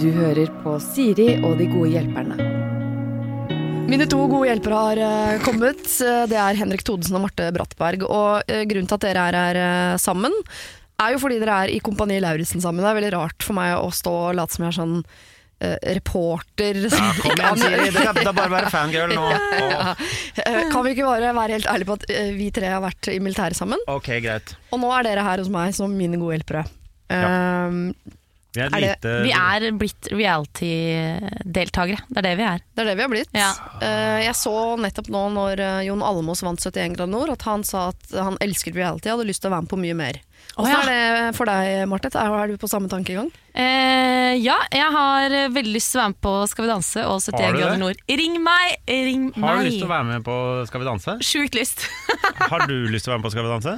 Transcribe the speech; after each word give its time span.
Du 0.00 0.10
hører 0.12 0.50
på 0.60 0.76
Siri 0.84 1.30
og 1.40 1.56
de 1.56 1.68
gode 1.70 1.94
hjelperne. 1.94 2.36
Mine 3.84 4.06
to 4.08 4.18
gode 4.28 4.48
hjelpere 4.48 4.78
har 4.80 5.00
eh, 5.06 5.42
kommet. 5.44 5.84
Eh, 6.00 6.24
Det 6.28 6.38
er 6.40 6.56
Henrik 6.58 6.82
Thodesen 6.84 7.16
og 7.18 7.26
Marte 7.26 7.50
Brattberg. 7.54 8.04
Og 8.08 8.48
eh, 8.48 8.64
grunnen 8.68 8.88
til 8.88 8.96
at 8.96 9.04
dere 9.04 9.26
er 9.28 9.38
her 9.38 10.00
sammen, 10.00 10.32
er 11.00 11.14
jo 11.14 11.20
fordi 11.22 11.38
dere 11.42 11.58
er 11.64 11.72
i 11.74 11.80
Kompani 11.84 12.16
Lauritzen 12.22 12.64
sammen. 12.64 12.84
Det 12.84 12.90
er 12.90 12.98
veldig 13.00 13.12
rart 13.16 13.44
for 13.44 13.56
meg 13.56 13.76
å 13.76 13.92
stå 13.92 14.12
og 14.30 14.36
late 14.38 14.56
som 14.56 14.64
jeg 14.64 14.72
er 14.72 14.78
sånn 14.78 14.96
eh, 15.64 15.74
reporter. 15.98 16.78
Ja, 16.86 17.10
kom 17.22 17.34
igjen, 17.34 17.60
Siri. 17.64 17.90
Det 17.94 18.04
kan 18.06 18.18
det 18.20 18.34
bare 18.38 18.52
være 18.54 18.72
fangirl 18.74 19.14
nå. 19.16 19.26
Å, 19.28 19.94
Ja. 20.44 20.64
Kan 20.72 20.82
vi 20.86 20.94
ikke 20.94 21.06
bare 21.08 21.30
være 21.36 21.56
helt 21.58 21.68
ærlige 21.70 21.88
på 21.90 21.96
at 22.00 22.04
eh, 22.12 22.32
vi 22.36 22.50
tre 22.54 22.70
har 22.74 22.82
vært 22.84 23.08
i 23.14 23.18
militæret 23.22 23.56
sammen? 23.58 23.80
ok, 23.90 24.08
greit. 24.24 24.54
Og 24.74 24.80
nå 24.82 24.90
er 24.98 25.06
dere 25.10 25.24
her 25.26 25.40
hos 25.44 25.50
meg 25.52 25.72
som 25.76 25.92
mine 25.96 26.18
gode 26.20 26.38
hjelpere. 26.40 26.64
Ja. 27.12 27.68
Um, 27.70 27.88
Vi 28.54 28.60
er, 28.62 28.68
Er 28.70 28.80
det- 28.80 28.88
lite 29.02 29.12
Vi 29.24 29.32
er 29.34 29.64
blitt 29.74 30.08
reality-deltakere. 30.14 31.98
Det 32.08 32.18
er 32.20 32.26
det 32.28 32.34
vi 32.38 32.44
er. 32.46 32.60
Det 32.74 32.82
er 32.84 32.88
det 32.90 32.94
vi 32.98 33.02
har 33.04 33.10
blitt. 33.12 33.32
Ja. 33.34 33.50
Eh, 33.82 34.20
jeg 34.26 34.36
så 34.38 34.52
nettopp 34.80 35.08
nå 35.12 35.24
når 35.34 35.62
eh, 35.64 35.80
Jon 35.88 36.04
Almås 36.06 36.42
vant 36.46 36.60
71 36.62 36.94
grader 36.96 37.10
nord, 37.10 37.32
at 37.34 37.42
han 37.48 37.64
sa 37.66 37.88
at 37.92 38.14
han 38.14 38.38
elsket 38.44 38.76
reality 38.78 39.10
og 39.10 39.18
hadde 39.18 39.28
lyst 39.30 39.42
til 39.44 39.50
å 39.50 39.54
være 39.56 39.66
med 39.66 39.72
på 39.74 39.80
mye 39.82 39.96
mer. 39.98 40.20
Å, 40.54 40.62
Hvordan 40.62 40.86
ja. 40.86 40.92
er 40.94 41.16
det 41.16 41.30
for 41.34 41.50
deg, 41.50 41.70
Marte? 41.90 42.10
Er, 42.14 42.52
du 42.52 42.60
på 42.62 42.70
samme 42.70 42.90
tankegang? 42.92 43.30
Eh, 43.54 44.34
ja, 44.38 44.56
jeg 44.74 44.90
har 44.94 45.34
veldig 45.54 45.72
lyst 45.74 45.92
til 45.94 45.98
å 45.98 46.04
være 46.04 46.12
med 46.14 46.20
på 46.26 46.34
Skal 46.50 46.66
vi 46.66 46.70
danse 46.70 47.04
og 47.06 47.18
71 47.22 47.34
Har 47.34 47.40
du 47.40 47.58
det? 47.58 47.62
grader 47.64 47.82
nord. 47.82 48.04
Ring 48.22 48.38
meg! 48.42 48.76
Ring 48.90 49.26
Har 49.38 49.58
du 49.58 49.64
meg! 49.64 49.68
lyst 49.70 49.80
til 49.82 49.88
å 49.88 49.94
være 49.94 50.08
med 50.12 50.26
på 50.26 50.36
Skal 50.70 50.84
vi 50.84 50.88
danse? 50.90 51.16
Sjukt 51.26 51.58
lyst. 51.58 51.86
Har 52.52 52.66
du 52.70 52.76
lyst 52.90 53.06
til 53.06 53.12
å 53.12 53.16
være 53.16 53.22
med 53.24 53.28
på 53.30 53.34
Skal 53.34 53.46
vi 53.48 53.54
danse? 53.56 53.76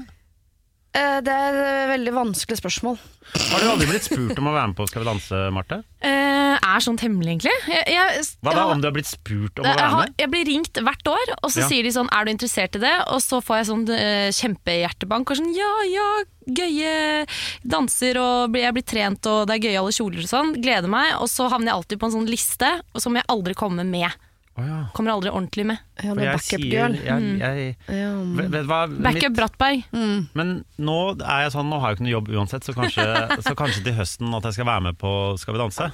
Eh, 0.97 1.19
det 1.21 1.33
er 1.33 1.57
et 1.61 1.91
veldig 1.93 2.13
vanskelig 2.17 2.57
spørsmål. 2.63 2.97
Har 3.37 3.59
du 3.61 3.67
aldri 3.69 3.89
blitt 3.91 4.05
spurt 4.07 4.39
om 4.39 4.47
å 4.49 4.53
være 4.55 4.69
med 4.71 4.77
på 4.79 4.85
Skal 4.89 5.03
vi 5.03 5.09
danse, 5.09 5.39
Marte? 5.53 5.81
Eh, 6.01 6.55
er 6.57 6.81
sånt 6.85 7.03
hemmelig, 7.03 7.35
egentlig? 7.35 7.53
Jeg, 7.69 7.83
jeg, 7.91 8.23
Hva 8.47 8.53
da, 8.55 8.65
om 8.71 8.81
du 8.81 8.87
har 8.87 8.95
blitt 8.95 9.11
spurt 9.11 9.59
om 9.61 9.67
å 9.67 9.69
jeg, 9.73 9.77
være 9.81 9.91
har, 9.97 10.07
med? 10.07 10.15
jeg 10.23 10.31
blir 10.33 10.47
ringt 10.47 10.81
hvert 10.87 11.11
år, 11.11 11.33
og 11.43 11.51
så 11.51 11.65
Ja. 11.65 11.69
sier 11.69 11.83
de 11.83 11.91
sånn 11.93 12.09
'er 12.09 12.25
du 12.25 12.31
interessert 12.33 12.77
i 12.79 12.83
det?' 12.87 13.03
Og 13.13 13.21
så 13.21 13.43
får 13.43 13.57
jeg 13.59 13.67
sånn 13.67 13.85
eh, 13.91 14.31
kjempehjertebank 14.31 15.31
og 15.31 15.37
sånn 15.37 15.53
'ja, 15.53 15.73
ja, 15.91 16.09
gøye 16.49 17.27
danser', 17.67 18.17
og 18.17 18.53
blir- 18.53 18.63
jeg 18.63 18.75
blir 18.75 18.87
trent, 18.87 19.27
og 19.27 19.47
det 19.49 19.55
er 19.57 19.69
gøye 19.69 19.79
alle 19.83 19.93
kjoler 19.93 20.23
og 20.23 20.31
sånn. 20.31 20.55
Gleder 20.63 20.89
meg. 20.89 21.15
Og 21.21 21.29
så 21.29 21.51
havner 21.51 21.67
jeg 21.73 21.77
alltid 21.77 21.99
på 21.99 22.07
en 22.07 22.13
sånn 22.23 22.31
liste 22.31 22.81
og 22.95 23.03
som 23.03 23.13
jeg 23.15 23.25
aldri 23.29 23.55
kommer 23.55 23.85
med. 23.85 24.13
Å 24.57 24.65
ja. 24.65 24.77
Kommer 24.97 25.13
aldri 25.13 25.29
ordentlig 25.29 25.67
med. 25.69 25.81
Ja, 26.01 26.15
er 26.17 26.23
jeg 26.25 27.77
backup? 27.93 28.95
Backup 29.05 29.35
Brattberg. 29.37 29.83
Mm. 29.93 30.29
Men 30.39 30.53
nå 30.81 30.95
er 31.21 31.43
jeg 31.45 31.53
sånn, 31.53 31.69
nå 31.69 31.81
har 31.83 31.93
jeg 31.93 31.97
jo 31.97 31.99
ikke 31.99 32.07
noe 32.07 32.15
jobb 32.15 32.31
uansett, 32.39 32.65
så 32.65 32.73
kanskje, 32.77 33.05
så 33.47 33.53
kanskje 33.59 33.83
til 33.85 33.99
høsten 33.99 34.33
at 34.39 34.49
jeg 34.49 34.57
skal 34.57 34.69
være 34.71 34.87
med 34.89 34.99
på 35.01 35.11
Skal 35.41 35.57
vi 35.57 35.61
danse? 35.61 35.91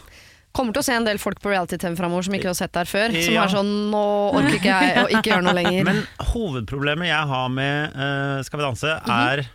Kommer 0.54 0.76
til 0.76 0.82
å 0.84 0.86
se 0.86 0.94
en 0.94 1.06
del 1.08 1.18
folk 1.18 1.40
på 1.42 1.50
reality-TV 1.50 1.96
framover 1.98 2.26
som 2.28 2.36
ikke 2.36 2.50
har 2.50 2.58
sett 2.58 2.74
der 2.76 2.86
før. 2.86 3.14
Som 3.16 3.34
Ja. 3.34 3.46
er 3.48 3.54
sånn 3.54 3.72
'nå 3.90 4.04
orker 4.36 4.58
ikke 4.60 4.78
jeg 4.78 4.96
å 5.00 5.08
ikke 5.08 5.30
gjøre 5.32 5.46
noe 5.48 5.56
lenger'. 5.56 5.84
Men 5.88 6.02
hovedproblemet 6.32 7.08
jeg 7.08 7.28
har 7.32 7.48
med 7.48 7.96
uh, 7.96 8.42
Skal 8.44 8.60
vi 8.60 8.66
danse, 8.68 8.94
er 9.16 9.46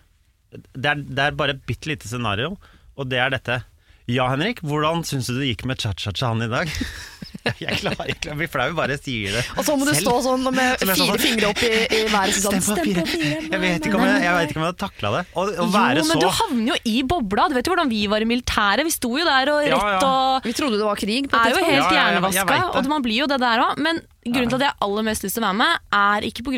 det, 0.73 0.89
er 0.89 0.95
det 1.05 1.23
er 1.29 1.37
bare 1.37 1.53
et 1.53 1.65
bitte 1.69 1.87
lite 1.91 2.09
scenario, 2.09 2.57
og 2.97 3.07
det 3.11 3.19
er 3.21 3.29
dette. 3.29 3.61
Ja, 4.07 4.29
Henrik, 4.31 4.61
hvordan 4.63 5.03
syns 5.05 5.27
du 5.27 5.37
det 5.37 5.51
gikk 5.51 5.65
med 5.67 5.77
cha-cha-chaen 5.83 6.41
i 6.43 6.49
dag? 6.49 6.71
Jeg 7.63 7.79
klarer 7.81 8.13
ikke 8.13 8.33
å 8.33 8.37
bli 8.37 8.49
flau, 8.51 8.67
bare 8.77 8.99
sier 8.99 9.37
det. 9.39 9.43
og 9.57 9.65
så 9.65 9.77
må 9.79 9.87
du 9.87 9.93
selv. 9.93 10.05
stå 10.05 10.15
sånn 10.27 10.47
med 10.51 10.83
fire 10.83 10.97
sånn. 10.99 11.21
fingre 11.23 11.51
opp 11.53 11.63
i, 11.65 11.73
i 11.87 12.03
været. 12.11 12.37
Sånn, 12.37 12.59
Stem 12.61 12.77
på 12.77 12.77
fire. 12.83 13.05
Jeg 13.47 13.61
vet 13.63 13.89
ikke 13.89 13.97
om 13.97 14.05
jeg, 14.05 14.21
jeg, 14.25 14.35
vet 14.37 14.51
ikke 14.51 14.61
om 14.61 14.65
jeg 14.65 14.71
hadde 14.73 14.81
takla 14.83 15.13
det. 15.17 15.23
Å 15.31 15.47
å 15.47 15.69
være 15.73 16.03
Jo, 16.03 16.07
men 16.11 16.21
du 16.21 16.27
havner 16.41 16.71
jo 16.73 16.79
i 16.91 16.95
bobla. 17.07 17.47
Du 17.49 17.57
vet 17.57 17.67
jo 17.67 17.73
hvordan 17.73 17.91
vi 17.91 18.03
var 18.11 18.23
i 18.23 18.29
militæret. 18.29 18.85
Vi 18.87 18.93
sto 18.93 19.13
jo 19.17 19.25
der 19.27 19.53
og 19.53 19.63
rett 19.63 19.77
rett 19.77 20.03
ja. 20.03 20.11
og 20.11 20.47
Vi 20.47 20.53
trodde 20.57 20.79
det 20.79 20.85
var 20.87 20.99
krig. 20.99 21.29
På 21.31 21.39
er 21.41 21.55
jo 21.55 21.63
helt 21.63 21.77
Ja, 21.77 21.89
ja, 21.89 22.05
hjernevaska, 22.11 22.59
og 22.73 22.91
man 22.91 23.05
blir 23.05 23.23
jo 23.23 23.29
det 23.29 23.39
der 23.41 23.63
òg. 23.63 23.81
Men 23.81 24.01
grunnen 24.25 24.51
til 24.51 24.59
at 24.59 24.65
jeg 24.67 24.73
har 24.73 24.87
aller 24.87 25.07
mest 25.07 25.25
lyst 25.25 25.37
til 25.37 25.43
å 25.43 25.47
være 25.49 25.59
med, 25.61 25.83
er 26.01 26.27
ikke 26.29 26.47
på 26.47 26.55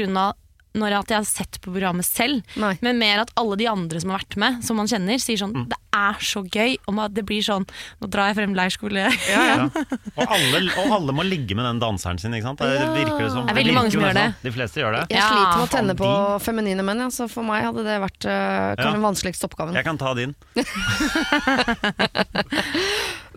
når 0.78 1.00
at 1.00 1.08
jeg 1.10 1.18
har 1.18 1.26
sett 1.26 1.58
på 1.64 1.72
programmet 1.74 2.06
selv, 2.06 2.44
Nei. 2.56 2.76
men 2.86 3.00
mer 3.00 3.20
at 3.24 3.32
alle 3.36 3.56
de 3.58 3.66
andre 3.68 4.00
som 4.00 4.12
har 4.14 4.20
vært 4.22 4.36
med, 4.38 4.60
som 4.64 4.78
man 4.78 4.86
kjenner, 4.88 5.18
sier 5.20 5.38
sånn 5.42 5.50
Mm. 5.56 5.68
Det 5.70 5.78
er 5.98 6.14
så 6.22 6.44
gøy. 6.46 6.78
Og 6.88 6.94
man- 6.94 7.12
det 7.12 7.26
blir 7.26 7.42
sånn 7.42 7.66
Nå 8.00 8.08
drar 8.08 8.28
jeg 8.30 8.36
frem 8.38 8.54
leirskole. 8.54 9.10
ja. 9.30 9.66
og, 9.66 10.28
alle, 10.30 10.62
og 10.78 10.92
alle 10.94 11.12
må 11.18 11.24
ligge 11.26 11.56
med 11.58 11.66
den 11.66 11.80
danseren 11.82 12.20
sin, 12.20 12.32
ikke 12.38 12.44
sant? 12.44 12.60
Det 12.60 12.70
Ja. 12.80 12.94
virker 12.94 13.20
det 13.26 13.32
som. 13.32 13.46
Det 13.48 13.52
er 13.56 13.60
veldig 13.64 13.74
mange 13.74 13.92
som 13.92 14.02
gjør 14.02 14.14
nesten. 14.14 14.36
De 14.44 14.52
fleste 14.52 14.76
gjør 14.84 14.92
det. 15.00 15.10
Jeg 15.10 15.22
sliter 15.26 15.58
med 15.58 15.66
å 15.68 15.72
tenne 15.74 15.96
på 15.98 16.42
feminine 16.46 16.84
menn, 16.86 17.00
ja, 17.00 17.08
så 17.10 17.28
for 17.30 17.42
meg 17.44 17.64
hadde 17.64 17.84
det 17.84 17.98
vært 18.00 18.26
uh, 18.30 18.76
kanskje 18.76 18.86
Ja. 18.86 18.92
den 18.94 19.02
vanskeligste 19.02 19.50
oppgaven. 19.50 19.74
Jeg 19.74 19.84
kan 19.86 19.98
ta 19.98 20.14
din. 20.14 20.36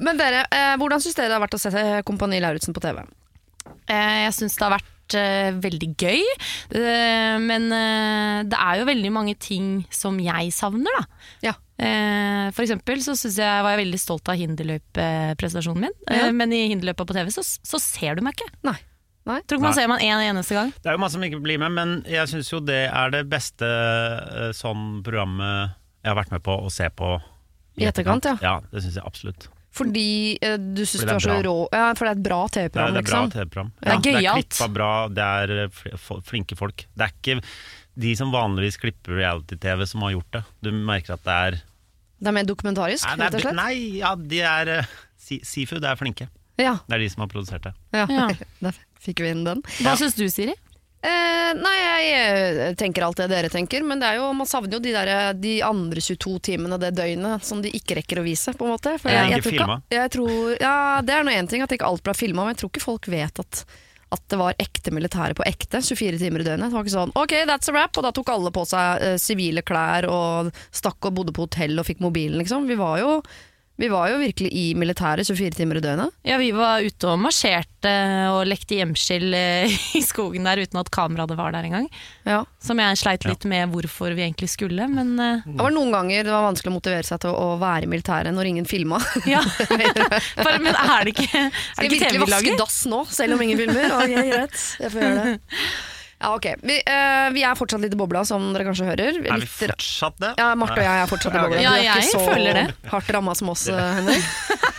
Men 0.03 0.17
dere, 0.19 0.45
eh, 0.51 0.75
hvordan 0.81 1.01
syns 1.03 1.15
dere 1.17 1.29
det 1.31 1.37
har 1.39 1.45
vært 1.45 1.57
å 1.59 1.61
se 1.63 2.03
Kompani 2.09 2.41
Lauritzen 2.43 2.75
på 2.75 2.81
TV? 2.83 3.03
Eh, 3.89 4.25
Jeg 4.27 4.33
syns 4.37 4.57
det 4.59 4.65
har 4.67 4.75
vært 4.79 4.89
eh, 5.19 5.51
veldig 5.63 5.91
gøy, 6.01 6.23
Eh, 6.73 7.37
men 7.43 7.67
eh, 7.73 8.43
det 8.49 8.57
er 8.59 8.79
jo 8.81 8.87
veldig 8.89 9.11
mange 9.13 9.35
ting 9.39 9.83
som 9.93 10.17
jeg 10.23 10.53
savner, 10.57 10.95
da. 10.99 11.05
Ja. 11.45 11.53
Eh, 11.83 12.51
For 12.55 12.63
eksempel 12.65 13.03
så 13.05 13.15
synes 13.19 13.37
jeg, 13.43 13.65
var 13.65 13.75
jeg 13.75 13.83
veldig 13.87 14.01
stolt 14.01 14.29
av 14.33 14.39
hinderløypepresentasjonen 14.41 15.81
min, 15.87 15.97
Ja. 16.09 16.27
Eh, 16.29 16.33
men 16.33 16.53
i 16.53 16.63
hinderløypa 16.73 17.05
på 17.09 17.15
TV 17.17 17.31
så, 17.35 17.43
så 17.45 17.81
ser 17.83 18.17
du 18.17 18.23
meg 18.25 18.35
ikke. 18.39 18.51
Nei. 18.65 18.79
Nei. 19.29 19.39
Tror 19.47 19.59
ikke 19.61 19.69
man 19.69 19.75
Nei. 19.77 19.79
ser 19.83 19.89
meg 19.93 20.03
en 20.03 20.25
eneste 20.33 20.55
gang. 20.57 20.73
Det 20.83 20.89
er 20.91 20.97
jo 20.97 21.03
masse 21.05 21.15
som 21.15 21.23
ikke 21.23 21.43
blir 21.45 21.61
med, 21.63 21.71
men 21.77 21.93
jeg 22.11 22.27
syns 22.33 22.51
jo 22.51 22.59
det 22.65 22.81
er 22.91 23.13
det 23.15 23.21
beste 23.31 23.69
sånn 24.59 25.03
programmet 25.07 25.77
jeg 26.03 26.11
har 26.11 26.19
vært 26.19 26.33
med 26.35 26.43
på 26.43 26.57
å 26.59 26.71
se 26.73 26.89
på 26.91 27.13
I 27.79 27.87
etterkant, 27.87 28.27
ja. 28.27 28.35
Ja, 28.43 28.55
det 28.73 28.83
syns 28.83 28.97
jeg 28.99 29.05
absolutt. 29.07 29.47
Fordi 29.73 30.39
eh, 30.45 30.57
du 30.61 30.83
syns 30.85 31.01
Fordi 31.01 31.07
du 31.07 31.09
det 31.09 31.15
var 31.17 31.23
så 31.25 31.35
er 31.39 31.47
rå 31.49 31.55
Ja, 31.73 31.85
for 31.97 32.05
det 32.05 32.11
er 32.13 32.19
et 32.19 32.25
bra 32.27 32.41
Det 32.47 32.57
er, 32.63 32.69
TV-program, 32.69 32.93
det 32.93 33.01
er 33.01 33.07
bra 33.09 33.21
liksom. 33.23 33.31
TV-program. 33.33 33.71
Det 33.81 33.89
er 33.89 33.95
er 33.95 34.03
gøyalt. 34.21 34.51
klippa 34.53 34.69
bra, 34.75 34.91
det 35.09 35.29
er 35.43 35.53
eh, 35.63 35.69
fl- 35.79 35.97
fl- 36.07 36.23
flinke 36.29 36.59
folk. 36.59 36.85
Det 36.93 37.07
er 37.09 37.15
ikke 37.17 37.39
de 38.03 38.13
som 38.17 38.33
vanligvis 38.33 38.77
klipper 38.81 39.17
reality-TV 39.21 39.87
som 39.89 40.05
har 40.05 40.15
gjort 40.15 40.31
det. 40.37 40.43
Du 40.65 40.71
merker 40.73 41.15
at 41.17 41.25
det 41.25 41.39
er 41.47 41.59
Det 42.23 42.29
er 42.31 42.37
mer 42.37 42.45
dokumentarisk, 42.49 43.09
Nei, 43.09 43.17
rett 43.27 43.35
og 43.35 43.41
er, 43.41 43.47
slett? 43.49 43.57
nei 43.59 43.75
ja, 44.01 44.15
de 44.17 44.41
er 44.41 44.69
eh, 44.79 44.93
si, 45.19 45.41
det 45.67 45.89
er 45.89 45.97
flinke. 46.01 46.29
Ja. 46.61 46.77
Det 46.87 46.95
er 46.99 46.99
de 47.03 47.09
som 47.09 47.25
har 47.25 47.29
produsert 47.33 47.65
det. 47.65 47.73
ja. 47.97 48.05
Ja. 48.13 48.29
Der 48.63 48.77
fikk 49.03 49.19
vi 49.25 49.33
inn 49.35 49.43
den. 49.49 49.63
Hva 49.81 49.93
Ja. 49.93 49.97
syns 49.99 50.15
du, 50.15 50.29
Siri? 50.31 50.53
Eh, 51.03 51.53
nei, 51.59 51.77
jeg 51.83 52.11
eh, 52.15 52.75
tenker 52.79 53.03
alt 53.03 53.19
det 53.19 53.27
dere 53.33 53.51
tenker, 53.51 53.83
men 53.83 53.99
det 53.99 54.07
er 54.07 54.21
jo, 54.21 54.29
man 54.39 54.47
savner 54.47 54.77
jo 54.77 54.83
de, 54.85 54.93
der, 54.95 55.33
de 55.35 55.57
andre 55.67 56.03
22 56.05 56.37
timene 56.47 56.79
det 56.79 56.93
døgnet 56.95 57.43
som 57.47 57.63
de 57.65 57.73
ikke 57.75 57.99
rekker 57.99 58.21
å 58.23 58.27
vise, 58.27 58.55
på 58.55 58.69
en 58.69 58.77
måte. 58.77 58.95
For 59.03 59.11
jeg, 59.11 59.33
jeg, 59.35 59.47
tror 59.49 59.81
jeg 59.91 60.13
tror, 60.15 60.37
ja, 60.63 60.77
det 61.03 61.17
er 61.17 61.27
nå 61.27 61.35
én 61.35 61.51
ting 61.51 61.65
at 61.65 61.75
ikke 61.75 61.89
alt 61.89 62.05
ble 62.07 62.15
filma, 62.15 62.47
men 62.47 62.55
jeg 62.55 62.63
tror 62.63 62.73
ikke 62.73 62.87
folk 62.87 63.11
vet 63.11 63.43
at 63.43 63.65
at 64.13 64.25
det 64.29 64.37
var 64.37 64.59
ekte 64.61 64.93
militære 64.93 65.37
på 65.39 65.45
ekte, 65.49 65.81
24 65.81 66.19
timer 66.21 66.43
i 66.43 66.45
døgnet. 66.45 66.69
Det 66.69 66.77
var 66.77 66.85
ikke 66.85 66.95
sånn 66.95 67.15
ok, 67.17 67.33
that's 67.49 67.71
a 67.71 67.75
wrap, 67.75 67.97
og 67.97 68.05
da 68.05 68.13
tok 68.13 68.33
alle 68.35 68.53
på 68.53 68.67
seg 68.69 69.07
eh, 69.07 69.15
sivile 69.21 69.63
klær 69.65 70.05
og 70.13 70.51
stakk 70.69 71.09
og 71.09 71.17
bodde 71.17 71.33
på 71.33 71.47
hotell 71.47 71.81
og 71.81 71.89
fikk 71.89 72.03
mobilen, 72.05 72.37
liksom. 72.43 72.69
Vi 72.69 72.77
var 72.77 73.01
jo, 73.01 73.15
vi 73.83 73.89
var 73.91 74.13
jo 74.13 74.21
virkelig 74.21 74.49
i 74.55 74.65
militæret 74.79 75.27
24 75.27 75.57
timer 75.59 75.81
i 75.81 75.83
døgnet. 75.83 76.15
Ja, 76.23 76.37
Vi 76.39 76.53
var 76.55 76.85
ute 76.87 77.09
og 77.11 77.19
marsjerte 77.19 77.91
og 78.31 78.45
lekte 78.47 78.77
gjemsel 78.79 79.35
eh, 79.35 79.75
i 79.99 80.03
skogen 80.07 80.47
der 80.47 80.63
uten 80.63 80.79
at 80.79 80.91
kameraet 80.95 81.35
var 81.39 81.51
der 81.57 81.67
engang. 81.67 81.89
Ja. 82.23 82.45
Som 82.63 82.79
jeg 82.79 83.01
sleit 83.01 83.27
litt 83.27 83.43
med 83.51 83.73
hvorfor 83.73 84.15
vi 84.15 84.23
egentlig 84.23 84.53
skulle, 84.53 84.87
men 84.87 85.17
eh, 85.19 85.43
Det 85.49 85.59
var 85.65 85.75
noen 85.75 85.91
ganger 85.95 86.29
det 86.29 86.31
var 86.31 86.47
vanskelig 86.47 86.71
å 86.71 86.77
motivere 86.77 87.09
seg 87.09 87.25
til 87.25 87.35
å, 87.35 87.49
være 87.63 87.89
i 87.89 87.91
militæret 87.91 88.35
når 88.37 88.53
ingen 88.53 88.71
filma. 88.71 89.03
ja. 89.35 89.43
Bare, 90.45 90.61
Men 90.63 90.79
er 90.79 91.09
det 91.09 91.17
ikke, 91.17 91.27
TV-laget? 91.27 91.59
Skal 91.75 91.89
jeg 91.89 91.95
virkelig 91.97 92.21
TV 92.21 92.27
vaske 92.29 92.61
dass 92.63 92.79
nå, 92.93 93.03
selv 93.11 93.35
om 93.35 93.43
ingen 93.49 93.65
filmer? 93.65 93.99
Ok, 93.99 94.15
greit. 94.31 94.63
Jeg 94.79 94.95
får 94.95 95.05
gjøre 95.09 95.27
det. 95.27 95.59
Ja, 96.23 96.29
ok. 96.39 96.47
Vi, 96.63 96.77
eh, 96.87 97.29
vi 97.35 97.43
er 97.43 97.57
fortsatt 97.59 97.83
litt 97.83 97.97
i 97.97 97.99
bobla, 97.99 98.23
som 98.29 98.45
dere 98.55 98.69
kanskje 98.69 98.87
hører. 98.87 99.17
Er 99.19 99.25
vi 99.25 99.41
Litt, 99.43 99.51
fortsatt 99.51 100.21
det? 100.23 100.33
ja, 100.39 100.53
Marte 100.55 100.79
og 100.79 100.87
jeg 100.87 101.03
er 101.03 101.11
fortsatt 101.11 101.35
i 101.35 101.41
bobla. 101.43 101.59
Ja, 101.65 101.73
du 101.75 101.81
er 101.81 101.87
jeg 101.89 102.05
ikke 102.07 102.13
så 102.15 102.25
føler 102.31 102.59
det. 102.61 102.65
hardt 102.93 103.11
ramma 103.17 103.35
som 103.39 103.51
oss, 103.51 103.67
eh, 103.69 103.93
Henrik. 103.99 104.25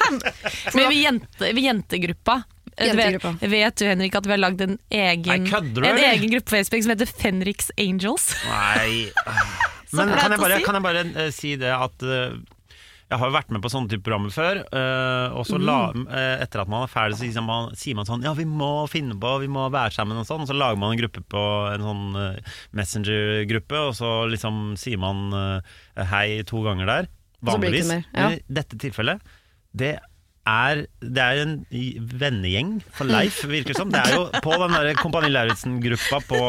Men 0.77 0.89
vi, 0.93 1.01
jente, 1.03 1.51
vi 1.57 1.65
jentegruppa 1.67 2.37
eh, 2.77 2.89
du 2.89 2.95
vet, 2.95 3.11
Jentegruppa. 3.11 3.49
vet 3.57 3.75
du 3.81 3.85
Henrik 3.89 4.15
at 4.21 4.25
vi 4.29 4.33
har 4.35 4.41
lagd 4.41 4.61
en 4.65 4.77
egen, 4.89 5.43
Nei, 5.43 5.51
kødder 5.51 5.81
du, 5.81 5.85
en 5.87 5.91
eller? 5.97 6.09
egen 6.15 6.31
gruppe 6.33 6.47
på 6.49 6.55
Facebook 6.57 6.83
som 6.87 6.95
heter 6.95 7.11
Fenriks 7.19 7.71
Angels? 7.77 8.29
Nei 8.47 9.11
Men 9.93 10.09
flaut 10.09 10.23
kan 10.23 10.31
jeg 10.33 10.39
å 10.39 10.43
bare, 10.47 10.57
si. 10.57 10.63
kan 10.65 10.79
jeg 10.79 10.85
bare 10.87 11.03
eh, 11.27 11.31
si 11.35 11.51
det 11.61 11.73
at 11.75 12.05
eh, 12.07 12.39
jeg 13.13 13.21
har 13.21 13.29
jo 13.29 13.35
vært 13.35 13.51
med 13.53 13.61
på 13.63 13.69
sånne 13.71 13.91
type 13.91 14.05
programmer 14.05 14.33
før, 14.33 14.61
Uh, 14.73 15.35
og 15.37 15.45
så 15.47 15.59
la, 15.61 15.77
uh, 15.93 16.35
etter 16.41 16.63
at 16.63 16.69
man 16.71 16.85
er 16.85 16.91
ferdig, 16.91 17.17
så 17.19 17.27
sier 17.27 17.45
man, 17.45 17.69
sier 17.77 17.97
man 17.97 18.07
sånn 18.07 18.23
Ja, 18.25 18.33
vi 18.37 18.45
må 18.49 18.87
finne 18.91 19.15
på, 19.21 19.35
vi 19.43 19.49
må 19.51 19.67
være 19.73 19.93
sammen 19.95 20.17
og 20.19 20.25
sånn. 20.27 20.43
Og 20.45 20.49
så 20.49 20.55
lager 20.57 20.79
man 20.81 20.95
en 20.95 21.01
gruppe 21.03 21.21
på 21.33 21.43
en 21.71 21.85
sånn 21.85 22.05
uh, 22.17 22.55
Messenger-gruppe, 22.77 23.83
og 23.89 23.93
så 23.97 24.13
liksom 24.31 24.73
sier 24.79 24.99
man 25.01 25.29
hei 26.09 26.41
to 26.49 26.63
ganger 26.65 26.89
der. 26.89 27.11
Vanligvis. 27.43 27.91
mer, 27.91 28.03
ja. 28.09 28.31
Men 28.31 28.39
i 28.39 28.57
dette 28.59 28.79
tilfellet, 28.81 29.21
det 29.77 29.93
er, 30.49 30.83
det 30.99 31.23
er 31.23 31.41
en 31.43 31.53
vennegjeng 32.19 32.75
for 32.95 33.07
Leif, 33.07 33.41
virker 33.51 33.73
det 33.73 33.79
som. 33.79 33.91
Det 33.93 34.01
er 34.03 34.15
jo 34.17 34.25
på 34.43 34.55
den 34.59 34.75
der 34.75 34.91
Kompani 34.99 35.31
Lauritzen-gruppa 35.31 36.19
på 36.27 36.41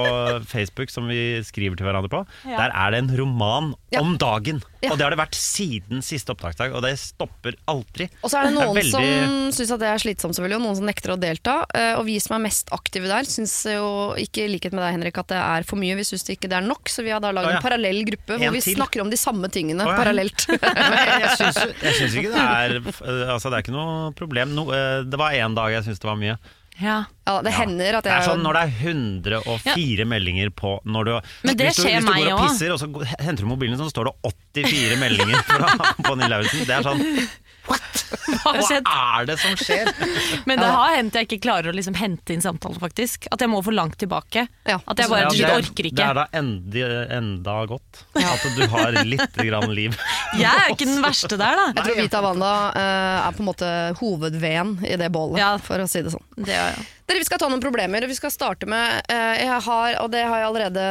Facebook 0.50 0.90
som 0.90 1.06
vi 1.10 1.40
skriver 1.46 1.78
til 1.78 1.87
hverandre 1.88 2.10
på, 2.12 2.25
Ja. 2.49 2.64
der 2.64 2.75
er 2.75 2.94
det 2.94 3.05
en 3.05 3.12
roman 3.20 3.75
om 4.00 4.17
dagen. 4.19 4.62
Ja. 4.84 4.90
Og 4.92 4.98
det 5.00 5.04
har 5.06 5.14
det 5.14 5.19
vært 5.20 5.36
siden 5.38 6.02
siste 6.04 6.34
opptaksdag, 6.34 6.75
og 6.76 6.82
det 6.84 6.92
stopper 7.00 7.56
aldri. 7.70 8.08
Og 8.22 8.31
så 8.31 8.38
er 8.40 8.48
det 8.48 8.54
Det 8.54 8.60
er 8.60 8.66
noen 8.66 8.76
veldig- 8.76 8.92
som 8.92 9.52
syns 9.56 9.72
at 9.75 9.81
det 9.81 9.88
er 9.88 10.02
slitsomt, 10.04 10.36
selvfølgelig, 10.36 10.58
og 10.60 10.64
noen 10.69 10.76
som 10.76 10.86
nekter 10.86 11.14
å 11.14 11.19
delta. 11.20 11.54
Eh, 11.75 11.94
Og 11.98 12.04
vi 12.06 12.19
som 12.20 12.36
er 12.36 12.44
mest 12.48 12.69
aktive 12.75 13.08
der, 13.08 13.25
syns 13.25 13.54
jo 13.72 13.88
ikke 14.20 14.44
i 14.44 14.48
likhet 14.54 14.72
med 14.76 14.82
deg, 14.84 14.92
Henrik, 14.98 15.19
at 15.19 15.28
det 15.28 15.38
er 15.40 15.62
for 15.64 15.76
mye. 15.81 15.96
Vi 15.96 16.04
syns 16.04 16.26
ikke 16.28 16.48
det 16.50 16.58
er 16.58 16.66
nok, 16.66 16.84
så 16.92 17.02
vi 17.02 17.10
har 17.14 17.20
da 17.20 17.31
lagd 17.32 17.46
Å, 17.46 17.50
ja. 17.50 17.56
en 17.56 17.62
parallell 17.62 18.04
gruppe 18.04 18.36
hvor 18.38 18.42
En 18.46 18.52
vi 18.52 18.60
til. 18.60 18.76
snakker 18.76 19.00
om 19.00 19.10
de 19.10 19.16
samme 19.16 19.48
tingene 19.50 19.81
oh, 19.86 19.90
ja. 19.90 19.96
parallelt. 19.96 20.46
Jeg 21.84 21.94
syns, 21.98 22.14
ikke 22.14 22.32
det 22.34 22.44
er 22.44 22.78
Altså, 23.34 23.50
det 23.50 23.56
er 23.58 23.62
ikke 23.64 23.75
noe 23.76 24.12
problem. 24.19 24.54
No, 24.54 24.69
eh, 24.75 25.02
det 25.08 25.19
var 25.20 25.32
én 25.32 25.54
dag 25.56 25.70
jeg 25.72 25.84
syns 25.88 26.00
det 26.02 26.08
var 26.08 26.16
mye. 26.20 26.36
Ja. 26.82 27.04
Ja, 27.24 27.36
det 27.46 27.52
hender 27.54 27.96
at 28.00 28.04
Det 28.04 28.10
er 28.12 28.24
sånn 28.26 28.42
når 28.44 28.56
det 28.58 28.62
er 28.64 28.72
104 28.90 30.04
meldinger 30.10 30.50
på 30.58 30.74
når 30.84 31.06
du, 31.08 31.12
Men 31.46 31.56
det 31.56 31.68
hvis 31.70 31.76
du, 31.78 31.82
skjer 31.86 32.00
hvis 32.00 32.04
du 32.04 32.10
meg 32.10 32.24
går 32.24 32.32
og 32.32 32.40
også. 32.40 32.48
pisser, 32.50 32.74
og 32.74 32.80
så 32.82 33.22
henter 33.24 33.46
du 33.46 33.48
mobilen, 33.52 33.78
så 33.78 33.86
står 33.92 34.10
det 34.10 34.32
84 34.64 34.98
meldinger 35.00 35.44
fra 35.48 35.70
på 36.02 36.16
Nils 36.18 36.32
Lauritzen. 36.34 36.66
Det 36.66 36.74
er 36.74 36.88
sånn 36.88 37.04
Hva 38.44 38.52
Hva 38.56 39.20
er 39.20 39.26
det 39.28 39.37
som 39.40 39.55
skjer? 39.58 39.88
Men 40.49 40.61
det 40.61 40.69
har 40.69 40.94
hendt 40.96 41.16
jeg 41.19 41.26
ikke 41.28 41.40
klarer 41.46 41.70
å 41.72 41.75
liksom 41.76 41.96
hente 41.99 42.34
inn 42.34 42.43
samtalen, 42.44 42.78
faktisk. 42.81 43.26
At 43.34 43.43
jeg 43.43 43.50
må 43.52 43.61
for 43.64 43.75
langt 43.76 43.96
tilbake. 44.00 44.46
Ja. 44.69 44.78
At 44.84 45.00
jeg 45.00 45.11
bare 45.11 45.26
Ja, 45.26 45.32
det, 45.32 45.44
er- 45.49 45.58
orker 45.62 45.88
det 45.88 46.05
er 46.05 46.19
da 46.20 46.26
enda, 46.37 46.88
enda 47.19 47.56
godt 47.70 48.02
at 48.14 48.46
du 48.56 48.64
har 48.72 48.96
litt 49.05 49.37
grann 49.40 49.72
liv. 49.75 49.96
Jeg 50.38 50.50
er 50.50 50.72
ikke 50.72 50.88
den 50.88 51.02
verste 51.05 51.37
der, 51.38 51.55
da. 51.58 51.66
Jeg 51.76 51.84
tror 51.87 51.99
Vita 52.02 52.20
Wanda 52.25 52.52
uh, 52.75 53.28
er 53.28 53.37
på 53.37 53.44
en 53.44 53.49
måte 53.49 53.69
hovedveden 54.00 54.76
i 54.88 54.96
det 55.00 55.10
bålet, 55.14 55.38
Ja. 55.40 55.52
for 55.62 55.78
å 55.84 55.87
si 55.90 56.02
det 56.05 56.12
sånn. 56.14 56.25
Det, 56.37 56.55
er- 56.55 56.75
ja. 56.75 56.84
Dere, 57.04 57.20
Vi 57.20 57.26
skal 57.28 57.40
ta 57.42 57.50
noen 57.52 57.62
problemer. 57.62 58.04
og 58.04 58.08
Vi 58.12 58.16
skal 58.16 58.32
starte 58.32 58.68
med 58.70 59.04
eh, 59.12 59.44
Jeg 59.44 59.60
har, 59.66 59.98
og 60.00 60.10
det 60.14 60.22
har 60.24 60.40
jeg 60.40 60.48
allerede 60.48 60.86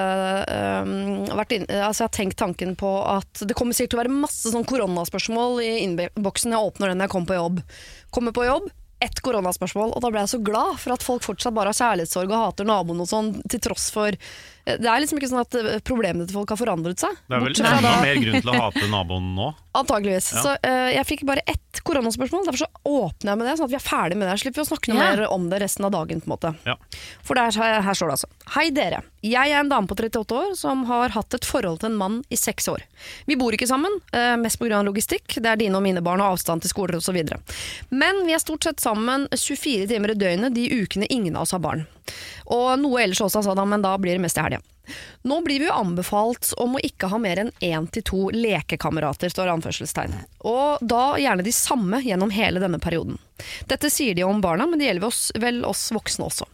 eh, 0.54 1.34
vært 1.40 1.58
inn, 1.58 1.66
altså 1.70 2.04
jeg 2.04 2.10
har 2.10 2.16
tenkt 2.20 2.40
tanken 2.42 2.76
på 2.80 2.94
at 3.02 3.44
det 3.48 3.58
kommer 3.58 3.74
sikkert 3.74 3.96
til 3.96 4.02
å 4.02 4.04
være 4.04 4.22
masse 4.22 4.54
sånn 4.54 4.68
koronaspørsmål 4.70 5.60
i 5.66 5.74
innboksen 5.88 6.54
jeg 6.54 6.70
åpner 6.70 6.94
den 6.94 7.04
jeg 7.06 7.14
kommer 7.14 7.32
på 7.34 7.40
jobb. 7.40 7.62
Kommer 8.14 8.36
på 8.36 8.46
jobb, 8.46 8.70
ett 9.04 9.20
koronaspørsmål, 9.26 9.96
og 9.96 10.04
da 10.04 10.12
ble 10.14 10.24
jeg 10.24 10.36
så 10.36 10.42
glad 10.46 10.78
for 10.80 10.96
at 10.96 11.06
folk 11.06 11.26
fortsatt 11.26 11.56
bare 11.56 11.74
har 11.74 11.80
kjærlighetssorg 11.80 12.30
og 12.30 12.44
hater 12.46 12.70
naboen 12.70 13.02
og 13.04 13.10
sånn, 13.10 13.34
til 13.50 13.64
tross 13.66 13.90
for 13.94 14.16
Det 14.66 14.88
er 14.88 15.02
liksom 15.04 15.20
ikke 15.20 15.28
sånn 15.28 15.42
at 15.44 15.56
eh, 15.60 15.80
problemene 15.84 16.24
til 16.30 16.38
folk 16.38 16.54
har 16.54 16.60
forandret 16.62 17.02
seg. 17.04 17.18
Det 17.28 17.36
er 17.36 17.42
vel 17.44 17.56
enda 17.58 17.82
da- 17.84 17.98
mer 18.02 18.16
grunn 18.24 18.38
til 18.46 18.52
å 18.54 18.60
hate 18.62 18.88
naboen 18.94 19.34
nå. 19.36 19.50
Antageligvis. 19.76 20.28
Ja. 20.38 20.42
Så 20.46 20.52
uh, 20.54 20.90
jeg 20.94 21.06
fikk 21.10 21.24
bare 21.26 21.42
ett 21.50 21.80
koronaspørsmål, 21.84 22.46
derfor 22.46 22.62
så 22.62 22.68
åpner 22.86 23.32
jeg 23.34 23.40
med 23.42 23.48
det, 23.50 23.56
sånn 23.58 23.66
at 23.68 23.74
vi 23.74 23.78
er 23.80 23.84
ferdig 23.84 24.18
med 24.22 24.30
det. 24.30 24.36
Slipper 24.40 24.62
vi 24.62 24.64
å 24.64 24.70
snakke 24.70 24.92
noe 24.94 25.00
Ja. 25.02 25.08
mer 25.18 25.24
om 25.34 25.48
det 25.52 25.60
resten 25.64 25.88
av 25.88 25.92
dagen. 25.96 26.22
på 26.22 26.30
en 26.30 26.34
måte. 26.36 26.52
Ja. 26.70 26.76
For 27.26 27.36
der, 27.36 27.52
her, 27.58 27.82
her 27.82 27.98
står 27.98 28.12
det 28.14 28.16
altså. 28.20 28.30
Hei 28.56 28.68
dere. 28.72 29.02
Jeg 29.26 29.52
er 29.56 29.60
en 29.64 29.72
dame 29.72 29.88
på 29.90 29.98
38 29.98 30.36
år 30.38 30.54
som 30.60 30.86
har 30.88 31.10
hatt 31.16 31.34
et 31.34 31.48
forhold 31.48 31.82
til 31.82 31.90
en 31.92 31.98
mann 32.00 32.20
i 32.30 32.38
seks 32.40 32.70
år. 32.72 32.86
Vi 33.26 33.36
bor 33.40 33.52
ikke 33.58 33.68
sammen, 33.68 33.98
uh, 34.14 34.36
mest 34.40 34.62
pga. 34.62 34.80
logistikk. 34.86 35.40
Det 35.42 35.50
er 35.50 35.60
dine 35.60 35.76
og 35.76 35.84
mine 35.84 36.04
barn 36.06 36.22
og 36.24 36.38
avstand 36.38 36.62
til 36.64 36.72
skoler 36.72 37.02
osv. 37.02 37.20
Men 37.90 38.24
vi 38.30 38.38
er 38.38 38.40
stort 38.44 38.64
sett 38.70 38.80
sammen 38.84 39.28
24 39.34 39.90
timer 39.92 40.14
i 40.14 40.20
døgnet 40.20 40.54
de 40.56 40.70
ukene 40.86 41.10
ingen 41.10 41.36
av 41.36 41.48
oss 41.50 41.52
har 41.58 41.60
barn. 41.66 41.88
Og 42.54 42.70
noe 42.82 43.04
ellers 43.04 43.22
også, 43.24 43.44
sa 43.44 43.56
han, 43.58 43.70
men 43.70 43.84
da 43.86 43.96
blir 44.02 44.18
det 44.18 44.24
mest 44.24 44.40
i 44.40 44.46
helga. 44.46 44.62
Nå 45.24 45.38
blir 45.46 45.62
vi 45.62 45.70
jo 45.70 45.76
anbefalt 45.76 46.50
om 46.60 46.76
å 46.76 46.82
ikke 46.84 47.08
ha 47.14 47.20
mer 47.22 47.40
enn 47.40 47.54
én 47.64 47.86
til 47.88 48.04
to 48.04 48.24
lekekamerater, 48.36 49.32
står 49.32 49.54
anførselstegn. 49.54 50.18
Og 50.50 50.84
da 50.84 51.14
gjerne 51.22 51.46
de 51.46 51.54
samme 51.56 52.02
gjennom 52.04 52.34
hele 52.36 52.60
denne 52.64 52.82
perioden. 52.84 53.22
Dette 53.72 53.92
sier 53.94 54.18
de 54.18 54.28
om 54.28 54.44
barna, 54.44 54.68
men 54.68 54.82
det 54.82 54.92
gjelder 54.92 55.08
oss, 55.08 55.30
vel 55.40 55.64
oss 55.68 55.88
voksne 55.96 56.28
også. 56.28 56.50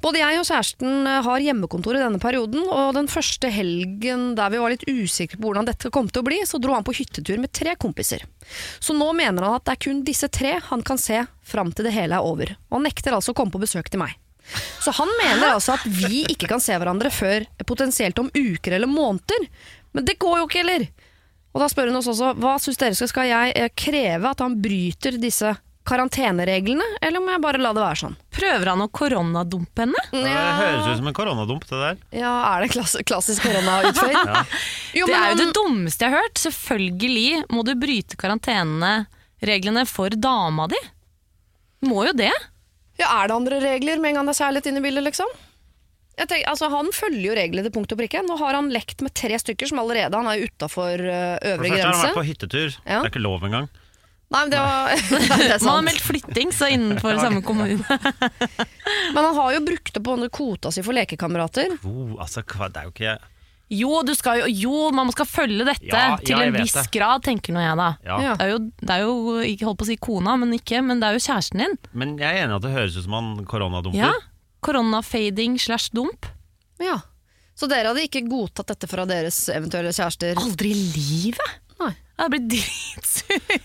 Både 0.00 0.20
jeg 0.20 0.40
og 0.40 0.46
kjæresten 0.46 1.08
eh, 1.08 1.22
har 1.26 1.42
hjemmekontor 1.42 1.98
i 1.98 2.02
denne 2.02 2.20
perioden, 2.22 2.64
og 2.70 2.94
den 2.96 3.10
første 3.10 3.50
helgen 3.52 4.28
der 4.38 4.52
vi 4.54 4.60
var 4.62 4.72
litt 4.72 4.86
usikre 4.88 5.40
på 5.40 5.48
hvordan 5.48 5.68
dette 5.68 5.92
kom 5.92 6.08
til 6.08 6.22
å 6.22 6.28
bli, 6.28 6.40
så 6.48 6.60
dro 6.62 6.76
han 6.76 6.86
på 6.86 6.94
hyttetur 6.96 7.40
med 7.42 7.52
tre 7.56 7.76
kompiser. 7.80 8.24
Så 8.78 8.96
nå 8.96 9.10
mener 9.16 9.46
han 9.46 9.58
at 9.58 9.66
det 9.66 9.76
er 9.76 9.82
kun 9.88 10.04
disse 10.06 10.30
tre 10.32 10.56
han 10.70 10.84
kan 10.86 11.00
se 11.00 11.24
fram 11.46 11.74
til 11.74 11.88
det 11.88 11.96
hele 11.96 12.18
er 12.18 12.26
over. 12.26 12.54
Og 12.70 12.78
han 12.78 12.88
nekter 12.88 13.16
altså 13.16 13.34
å 13.34 13.38
komme 13.38 13.54
på 13.54 13.62
besøk 13.62 13.90
til 13.92 14.02
meg. 14.02 14.16
Så 14.80 14.92
han 14.98 15.10
mener 15.22 15.52
altså 15.56 15.74
at 15.74 15.84
vi 15.90 16.24
ikke 16.30 16.48
kan 16.50 16.60
se 16.62 16.76
hverandre 16.78 17.10
før 17.10 17.46
potensielt 17.66 18.18
om 18.22 18.30
uker 18.34 18.76
eller 18.78 18.86
måneder. 18.90 19.48
Men 19.96 20.04
det 20.06 20.18
går 20.22 20.38
jo 20.42 20.46
ikke 20.48 20.62
heller! 20.62 20.86
Og 21.56 21.62
da 21.62 21.70
spør 21.72 21.88
hun 21.88 21.96
oss 22.02 22.10
også 22.12 22.34
hva 22.36 22.58
syns 22.60 22.76
dere 22.76 22.94
skal, 22.98 23.08
skal 23.08 23.30
jeg 23.30 23.54
eh, 23.56 23.70
kreve 23.72 24.28
at 24.28 24.42
han 24.44 24.58
bryter 24.60 25.16
disse 25.22 25.54
karantenereglene, 25.86 26.82
eller 27.00 27.22
må 27.22 27.30
jeg 27.30 27.40
bare 27.44 27.60
la 27.62 27.70
det 27.72 27.80
være 27.80 27.98
sånn? 28.00 28.16
Prøver 28.34 28.68
han 28.72 28.82
å 28.82 28.88
koronadumpe 28.90 29.84
henne? 29.84 30.00
Det 30.10 30.32
høres 30.34 30.88
ut 30.90 30.98
som 30.98 31.06
en 31.08 31.14
koronadump, 31.16 31.62
det 31.70 31.78
der. 31.78 32.00
Ja, 32.18 32.32
er 32.56 32.64
det 32.66 32.72
klass 32.74 32.96
klassisk 33.06 33.46
koronautføyd? 33.46 34.18
Jo, 34.98 35.06
Det 35.06 35.12
men 35.14 35.16
er 35.22 35.30
jo 35.30 35.36
han- 35.36 35.40
det 35.44 35.48
dummeste 35.56 36.04
jeg 36.08 36.12
har 36.16 36.24
hørt. 36.26 36.42
Selvfølgelig 36.42 37.44
må 37.54 37.62
du 37.68 37.72
bryte 37.78 38.18
karantenereglene 38.18 39.86
for 39.88 40.10
dama 40.16 40.66
di. 40.74 40.82
Må 41.86 42.02
jo 42.08 42.12
det. 42.18 42.32
Ja, 43.00 43.10
er 43.20 43.28
det 43.28 43.36
andre 43.36 43.60
regler 43.60 44.00
med 44.00 44.12
en 44.12 44.20
gang 44.20 44.28
det 44.30 44.36
er 44.36 44.42
kjærlighet 44.44 44.70
inne 44.70 44.80
i 44.80 44.86
bildet, 44.86 45.04
liksom? 45.10 45.32
Jeg 46.16 46.30
tenker, 46.30 46.48
altså, 46.48 46.70
han 46.72 46.86
følger 46.96 47.26
jo 47.28 47.34
reglene 47.36 47.66
til 47.66 47.74
punkt 47.74 47.92
og 47.92 47.98
prikke. 48.00 48.22
Nå 48.24 48.38
har 48.40 48.56
han 48.56 48.70
lekt 48.72 49.02
med 49.04 49.12
tre 49.16 49.36
stykker 49.36 49.68
som 49.68 49.82
allerede 49.82 50.16
Han 50.16 50.30
er 50.30 50.46
utafor 50.46 50.96
For 50.96 51.02
det 51.02 51.50
øvre 51.50 51.68
grense. 51.68 51.82
han 51.82 51.92
har 51.92 52.06
vært 52.06 52.16
på 52.16 52.24
hyttetur. 52.30 52.78
Ja. 52.86 53.02
Det 53.02 53.02
er 53.02 53.12
ikke 53.12 53.26
lov 53.26 53.44
engang. 53.44 53.68
Nei, 54.26 54.40
men 54.40 54.50
det, 54.50 54.58
var, 54.58 54.88
det 55.38 55.50
er 55.54 55.62
Man 55.62 55.76
har 55.76 55.84
meldt 55.86 56.02
flytting, 56.02 56.54
så 56.56 56.70
innenfor 56.72 57.20
samme 57.20 57.42
kommune. 57.46 57.78
Men 59.14 59.20
han 59.20 59.36
har 59.36 59.52
jo 59.54 59.60
brukt 59.68 60.00
opp 60.00 60.10
kvota 60.34 60.72
si 60.74 60.82
for 60.82 60.96
lekekamerater. 60.96 61.76
Oh, 61.86 62.16
altså, 62.18 62.42
det 62.42 62.80
er 62.80 62.88
jo 62.88 62.94
ikke 62.96 63.14
Jo, 63.72 64.02
du 64.06 64.12
skal 64.14 64.44
jo, 64.44 64.46
jo, 64.46 64.90
man 64.94 65.08
skal 65.10 65.26
følge 65.26 65.64
dette 65.66 65.88
Ja, 65.90 66.16
til 66.22 66.36
ja, 66.36 66.44
en 66.46 66.54
viss 66.54 66.76
det. 66.76 66.84
grad, 66.94 67.24
tenker 67.26 67.50
nå 67.56 67.64
jeg 67.64 67.74
da. 67.80 67.88
ja. 68.06 68.18
Det 68.38 68.44
er 68.46 68.52
jo, 68.52 68.58
det 68.78 68.94
er 68.94 69.02
jo 69.02 69.16
ikke 69.42 69.66
holdt 69.66 69.80
på 69.80 69.86
å 69.88 69.88
si 69.90 69.96
kona, 69.98 70.36
men 70.38 70.54
ikke, 70.54 70.84
men 70.86 71.00
det 71.02 71.08
er 71.08 71.18
jo 71.18 71.24
kjæresten 71.26 71.64
din. 71.64 71.74
Men 71.92 72.14
jeg 72.20 72.30
er 72.30 72.44
enig 72.44 72.54
i 72.54 72.58
at 72.60 72.66
det 72.68 72.74
høres 72.76 72.96
ut 73.00 73.06
som 73.08 73.16
han 73.18 73.32
koronadumper. 73.50 73.98
Ja. 73.98 74.12
Koronafading 74.62 75.58
slash 75.58 75.90
dump. 75.94 76.26
Ja. 76.82 77.00
Så 77.56 77.66
dere 77.70 77.88
hadde 77.90 78.04
ikke 78.06 78.22
godtatt 78.28 78.68
dette 78.70 78.88
fra 78.90 79.06
deres 79.08 79.38
eventuelle 79.50 79.90
kjærester? 79.96 80.36
Aldri 80.38 80.70
i 80.70 80.86
livet! 80.94 81.54
Jeg 82.16 82.32
blitt 82.32 82.46
dritsur. 82.48 83.56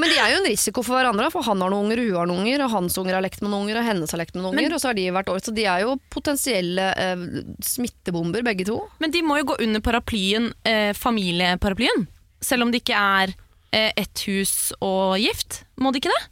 Men 0.00 0.10
de 0.10 0.16
er 0.18 0.32
jo 0.32 0.38
en 0.40 0.48
risiko 0.48 0.82
for 0.82 0.98
hverandre, 0.98 1.28
for 1.30 1.46
han 1.46 1.60
har 1.62 1.70
noen 1.70 1.86
unger, 1.86 2.02
hun 2.02 2.18
har 2.18 2.26
noen 2.30 2.42
unger, 2.42 2.64
og 2.64 2.72
hans 2.72 2.98
unger 2.98 3.14
har 3.14 3.22
lekt 3.22 3.44
med 3.44 3.52
noen 3.52 3.68
unger, 3.68 3.78
og 3.78 3.86
hennes 3.86 4.14
har 4.14 4.18
lekt 4.18 4.34
med 4.34 4.42
noen 4.42 4.58
unger, 4.58 4.74
og 4.74 4.82
så 4.82 4.90
har 4.90 4.98
de 4.98 5.06
hvert 5.14 5.30
år. 5.30 5.38
Så 5.44 5.54
de 5.54 5.68
er 5.70 5.84
jo 5.84 5.94
potensielle 6.10 6.88
eh, 6.98 7.24
smittebomber, 7.62 8.42
begge 8.46 8.66
to. 8.66 8.80
Men 9.04 9.14
de 9.14 9.22
må 9.22 9.38
jo 9.38 9.52
gå 9.52 9.60
under 9.62 9.84
paraplyen, 9.84 10.50
eh, 10.66 10.90
familieparaplyen. 10.98 12.08
Selv 12.44 12.66
om 12.66 12.74
det 12.74 12.82
ikke 12.82 12.98
er 12.98 13.36
eh, 13.70 13.92
ett 13.94 14.26
hus 14.26 14.74
og 14.82 15.14
gift. 15.22 15.62
Må 15.78 15.94
de 15.94 16.02
ikke 16.02 16.12
det? 16.12 16.22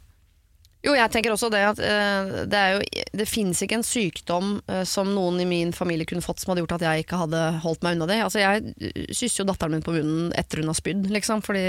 Jo, 0.83 0.91
jeg 0.97 1.11
tenker 1.13 1.31
også 1.31 1.47
det 1.53 1.61
at 1.63 1.77
uh, 1.79 2.43
det, 2.51 2.59
er 2.59 2.73
jo, 2.75 3.03
det 3.15 3.25
finnes 3.31 3.61
ikke 3.63 3.77
en 3.79 3.85
sykdom 3.87 4.49
uh, 4.67 4.81
som 4.83 5.07
noen 5.15 5.37
i 5.39 5.45
min 5.47 5.71
familie 5.75 6.03
kunne 6.09 6.23
fått 6.25 6.41
som 6.43 6.51
hadde 6.51 6.65
gjort 6.65 6.73
at 6.75 6.83
jeg 6.83 7.05
ikke 7.05 7.19
hadde 7.21 7.41
holdt 7.63 7.85
meg 7.85 7.95
unna 7.95 8.07
det. 8.09 8.17
Altså, 8.25 8.41
jeg 8.41 8.73
eh, 8.83 9.05
kysser 9.15 9.43
jo 9.43 9.47
datteren 9.47 9.77
min 9.77 9.85
på 9.85 9.93
munnen 9.95 10.33
etter 10.35 10.59
hun 10.59 10.67
har 10.73 10.75
spydd, 10.75 11.05
liksom, 11.13 11.39
fordi 11.45 11.63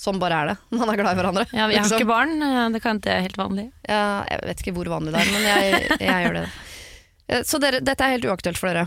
sånn 0.00 0.20
bare 0.22 0.38
er 0.44 0.52
det. 0.52 0.56
Man 0.78 0.92
er 0.92 1.00
glad 1.00 1.16
i 1.16 1.18
hverandre. 1.18 1.44
Ja, 1.50 1.66
jeg 1.66 1.80
har 1.82 1.88
liksom. 1.88 1.98
ikke 2.04 2.12
barn, 2.12 2.36
det 2.76 2.82
kan 2.84 3.00
ikke 3.02 3.16
er 3.16 3.24
helt 3.26 3.40
vanlig. 3.40 3.64
Ja, 3.90 4.02
jeg 4.30 4.44
vet 4.52 4.62
ikke 4.62 4.76
hvor 4.78 4.92
vanlig 4.94 5.16
det 5.16 5.24
er, 5.24 5.32
men 5.34 5.48
jeg, 5.50 5.80
jeg 6.06 6.26
gjør 6.28 6.38
det. 6.38 6.44
Uh, 7.34 7.40
Så 7.50 7.60
dere, 7.62 7.80
dette 7.82 8.06
er 8.06 8.14
helt 8.14 8.28
uaktuelt 8.30 8.60
for 8.62 8.70
dere. 8.70 8.86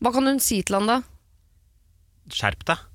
Hva 0.00 0.14
kan 0.14 0.30
hun 0.30 0.38
si 0.40 0.60
til 0.62 0.78
han 0.78 0.86
da? 0.88 1.00
Skjerp 2.30 2.62
deg. 2.70 2.86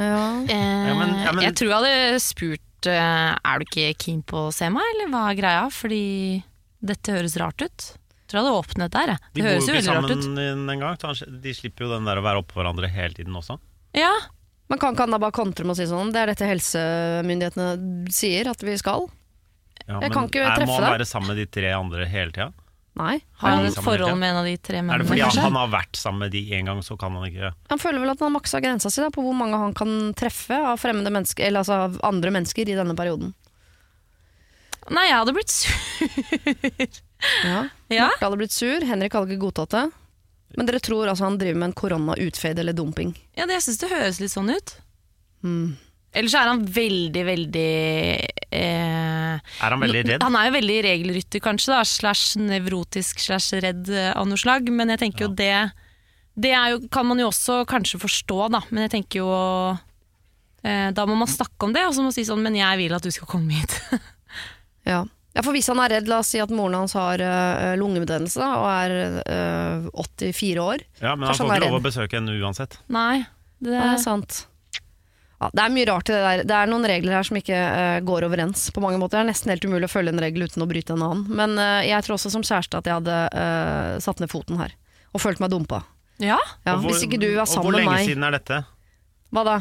Ja. 0.00 0.18
Eh, 0.50 0.88
Ja, 0.90 0.94
men- 0.98 1.14
ja, 1.22 1.32
men- 1.32 1.44
Jeg 1.46 1.54
tror 1.60 1.70
jeg 1.70 1.78
hadde 1.78 2.20
spurt 2.26 2.66
eh, 2.86 3.36
Er 3.44 3.58
du 3.58 3.64
ikke 3.66 3.94
keen 3.98 4.22
på 4.22 4.46
å 4.48 4.52
se 4.54 4.68
meg, 4.70 4.82
eller 4.94 5.10
hva 5.12 5.26
er 5.30 5.38
greia? 5.40 5.64
Fordi 5.70 6.42
dette 6.80 7.12
høres 7.12 7.36
rart 7.36 7.60
ut. 7.60 7.86
Jeg 7.92 8.28
tror 8.30 8.38
jeg 8.38 8.46
hadde 8.46 8.58
åpnet 8.62 8.90
der. 8.94 9.06
jeg. 9.14 9.18
De 9.34 9.40
Det 9.40 9.42
bor 9.42 9.50
høres 9.50 9.66
jo 9.66 9.72
jo 9.74 9.78
ikke 9.80 9.86
veldig 9.86 9.96
rart 9.96 10.10
ut. 10.10 10.22
sammen 10.24 10.70
en 10.70 10.80
gang. 10.80 11.40
De 11.42 11.52
slipper 11.54 11.84
jo 11.84 11.90
den 11.96 12.04
der 12.06 12.16
å 12.16 12.22
være 12.22 12.42
oppå 12.44 12.54
hverandre 12.60 12.88
hele 12.88 13.12
tiden 13.14 13.34
også. 13.34 13.58
Ja, 13.94 14.12
Men 14.70 14.78
kan 14.78 14.94
ikke 14.94 15.02
han 15.02 15.10
da 15.10 15.18
bare 15.18 15.32
kontre 15.34 15.64
med 15.66 15.74
å 15.74 15.76
si 15.80 15.86
sånn? 15.90 16.12
Det 16.14 16.20
er 16.22 16.26
dette 16.30 16.46
helsemyndighetene 16.46 18.06
sier 18.14 18.46
at 18.52 18.60
vi 18.62 18.76
skal? 18.78 19.08
Ja, 19.88 19.98
Jeg 19.98 20.10
men 20.10 20.12
kan 20.14 20.28
ikke 20.28 20.44
treffe 20.44 20.56
treffe 20.60 20.66
Må 20.70 20.76
han 20.78 20.84
deg. 20.84 20.92
være 21.00 21.06
sammen 21.10 21.28
med 21.32 21.36
de 21.40 21.46
tre 21.50 21.72
andre 21.74 22.06
hele 22.06 22.30
tida? 22.30 22.52
Nei. 22.98 23.20
Har 23.38 23.54
han 23.54 23.68
et 23.68 23.76
forhold 23.78 24.18
med 24.18 24.32
en 24.32 24.40
av 24.40 24.46
de 24.48 24.56
tre 24.58 24.80
Er 24.82 25.02
det 25.02 25.06
fordi 25.06 25.22
han, 25.22 25.36
han 25.44 25.58
har 25.60 25.68
vært 25.72 25.96
sammen 25.96 26.24
med 26.24 26.32
de 26.34 26.40
en 26.58 26.72
gang, 26.72 26.80
så 26.82 26.96
kan 26.98 27.14
han 27.14 27.28
ikke 27.28 27.52
Han 27.70 27.80
føler 27.80 28.02
vel 28.02 28.10
at 28.12 28.18
han 28.18 28.28
har 28.32 28.34
maksa 28.34 28.60
grensa 28.60 28.90
si 28.90 29.02
da, 29.04 29.12
på 29.14 29.22
hvor 29.24 29.36
mange 29.36 29.60
han 29.62 29.76
kan 29.78 30.10
treffe 30.18 30.58
av 30.58 30.80
fremmede 30.82 31.12
mennesker, 31.14 31.46
eller 31.46 31.62
altså 31.62 31.78
av 31.86 32.00
andre 32.10 32.34
mennesker 32.34 32.68
i 32.68 32.76
denne 32.76 32.96
perioden. 32.98 33.30
Nei, 34.90 35.06
jeg 35.06 35.18
hadde 35.20 35.36
blitt 35.36 35.54
sur. 35.54 37.00
Ja. 37.44 37.68
Ja. 37.90 38.06
Marte 38.06 38.22
hadde 38.22 38.36
blitt 38.38 38.54
sur, 38.54 38.84
Henrik 38.86 39.12
hadde 39.12 39.34
ikke 39.34 39.42
godtatt 39.42 39.74
det. 39.74 39.82
Men 40.56 40.68
dere 40.68 40.78
tror 40.82 41.08
altså 41.10 41.26
han 41.26 41.36
driver 41.40 41.58
med 41.58 41.68
en 41.68 41.74
korona-utfade 41.76 42.62
eller 42.62 42.72
dumping? 42.72 43.10
Ja, 43.34 43.44
det, 43.44 43.56
jeg 43.58 43.64
syns 43.66 43.80
det 43.82 43.90
høres 43.90 44.20
litt 44.22 44.32
sånn 44.32 44.50
ut. 44.50 44.72
Mm. 45.42 45.74
Ellers 46.16 46.36
er 46.38 46.48
han 46.50 46.62
veldig, 46.74 47.24
veldig 47.26 47.66
eh, 48.52 49.36
Er 49.38 49.74
han 49.74 49.82
veldig 49.82 50.04
redd? 50.08 50.24
Han 50.24 50.38
er 50.38 50.48
jo 50.48 50.56
veldig 50.58 50.78
regelrytter, 50.88 51.44
kanskje, 51.44 51.74
da, 51.74 51.84
slash 51.86 52.38
nevrotisk 52.40 53.22
slash 53.22 53.60
redd 53.62 53.90
eh, 53.92 54.10
av 54.14 54.28
noe 54.30 54.40
slag. 54.40 54.70
Men 54.74 54.92
jeg 54.94 55.04
tenker 55.06 55.28
jo 55.28 55.34
det 55.34 55.54
Det 56.40 56.52
er 56.56 56.74
jo, 56.74 56.82
kan 56.92 57.06
man 57.06 57.18
jo 57.20 57.28
også 57.28 57.64
kanskje 57.68 58.00
forstå, 58.00 58.42
da. 58.54 58.62
Men 58.70 58.86
jeg 58.86 58.96
tenker 58.98 59.24
jo 59.24 59.30
Eh, 60.62 60.90
da 60.92 61.06
må 61.08 61.16
man 61.16 61.30
snakke 61.30 61.66
om 61.66 61.72
det, 61.72 61.86
og 61.88 61.94
så 61.96 62.02
må 62.02 62.10
man 62.10 62.16
si 62.16 62.26
sånn 62.28 62.42
'men 62.44 62.58
jeg 62.58 62.80
vil 62.82 62.92
at 62.94 63.02
du 63.02 63.10
skal 63.10 63.28
komme 63.28 63.56
hit'. 63.56 63.78
Ja. 64.88 65.04
ja, 65.36 65.42
for 65.44 65.52
hvis 65.52 65.66
han 65.68 65.78
er 65.84 65.90
redd, 65.92 66.06
la 66.08 66.22
oss 66.22 66.30
si 66.32 66.38
at 66.40 66.48
moren 66.48 66.72
hans 66.72 66.94
har 66.96 67.20
uh, 67.20 67.76
lungebetennelse 67.76 68.40
og 68.40 68.64
er 68.64 68.94
øh, 69.20 69.90
84 69.92 70.56
år. 70.64 70.80
Ja, 71.02 71.12
Men 71.14 71.28
han 71.28 71.36
får 71.36 71.52
ikke 71.52 71.68
lov 71.68 71.76
å 71.76 71.82
besøke 71.84 72.16
henne 72.16 72.32
uansett. 72.40 72.78
Nei, 72.88 73.26
det, 73.60 73.74
Det 73.76 73.76
er 73.76 74.00
sant. 74.00 74.46
Ja, 75.40 75.48
det 75.56 75.62
er 75.64 75.72
mye 75.72 75.86
rart 75.88 76.10
i 76.10 76.12
det 76.12 76.20
der. 76.24 76.42
Det 76.44 76.56
er 76.58 76.68
noen 76.68 76.84
regler 76.84 77.14
her 77.16 77.24
som 77.24 77.38
ikke 77.40 77.56
uh, 77.56 78.00
går 78.04 78.26
overens 78.28 78.66
på 78.76 78.82
mange 78.84 78.98
måter. 79.00 79.16
Det 79.16 79.22
er 79.24 79.30
nesten 79.30 79.52
helt 79.54 79.64
umulig 79.64 79.88
å 79.88 79.92
følge 79.94 80.12
en 80.12 80.20
regel 80.20 80.44
uten 80.44 80.64
å 80.66 80.68
bryte 80.68 80.92
en 80.92 81.04
annen. 81.06 81.22
Men 81.40 81.56
uh, 81.56 81.80
jeg 81.86 82.04
tror 82.04 82.18
også 82.18 82.32
som 82.34 82.44
kjæreste 82.44 82.76
at 82.82 82.90
jeg 82.90 82.98
hadde 82.98 83.16
uh, 83.32 83.94
satt 84.04 84.20
ned 84.20 84.28
foten 84.32 84.60
her. 84.60 84.74
Og 85.16 85.22
følt 85.24 85.40
meg 85.40 85.50
dumpa. 85.54 85.80
Ja, 86.20 86.36
Ja, 86.68 86.74
hvor- 86.76 86.90
hvis 86.92 87.06
ikke 87.08 87.18
du 87.22 87.30
er 87.30 87.40
og 87.40 87.48
sammen 87.48 87.70
Hvor 87.72 87.78
lenge 87.80 88.04
siden 88.04 88.26
er 88.28 88.36
dette? 88.36 88.60
Hva 89.32 89.44
da? 89.48 89.58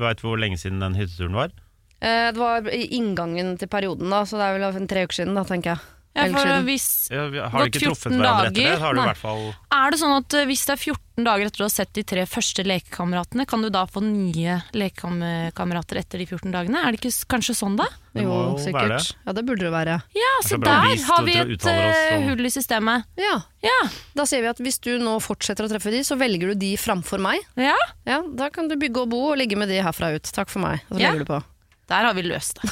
Veit 0.00 0.22
du 0.22 0.28
hvor 0.30 0.40
lenge 0.40 0.56
siden 0.56 0.80
den 0.80 0.96
hytteturen 0.96 1.36
var? 1.36 1.52
Eh, 2.00 2.30
det 2.32 2.38
var 2.40 2.68
i 2.72 2.84
inngangen 2.96 3.56
til 3.58 3.68
perioden, 3.68 4.08
da, 4.08 4.22
så 4.24 4.38
det 4.38 4.46
er 4.46 4.56
vel 4.56 4.66
en 4.80 4.86
tre 4.88 5.02
uker 5.04 5.18
siden, 5.18 5.34
da, 5.36 5.42
tenker 5.44 5.74
jeg. 5.74 5.80
Ja 6.26 6.32
for 6.34 6.64
hvis 6.66 6.86
Ja, 7.10 7.48
har 7.48 7.64
de 7.64 7.70
ikke 7.70 7.84
truffet 7.86 8.10
14 8.12 8.18
hverandre 8.18 8.50
etter 8.50 8.62
det? 8.72 8.78
Har 8.82 8.94
du 8.94 9.00
i 9.00 9.04
hvert 9.06 9.20
fall 9.22 9.54
Er 9.78 9.90
det 9.94 9.98
sånn 10.00 10.16
at 10.18 10.34
eh, 10.34 10.46
hvis 10.50 10.64
det 10.66 10.74
er 10.74 10.82
14 10.82 11.24
dager 11.24 11.46
etter 11.46 11.58
du 11.58 11.64
har 11.64 11.72
sett 11.74 11.92
de 11.94 12.02
tre 12.06 12.22
første 12.30 12.62
lekekameratene, 12.66 13.46
kan 13.50 13.62
du 13.62 13.70
da 13.74 13.84
få 13.90 14.02
nye 14.04 14.58
lekekamerater 14.72 15.98
etter 16.02 16.18
de 16.22 16.26
14 16.30 16.52
dagene? 16.54 16.78
Er 16.86 16.94
det 16.94 17.00
ikke 17.02 17.12
kanskje 17.34 17.56
sånn, 17.58 17.76
da? 17.78 17.86
Det 18.14 18.22
Jo, 18.24 18.30
må 18.30 18.58
jo 18.58 18.72
være. 18.74 18.98
Ja, 19.26 19.32
det 19.36 19.44
burde 19.46 19.66
det 19.66 19.72
være. 19.74 19.96
Ja, 20.14 20.32
Det 20.42 20.48
så 20.50 20.58
der 20.62 20.80
vi 20.86 21.02
har 21.02 21.22
vi 21.26 21.32
et 21.38 21.66
om- 21.66 22.28
hull 22.28 22.46
i 22.46 22.50
systemet. 22.50 23.04
Ja, 23.16 23.42
Ja, 23.62 23.88
Da 24.14 24.22
sier 24.24 24.40
vi 24.42 24.46
at 24.48 24.58
hvis 24.58 24.78
du 24.80 24.98
nå 24.98 25.18
fortsetter 25.20 25.66
å 25.66 25.68
treffe 25.68 25.90
de, 25.90 26.00
så 26.06 26.16
velger 26.16 26.48
du 26.52 26.54
de 26.54 26.76
framfor 26.76 27.18
meg. 27.20 27.40
ja. 27.56 27.74
Ja, 28.06 28.22
Da 28.22 28.48
kan 28.50 28.68
du 28.68 28.76
bygge 28.76 29.02
og 29.02 29.10
bo 29.10 29.32
og 29.32 29.38
ligge 29.38 29.56
med 29.56 29.68
de 29.68 29.80
herfra 29.82 30.14
ut. 30.14 30.22
Takk 30.22 30.48
for 30.48 30.60
meg. 30.60 30.80
Og 30.90 30.96
så 30.98 31.00
Ja. 31.00 31.10
legger 31.12 31.24
du 31.24 31.32
på. 31.34 31.42
Der 31.88 32.04
har 32.04 32.16
vi 32.16 32.24
løst 32.26 32.60
det. 32.60 32.70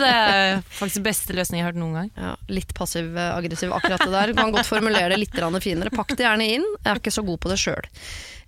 Det 0.00 0.08
er 0.10 0.58
faktisk 0.76 1.04
beste 1.06 1.34
løsning 1.36 1.60
jeg 1.60 1.66
har 1.66 1.72
hørt 1.72 1.80
noen 1.80 1.94
gang. 1.96 2.10
Ja, 2.18 2.32
litt 2.52 2.74
passiv-aggressiv 2.76 3.72
akkurat 3.72 4.02
det 4.02 4.10
der. 4.12 4.32
Du 4.32 4.40
kan 4.40 4.52
godt 4.52 4.68
formulere 4.68 5.12
det 5.12 5.20
litt 5.22 5.38
finere. 5.62 5.92
Pakk 5.94 6.16
det 6.18 6.26
gjerne 6.26 6.48
inn. 6.58 6.66
Jeg 6.82 6.90
er 6.92 7.00
ikke 7.00 7.14
så 7.14 7.24
god 7.26 7.40
på 7.40 7.52
det 7.52 7.60
sjøl. 7.62 7.88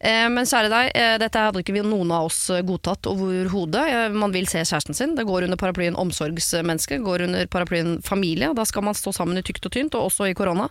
Eh, 0.03 0.27
men 0.35 0.49
kjære 0.49 0.71
deg, 0.73 0.91
eh, 0.99 1.15
dette 1.23 1.39
hadde 1.39 1.63
ikke 1.63 1.77
vi 1.77 1.85
noen 1.87 2.11
av 2.11 2.27
oss 2.27 2.41
eh, 2.51 2.65
godtatt 2.67 3.07
overhodet. 3.07 3.85
Eh, 3.87 4.09
man 4.19 4.35
vil 4.35 4.49
se 4.51 4.65
kjæresten 4.65 4.99
sin. 4.99 5.15
Det 5.15 5.25
går 5.29 5.47
under 5.47 5.61
paraplyen 5.61 5.97
omsorgsmenneske, 5.97 6.99
går 7.07 7.29
under 7.29 7.47
paraplyen 7.47 8.01
familie. 8.03 8.51
Da 8.59 8.67
skal 8.67 8.83
man 8.89 8.99
stå 8.99 9.15
sammen 9.15 9.39
i 9.39 9.47
tykt 9.47 9.71
og 9.71 9.73
tynt, 9.79 9.95
og 9.95 10.11
også 10.11 10.27
i 10.27 10.35
korona. 10.35 10.67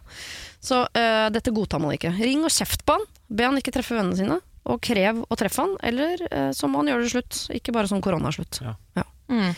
Så 0.62 0.84
uh, 0.84 1.28
dette 1.34 1.50
godtar 1.56 1.82
man 1.82 1.96
ikke. 1.96 2.12
Ring 2.20 2.44
og 2.46 2.54
kjeft 2.54 2.84
på 2.86 3.00
han. 3.00 3.08
Be 3.32 3.48
han 3.48 3.58
ikke 3.58 3.74
treffe 3.74 3.96
vennene 3.96 4.20
sine. 4.20 4.42
Og 4.70 4.82
krev 4.84 5.24
å 5.26 5.38
treffe 5.40 5.64
han, 5.64 5.74
eller 5.82 6.22
eh, 6.30 6.52
så 6.54 6.70
må 6.70 6.82
han 6.82 6.92
gjøre 6.92 7.08
det 7.08 7.14
slutt. 7.16 7.40
Ikke 7.58 7.74
bare 7.74 7.90
som 7.90 8.02
korona 8.04 8.30
er 8.30 8.38
slutt. 8.38 8.60
Ja. 8.62 9.06
Mm. 9.32 9.54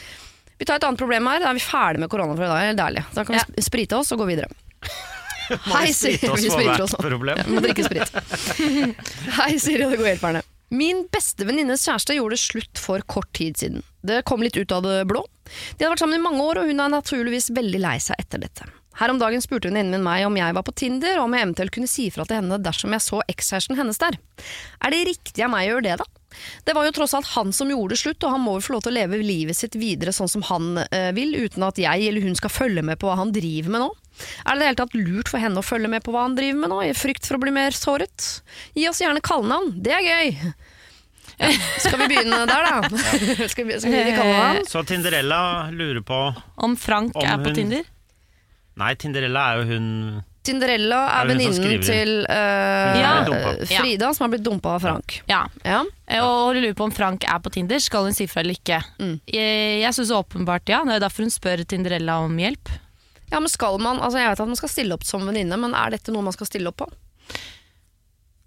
Vi 0.60 0.66
tar 0.70 0.78
et 0.80 0.86
annet 0.88 1.02
problem 1.02 1.28
her. 1.32 1.42
Da 1.44 1.50
er 1.52 1.58
vi 1.58 1.64
ferdig 1.66 2.04
med 2.04 2.12
korona 2.14 2.36
for 2.38 2.46
i 2.46 2.74
dag. 2.78 3.02
Da 3.16 3.26
kan 3.26 3.36
vi 3.36 3.42
Ja. 3.42 3.64
sprite 3.66 3.98
oss 3.98 4.12
og 4.16 4.22
gå 4.24 4.30
videre. 4.30 4.48
Hei, 5.74 5.90
Siri. 5.92 6.20
Vi 6.22 6.50
spriter 6.50 6.84
oss 6.86 6.94
nå. 6.96 7.12
Ja, 7.34 7.44
må 7.52 7.60
drikke 7.64 7.84
sprit. 7.84 8.14
Hei, 9.42 9.58
Siri 9.60 9.84
og 9.86 9.92
de 9.92 10.00
gode 10.00 10.14
hjelperne. 10.14 10.44
Min 10.74 11.04
beste 11.14 11.46
venninnes 11.46 11.84
kjæreste 11.86 12.16
gjorde 12.18 12.38
det 12.38 12.42
slutt 12.42 12.80
for 12.82 13.04
kort 13.12 13.28
tid 13.38 13.60
siden. 13.60 13.84
Det 14.02 14.24
kom 14.26 14.42
litt 14.42 14.56
ut 14.58 14.72
av 14.74 14.82
det 14.86 15.04
blå. 15.10 15.22
De 15.46 15.84
hadde 15.84 15.92
vært 15.92 16.02
sammen 16.02 16.18
i 16.18 16.24
mange 16.24 16.42
år, 16.42 16.62
og 16.64 16.72
hun 16.72 16.80
er 16.82 16.90
naturligvis 16.96 17.52
veldig 17.54 17.82
lei 17.84 17.98
seg 18.02 18.18
etter 18.24 18.42
dette. 18.42 18.66
Her 18.98 19.10
om 19.10 19.20
dagen 19.22 19.42
spurte 19.42 19.70
venninnen 19.70 19.98
min 20.00 20.06
meg 20.06 20.24
om 20.26 20.36
jeg 20.38 20.54
var 20.56 20.66
på 20.66 20.74
Tinder, 20.78 21.18
og 21.20 21.28
om 21.28 21.36
jeg 21.36 21.46
eventuelt 21.46 21.74
kunne 21.76 21.90
si 21.90 22.08
fra 22.14 22.26
til 22.30 22.40
henne 22.40 22.58
dersom 22.62 22.94
jeg 22.94 23.06
så 23.06 23.22
ekskjæresten 23.30 23.78
hennes 23.78 24.02
der. 24.02 24.18
Er 24.82 24.94
det 24.94 25.04
riktig 25.12 25.46
av 25.46 25.52
meg 25.54 25.68
å 25.68 25.76
gjøre 25.76 25.86
det, 25.88 25.96
da? 26.02 26.10
Det 26.66 26.76
var 26.78 26.86
jo 26.88 26.94
tross 26.96 27.14
alt 27.18 27.30
han 27.36 27.52
som 27.56 27.70
gjorde 27.72 27.96
det 27.96 28.02
slutt, 28.04 28.24
og 28.24 28.34
han 28.36 28.44
må 28.44 28.56
vel 28.58 28.66
få 28.66 28.76
lov 28.76 28.86
til 28.86 28.94
å 28.94 28.98
leve 29.00 29.20
livet 29.24 29.58
sitt 29.58 29.76
videre 29.80 30.14
sånn 30.16 30.32
som 30.32 30.46
han 30.50 30.78
eh, 30.90 31.12
vil, 31.18 31.36
uten 31.46 31.66
at 31.68 31.80
jeg 31.82 32.08
eller 32.10 32.26
hun 32.26 32.36
skal 32.40 32.54
følge 32.54 32.84
med 32.86 33.00
på 33.02 33.10
hva 33.10 33.20
han 33.22 33.34
driver 33.36 33.74
med 33.76 33.86
nå. 33.86 33.90
Er 34.46 34.54
det 34.54 34.56
i 34.56 34.60
det 34.62 34.68
hele 34.70 34.82
tatt 34.84 34.94
lurt 34.98 35.32
for 35.32 35.42
henne 35.42 35.58
å 35.62 35.66
følge 35.66 35.90
med 35.90 36.04
på 36.06 36.14
hva 36.14 36.28
han 36.28 36.36
driver 36.38 36.60
med 36.64 36.70
nå, 36.74 36.82
i 36.86 36.94
frykt 36.98 37.26
for 37.26 37.40
å 37.40 37.44
bli 37.44 37.54
mer 37.56 37.74
såret? 37.78 38.28
Gi 38.78 38.86
oss 38.92 39.02
gjerne 39.02 39.24
kallenavn, 39.26 39.74
det 39.84 39.96
er 39.98 40.06
gøy! 40.06 40.54
Ja, 41.40 41.50
skal 41.82 41.98
vi 42.04 42.10
begynne 42.12 42.44
der, 42.46 42.68
da? 42.68 43.00
skal, 43.52 43.66
vi, 43.66 43.80
skal 43.82 43.96
vi? 43.96 44.66
Så 44.70 44.84
Tinderella 44.86 45.40
lurer 45.74 46.04
på 46.06 46.20
Om 46.68 46.76
Frank 46.78 47.16
Om 47.18 47.26
er 47.26 47.40
på 47.42 47.50
hun- 47.50 47.58
Tinder? 47.58 47.90
Nei, 48.78 48.94
Tinderella 49.02 49.48
er 49.54 49.62
jo 49.62 49.66
hun 49.74 49.88
Tinderella 50.44 50.98
Er 51.08 51.14
er 51.14 51.30
hun 51.30 51.32
venninnen 51.40 51.84
til 51.88 52.12
uh, 52.28 52.98
Ja. 53.00 53.12
Frida, 53.80 54.10
som 54.14 54.26
har 54.26 54.34
blitt 54.34 54.44
dumpa 54.46 54.74
av 54.76 54.84
Frank. 54.84 55.22
Ja. 55.30 55.46
Ja. 55.64 55.82
Og 56.20 56.50
Og 56.50 56.58
lurer 56.60 56.74
på 56.78 56.84
om 56.88 56.92
Frank 56.92 57.24
er 57.24 57.40
på 57.40 57.52
Tinder. 57.56 57.80
Skal 57.80 58.04
hun 58.10 58.14
si 58.18 58.28
fra 58.28 58.42
eller 58.44 58.58
ikke? 58.60 58.82
Mm. 59.00 59.16
Jeg, 59.32 59.80
jeg 59.86 59.94
syns 59.98 60.12
åpenbart 60.12 60.68
ja. 60.70 60.82
Det 60.88 60.98
er 60.98 61.06
derfor 61.06 61.24
hun 61.28 61.32
spør 61.34 61.64
Tinderella 61.64 62.20
om 62.26 62.36
hjelp. 62.38 62.70
ja, 63.32 63.40
men 63.40 63.50
skal 63.50 63.80
man 63.82 64.00
Altså, 64.04 64.20
jeg 64.20 64.30
vet 64.34 64.44
at 64.44 64.52
man 64.52 64.60
skal 64.60 64.70
stille 64.70 64.94
opp 64.94 65.04
som 65.08 65.24
venninne, 65.26 65.58
men 65.58 65.74
er 65.74 65.96
dette 65.96 66.12
noe 66.14 66.22
man 66.28 66.36
skal 66.36 66.46
stille 66.52 66.70
opp 66.70 66.84
på? 66.84 66.90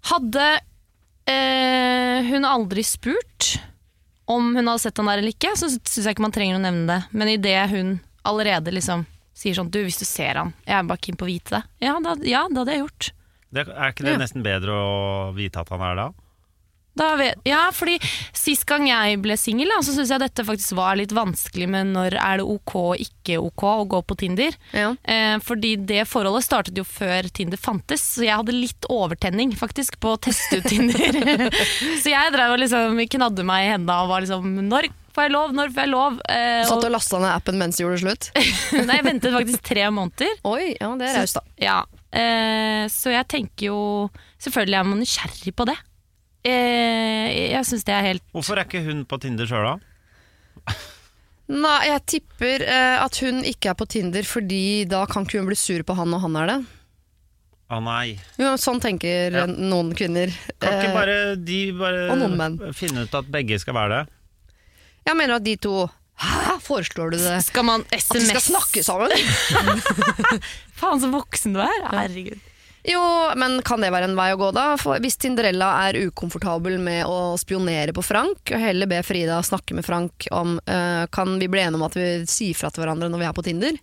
Hadde 0.07 0.45
eh, 1.27 2.23
hun 2.29 2.45
aldri 2.47 2.83
spurt 2.87 3.57
om 4.27 4.53
hun 4.55 4.67
hadde 4.67 4.79
sett 4.85 4.97
han 4.99 5.07
der 5.09 5.21
eller 5.21 5.33
ikke, 5.33 5.53
så 5.59 5.69
syns 5.71 6.03
jeg 6.05 6.15
ikke 6.15 6.23
man 6.23 6.33
trenger 6.35 6.57
å 6.59 6.63
nevne 6.63 6.87
det. 6.87 6.99
Men 7.15 7.31
idet 7.31 7.69
hun 7.71 7.93
allerede 8.27 8.71
liksom 8.75 9.05
sier 9.37 9.57
sånn 9.57 9.69
Du, 9.73 9.79
hvis 9.85 9.99
du 10.01 10.05
ser 10.09 10.39
han, 10.41 10.53
jeg 10.65 10.79
er 10.81 10.87
bare 10.89 11.03
keen 11.05 11.17
på 11.19 11.27
å 11.27 11.31
vite 11.31 11.59
det. 11.59 11.63
Ja, 11.87 11.97
da, 12.03 12.15
ja, 12.25 12.45
det 12.49 12.57
hadde 12.63 12.73
jeg 12.77 12.85
gjort. 12.85 13.11
det, 13.53 13.67
Er 13.69 13.91
ikke 13.93 14.03
det 14.07 14.15
Ja. 14.17 14.21
nesten 14.25 14.43
bedre 14.45 14.73
å 14.73 15.35
vite 15.37 15.61
at 15.61 15.69
han 15.69 15.81
er 15.85 15.95
da? 15.95 16.07
Da 16.97 17.11
vet, 17.15 17.37
ja, 17.45 17.67
fordi 17.77 17.99
Sist 18.33 18.65
gang 18.65 18.87
jeg 18.89 19.19
ble 19.21 19.35
singel, 19.37 19.69
så 19.85 19.93
syns 19.93 20.09
jeg 20.09 20.21
dette 20.23 20.41
faktisk 20.47 20.73
var 20.79 20.95
litt 20.97 21.11
vanskelig 21.13 21.67
med 21.69 21.91
når 21.93 22.15
er 22.17 22.39
det 22.41 22.45
ok 22.49 22.73
og 22.79 23.03
ikke 23.03 23.37
ok 23.37 23.63
å 23.69 23.85
gå 23.91 23.99
på 24.07 24.17
Tinder. 24.17 24.55
Ja. 24.73 24.95
Eh, 25.05 25.37
fordi 25.45 25.75
det 25.85 26.07
forholdet 26.09 26.47
startet 26.47 26.77
jo 26.79 26.85
før 26.87 27.27
Tinder 27.29 27.59
fantes, 27.61 28.01
så 28.15 28.25
jeg 28.25 28.33
hadde 28.39 28.55
litt 28.55 28.87
overtenning 28.89 29.53
faktisk 29.53 29.99
på 30.01 30.15
å 30.15 30.21
teste 30.25 30.57
ut 30.57 30.69
Tinder. 30.71 31.51
så 32.01 32.13
jeg 32.15 32.33
drev 32.33 32.55
og 32.55 32.63
liksom 32.63 32.97
knadde 33.13 33.45
meg 33.45 33.67
i 33.67 33.71
hendene 33.75 33.99
og 34.01 34.09
var 34.15 34.25
liksom 34.25 34.49
Når 34.65 34.89
får 35.17 35.25
jeg 35.27 35.33
lov? 35.33 35.53
Når 35.57 35.73
får 35.75 35.83
jeg 35.87 35.91
lov? 35.91 36.19
Eh, 36.29 36.61
Satt 36.69 36.77
og, 36.77 36.87
og 36.87 36.93
lasta 36.95 37.19
ned 37.23 37.31
appen 37.33 37.57
mens 37.59 37.77
du 37.79 37.83
gjorde 37.83 37.97
det 37.97 38.03
slutt? 38.05 38.29
nei, 38.87 38.99
jeg 39.01 39.05
ventet 39.09 39.35
faktisk 39.35 39.65
tre 39.67 39.87
måneder. 39.93 40.37
Oi, 40.53 40.71
ja, 40.77 40.91
det 41.01 41.09
er 41.09 41.19
raust, 41.23 41.39
da. 41.41 41.43
Ja, 41.65 41.77
eh, 42.13 42.85
så 42.93 43.11
jeg 43.17 43.27
tenker 43.33 43.71
jo 43.71 43.79
Selvfølgelig 44.37 44.77
er 44.77 44.85
man 44.85 44.99
nysgjerrig 45.01 45.53
på 45.57 45.65
det. 45.65 45.75
Eh, 46.47 47.51
jeg 47.55 47.65
syns 47.65 47.83
det 47.87 47.93
er 47.97 48.05
helt 48.11 48.23
Hvorfor 48.35 48.59
er 48.61 48.67
ikke 48.69 48.83
hun 48.85 49.01
på 49.09 49.17
Tinder 49.23 49.49
sjøl, 49.49 49.65
da? 49.65 50.75
Nei, 51.47 51.77
jeg 51.87 52.01
tipper 52.11 52.63
eh, 52.67 52.97
at 53.01 53.17
hun 53.23 53.39
ikke 53.47 53.71
er 53.71 53.77
på 53.79 53.87
Tinder, 53.89 54.25
fordi 54.27 54.83
da 54.91 55.05
kan 55.09 55.23
ikke 55.25 55.39
hun 55.41 55.47
bli 55.49 55.57
sur 55.59 55.83
på 55.87 55.95
han 55.97 56.11
når 56.11 56.23
han 56.25 56.35
er 56.43 56.51
det. 56.51 56.57
Å 57.71 57.77
nei. 57.83 58.13
Jo, 58.39 58.53
sånn 58.59 58.79
tenker 58.83 59.33
Ja. 59.41 59.45
noen 59.47 59.89
kvinner. 59.97 60.31
Kan 60.59 60.75
ikke 60.77 60.91
Eh, 60.91 60.95
bare 60.95 61.15
de 61.35 61.57
bare 61.75 62.05
og 62.13 62.19
noen 62.21 62.35
menn. 62.39 62.59
finne 62.75 63.03
ut 63.07 63.15
at 63.19 63.27
begge 63.31 63.57
skal 63.59 63.75
være 63.75 63.89
det? 63.95 64.13
Jeg 65.07 65.17
mener 65.17 65.39
at 65.39 65.47
de 65.47 65.55
to 65.63 65.87
Hæ, 66.17 66.55
foreslår 66.65 67.11
du 67.13 67.17
det? 67.21 67.39
Skal 67.45 67.65
man 67.67 67.83
SMS? 67.91 68.09
At 68.09 68.17
de 68.17 68.29
skal 68.31 68.41
snakke 68.41 68.81
sammen? 68.81 69.11
Faen, 70.79 71.01
så 71.03 71.11
voksen 71.13 71.53
du 71.53 71.59
er. 71.61 71.83
Herregud. 71.91 72.39
Jo, 72.87 73.01
men 73.35 73.59
kan 73.67 73.83
det 73.83 73.91
være 73.91 74.07
en 74.07 74.15
vei 74.17 74.29
å 74.31 74.39
gå, 74.39 74.47
da? 74.55 74.71
For 74.79 74.97
hvis 75.03 75.19
Tinderella 75.19 75.67
er 75.89 75.99
ukomfortabel 76.07 76.79
med 76.81 77.03
å 77.05 77.35
spionere 77.37 77.93
på 77.93 78.01
Frank, 78.05 78.49
og 78.49 78.63
heller 78.63 78.89
be 78.89 79.01
Frida 79.05 79.41
snakke 79.43 79.75
med 79.75 79.85
Frank 79.85 80.29
om 80.31 80.55
uh, 80.63 81.03
Kan 81.13 81.35
vi 81.41 81.49
bli 81.51 81.65
enige 81.65 81.81
om 81.81 81.85
at 81.85 81.97
vi 81.99 82.07
sier 82.31 82.57
fra 82.57 82.71
til 82.71 82.85
hverandre 82.85 83.11
når 83.11 83.21
vi 83.21 83.27
er 83.27 83.35
på 83.35 83.45
Tinder? 83.45 83.81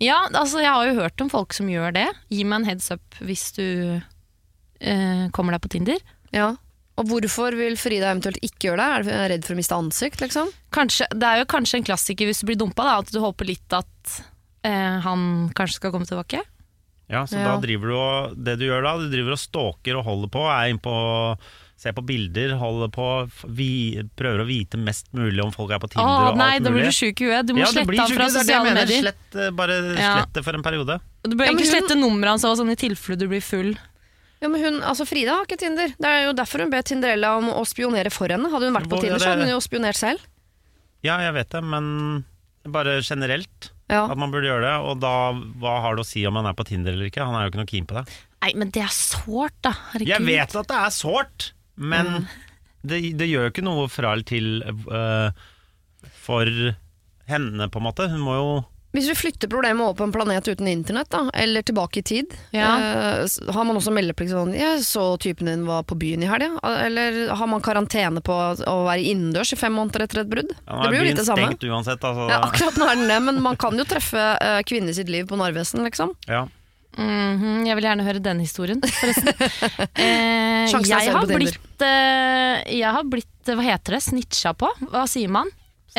Ja, 0.00 0.22
altså 0.32 0.62
jeg 0.62 0.72
har 0.72 0.86
jo 0.88 0.96
hørt 1.02 1.20
om 1.20 1.30
folk 1.30 1.52
som 1.54 1.68
gjør 1.70 1.92
det. 1.94 2.06
Gi 2.32 2.46
meg 2.46 2.62
en 2.62 2.70
heads 2.70 2.88
up 2.94 3.20
hvis 3.20 3.50
du 3.58 3.66
uh, 3.98 5.24
kommer 5.36 5.54
deg 5.54 5.62
på 5.62 5.72
Tinder. 5.76 6.00
Ja. 6.32 6.54
Og 6.98 7.06
hvorfor 7.06 7.54
vil 7.54 7.76
Frida 7.78 8.10
eventuelt 8.10 8.40
ikke 8.42 8.72
gjøre 8.72 8.82
det? 8.82 8.88
Er 8.88 9.02
du 9.06 9.34
redd 9.34 9.44
for 9.46 9.54
å 9.54 9.58
miste 9.60 9.76
ansikt, 9.78 10.22
liksom? 10.24 10.50
Kanskje, 10.74 11.06
det 11.14 11.28
er 11.28 11.42
jo 11.44 11.48
kanskje 11.52 11.78
en 11.78 11.86
klassiker 11.86 12.26
hvis 12.26 12.42
du 12.42 12.48
blir 12.50 12.58
dumpa, 12.58 12.82
da, 12.88 12.96
at 13.04 13.12
du 13.14 13.20
håper 13.22 13.46
litt 13.46 13.76
at 13.78 14.18
eh, 14.66 14.98
han 15.06 15.22
kanskje 15.54 15.78
skal 15.78 15.94
komme 15.94 16.08
tilbake. 16.10 16.42
Ja, 17.08 17.22
så 17.24 17.38
Ja. 17.38 17.54
da 17.54 17.60
driver 17.62 17.88
du 17.88 17.94
og 17.96 18.34
Det 18.44 18.58
du 18.60 18.66
gjør 18.66 18.82
da, 18.84 18.96
du 19.00 19.08
driver 19.08 19.32
og 19.32 19.38
stalker 19.40 19.96
og 19.96 20.04
holder 20.04 20.28
på, 20.28 20.42
er 20.52 20.74
inne 20.74 20.82
på 20.84 20.92
Ser 21.78 21.92
på 21.94 22.02
bilder, 22.02 22.56
holder 22.58 22.88
på, 22.90 23.04
vi, 23.54 24.02
prøver 24.18 24.40
å 24.42 24.46
vite 24.48 24.74
mest 24.82 25.12
mulig 25.14 25.38
om 25.44 25.52
folk 25.54 25.70
er 25.70 25.78
på 25.78 25.86
Tinder 25.92 26.08
Å 26.10 26.32
og 26.32 26.40
nei, 26.40 26.56
alt 26.56 26.64
da 26.66 26.72
blir 26.74 26.88
du 26.88 26.90
sjuk 26.90 27.20
i 27.22 27.28
huet. 27.28 27.46
Du 27.46 27.52
må 27.54 27.60
ja, 27.62 27.68
slette 27.70 27.94
han 28.02 28.16
fra 28.16 28.26
sosiale 28.34 28.72
medier. 28.74 29.04
Slett, 29.04 29.36
eh, 29.38 29.52
bare 29.54 29.76
Ja. 29.94 30.16
slett 30.18 30.32
det 30.34 30.42
for 30.42 30.58
en 30.58 30.64
periode. 30.66 30.98
Du 31.22 31.36
bør 31.36 31.46
Ja, 31.46 31.52
egentlig 31.52 31.70
hun- 31.70 31.76
slette 31.78 31.94
nummeret 31.94 32.34
hans 32.34 32.42
sånn 32.42 32.72
i 32.72 32.74
tilfelle 32.74 33.16
du 33.16 33.28
blir 33.28 33.40
full. 33.40 33.78
Ja, 34.40 34.48
men 34.48 34.62
hun, 34.62 34.76
altså 34.86 35.04
Frida 35.08 35.34
har 35.34 35.46
ikke 35.48 35.58
Tinder. 35.58 35.90
Det 35.98 36.06
er 36.06 36.26
jo 36.28 36.34
derfor 36.38 36.62
hun 36.62 36.70
ber 36.70 36.84
Tinderella 36.86 37.32
om 37.40 37.48
å 37.50 37.64
spionere 37.66 38.10
for 38.14 38.30
henne. 38.30 38.50
Hadde 38.52 38.68
hun 38.70 38.76
vært 38.76 38.86
på 38.90 38.96
Hvor- 38.96 39.02
Tinder, 39.02 39.18
så 39.18 39.24
det- 39.24 39.32
hadde 39.34 39.46
hun 39.48 39.54
jo 39.56 39.60
spionert 39.64 39.98
selv. 39.98 40.20
Ja, 41.02 41.16
jeg 41.22 41.34
vet 41.34 41.50
det, 41.50 41.62
men 41.64 42.24
bare 42.68 43.00
generelt 43.02 43.70
Ja. 43.90 44.04
at 44.10 44.18
man 44.18 44.30
burde 44.30 44.46
gjøre 44.46 44.62
det. 44.62 44.76
Og 44.86 45.00
da, 45.00 45.32
hva 45.32 45.80
har 45.80 45.96
det 45.96 46.04
å 46.04 46.06
si 46.06 46.24
om 46.26 46.36
han 46.36 46.46
er 46.46 46.54
på 46.54 46.66
Tinder 46.66 46.92
eller 46.92 47.06
ikke? 47.10 47.24
Han 47.24 47.34
er 47.34 47.46
jo 47.48 47.50
ikke 47.50 47.62
noe 47.62 47.72
keen 47.72 47.86
på 47.86 47.94
det. 47.98 48.06
Nei, 48.42 48.52
men 48.54 48.70
det 48.70 48.82
er 48.82 48.94
sårt, 48.94 49.54
da. 49.62 49.72
Herregud. 49.92 50.06
Jeg 50.06 50.22
vet 50.26 50.54
at 50.56 50.68
det 50.68 50.76
er 50.76 50.90
sårt, 50.94 51.52
men 51.76 52.28
det, 52.86 53.16
det 53.18 53.28
gjør 53.28 53.48
jo 53.48 53.50
ikke 53.50 53.64
noe 53.64 53.88
fra 53.88 54.12
eller 54.12 54.22
til 54.28 54.62
øh, 54.62 55.32
for 56.14 56.44
henne, 57.26 57.68
på 57.70 57.76
en 57.80 57.86
måte. 57.88 58.08
Hun 58.10 58.20
må 58.20 58.34
jo 58.38 58.64
Hvis 58.96 59.08
vi 59.10 59.14
flytter 59.14 59.50
problemet 59.52 59.84
over 59.84 59.98
på 59.98 60.04
en 60.06 60.12
planet 60.14 60.48
uten 60.48 60.68
internett, 60.70 61.10
da, 61.12 61.26
eller 61.36 61.62
tilbake 61.62 62.00
i 62.00 62.02
tid, 62.02 62.32
Ja. 62.56 62.70
eh, 62.78 63.26
har 63.52 63.64
man 63.68 63.76
også 63.76 63.92
meldeplikt 63.92 64.32
sånn 64.32 64.54
'Jeg 64.56 64.80
så 64.80 65.18
typen 65.20 65.46
din 65.46 65.66
var 65.66 65.82
på 65.82 65.94
byen 65.98 66.22
i 66.22 66.26
helga', 66.26 66.56
eller 66.64 67.28
har 67.28 67.46
man 67.46 67.60
karantene 67.60 68.22
på 68.24 68.32
å 68.32 68.76
være 68.88 69.04
innendørs 69.04 69.52
i 69.52 69.56
fem 69.56 69.72
måneder 69.74 70.02
etter 70.08 70.20
et 70.20 70.30
brudd? 70.30 70.48
ja, 70.66 70.82
det 70.82 70.88
blir 70.88 71.00
jo 71.00 71.04
litt 71.04 71.16
det 71.16 71.26
samme. 71.26 71.46
stengt 71.52 71.68
uansett. 71.68 72.00
Altså, 72.00 72.28
Ja, 72.30 72.40
akkurat 72.40 72.74
nå 72.80 72.90
er 72.90 72.94
den 72.96 73.08
det, 73.08 73.22
men 73.22 73.42
man 73.42 73.56
kan 73.56 73.76
jo 73.76 73.84
treffe 73.84 74.16
uh, 74.40 74.62
kvinner 74.62 74.94
sitt 74.94 75.08
liv 75.08 75.26
på 75.26 75.36
Narvesen, 75.36 75.84
liksom. 75.84 76.16
ja. 76.26 76.48
-hmm, 76.98 77.66
jeg 77.66 77.76
vil 77.78 77.84
gjerne 77.84 78.06
høre 78.06 78.22
den 78.22 78.40
historien, 78.40 78.80
forresten. 78.80 79.34
Eh, 79.98 80.68
jeg, 80.84 81.12
har 81.12 81.26
blitt, 81.26 81.82
eh, 81.82 82.62
jeg 82.78 82.92
har 82.92 83.04
blitt, 83.08 83.46
hva 83.46 83.64
heter 83.64 83.96
det, 83.96 84.02
snitcha 84.04 84.52
på? 84.58 84.68
Hva 84.92 85.06
sier 85.10 85.30
man? 85.32 85.48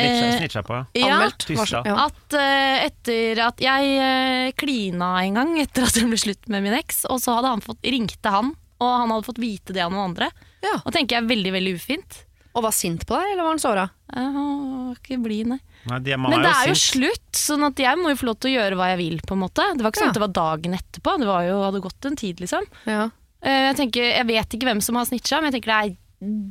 Snitcha, 0.00 0.26
Eh, 0.30 0.38
snitcha 0.40 0.62
på, 0.66 0.78
ja. 0.96 1.06
Anmeldt. 1.14 1.46
Tysta. 1.46 1.82
Ja. 1.86 2.06
At 2.08 2.36
uh, 2.36 2.86
etter 2.86 3.40
at 3.46 3.60
jeg 3.64 3.92
eh, 4.00 4.52
klina 4.58 5.12
en 5.24 5.34
gang 5.38 5.54
etter 5.60 5.84
at 5.86 5.94
det 5.98 6.06
ble 6.08 6.18
slutt 6.20 6.48
med 6.48 6.64
min 6.66 6.74
eks, 6.78 7.04
og 7.10 7.20
så 7.22 7.36
hadde 7.38 7.52
han 7.54 7.60
fått, 7.64 7.80
ringte 7.84 8.32
han, 8.34 8.54
og 8.80 8.90
han 9.02 9.10
hadde 9.12 9.28
fått 9.28 9.38
vite 9.42 9.76
det 9.76 9.84
av 9.84 9.92
noen 9.92 10.10
andre. 10.12 10.30
Ja. 10.64 10.78
Og 10.84 10.92
tenker 10.92 11.18
jeg 11.20 11.28
veldig, 11.30 11.52
veldig 11.58 11.74
ufint. 11.76 12.24
Og 12.56 12.64
var 12.66 12.72
sint 12.74 13.04
på 13.06 13.14
deg, 13.14 13.28
eller 13.32 13.44
var 13.46 13.52
han 13.54 13.60
såra? 13.62 13.84
Var 14.10 14.96
ikke 14.96 15.20
blid, 15.22 15.46
nei. 15.52 15.60
Nei, 15.86 15.98
de, 16.04 16.16
man 16.18 16.32
Men 16.34 16.42
det 16.44 16.50
er 16.50 16.66
jo 16.72 16.74
sint. 16.76 16.96
slutt, 16.98 17.28
sånn 17.38 17.62
at 17.68 17.78
jeg 17.80 17.96
må 17.96 18.10
jo 18.10 18.18
få 18.20 18.26
lov 18.28 18.40
til 18.42 18.50
å 18.50 18.54
gjøre 18.58 18.76
hva 18.76 18.88
jeg 18.90 18.98
vil. 19.00 19.20
på 19.24 19.36
en 19.36 19.40
måte 19.44 19.64
Det 19.76 19.80
var 19.84 19.92
ikke 19.94 20.00
sånn 20.02 20.10
Ja. 20.10 20.12
at 20.12 20.18
det 20.18 20.24
var 20.26 20.34
dagen 20.40 20.74
etterpå, 20.76 21.14
det 21.22 21.28
var 21.30 21.44
jo, 21.46 21.60
hadde 21.62 21.80
gått 21.86 22.04
en 22.10 22.16
tid. 22.20 22.40
liksom 22.42 22.66
Ja. 22.90 23.04
Uh, 23.40 23.62
Jeg 23.70 23.76
tenker, 23.78 24.02
jeg 24.04 24.26
vet 24.26 24.48
ikke 24.58 24.66
hvem 24.68 24.82
som 24.82 24.96
har 24.96 25.06
snitcha, 25.08 25.40
men 25.40 25.52
jeg 25.52 25.62
tenker 25.62 25.72
det 25.72 25.78
er 25.86 25.96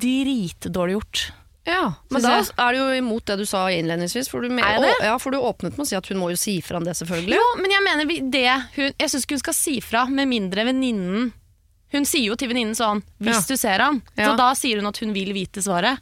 dritdårlig 0.01 0.95
gjort. 0.97 1.21
Ja, 1.67 1.93
men 2.09 2.21
da 2.23 2.39
er 2.39 2.71
du 2.73 2.77
jo 2.79 2.85
imot 2.97 3.25
det 3.29 3.35
du 3.37 3.45
sa 3.45 3.67
innledningsvis. 3.69 4.29
For 4.31 4.41
du, 4.41 4.49
me- 4.49 4.63
Er 4.63 4.79
jeg 4.79 4.81
det? 4.87 4.93
Å, 5.01 5.03
ja, 5.11 5.17
for 5.21 5.31
du 5.31 5.37
åpnet 5.37 5.75
med 5.77 5.85
å 5.85 5.87
si 5.89 5.95
at 5.95 6.07
hun 6.07 6.17
må 6.17 6.29
jo 6.31 6.35
si 6.39 6.61
fra 6.65 6.77
om 6.79 6.83
det, 6.87 6.95
selvfølgelig. 6.97 7.35
Jo, 7.35 7.47
men 7.61 7.71
jeg 7.71 7.83
mener 7.85 8.05
det 8.31 8.45
hun, 8.77 8.93
Jeg 8.97 9.09
syns 9.11 9.25
ikke 9.27 9.35
hun 9.37 9.43
skal 9.43 9.53
si 9.53 9.79
fra, 9.81 10.05
med 10.09 10.27
mindre 10.31 10.65
venninnen 10.65 11.31
Hun 11.91 12.05
sier 12.05 12.27
jo 12.29 12.35
til 12.35 12.49
venninnen 12.49 12.75
sånn 12.77 13.01
'hvis 13.19 13.33
Ja. 13.33 13.45
du 13.47 13.57
ser 13.57 13.79
han', 13.79 14.01
Ja. 14.17 14.29
så 14.29 14.37
da 14.37 14.53
sier 14.53 14.77
hun 14.77 14.85
at 14.87 14.97
hun 14.99 15.11
vil 15.13 15.33
vite 15.33 15.57
svaret. 15.61 15.97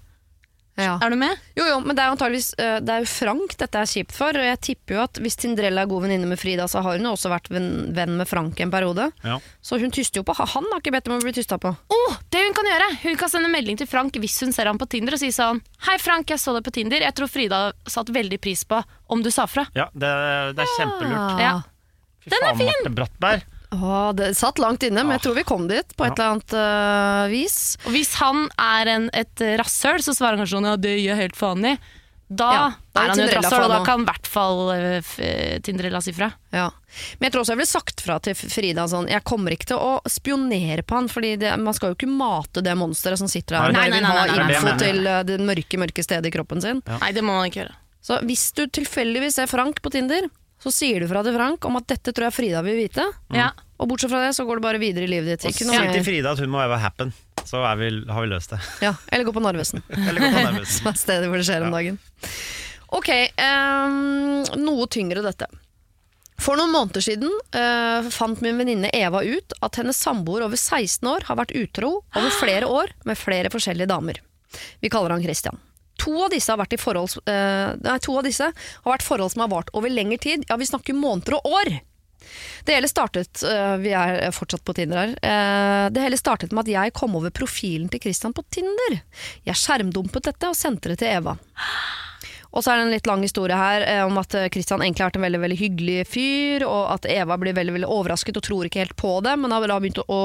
Ja. 0.78 1.00
Er 1.02 1.10
du 1.10 1.18
med? 1.18 1.40
Jo, 1.58 1.66
jo, 1.66 1.78
men 1.82 1.98
det 1.98 2.04
er 2.04 2.12
antageligvis 2.14 2.52
eh, 2.62 2.76
Det 2.86 2.94
er 2.94 3.02
jo 3.02 3.10
Frank 3.10 3.56
dette 3.58 3.80
er 3.82 3.90
kjipt 3.90 4.14
for. 4.14 4.38
Og 4.38 4.46
jeg 4.46 4.60
tipper 4.62 4.98
jo 4.98 5.00
at 5.08 5.20
hvis 5.24 5.38
Tindrella 5.42 5.84
er 5.84 5.90
god 5.90 6.06
venninne 6.06 6.30
med 6.30 6.38
Frida, 6.38 6.68
så 6.70 6.84
har 6.86 7.00
hun 7.00 7.08
jo 7.10 7.14
også 7.16 7.32
vært 7.34 7.50
venn, 7.50 7.72
venn 7.98 8.14
med 8.20 8.30
Frank 8.30 8.62
en 8.62 8.74
periode. 8.74 9.10
Ja. 9.26 9.40
Så 9.66 9.80
hun 9.82 9.94
tyster 9.94 10.22
jo 10.22 10.28
på 10.28 10.36
Han 10.38 10.70
har 10.70 10.84
ikke 10.84 10.94
bedt 10.94 11.10
om 11.10 11.18
å 11.18 11.24
bli 11.24 11.34
tysta 11.34 11.58
på. 11.62 11.74
Oh, 11.74 12.20
det 12.30 12.44
hun 12.46 12.56
kan 12.58 12.70
gjøre 12.70 12.92
Hun 13.08 13.18
kan 13.20 13.34
sende 13.34 13.50
melding 13.52 13.80
til 13.82 13.90
Frank 13.90 14.16
hvis 14.22 14.38
hun 14.46 14.54
ser 14.54 14.70
ham 14.70 14.78
på 14.78 14.86
Tinder 14.92 15.18
og 15.18 15.22
si 15.22 15.32
sånn 15.34 15.64
'Hei, 15.88 15.98
Frank, 16.02 16.30
jeg 16.30 16.40
så 16.42 16.54
deg 16.54 16.64
på 16.66 16.74
Tinder. 16.78 17.02
Jeg 17.02 17.16
tror 17.18 17.28
Frida 17.32 17.62
satte 17.90 18.14
veldig 18.14 18.40
pris 18.42 18.64
på 18.64 18.84
om 19.10 19.24
du 19.26 19.32
sa 19.34 19.46
fra'. 19.50 19.66
ja, 19.74 19.90
det, 19.94 20.14
det 20.58 20.62
er 20.64 20.74
kjempelurt. 20.78 21.42
Ja. 21.42 21.54
Fy 22.22 22.30
Den 22.30 22.44
er 22.44 22.54
faen, 22.54 22.58
fin! 22.60 22.74
Marte 22.76 22.96
Brattberg. 23.02 23.57
Åh, 23.76 24.14
det 24.16 24.30
satt 24.40 24.60
langt 24.64 24.84
inne, 24.88 25.04
men 25.04 25.18
jeg 25.18 25.26
tror 25.28 25.36
vi 25.36 25.44
kom 25.44 25.68
dit 25.68 25.96
på 25.98 26.06
et 26.08 26.16
eller 26.16 26.38
annet 26.38 26.54
eh, 26.56 27.28
vis. 27.34 27.58
Og 27.86 27.92
hvis 27.98 28.14
han 28.22 28.46
er 28.58 28.88
en, 28.96 29.10
et 29.14 29.44
rasshøl, 29.60 30.00
så 30.06 30.14
svarer 30.16 30.38
han 30.38 30.46
kanskje 30.46 30.56
sånn 30.60 30.70
'ja, 30.72 30.76
det 30.80 30.94
gjør 30.98 31.12
jeg 31.16 31.24
helt 31.26 31.36
faen 31.40 31.66
i'. 31.74 31.78
Da, 32.30 32.48
Ja, 32.52 32.64
da 32.92 33.02
er 33.02 33.06
er 33.06 33.10
han 33.10 33.18
jo 33.20 33.24
et 33.24 33.30
Tinderella 33.32 33.50
rasshøl, 33.50 33.64
og 33.64 33.72
da 33.72 33.84
kan 33.88 34.02
i 34.02 34.08
hvert 34.10 34.28
fall 34.28 34.58
eh, 34.76 34.98
f- 35.00 35.20
eh, 35.24 35.60
Tinderella 35.64 36.02
si 36.04 36.12
fra. 36.12 36.28
Ja. 36.52 36.66
Men 37.20 37.28
jeg 37.28 37.32
tror 37.32 37.42
også 37.46 37.54
jeg 37.56 37.60
ville 37.62 37.72
sagt 37.72 38.02
fra 38.04 38.18
til 38.20 38.36
Frida 38.36 38.84
sånn 38.88 39.08
Jeg 39.08 39.24
kommer 39.24 39.52
ikke 39.56 39.68
til 39.72 39.78
å 39.78 40.02
spionere 40.08 40.84
på 40.84 40.96
han, 40.96 41.08
Fordi 41.08 41.36
det, 41.38 41.54
man 41.60 41.74
skal 41.74 41.92
jo 41.92 41.96
ikke 41.96 42.10
mate 42.12 42.64
det 42.64 42.74
monsteret 42.76 43.20
som 43.20 43.28
sitter 43.32 43.56
der 43.56 43.68
og 43.70 43.74
Nei, 43.74 43.80
bare 43.80 43.90
nei, 43.90 44.00
vil 44.00 44.04
nei, 44.04 44.12
ha 44.12 44.26
nei, 44.26 44.38
nei, 44.44 44.56
info 44.56 44.68
nei. 44.68 44.78
til 44.82 45.08
eh, 45.08 45.24
det 45.24 45.38
mørke, 45.40 45.78
mørke 45.80 46.04
stedet 46.04 46.26
i 46.26 46.32
kroppen 46.36 46.62
sin. 46.62 46.82
Nei, 46.88 47.12
det 47.16 47.24
må 47.24 47.32
man 47.38 47.48
ikke 47.48 47.64
gjøre. 47.64 47.76
Så 48.04 48.20
hvis 48.24 48.52
du 48.56 48.68
tilfeldigvis 48.68 49.36
ser 49.40 49.48
Frank 49.48 49.80
på 49.82 49.90
Tinder, 49.92 50.28
så 50.64 50.74
sier 50.74 51.04
du 51.04 51.08
fra 51.10 51.22
til 51.26 51.36
Frank 51.38 51.66
om 51.70 51.78
at 51.80 51.88
dette 51.92 52.14
tror 52.16 52.28
jeg 52.30 52.36
Frida 52.36 52.64
vil 52.66 52.80
vite. 52.80 53.06
Ja. 53.36 53.52
Og 53.78 53.92
bortsett 53.92 54.10
fra 54.10 54.24
det, 54.26 54.34
så 54.34 54.46
går 54.48 54.58
det 54.58 54.66
bare 54.66 54.82
videre 54.82 55.06
i 55.06 55.12
livet 55.12 55.30
ditt. 55.30 55.46
Og 55.46 55.54
Ikke 55.54 55.66
si 55.66 55.70
noe 55.70 55.84
til 55.86 56.00
mer. 56.00 56.08
Frida 56.08 56.34
at 56.34 56.42
hun 56.42 56.50
må 56.54 56.62
være 56.64 56.80
happen, 56.82 57.14
så 57.46 57.62
er 57.70 57.78
vi, 57.80 57.92
har 58.10 58.26
vi 58.26 58.32
løst 58.32 58.56
det. 58.56 58.60
Ja, 58.84 58.96
eller 59.12 59.28
gå 59.28 59.36
på 59.36 59.44
Narvesen, 59.46 59.84
Eller 60.08 60.18
gå 60.24 60.32
på 60.34 60.42
Narvesen. 60.48 60.74
som 60.80 60.90
er 60.92 61.00
stedet 61.04 61.30
hvor 61.30 61.38
det 61.38 61.46
skjer 61.48 61.68
om 61.68 61.78
dagen. 61.78 62.02
Ok, 62.98 63.10
ehm, 63.12 64.44
noe 64.64 64.88
tyngre 64.90 65.22
dette. 65.26 65.50
For 66.42 66.58
noen 66.58 66.70
måneder 66.74 67.02
siden 67.02 67.32
eh, 67.58 68.10
fant 68.14 68.42
min 68.46 68.60
venninne 68.62 68.92
Eva 68.94 69.24
ut 69.26 69.56
at 69.66 69.80
hennes 69.82 69.98
samboer 69.98 70.46
over 70.46 70.58
16 70.60 71.02
år 71.10 71.26
har 71.30 71.40
vært 71.40 71.56
utro 71.58 71.96
over 72.02 72.36
flere 72.38 72.70
år 72.70 72.94
med 73.10 73.18
flere 73.18 73.50
forskjellige 73.54 73.90
damer. 73.90 74.22
Vi 74.82 74.92
kaller 74.94 75.16
han 75.16 75.26
Christian. 75.26 75.58
To 76.04 76.14
av 76.26 76.32
disse 76.34 76.52
har 76.52 76.60
vært, 76.62 76.78
i 76.78 76.82
forhold, 76.82 77.18
eh, 77.26 77.76
nei, 77.84 77.98
to 78.04 78.18
av 78.18 78.26
disse 78.28 78.48
har 78.52 78.92
vært 78.92 79.06
forhold 79.06 79.34
som 79.34 79.46
har 79.46 79.54
vart 79.54 79.72
over 79.74 79.90
lengre 79.90 80.20
tid. 80.22 80.46
Ja, 80.50 80.58
vi 80.60 80.70
snakker 80.70 80.98
måneder 80.98 81.40
og 81.40 81.52
år. 81.60 81.80
Det 82.66 82.74
hele 82.74 82.90
startet 82.90 83.44
øh, 83.46 83.78
Vi 83.80 83.94
er 83.96 84.32
fortsatt 84.36 84.64
på 84.66 84.74
Tinder 84.76 84.98
her. 85.00 85.14
Eh, 85.22 85.90
Det 85.94 86.02
hele 86.04 86.18
startet 86.20 86.52
med 86.52 86.66
at 86.66 86.74
jeg 86.74 86.96
kom 86.98 87.16
over 87.16 87.32
profilen 87.32 87.88
til 87.90 88.02
Christian 88.04 88.36
på 88.36 88.44
Tinder. 88.52 89.00
Jeg 89.48 89.56
skjermdumpet 89.56 90.28
dette 90.28 90.50
og 90.50 90.58
sendte 90.58 90.92
det 90.92 91.00
til 91.04 91.14
Eva. 91.14 91.38
Og 92.52 92.64
så 92.64 92.72
er 92.72 92.80
det 92.80 92.86
en 92.88 92.94
litt 92.96 93.08
lang 93.10 93.24
historie 93.26 93.56
her 93.58 93.86
eh, 93.86 94.04
om 94.08 94.18
at 94.22 94.34
Kristian 94.54 94.82
egentlig 94.82 95.04
har 95.04 95.12
vært 95.12 95.20
en 95.22 95.28
veldig 95.28 95.42
veldig 95.44 95.60
hyggelig 95.60 95.98
fyr, 96.10 96.66
og 96.68 96.94
at 96.96 97.08
Eva 97.12 97.38
blir 97.40 97.56
veldig 97.58 97.76
veldig 97.78 97.92
overrasket 97.92 98.40
og 98.40 98.46
tror 98.48 98.70
ikke 98.70 98.82
helt 98.86 98.98
på 99.00 99.14
det, 99.26 99.36
men 99.40 99.54
har 99.54 99.68
begynt 99.68 100.02
å, 100.02 100.08
å, 100.08 100.22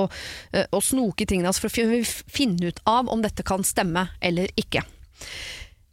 eh, 0.57 0.67
å 0.73 0.81
snoke 0.83 1.27
i 1.27 1.29
tingene 1.29 1.51
hans 1.51 1.61
for 1.63 1.69
å 1.69 2.03
finne 2.07 2.73
ut 2.73 2.81
av 2.89 3.11
om 3.13 3.23
dette 3.25 3.45
kan 3.47 3.67
stemme 3.67 4.09
eller 4.23 4.51
ikke. 4.57 4.85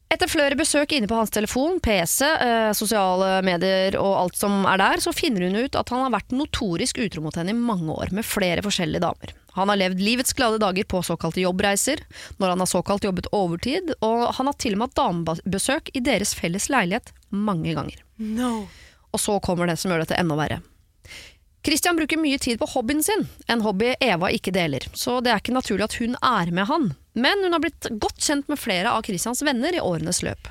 Etter 0.10 0.26
flere 0.26 0.58
besøk 0.58 0.96
inne 0.98 1.06
på 1.06 1.18
hans 1.20 1.30
telefon, 1.30 1.76
PC, 1.86 2.26
eh, 2.26 2.72
sosiale 2.74 3.44
medier 3.46 3.94
og 4.00 4.16
alt 4.24 4.40
som 4.40 4.64
er 4.66 4.80
der, 4.82 5.04
så 5.04 5.14
finner 5.14 5.46
hun 5.46 5.60
ut 5.68 5.76
at 5.78 5.92
han 5.94 6.02
har 6.02 6.16
vært 6.16 6.34
notorisk 6.34 6.98
utro 7.04 7.22
mot 7.22 7.36
henne 7.38 7.54
i 7.54 7.58
mange 7.58 7.94
år, 7.94 8.10
med 8.10 8.26
flere 8.26 8.64
forskjellige 8.66 9.04
damer. 9.04 9.36
Han 9.54 9.70
har 9.70 9.78
levd 9.78 10.02
livets 10.02 10.34
glade 10.34 10.58
dager 10.64 10.88
på 10.90 11.04
såkalte 11.06 11.44
jobbreiser, 11.44 12.02
når 12.42 12.56
han 12.56 12.64
har 12.64 12.72
såkalt 12.72 13.06
jobbet 13.06 13.30
overtid, 13.38 13.94
og 14.02 14.32
han 14.40 14.50
har 14.50 14.58
til 14.58 14.74
og 14.74 14.82
med 14.82 14.90
hatt 14.90 14.98
damebesøk 14.98 15.94
i 15.94 16.02
deres 16.02 16.34
felles 16.34 16.72
leilighet 16.74 17.14
mange 17.30 17.78
ganger. 17.78 18.02
Og 19.14 19.22
så 19.22 19.38
kommer 19.46 19.70
det 19.70 19.78
som 19.78 19.94
gjør 19.94 20.08
dette 20.08 20.18
enda 20.18 20.38
verre. 20.42 20.64
Christian 21.66 21.98
bruker 22.00 22.18
mye 22.18 22.40
tid 22.42 22.58
på 22.58 22.70
hobbyen 22.72 23.04
sin, 23.04 23.28
en 23.46 23.62
hobby 23.62 23.92
Eva 24.02 24.30
ikke 24.34 24.54
deler, 24.56 24.86
så 24.96 25.20
det 25.22 25.34
er 25.34 25.42
ikke 25.42 25.54
naturlig 25.54 25.86
at 25.90 25.98
hun 26.00 26.16
er 26.18 26.50
med 26.56 26.70
han. 26.72 26.94
Men 27.20 27.44
hun 27.44 27.56
har 27.56 27.64
blitt 27.64 27.90
godt 28.02 28.24
kjent 28.24 28.48
med 28.52 28.60
flere 28.62 28.94
av 28.96 29.04
Christians 29.08 29.44
venner 29.46 29.76
i 29.76 29.84
årenes 29.84 30.22
løp. 30.26 30.50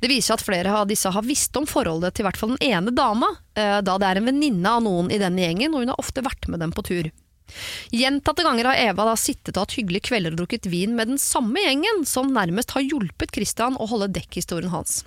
Det 0.00 0.10
viser 0.10 0.36
at 0.36 0.44
flere 0.44 0.72
av 0.76 0.88
disse 0.90 1.10
har 1.10 1.26
visst 1.26 1.56
om 1.56 1.66
forholdet 1.68 2.16
til 2.16 2.26
hvert 2.26 2.38
fall 2.38 2.54
den 2.54 2.64
ene 2.74 2.94
dama, 2.94 3.30
eh, 3.56 3.80
da 3.84 3.98
det 3.98 4.10
er 4.10 4.20
en 4.20 4.30
venninne 4.30 4.76
av 4.76 4.84
noen 4.84 5.10
i 5.10 5.20
denne 5.20 5.42
gjengen, 5.42 5.74
og 5.74 5.84
hun 5.84 5.94
har 5.94 6.02
ofte 6.02 6.24
vært 6.24 6.48
med 6.52 6.62
dem 6.62 6.74
på 6.74 6.84
tur. 6.86 7.10
Gjentatte 7.92 8.44
ganger 8.44 8.70
har 8.70 8.80
Eva 8.90 9.08
da 9.10 9.16
sittet 9.20 9.56
og 9.56 9.66
hatt 9.66 9.76
hyggelige 9.78 10.08
kvelder 10.08 10.34
og 10.34 10.42
drukket 10.42 10.68
vin 10.72 10.94
med 10.96 11.12
den 11.12 11.20
samme 11.20 11.60
gjengen, 11.60 12.04
som 12.08 12.32
nærmest 12.32 12.72
har 12.76 12.84
hjulpet 12.84 13.34
Christian 13.36 13.76
å 13.76 13.88
holde 13.90 14.12
dekkhistorien 14.16 14.72
hans. 14.72 15.02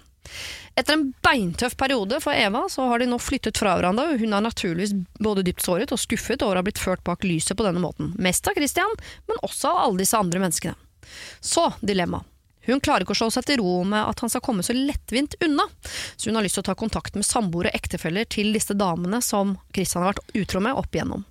Etter 0.78 0.94
en 0.94 1.08
beintøff 1.24 1.78
periode 1.80 2.20
for 2.22 2.38
Eva, 2.38 2.66
så 2.70 2.86
har 2.92 3.02
de 3.02 3.08
nå 3.10 3.18
flyttet 3.22 3.58
fra 3.58 3.78
hverandre, 3.78 4.12
og 4.12 4.22
hun 4.22 4.36
er 4.36 4.44
naturligvis 4.46 4.94
både 5.24 5.46
dypt 5.48 5.66
såret 5.66 5.94
og 5.96 6.02
skuffet 6.02 6.44
over 6.46 6.60
å 6.60 6.62
ha 6.62 6.68
blitt 6.68 6.82
ført 6.82 7.04
bak 7.08 7.26
lyset 7.26 7.58
på 7.58 7.66
denne 7.66 7.82
måten. 7.82 8.12
Mest 8.22 8.50
av 8.50 8.58
Christian, 8.60 8.94
men 9.30 9.42
også 9.48 9.72
av 9.72 9.86
alle 9.86 10.04
disse 10.04 10.20
andre 10.20 10.44
menneskene. 10.44 10.78
Så, 11.40 11.70
dilemma. 11.82 12.24
Hun 12.68 12.82
klarer 12.84 13.06
ikke 13.06 13.16
å 13.16 13.20
slå 13.22 13.30
seg 13.32 13.46
til 13.48 13.62
ro 13.62 13.80
med 13.88 14.02
at 14.04 14.20
han 14.20 14.32
skal 14.32 14.44
komme 14.44 14.64
så 14.66 14.76
lettvint 14.76 15.38
unna, 15.46 15.64
så 16.20 16.28
hun 16.28 16.40
har 16.40 16.44
lyst 16.44 16.60
til 16.60 16.66
å 16.66 16.68
ta 16.68 16.76
kontakt 16.76 17.16
med 17.16 17.26
samboere 17.26 17.72
og 17.72 17.78
ektefeller 17.80 18.28
til 18.28 18.52
disse 18.56 18.76
damene 18.76 19.22
som 19.24 19.56
Kristian 19.76 20.04
har 20.04 20.18
vært 20.18 20.36
utro 20.42 20.62
med 20.64 20.76
opp 20.76 20.96
igjennom. 20.96 21.24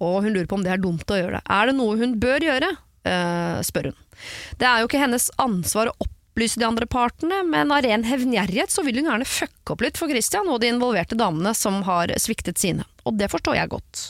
Og 0.00 0.22
hun 0.24 0.32
lurer 0.32 0.48
på 0.48 0.56
om 0.56 0.64
det 0.64 0.72
er 0.72 0.80
dumt 0.80 1.12
å 1.12 1.18
gjøre 1.20 1.38
det. 1.38 1.42
Er 1.44 1.68
det 1.68 1.76
noe 1.76 1.98
hun 2.00 2.16
bør 2.22 2.46
gjøre? 2.48 2.70
Eh, 3.08 3.58
spør 3.68 3.90
hun. 3.90 3.98
Det 4.56 4.68
er 4.68 4.80
jo 4.80 4.88
ikke 4.88 5.02
hennes 5.02 5.28
ansvar 5.36 5.92
å 5.92 5.98
opplyse 6.06 6.60
de 6.60 6.66
andre 6.66 6.88
partene, 6.88 7.42
men 7.44 7.74
av 7.74 7.84
ren 7.84 8.08
hevngjerrighet 8.08 8.72
så 8.72 8.84
vil 8.86 9.02
hun 9.02 9.12
gjerne 9.12 9.28
fucke 9.28 9.74
opp 9.74 9.84
litt 9.84 10.00
for 10.00 10.08
Kristian 10.08 10.48
og 10.48 10.62
de 10.62 10.72
involverte 10.72 11.18
damene 11.20 11.52
som 11.52 11.82
har 11.84 12.16
sviktet 12.16 12.56
sine. 12.62 12.88
Og 13.08 13.16
det 13.18 13.30
forstår 13.32 13.58
jeg 13.58 13.72
godt. 13.72 14.02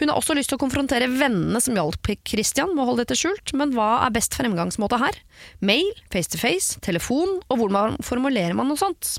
Hun 0.00 0.10
har 0.10 0.18
også 0.18 0.36
lyst 0.36 0.52
til 0.52 0.58
å 0.58 0.62
konfrontere 0.62 1.10
vennene 1.10 1.62
som 1.64 1.76
hjalp 1.78 2.12
Christian 2.28 2.74
med 2.74 2.84
å 2.84 2.90
holde 2.90 3.04
dette 3.04 3.18
skjult, 3.18 3.54
men 3.56 3.72
hva 3.76 4.04
er 4.04 4.14
best 4.14 4.36
fremgangsmåte 4.36 5.00
her? 5.00 5.22
Mail, 5.64 5.88
face 6.12 6.34
to 6.34 6.40
face, 6.40 6.76
telefon, 6.84 7.38
og 7.48 7.62
hvordan 7.62 7.98
formulerer 8.04 8.56
man 8.58 8.70
noe 8.70 8.80
sånt? 8.80 9.16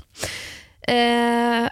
Eh, 0.86 1.66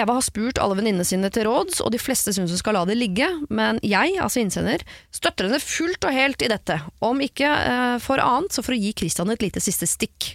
Eva 0.00 0.14
har 0.16 0.24
spurt 0.24 0.58
alle 0.62 0.78
venninnene 0.78 1.04
sine 1.04 1.28
til 1.32 1.44
råds, 1.44 1.82
og 1.84 1.92
de 1.92 2.00
fleste 2.00 2.32
syns 2.32 2.54
hun 2.54 2.60
skal 2.60 2.78
la 2.78 2.86
det 2.88 2.96
ligge, 2.96 3.28
men 3.52 3.80
jeg, 3.84 4.16
altså 4.16 4.40
innsender, 4.40 4.84
støtter 5.12 5.50
henne 5.50 5.60
fullt 5.60 6.08
og 6.08 6.16
helt 6.16 6.44
i 6.44 6.50
dette. 6.52 6.80
Om 7.04 7.20
ikke 7.26 7.52
eh, 7.52 7.96
for 8.02 8.22
annet, 8.22 8.56
så 8.56 8.64
for 8.64 8.76
å 8.76 8.80
gi 8.80 8.94
Christian 8.96 9.32
et 9.32 9.44
lite 9.44 9.60
siste 9.60 9.88
stikk. 9.90 10.32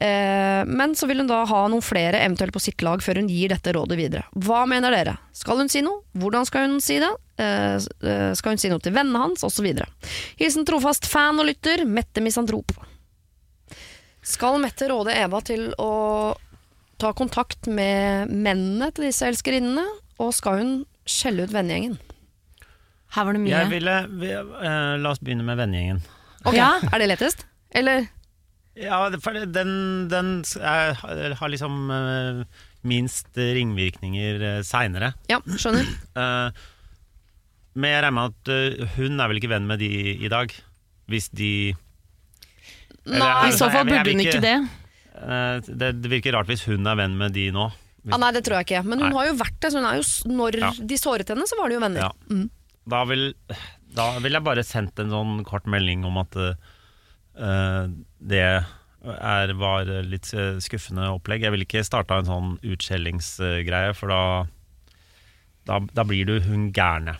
Eh, 0.00 0.64
men 0.64 0.94
så 0.96 1.06
vil 1.06 1.18
hun 1.20 1.28
da 1.28 1.42
ha 1.44 1.60
noen 1.68 1.84
flere 1.84 2.22
eventuelt 2.24 2.54
på 2.56 2.62
sitt 2.62 2.80
lag 2.80 3.02
før 3.04 3.18
hun 3.20 3.26
gir 3.28 3.52
dette 3.52 3.74
rådet 3.76 3.98
videre. 3.98 4.22
Hva 4.32 4.62
mener 4.68 4.94
dere? 4.94 5.18
Skal 5.36 5.60
hun 5.60 5.68
si 5.68 5.82
noe? 5.84 6.00
Hvordan 6.16 6.46
skal 6.48 6.64
hun 6.64 6.78
si 6.80 6.96
det? 7.02 7.10
Eh, 7.36 7.76
eh, 7.76 8.30
skal 8.38 8.54
hun 8.54 8.62
si 8.62 8.70
noe 8.72 8.80
til 8.80 8.94
vennene 8.96 9.20
hans? 9.20 9.44
Og 9.44 9.52
så 9.52 9.64
videre. 9.64 9.90
Hilsen 10.40 10.64
trofast 10.68 11.04
fan 11.10 11.40
og 11.42 11.50
lytter, 11.50 11.84
Mette 11.84 12.24
Misantrop. 12.24 12.72
Skal 14.24 14.56
Mette 14.62 14.88
råde 14.88 15.12
Eva 15.16 15.40
til 15.44 15.68
å 15.80 15.90
ta 17.00 17.10
kontakt 17.16 17.68
med 17.68 18.32
mennene 18.32 18.88
til 18.96 19.08
disse 19.08 19.28
elskerinnene? 19.28 19.84
Og 20.20 20.32
skal 20.36 20.62
hun 20.62 20.72
skjelle 21.08 21.44
ut 21.44 21.52
vennegjengen? 21.52 21.98
Her 23.16 23.26
var 23.26 23.36
det 23.36 23.42
mye. 23.42 23.52
Jeg 23.52 23.70
ville, 23.72 23.98
vi, 24.20 24.32
uh, 24.32 24.96
la 25.00 25.12
oss 25.12 25.20
begynne 25.20 25.44
med 25.44 25.60
vennegjengen. 25.60 26.00
Ok, 26.44 26.56
Ja. 26.56 26.78
Er 26.92 27.02
det 27.02 27.08
lettest? 27.10 27.44
Eller? 27.76 28.08
Ja, 28.80 28.98
for 29.20 29.36
den, 29.36 29.72
den 30.08 30.30
er, 30.60 30.94
har 31.36 31.52
liksom 31.52 31.90
uh, 31.92 32.42
minst 32.86 33.28
ringvirkninger 33.36 34.40
uh, 34.40 34.62
seinere. 34.66 35.12
Ja, 35.30 35.40
skjønner. 35.44 35.88
Uh, 36.16 36.48
men 37.80 37.92
jeg 37.94 38.04
regner 38.06 38.16
med 38.16 38.32
at 38.32 38.52
uh, 38.54 38.96
hun 38.96 39.20
er 39.20 39.30
vel 39.32 39.40
ikke 39.42 39.52
venn 39.52 39.68
med 39.68 39.82
de 39.84 39.90
i 40.16 40.32
dag? 40.32 40.54
Hvis 41.10 41.28
de 41.34 41.52
Nei, 43.10 43.30
I 43.48 43.54
så 43.56 43.70
fall 43.72 43.88
burde 43.88 44.12
hun 44.12 44.20
ikke 44.22 44.42
det. 44.44 44.56
det, 45.66 45.88
det 46.04 46.10
virker 46.12 46.36
rart 46.36 46.50
hvis 46.50 46.66
hun 46.68 46.84
er 46.86 46.98
venn 47.00 47.16
med 47.18 47.32
de 47.34 47.48
nå. 47.54 47.70
Hvis, 48.00 48.14
ah, 48.14 48.20
nei, 48.22 48.30
det 48.32 48.42
tror 48.46 48.60
jeg 48.60 48.68
ikke. 48.68 48.82
Men 48.86 49.02
hun 49.02 49.10
Nei. 49.10 49.16
har 49.18 49.28
jo 49.28 49.36
vært 49.40 49.56
det. 49.60 49.70
Så 49.74 49.80
er 49.84 49.98
jo, 49.98 50.04
når 50.32 50.58
Ja. 50.60 50.70
de 50.92 50.98
såret 51.00 51.32
henne, 51.32 51.46
så 51.48 51.58
var 51.58 51.68
de 51.68 51.76
jo 51.76 51.82
venner. 51.82 52.06
Ja. 52.06 52.44
Da 52.88 53.04
vil 53.08 53.34
Da 53.90 54.04
ville 54.22 54.38
jeg 54.38 54.46
bare 54.46 54.62
sendt 54.64 55.00
en 55.02 55.10
sånn 55.10 55.40
kort 55.44 55.66
melding 55.66 56.04
om 56.06 56.16
at 56.22 56.36
eh, 56.38 56.54
det 57.34 58.42
er, 59.00 59.52
var 59.56 59.88
litt 60.04 60.32
eh, 60.34 60.58
skuffende 60.62 61.08
opplegg. 61.14 61.44
Jeg 61.46 61.54
ville 61.54 61.66
ikke 61.68 61.84
starta 61.86 62.18
en 62.20 62.28
sånn 62.28 62.50
utskjellingsgreie, 62.62 63.94
for 63.96 64.12
da, 64.12 64.22
da 65.68 65.80
Da 65.94 66.04
blir 66.04 66.26
du 66.28 66.40
hun 66.44 66.70
gærne. 66.76 67.16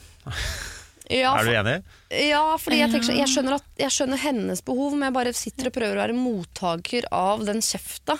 Ja, 1.10 1.32
er 1.40 1.46
du 1.48 1.54
enig? 1.58 1.76
Ja, 2.28 2.42
fordi 2.60 2.76
jeg, 2.84 2.92
tenker, 2.92 3.16
jeg, 3.18 3.26
skjønner 3.32 3.56
at, 3.56 3.64
jeg 3.80 3.90
skjønner 3.90 4.20
hennes 4.22 4.60
behov, 4.62 4.92
men 4.94 5.08
jeg 5.08 5.16
bare 5.16 5.32
sitter 5.34 5.70
og 5.70 5.74
prøver 5.74 5.96
å 5.98 6.02
være 6.04 6.14
mottaker 6.14 7.08
av 7.10 7.42
den 7.48 7.58
kjefta. 7.64 8.14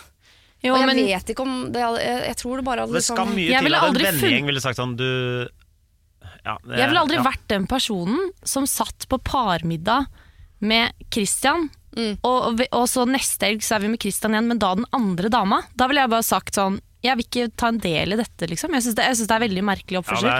Jo, 0.61 0.75
og 0.75 0.83
jeg 0.83 0.89
men 0.91 0.99
vet 1.07 1.31
ikke 1.33 1.45
om 1.47 1.55
det, 1.73 1.81
jeg, 1.81 2.17
jeg 2.27 2.39
tror 2.43 2.59
det 2.59 2.65
bare 2.67 2.83
hadde 2.85 2.99
Det 2.99 3.05
skal 3.07 3.31
liksom 3.31 3.39
mye 3.39 3.61
til 3.65 3.77
at 3.79 3.87
en 3.87 4.01
vennegjeng 4.05 4.49
ville 4.51 4.61
sagt 4.61 4.77
sånn 4.77 4.91
Du 4.99 5.07
ja, 6.45 6.57
det- 6.67 6.77
jeg 6.83 6.91
ville 6.91 7.01
aldri 7.01 7.17
ja. 7.17 7.23
vært 7.25 7.47
den 7.49 7.65
personen 7.71 8.27
som 8.45 8.67
satt 8.69 9.07
på 9.09 9.17
parmiddag 9.25 10.05
med 10.61 10.93
Christian, 11.09 11.71
Mm. 11.97 12.13
og, 12.23 12.37
og, 12.47 12.53
vi- 12.61 12.69
og 12.73 12.85
så 12.87 13.03
neste 13.09 13.49
helg 13.49 13.65
så 13.67 13.75
er 13.75 13.81
vi 13.83 13.89
med 13.91 14.01
Christian 14.01 14.33
igjen, 14.37 14.47
men 14.53 14.59
da 14.63 14.75
den 14.79 14.87
andre 14.95 15.29
dama. 15.33 15.63
Da 15.75 15.89
ville 15.91 16.05
jeg 16.05 16.13
bare 16.13 16.23
sagt 16.23 16.55
sånn 16.55 16.81
Jeg 17.03 17.17
vil 17.17 17.25
ikke 17.27 17.53
ta 17.57 17.69
en 17.73 17.79
del 17.81 18.13
i 18.13 18.17
dette, 18.21 18.47
liksom. 18.47 18.75
Jeg 18.77 18.85
syns 18.85 18.95
det, 18.99 19.07
synes 19.17 19.29
det 19.31 19.37
er 19.39 19.43
veldig 19.49 19.65
merkelig 19.65 19.99
Ja, 19.99 20.03
det 20.21 20.35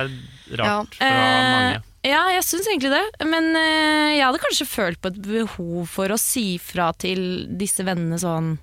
er 0.55 0.61
rart 0.61 0.95
fra 0.95 1.07
Eh, 1.09 1.55
mange. 1.57 1.83
Ja, 2.05 2.21
jeg 2.37 2.45
syns 2.45 2.69
egentlig 2.69 2.91
det. 2.93 3.27
Men 3.29 3.49
eh, 3.57 4.17
jeg 4.19 4.25
hadde 4.27 4.43
kanskje 4.45 4.67
følt 4.69 5.01
på 5.03 5.09
et 5.11 5.19
behov 5.25 5.87
for 5.89 6.13
å 6.15 6.19
si 6.21 6.59
fra 6.63 6.93
til 6.93 7.47
disse 7.61 7.83
vennene 7.85 8.19
sånn 8.21 8.59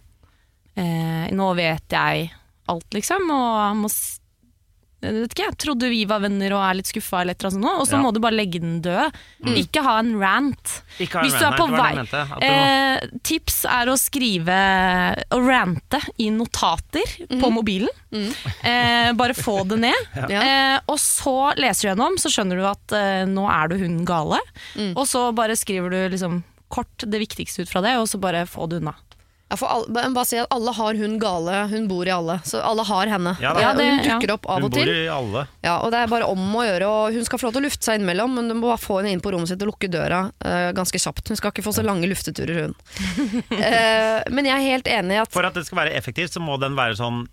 eh, 0.77 1.27
Nå 1.33 1.49
vet 1.57 1.89
jeg 1.91 2.31
alt, 2.69 2.87
liksom, 2.93 3.29
og 3.31 3.77
må 3.83 3.89
vet 5.01 5.33
ikke, 5.33 5.45
jeg 5.45 5.57
trodde 5.61 5.89
vi 5.91 5.99
var 6.09 6.19
venner 6.23 6.53
og 6.57 6.63
er 6.65 6.77
litt 6.79 6.89
skuffa, 6.89 7.21
eller 7.21 7.35
et 7.37 7.45
sånt, 7.45 7.63
og 7.65 7.85
så 7.85 7.97
Ja. 7.97 8.01
må 8.01 8.11
du 8.13 8.19
bare 8.19 8.33
legge 8.37 8.59
den 8.59 8.81
død. 8.81 9.13
Ikke 9.55 9.83
ha 9.85 9.99
en 9.99 10.15
rant. 10.19 10.81
Ikke 10.99 11.19
ha 11.19 11.21
en 11.21 11.29
Hvis 11.29 11.37
du 11.39 11.45
er 11.45 11.57
på 11.57 11.67
vei 11.69 11.93
mente, 11.95 12.23
eh, 12.41 13.07
Tips 13.23 13.65
er 13.65 13.85
å 13.93 13.97
skrive 13.97 14.57
og 15.31 15.47
rante 15.47 16.01
i 16.17 16.29
notater 16.33 17.05
på 17.39 17.51
mobilen. 17.53 17.89
Eh, 18.63 19.11
bare 19.13 19.33
få 19.37 19.67
det 19.67 19.79
ned. 19.79 19.93
Ja. 20.29 20.41
Eh, 20.41 20.79
og 20.89 20.97
så 20.97 21.53
leser 21.55 21.87
du 21.87 21.95
gjennom, 21.95 22.17
så 22.17 22.29
skjønner 22.33 22.57
du 22.57 22.65
at 22.67 22.91
eh, 22.97 23.25
nå 23.29 23.45
er 23.47 23.67
du 23.69 23.77
hun 23.77 24.03
gale. 24.03 24.39
Mm. 24.75 24.95
Og 24.97 25.05
så 25.07 25.29
bare 25.33 25.55
skriver 25.55 25.89
du 25.93 26.09
liksom 26.15 26.43
kort 26.69 27.05
det 27.05 27.19
viktigste 27.21 27.61
ut 27.63 27.69
fra 27.69 27.81
det, 27.85 27.93
og 28.01 28.07
så 28.09 28.19
bare 28.19 28.45
få 28.49 28.67
det 28.67 28.81
unna. 28.81 28.95
Ja, 29.49 29.55
for 29.55 29.67
alle, 29.71 30.01
bare 30.11 30.25
si 30.27 30.35
at 30.41 30.47
alle 30.51 30.73
har 30.75 30.97
hun 30.99 31.13
gale, 31.23 31.67
hun 31.71 31.85
bor 31.87 32.03
i 32.03 32.11
alle. 32.11 32.33
Så 32.43 32.59
alle 32.59 32.83
har 32.83 33.07
henne. 33.07 33.31
Ja, 33.39 33.53
da. 33.55 33.61
Ja, 33.63 33.69
det- 33.77 33.85
hun 33.87 34.01
dukker 34.03 34.33
opp 34.33 34.45
av 34.49 34.57
Hun 34.59 34.65
og 34.67 34.71
bor 34.75 34.83
til. 34.83 34.89
i 35.05 35.07
alle. 35.07 35.47
Ja, 35.63 35.77
og 35.79 35.91
det 35.93 36.01
er 36.03 36.07
bare 36.11 36.27
om 36.27 36.41
å 36.59 36.65
gjøre. 36.67 36.87
Og 36.91 37.13
hun 37.15 37.23
skal 37.23 37.39
få 37.39 37.47
lov 37.47 37.53
til 37.55 37.61
å 37.63 37.65
lufte 37.69 37.83
seg 37.87 38.01
innimellom, 38.01 38.35
men 38.35 38.49
du 38.49 38.55
må 38.55 38.67
bare 38.67 38.83
få 38.83 38.97
henne 38.99 39.13
inn 39.15 39.21
på 39.23 39.31
rommet 39.31 39.47
sitt 39.47 39.61
og 39.63 39.69
lukke 39.71 39.87
døra 39.89 40.25
uh, 40.43 40.71
ganske 40.75 40.99
kjapt. 40.99 41.29
Hun 41.31 41.37
skal 41.39 41.51
ikke 41.55 41.63
få 41.63 41.71
så 41.79 41.85
lange 41.87 42.09
lufteturer, 42.11 42.67
hun. 42.67 42.75
uh, 43.55 44.23
men 44.35 44.45
jeg 44.49 44.55
er 44.57 44.67
helt 44.67 44.87
enig 44.91 45.15
i 45.15 45.21
at 45.23 45.31
For 45.31 45.47
at 45.47 45.53
det 45.55 45.65
skal 45.65 45.79
være 45.85 45.95
effektivt, 45.95 46.33
så 46.35 46.43
må 46.43 46.59
den 46.59 46.75
være 46.75 46.97
sånn 46.99 47.23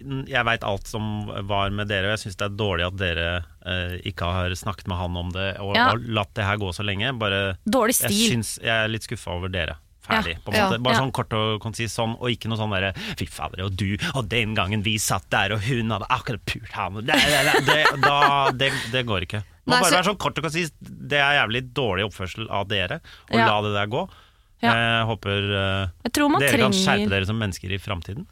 Jeg 0.00 0.44
veit 0.48 0.64
alt 0.64 0.86
som 0.88 1.26
var 1.46 1.70
med 1.76 1.86
dere, 1.90 2.08
og 2.08 2.16
jeg 2.16 2.22
syns 2.24 2.38
det 2.40 2.46
er 2.48 2.56
dårlig 2.56 2.86
at 2.86 2.96
dere 2.96 3.26
eh, 3.68 3.98
ikke 4.08 4.24
har 4.32 4.54
snakket 4.56 4.88
med 4.88 4.96
han 4.96 5.16
om 5.20 5.30
det 5.34 5.50
og, 5.60 5.74
Ja. 5.76 5.90
og 5.92 6.06
latt 6.08 6.32
det 6.34 6.46
her 6.48 6.56
gå 6.56 6.70
så 6.72 6.82
lenge. 6.82 7.12
Bare, 7.20 7.58
Dårlig 7.68 7.98
jeg, 8.00 8.08
stil. 8.10 8.30
syns, 8.32 8.54
jeg 8.64 8.72
er 8.72 8.88
litt 8.88 9.04
skuffa 9.04 9.36
over 9.36 9.52
dere. 9.52 9.76
Ferdig. 10.10 10.36
På 10.44 10.52
en 10.52 10.58
måte. 10.64 10.80
Bare 10.86 11.00
sånn 11.00 11.12
kort 11.16 11.32
og 11.38 11.60
konsis 11.62 11.94
sånn, 11.96 12.16
og 12.20 12.30
ikke 12.32 12.50
noe 12.50 12.58
sånn 12.60 12.74
derre 12.74 12.92
Fy 13.18 13.26
fader, 13.30 13.64
og 13.66 13.76
du, 13.78 13.96
og 14.14 14.28
den 14.32 14.54
gangen 14.58 14.82
vi 14.86 14.96
satt 15.02 15.28
der, 15.32 15.54
og 15.56 15.62
hun 15.66 15.90
hadde 15.94 16.08
akkurat 16.10 16.42
pult 16.50 16.72
ham 16.76 16.98
det, 17.04 17.14
det, 17.14 17.54
det, 17.68 17.78
da, 18.02 18.18
det, 18.52 18.72
det 18.92 19.04
går 19.08 19.26
ikke. 19.28 19.42
Nei, 19.70 19.76
bare 19.76 19.84
så- 19.90 19.96
være 19.98 20.08
sånn 20.10 20.18
kort 20.18 20.38
og 20.40 20.44
konsis. 20.48 20.72
Det 20.80 21.18
er 21.20 21.38
jævlig 21.40 21.62
dårlig 21.76 22.08
oppførsel 22.08 22.48
av 22.50 22.68
dere, 22.68 23.00
å 23.30 23.38
Ja. 23.38 23.46
la 23.46 23.60
det 23.66 23.72
der 23.76 23.86
gå. 23.92 24.08
Ja. 24.60 24.74
Jeg 24.76 25.06
håper 25.08 25.46
uh, 25.56 25.88
Jeg 26.04 26.12
tror 26.12 26.28
man 26.28 26.42
dere 26.42 26.58
kan 26.60 26.74
skjerpe 26.76 27.08
dere 27.08 27.24
som 27.28 27.38
mennesker 27.40 27.72
i 27.72 27.78
framtiden. 27.80 28.26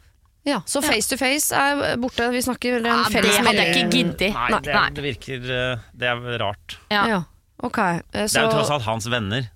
Ja, 0.48 0.60
Så 0.66 0.80
face 0.84 1.08
to 1.08 1.16
face 1.20 1.52
er 1.56 1.96
borte. 2.00 2.30
Vi 2.32 2.40
snakker 2.44 2.78
vel 2.78 2.86
en 2.86 3.02
Ja, 3.02 3.08
felles 3.12 3.36
det 3.36 3.44
hadde 3.46 3.64
jeg 3.64 3.74
ikke 3.76 3.90
giddet. 3.92 4.34
Nei, 4.34 4.48
Nei, 4.54 4.60
det, 4.64 4.76
det 4.96 5.04
virker 5.04 5.48
eh, 5.56 5.86
Det 5.92 6.08
er 6.08 6.38
rart. 6.40 6.76
Ja. 6.92 7.02
Ja, 7.10 7.18
ok. 7.64 7.76
så... 7.76 8.00
Det 8.12 8.40
er 8.40 8.46
jo 8.46 8.52
tross 8.54 8.70
alt 8.76 8.86
hans 8.88 9.08
venner. 9.12 9.48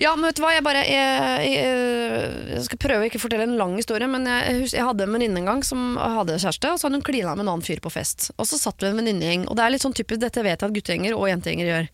Ja, 0.00 0.14
men 0.16 0.30
vet 0.30 0.38
du 0.38 0.44
hva, 0.44 0.54
jeg 0.56 0.64
bare 0.64 0.82
jeg, 0.88 1.50
jeg, 1.52 2.30
jeg 2.54 2.64
skal 2.66 2.80
prøve 2.80 3.04
å 3.04 3.10
ikke 3.10 3.20
fortelle 3.20 3.44
en 3.44 3.58
lang 3.60 3.76
historie, 3.76 4.08
men 4.08 4.24
jeg, 4.24 4.70
jeg 4.72 4.86
hadde 4.86 5.04
en 5.04 5.12
venninne 5.12 5.42
en 5.42 5.50
gang 5.52 5.62
som 5.66 5.94
hadde 6.00 6.38
kjæreste, 6.40 6.72
og 6.72 6.80
så 6.80 6.88
hadde 6.88 7.02
hun 7.02 7.06
klina 7.06 7.34
med 7.36 7.44
en 7.44 7.52
annen 7.54 7.66
fyr 7.66 7.82
på 7.84 7.92
fest. 7.92 8.30
Og 8.38 8.48
så 8.48 8.56
satt 8.60 8.80
vi 8.80 8.88
en 8.88 8.96
venninnegjeng, 8.96 9.44
og 9.46 9.58
det 9.58 9.66
er 9.66 9.74
litt 9.76 9.84
sånn 9.84 9.96
typisk, 9.96 10.22
dette 10.24 10.44
vet 10.46 10.56
jeg 10.56 10.66
at 10.70 10.76
guttegjenger 10.78 11.16
og 11.18 11.28
jentegjenger 11.28 11.72
gjør. 11.74 11.90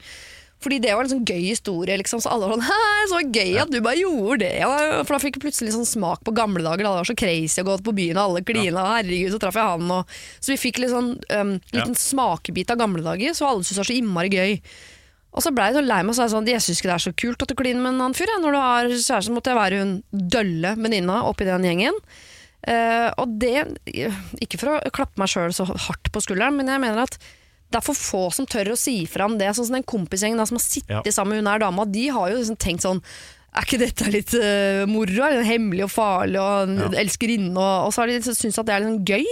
Fordi 0.62 0.79
det 0.81 0.95
var 0.97 1.05
en 1.05 1.11
sånn 1.12 1.27
gøy 1.29 1.42
historie, 1.51 1.99
liksom, 2.01 2.23
så 2.25 2.31
alle 2.33 2.49
var 2.49 2.57
sånn 2.57 2.64
Hæ, 2.71 3.07
så 3.11 3.21
gøy 3.23 3.59
at 3.61 3.73
du 3.75 3.79
bare 3.85 4.01
gjorde 4.01 4.38
det. 4.47 4.55
For 5.03 5.12
da 5.16 5.21
fikk 5.23 5.37
jeg 5.37 5.45
plutselig 5.45 5.75
sånn 5.75 5.88
smak 5.88 6.23
på 6.27 6.35
gamle 6.37 6.64
dager, 6.64 6.87
da 6.87 6.95
det 6.95 7.03
var 7.03 7.11
så 7.11 7.19
crazy 7.19 7.62
å 7.62 7.69
gå 7.69 7.77
på 7.87 7.95
byen, 7.97 8.16
og 8.16 8.31
alle 8.31 8.45
klina, 8.47 8.87
og 8.87 8.95
herregud, 8.97 9.35
så 9.35 9.42
traff 9.42 9.59
jeg 9.61 9.73
han, 9.75 9.92
og 9.99 10.19
Så 10.40 10.55
vi 10.55 10.61
fikk 10.62 10.81
litt 10.83 10.95
sånn 10.95 11.16
um, 11.37 11.57
liten 11.75 11.99
smakebit 11.99 12.73
av 12.73 12.81
gamle 12.81 13.05
dager, 13.05 13.37
så 13.37 13.51
alle 13.51 13.66
syntes 13.66 13.77
det 13.77 13.83
var 13.83 13.90
så 13.90 13.99
innmari 13.99 14.33
gøy. 14.33 14.57
Og 15.37 15.44
så 15.44 15.53
ble 15.53 15.66
jeg 15.68 15.77
så 15.77 15.83
lei 15.85 15.99
meg, 16.03 16.14
og 16.14 16.16
sa 16.16 16.27
sånn, 16.33 16.46
jeg 16.49 16.62
syns 16.64 16.79
ikke 16.81 16.88
det 16.88 16.94
er 16.96 17.05
så 17.05 17.12
kult 17.20 17.42
at 17.44 17.51
du 17.53 17.55
kliner 17.59 17.83
med 17.85 17.92
en 17.94 18.01
annen 18.07 18.16
fyr. 18.16 18.31
Jeg. 18.33 18.40
Når 18.40 18.55
du 18.57 18.61
har 18.62 18.88
kjæreste, 18.94 19.35
måtte 19.37 19.53
jeg 19.53 19.59
være 19.61 19.81
hun 19.83 19.90
dølle 20.33 20.70
venninna 20.81 21.18
oppi 21.29 21.44
den 21.49 21.66
gjengen. 21.68 21.99
Uh, 22.66 23.11
og 23.20 23.35
det, 23.38 23.53
ikke 24.42 24.59
for 24.59 24.72
å 24.72 24.90
klappe 24.96 25.20
meg 25.20 25.29
sjøl 25.31 25.53
så 25.55 25.66
hardt 25.68 26.09
på 26.11 26.22
skulderen, 26.25 26.57
men 26.59 26.66
jeg 26.72 26.83
mener 26.83 27.05
at 27.05 27.18
det 27.70 27.79
er 27.81 27.85
for 27.85 27.99
få 27.99 28.22
som 28.35 28.46
tør 28.49 28.72
å 28.72 28.79
si 28.81 29.05
fra 29.11 29.27
om 29.29 29.37
det. 29.38 29.53
Sånn 29.55 29.68
som 29.68 29.77
den 29.77 29.85
kompisgjengen 29.87 30.40
som 30.49 30.57
har 30.59 30.64
sittet 30.64 30.90
Ja. 31.07 31.12
sammen 31.14 31.37
med 31.37 31.44
hun 31.44 31.53
her 31.53 31.62
dama, 31.66 31.85
de 31.85 32.09
har 32.14 32.31
jo 32.33 32.38
liksom 32.40 32.57
tenkt 32.62 32.87
sånn 32.87 33.03
er 33.57 33.64
ikke 33.64 33.79
dette 33.81 34.09
litt 34.12 34.35
uh, 34.37 34.83
moro? 34.90 35.22
Er 35.29 35.38
det 35.40 35.46
hemmelig 35.49 35.85
og 35.87 35.92
farlig 35.94 36.40
og 36.40 36.75
Ja. 36.81 36.90
elskerinne? 37.05 37.55
Og, 37.57 37.87
og 37.87 37.92
så 37.94 38.03
har 38.03 38.11
de 38.11 38.18
syntes 38.25 38.59
at 38.61 38.66
det 38.68 38.75
er 38.75 38.85
litt 38.85 38.92
sånn 38.94 39.07
gøy. 39.12 39.25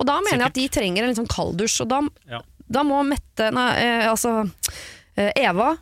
Og 0.00 0.06
da 0.10 0.18
mener 0.24 0.42
jeg 0.44 0.50
at 0.50 0.58
de 0.58 0.66
trenger 0.80 1.02
en 1.06 1.12
litt 1.12 1.20
sånn 1.20 1.30
kalddusj. 1.32 1.80
Og 1.86 1.88
da, 1.92 2.00
Ja. 2.34 2.40
da 2.68 2.82
må 2.84 2.98
Mette 3.06 3.50
Nei, 3.54 3.68
eh, 3.80 4.08
altså 4.10 4.50
Eva 5.16 5.76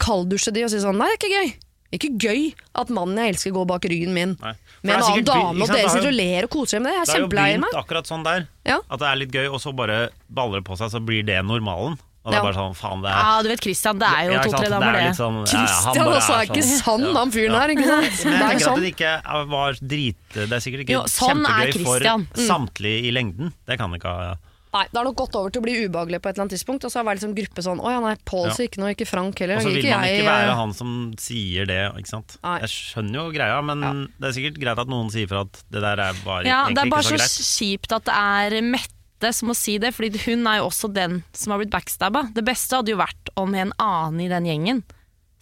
kalddusje 0.00 0.52
de 0.54 0.64
og 0.64 0.70
si 0.72 0.80
sånn 0.82 0.96
Nei, 1.00 1.10
det 1.12 1.16
er 1.16 1.20
ikke 1.20 1.34
gøy. 1.36 1.52
Ikke 1.94 2.10
gøy 2.18 2.40
at 2.80 2.88
mannen 2.90 3.20
jeg 3.20 3.34
elsker 3.34 3.52
går 3.54 3.66
bak 3.70 3.84
ryggen 3.86 4.14
min 4.16 4.32
med 4.40 4.56
en 4.82 4.90
er 4.90 5.04
annen 5.04 5.24
dame, 5.28 5.62
og 5.62 5.68
dere 5.70 5.90
sitter 5.92 6.08
og 6.10 6.16
ler 6.16 6.46
og 6.48 6.50
koser 6.50 6.80
dere 6.80 6.82
med 6.82 6.90
det. 6.90 6.96
Jeg 6.96 7.02
er 7.02 7.06
Det 7.06 7.14
er 7.14 7.22
jo 7.22 7.28
begynt 7.34 7.78
akkurat 7.84 8.08
sånn 8.10 8.24
der. 8.26 8.48
Ja. 8.66 8.78
At 8.90 8.98
det 9.04 9.06
er 9.12 9.20
litt 9.20 9.30
gøy, 9.36 9.46
og 9.52 9.60
så 9.62 9.70
bare 9.76 9.98
baller 10.28 10.58
det 10.60 10.66
på 10.66 10.76
seg, 10.80 10.90
så 10.90 10.98
blir 11.04 11.22
det 11.24 11.38
normalen. 11.46 11.94
Og 12.24 12.32
det 12.32 12.38
Ja. 12.38 12.40
er 12.40 12.46
bare 12.48 12.56
sånn, 12.56 12.74
faen 12.74 13.02
det 13.04 13.10
er 13.12 13.20
Ja, 13.20 13.42
du 13.44 13.48
vet 13.52 13.60
Christian, 13.60 13.98
det 14.00 14.08
er 14.08 14.24
jo 14.24 14.32
Ja, 14.32 14.42
to-tre 14.42 14.68
damer, 14.72 14.92
det. 14.96 15.02
Er 15.04 15.12
sånn, 15.12 15.36
Christian 15.44 15.68
ja, 15.68 15.80
han 15.84 15.94
bare 16.08 16.16
også 16.18 16.32
er 16.34 16.40
er 16.40 16.46
ikke 16.48 16.64
sånn. 16.64 16.80
sann, 16.84 17.14
han 17.14 17.30
fyren 17.30 17.54
her. 17.60 17.68
Ikke 17.68 17.84
sant? 17.84 18.24
Men 18.24 18.32
jeg 18.32 18.40
er 18.40 18.48
tenker 18.48 18.54
at 18.54 18.62
sånn. 18.64 18.80
det 18.80 18.90
ikke 18.96 19.48
var 19.54 19.72
drit 19.74 20.16
Det 20.32 20.52
er 20.56 20.62
sikkert 20.64 20.80
ikke 20.80 20.94
Jo, 20.96 21.02
sånn 21.04 21.44
er 21.44 21.68
kjempegøy 21.68 21.84
for 21.84 21.98
Christian. 22.00 22.26
Mm. 22.34 22.46
samtlige 22.48 22.98
i 23.04 23.10
lengden. 23.12 23.52
Det 23.68 23.78
kan 23.78 23.90
det 23.92 24.00
ikke 24.00 24.08
ha. 24.16 24.36
Nei, 24.74 24.82
det 24.90 24.98
har 24.98 25.06
nok 25.06 25.16
gått 25.20 25.36
over 25.38 25.52
til 25.54 25.60
å 25.62 25.64
bli 25.64 25.74
ubehagelig 25.86 26.18
på 26.18 26.28
et 26.28 26.34
eller 26.34 26.44
annet 26.44 26.54
tidspunkt. 26.56 26.84
Og 26.86 26.90
så 26.90 26.98
har 26.98 27.04
det 27.04 27.10
vært 27.12 27.20
liksom 27.20 27.34
gruppe 27.38 27.62
sånn 27.62 27.78
Å 27.84 27.92
ja, 27.94 28.00
nei, 28.02 28.14
Pål 28.26 28.48
Ja. 28.48 28.54
sier 28.56 28.66
ikke 28.66 28.80
noe, 28.82 28.90
ikke 28.96 29.06
Frank 29.06 29.38
heller. 29.44 29.60
Og 29.60 29.66
så 29.68 29.70
vil 29.70 29.84
ikke 29.84 29.94
man 29.94 30.08
jeg, 30.08 30.18
ikke 30.18 30.30
være 30.32 30.48
eh, 30.50 30.58
han 30.58 30.74
som 30.74 30.90
sier 31.22 31.68
det, 31.70 31.78
ikke 32.00 32.10
sant. 32.10 32.34
Nei. 32.42 32.56
Jeg 32.64 32.72
skjønner 32.74 33.20
jo 33.20 33.26
greia, 33.36 33.60
men 33.70 33.84
det 34.18 34.28
er 34.30 34.34
sikkert 34.40 34.58
greit 34.64 34.82
at 34.82 34.90
noen 34.90 35.12
sier 35.14 35.30
fra 35.30 35.44
at 35.46 35.62
det 35.70 35.84
der 35.86 36.02
er 36.08 36.18
bare 36.26 36.42
Ja, 36.48 36.64
det 36.66 36.74
egentlig 36.74 36.88
er 36.88 36.94
bare 36.96 37.14
ikke 37.14 37.28
så 37.30 37.44
så 37.44 37.46
kjipt 37.62 37.94
at 38.00 38.08
det 38.10 38.18
er 38.18 38.58
Mette 38.74 39.30
som 39.32 39.48
må 39.48 39.54
si 39.56 39.78
det, 39.80 39.94
fordi 39.96 40.18
hun 40.26 40.42
er 40.50 40.58
jo 40.58 40.66
også 40.68 40.90
den 40.92 41.20
som 41.32 41.54
har 41.54 41.62
blitt 41.62 41.72
backstabba. 41.72 42.26
Det 42.34 42.42
beste 42.44 42.76
hadde 42.76 42.92
jo 42.92 42.98
vært 43.00 43.30
om 43.40 43.54
en 43.56 43.70
annen 43.80 44.20
i 44.26 44.28
den 44.28 44.50
gjengen 44.50 44.82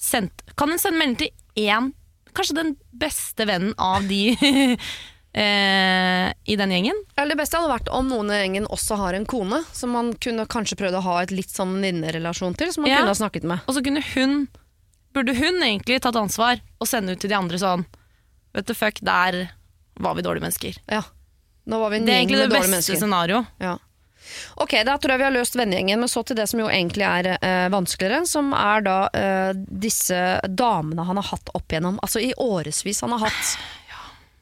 sendt, 0.03 0.45
Kan 0.59 0.68
hun 0.75 0.79
sende 0.83 0.99
melding 1.01 1.18
til 1.25 1.66
én 1.66 1.88
kanskje 2.37 2.55
den 2.61 2.71
beste 2.97 3.45
vennen 3.49 3.75
av 3.81 4.07
de 4.09 4.37
eh, 5.35 6.33
i 6.45 6.57
den 6.57 6.71
gjengen. 6.75 6.99
Eller 7.16 7.35
det 7.35 7.40
beste 7.42 7.57
hadde 7.59 7.73
vært 7.73 7.88
om 7.95 8.09
noen 8.11 8.31
i 8.35 8.40
gjengen 8.42 8.66
også 8.73 8.99
har 9.01 9.14
en 9.16 9.27
kone, 9.29 9.62
som 9.73 9.90
man 9.97 10.12
kunne 10.23 10.47
kanskje 10.51 10.77
prøvd 10.81 10.99
å 11.01 11.05
ha 11.07 11.16
et 11.23 11.33
litt 11.35 11.51
sånn 11.53 11.75
venninnerelasjon 11.79 12.57
til, 12.59 12.73
som 12.75 12.83
man 12.85 12.90
Ja. 12.92 12.99
kunne 13.03 13.14
ha 13.14 13.21
snakket 13.21 13.45
med. 13.45 13.61
Og 13.66 13.75
så 13.77 13.83
kunne 13.85 14.03
hun 14.14 14.49
Burde 15.12 15.35
hun 15.37 15.61
egentlig 15.61 16.01
tatt 16.01 16.16
ansvar 16.16 16.57
og 16.81 16.87
sende 16.88 17.12
ut 17.12 17.21
til 17.21 17.29
de 17.29 17.37
andre 17.37 17.59
sånn 17.61 17.83
Vet 18.55 18.64
du, 18.66 18.73
fuck, 18.73 18.97
der 19.05 19.51
var 20.01 20.14
vi 20.16 20.23
dårlige 20.25 20.40
mennesker. 20.40 20.79
Ja. 20.88 21.03
Nå 21.68 21.79
var 21.81 21.90
vi 21.90 21.97
en 21.99 22.07
Det 22.07 22.14
er 22.14 22.16
gjeng 22.23 22.29
egentlig 22.31 22.38
med 22.38 22.49
det 22.49 22.49
dårlige 22.49 22.61
beste 22.62 22.92
mennesker. 22.92 22.97
scenario. 22.97 23.47
Ja. 23.61 23.75
Ok, 24.57 24.71
da 24.85 24.97
tror 24.97 25.11
jeg 25.12 25.18
vi 25.18 25.25
har 25.25 25.33
løst 25.37 25.55
vennegjengen, 25.57 25.99
men 26.01 26.09
så 26.09 26.25
til 26.25 26.37
det 26.37 26.49
som 26.49 26.61
jo 26.61 26.66
egentlig 26.68 27.05
er 27.05 27.29
eh, 27.42 27.68
vanskeligere, 27.68 28.27
som 28.27 28.53
er 28.57 28.81
da 28.87 28.97
eh, 29.12 29.53
disse 29.68 30.40
damene 30.49 31.05
han 31.05 31.16
har 31.21 31.29
hatt 31.29 31.53
opp 31.55 31.68
igjennom. 31.68 31.99
Altså 32.03 32.21
i 32.25 32.33
årevis 32.40 33.01
han 33.05 33.12
har 33.12 33.27
hatt 33.29 33.57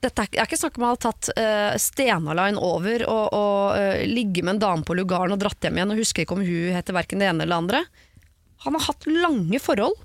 dette 0.01 0.23
er, 0.25 0.29
det 0.33 0.41
er 0.41 0.49
ikke 0.49 0.59
snakk 0.61 0.79
om 0.81 0.85
han 0.87 0.95
har 0.97 1.03
tatt 1.05 1.31
uh, 1.37 1.73
Stena 1.81 2.33
Line 2.39 2.61
over 2.65 3.03
og, 3.07 3.27
og 3.37 3.75
uh, 3.77 4.05
ligge 4.09 4.43
med 4.47 4.55
en 4.57 4.63
dame 4.63 4.87
på 4.89 4.97
lugaren 4.97 5.35
og 5.35 5.41
dratt 5.43 5.61
hjem 5.67 5.77
igjen 5.81 5.93
og 5.95 6.01
husker 6.01 6.25
ikke 6.25 6.39
om 6.39 6.45
hun 6.47 6.71
heter 6.77 6.97
verken 6.97 7.21
det 7.21 7.29
ene 7.29 7.45
eller 7.45 7.57
det 7.57 7.65
andre. 7.65 7.83
Han 8.65 8.77
har 8.79 8.87
hatt 8.91 9.07
lange 9.11 9.61
forhold. 9.61 9.99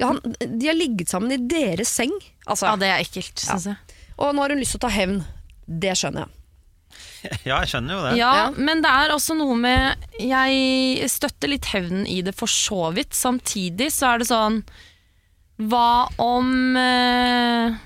Ja, 0.00 0.10
han, 0.14 0.20
de 0.40 0.66
har 0.70 0.76
ligget 0.78 1.10
sammen 1.12 1.32
i 1.34 1.40
deres 1.50 1.90
seng. 1.92 2.12
Altså, 2.46 2.66
Ja, 2.70 2.76
det 2.80 2.88
er 2.88 3.02
ekkelt, 3.04 3.38
syns 3.42 3.66
jeg. 3.68 3.96
Og 4.20 4.34
nå 4.34 4.42
har 4.44 4.52
hun 4.54 4.60
lyst 4.62 4.74
til 4.76 4.80
å 4.80 4.86
ta 4.86 4.92
hevn. 4.94 5.18
Det 5.66 5.94
skjønner 6.00 6.24
jeg. 6.26 6.36
Ja, 7.46 7.58
jeg 7.60 7.68
skjønner 7.70 7.94
jo 7.94 8.00
det. 8.06 8.12
Ja, 8.18 8.30
Ja. 8.34 8.46
men 8.56 8.80
det 8.82 8.90
er 8.90 9.12
også 9.14 9.34
noe 9.38 9.54
med 9.60 10.06
Jeg 10.18 11.06
støtter 11.12 11.52
litt 11.52 11.68
hevnen 11.70 12.06
i 12.08 12.16
det 12.26 12.32
for 12.34 12.50
så 12.50 12.88
vidt. 12.96 13.12
Samtidig 13.14 13.90
så 13.94 14.14
er 14.14 14.22
det 14.22 14.26
sånn 14.30 14.56
Hva 15.70 16.08
om 16.24 16.50
eh, 16.80 17.76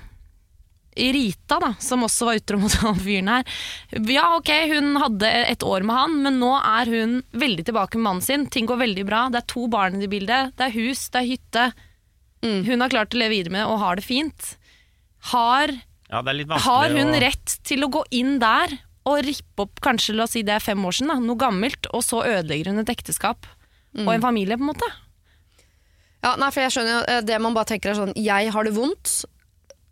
Rita, 0.95 1.57
da, 1.59 1.73
som 1.83 2.03
også 2.07 2.25
var 2.29 2.37
utro 2.39 2.57
mot 2.61 2.71
han 2.79 2.95
fyren 3.03 3.27
her. 3.27 3.43
Ja, 4.07 4.29
ok, 4.37 4.51
hun 4.71 4.93
hadde 5.01 5.27
et 5.51 5.63
år 5.67 5.83
med 5.83 5.95
han, 5.97 6.13
men 6.23 6.39
nå 6.39 6.53
er 6.55 6.91
hun 6.93 7.17
veldig 7.35 7.65
tilbake 7.67 7.99
med 7.99 8.05
mannen 8.07 8.23
sin. 8.23 8.45
Ting 8.47 8.65
går 8.69 8.79
veldig 8.79 9.03
bra. 9.09 9.25
Det 9.33 9.41
er 9.41 9.47
to 9.51 9.65
barn 9.71 9.99
i 10.01 10.07
bildet. 10.11 10.53
Det 10.55 10.69
er 10.69 10.75
hus, 10.77 11.09
det 11.11 11.19
er 11.23 11.29
hytte. 11.33 11.65
Hun 12.45 12.79
har 12.83 12.91
klart 12.93 13.15
å 13.15 13.19
leve 13.19 13.33
videre 13.33 13.51
med 13.55 13.63
det 13.63 13.69
og 13.73 13.79
har 13.81 13.95
det 13.99 14.05
fint. 14.05 14.51
Har 15.33 15.71
Ja, 16.11 16.21
det 16.21 16.29
er 16.29 16.37
litt 16.37 16.51
har 16.63 16.89
hun 16.93 17.13
å- 17.15 17.19
rett 17.23 17.55
til 17.65 17.81
å 17.83 17.89
gå 17.89 18.03
inn 18.13 18.37
der 18.39 18.75
og 19.05 19.23
rippe 19.25 19.65
opp 19.65 19.81
kanskje 19.81 20.15
la 20.15 20.23
oss 20.27 20.31
si 20.37 20.43
det 20.45 20.53
er 20.55 20.59
fem 20.63 20.79
år 20.85 20.93
siden, 20.93 21.09
da, 21.11 21.19
noe 21.19 21.37
gammelt, 21.37 21.87
og 21.93 22.01
så 22.05 22.23
ødelegger 22.25 22.71
hun 22.71 22.79
et 22.83 22.89
ekteskap 22.93 23.45
og 23.97 24.09
en 24.13 24.21
familie? 24.21 24.57
på 24.57 24.61
en 24.65 24.71
måte? 24.71 24.87
Ja, 26.23 26.35
nei, 26.41 26.49
for 26.51 26.61
jeg 26.63 26.71
skjønner 26.73 26.93
jo, 26.95 27.01
eh, 27.07 27.21
Det 27.21 27.41
man 27.41 27.53
bare 27.53 27.65
tenker 27.69 27.91
er 27.91 27.99
sånn 27.99 28.13
Jeg 28.17 28.49
har 28.51 28.63
det 28.63 28.73
vondt. 28.73 29.25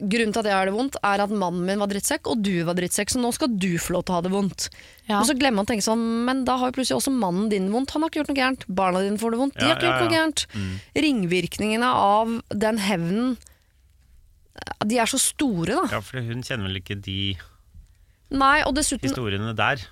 Grunnen 0.04 0.34
til 0.36 0.42
at 0.42 0.50
jeg 0.50 0.56
har 0.58 0.68
det 0.68 0.74
vondt, 0.76 0.98
er 1.06 1.22
at 1.24 1.32
mannen 1.32 1.64
min 1.68 1.80
var 1.80 1.90
drittsekk, 1.92 2.28
og 2.32 2.42
du 2.44 2.66
var 2.68 2.76
drittsekk, 2.76 3.14
så 3.14 3.22
nå 3.22 3.32
skal 3.36 3.54
du 3.56 3.72
få 3.80 3.96
lov 3.96 4.04
til 4.04 4.14
å 4.14 4.18
ha 4.18 4.26
det 4.26 4.32
vondt. 4.34 4.68
Ja. 5.08 5.22
Og 5.22 5.30
så 5.30 5.36
glemmer 5.38 5.62
man 5.62 5.68
å 5.68 5.72
tenke 5.72 5.86
sånn 5.86 6.04
Men 6.28 6.44
da 6.48 6.56
har 6.60 6.70
jo 6.72 6.76
plutselig 6.78 7.02
også 7.02 7.12
mannen 7.16 7.50
din 7.52 7.70
vondt. 7.72 7.92
Han 7.96 8.04
har 8.04 8.12
ikke 8.12 8.22
gjort 8.22 8.32
noe 8.32 8.40
gærent. 8.40 8.68
Barna 8.68 9.02
dine 9.04 9.20
får 9.22 9.36
det 9.36 9.40
vondt. 9.42 9.58
De 9.60 9.66
har 9.68 9.76
ikke 9.76 9.88
ja, 9.88 9.94
gjort 9.94 10.06
noe 10.06 10.16
gærent. 10.18 10.46
gærent. 10.52 10.86
Ringvirkningene 11.06 11.90
av 12.04 12.38
den 12.66 12.80
hevnen 12.84 13.34
De 14.88 15.00
er 15.02 15.10
så 15.10 15.20
store, 15.22 15.76
da. 15.76 15.88
Ja, 15.98 16.04
for 16.04 16.24
hun 16.24 16.46
kjenner 16.46 16.70
vel 16.70 16.80
ikke 16.84 17.00
de 17.00 17.18
Nei, 18.34 18.64
og 18.66 18.74
dessuten 18.74 19.06
historiene 19.06 19.52
der. 19.54 19.84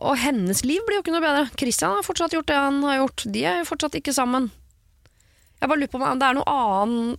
Og 0.00 0.14
hennes 0.16 0.62
liv 0.64 0.80
blir 0.86 0.98
jo 0.98 1.02
ikke 1.04 1.12
noe 1.12 1.24
bedre. 1.24 1.48
Christian 1.60 1.92
har 1.98 2.06
fortsatt 2.06 2.32
gjort 2.32 2.48
det 2.48 2.56
han 2.56 2.78
har 2.86 3.02
gjort. 3.02 3.26
De 3.28 3.42
er 3.44 3.58
jo 3.60 3.66
fortsatt 3.68 3.98
ikke 3.98 4.14
sammen. 4.16 4.48
Jeg 5.60 5.68
bare 5.68 5.82
lurer 5.82 5.92
på 5.92 6.00
om 6.00 6.22
det 6.22 6.30
er 6.30 6.38
noe 6.38 6.54
annen 6.54 7.10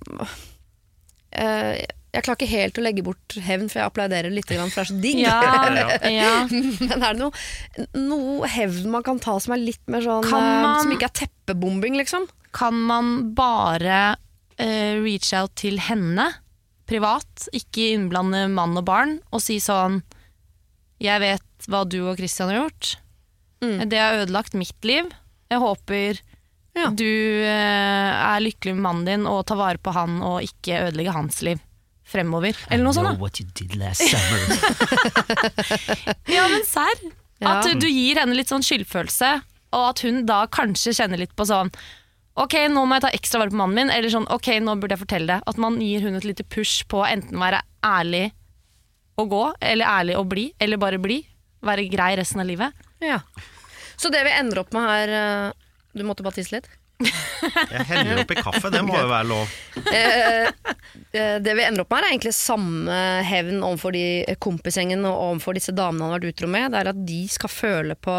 Eh, 1.32 1.80
Jeg 2.12 2.26
klarer 2.26 2.41
ikke 2.41 2.52
helt 2.52 2.80
å 2.80 2.84
legge 2.84 3.04
bort 3.08 3.36
hevn, 3.39 3.69
for 3.71 3.80
jeg 3.80 3.88
applauderer 3.88 4.34
litt, 4.36 4.50
for 4.50 4.60
det 4.60 4.82
er 4.82 4.89
så 4.89 4.95
digg. 5.00 5.19
Ja, 5.24 5.38
ja. 6.12 6.32
Men 6.89 7.06
er 7.08 7.15
det 7.15 7.21
noe, 7.21 7.32
noe 7.95 8.50
hevn 8.52 8.89
man 8.91 9.06
kan 9.08 9.21
ta 9.24 9.38
som 9.39 9.54
er 9.56 9.62
litt 9.63 9.84
mer 9.88 10.04
sånn 10.04 10.28
eh, 10.28 10.34
man- 10.36 10.82
Som 10.84 10.91
ikke 10.91 11.08
er 11.08 11.15
teppebombing, 11.21 11.95
liksom? 12.02 12.28
Kan 12.52 12.76
man 12.89 13.13
bare 13.38 14.02
uh, 14.17 14.93
reach 15.06 15.30
out 15.39 15.54
til 15.56 15.80
henne 15.80 16.26
privat, 16.91 17.45
ikke 17.56 17.93
innblande 17.95 18.43
mann 18.52 18.76
og 18.76 18.84
barn, 18.89 19.13
og 19.32 19.39
si 19.39 19.56
sånn 19.63 20.02
Jeg 21.00 21.24
vet 21.24 21.69
hva 21.71 21.86
du 21.88 22.02
og 22.10 22.17
Christian 22.19 22.52
har 22.52 22.65
gjort. 22.65 22.95
Mm. 23.63 23.78
Det 23.88 24.00
har 24.02 24.19
ødelagt 24.26 24.54
mitt 24.60 24.84
liv. 24.84 25.08
Jeg 25.47 25.63
håper 25.63 26.19
Ja. 26.76 26.89
du 26.91 27.04
uh, 27.08 28.12
er 28.36 28.43
lykkelig 28.43 28.76
med 28.76 28.84
mannen 28.84 29.08
din 29.08 29.26
og 29.32 29.45
tar 29.47 29.58
vare 29.60 29.80
på 29.80 29.91
han 29.95 30.19
og 30.24 30.41
ikke 30.43 30.89
ødelegger 30.89 31.15
hans 31.15 31.39
liv 31.47 31.60
fremover. 32.12 32.58
Eller 32.69 32.84
noe 32.86 32.95
sånt. 32.95 33.10
da. 33.10 33.15
what 33.21 33.39
you 33.39 33.47
did 33.58 33.76
last 33.80 34.04
summer. 34.04 34.43
Ja, 36.36 36.47
men 36.52 36.63
serr. 36.67 37.02
At 37.41 37.65
du 37.82 37.88
gir 37.89 38.19
henne 38.21 38.36
litt 38.38 38.52
sånn 38.52 38.63
skyldfølelse, 38.65 39.32
og 39.74 39.88
at 39.88 40.04
hun 40.06 40.26
da 40.30 40.43
kanskje 40.52 40.93
kjenner 41.00 41.21
litt 41.24 41.34
på 41.39 41.47
sånn 41.47 41.71
Ok, 42.39 42.54
nå 42.71 42.84
må 42.88 42.95
jeg 42.95 43.04
ta 43.04 43.10
ekstra 43.15 43.41
vare 43.41 43.52
på 43.52 43.58
mannen 43.60 43.76
min, 43.76 43.89
eller 43.91 44.12
sånn 44.13 44.28
Ok, 44.32 44.47
nå 44.63 44.78
burde 44.80 44.95
jeg 44.95 45.02
fortelle 45.02 45.28
det. 45.34 45.39
At 45.52 45.58
man 45.60 45.76
gir 45.84 46.06
hun 46.06 46.15
et 46.15 46.28
lite 46.28 46.45
push 46.47 46.86
på 46.88 47.02
å 47.02 47.08
enten 47.10 47.36
være 47.41 47.60
ærlig 47.84 48.30
å 49.19 49.26
gå, 49.28 49.41
eller 49.60 49.89
ærlig 49.89 50.15
å 50.15 50.24
bli, 50.28 50.45
eller 50.63 50.80
bare 50.80 51.00
bli. 51.02 51.19
Være 51.65 51.89
grei 51.91 52.13
resten 52.17 52.39
av 52.41 52.47
livet. 52.47 52.86
Ja. 53.04 53.19
Så 54.00 54.10
det 54.13 54.24
vi 54.26 54.32
ender 54.34 54.63
opp 54.63 54.71
med 54.74 54.88
her 54.88 55.12
eh, 55.13 55.52
Du 55.93 56.06
måtte 56.08 56.24
bare 56.26 56.39
tisse 56.39 56.56
litt? 56.56 56.69
Jeg 57.06 57.86
heller 57.90 58.22
oppi 58.24 58.38
kaffe, 58.40 58.72
det 58.74 58.82
må 58.86 58.96
jo 58.98 59.08
være 59.10 59.28
lov. 59.30 59.58
Eh, 59.92 60.48
eh, 61.12 61.36
det 61.44 61.56
vi 61.58 61.66
ender 61.66 61.84
opp 61.84 61.92
med 61.92 62.02
her 62.02 62.08
er 62.08 62.14
egentlig 62.14 62.36
samme 62.38 62.98
hevn 63.28 63.62
overfor 63.66 63.96
de 63.96 64.38
kompisgjengen 64.44 65.06
og 65.10 65.18
overfor 65.32 65.58
disse 65.58 65.74
damene 65.76 66.06
han 66.06 66.14
har 66.14 66.22
vært 66.22 66.36
utro 66.36 66.52
med. 66.52 66.72
Det 66.72 66.82
er 66.82 66.92
at 66.94 67.04
de 67.08 67.22
skal 67.32 67.54
føle 67.54 67.98
på 68.00 68.18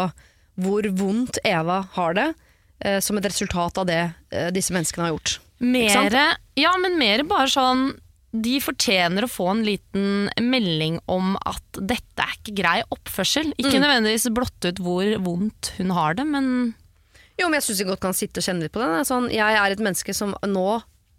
hvor 0.63 0.87
vondt 0.99 1.39
Eva 1.47 1.79
har 1.95 2.17
det, 2.17 2.29
eh, 2.85 2.99
som 3.01 3.17
et 3.17 3.27
resultat 3.29 3.81
av 3.81 3.89
det 3.89 4.03
disse 4.53 4.73
menneskene 4.75 5.07
har 5.07 5.15
gjort. 5.15 5.37
sant? 5.37 6.13
Mere, 6.13 6.25
ja, 6.59 6.73
men 6.81 6.99
mer 6.99 7.23
bare 7.29 7.47
sånn 7.47 7.93
De 8.33 8.55
fortjener 8.59 9.27
å 9.27 9.29
få 9.29 9.45
en 9.51 9.59
liten 9.61 10.29
melding 10.41 10.95
om 11.05 11.35
at 11.45 11.77
dette 11.77 12.23
er 12.23 12.31
ikke 12.33 12.55
grei 12.57 12.79
oppførsel. 12.89 13.51
Ikke 13.61 13.77
nødvendigvis 13.77 14.25
blotte 14.33 14.71
ut 14.73 14.79
hvor 14.81 15.11
vondt 15.21 15.69
hun 15.77 15.93
har 15.93 16.17
det, 16.17 16.25
men 16.25 16.47
Jo, 17.43 17.49
men 17.51 17.59
jeg 17.59 17.67
syns 17.67 17.83
vi 17.83 17.89
godt 17.91 18.01
kan 18.07 18.15
sitte 18.15 18.39
og 18.39 18.47
kjenne 18.47 18.63
litt 18.65 18.73
på 18.73 18.79
er 18.81 19.03
Sånn, 19.07 19.27
jeg 19.33 19.59
er 19.59 19.75
et 19.75 19.83
menneske 19.83 20.15
som 20.15 20.31
nå, 20.47 20.65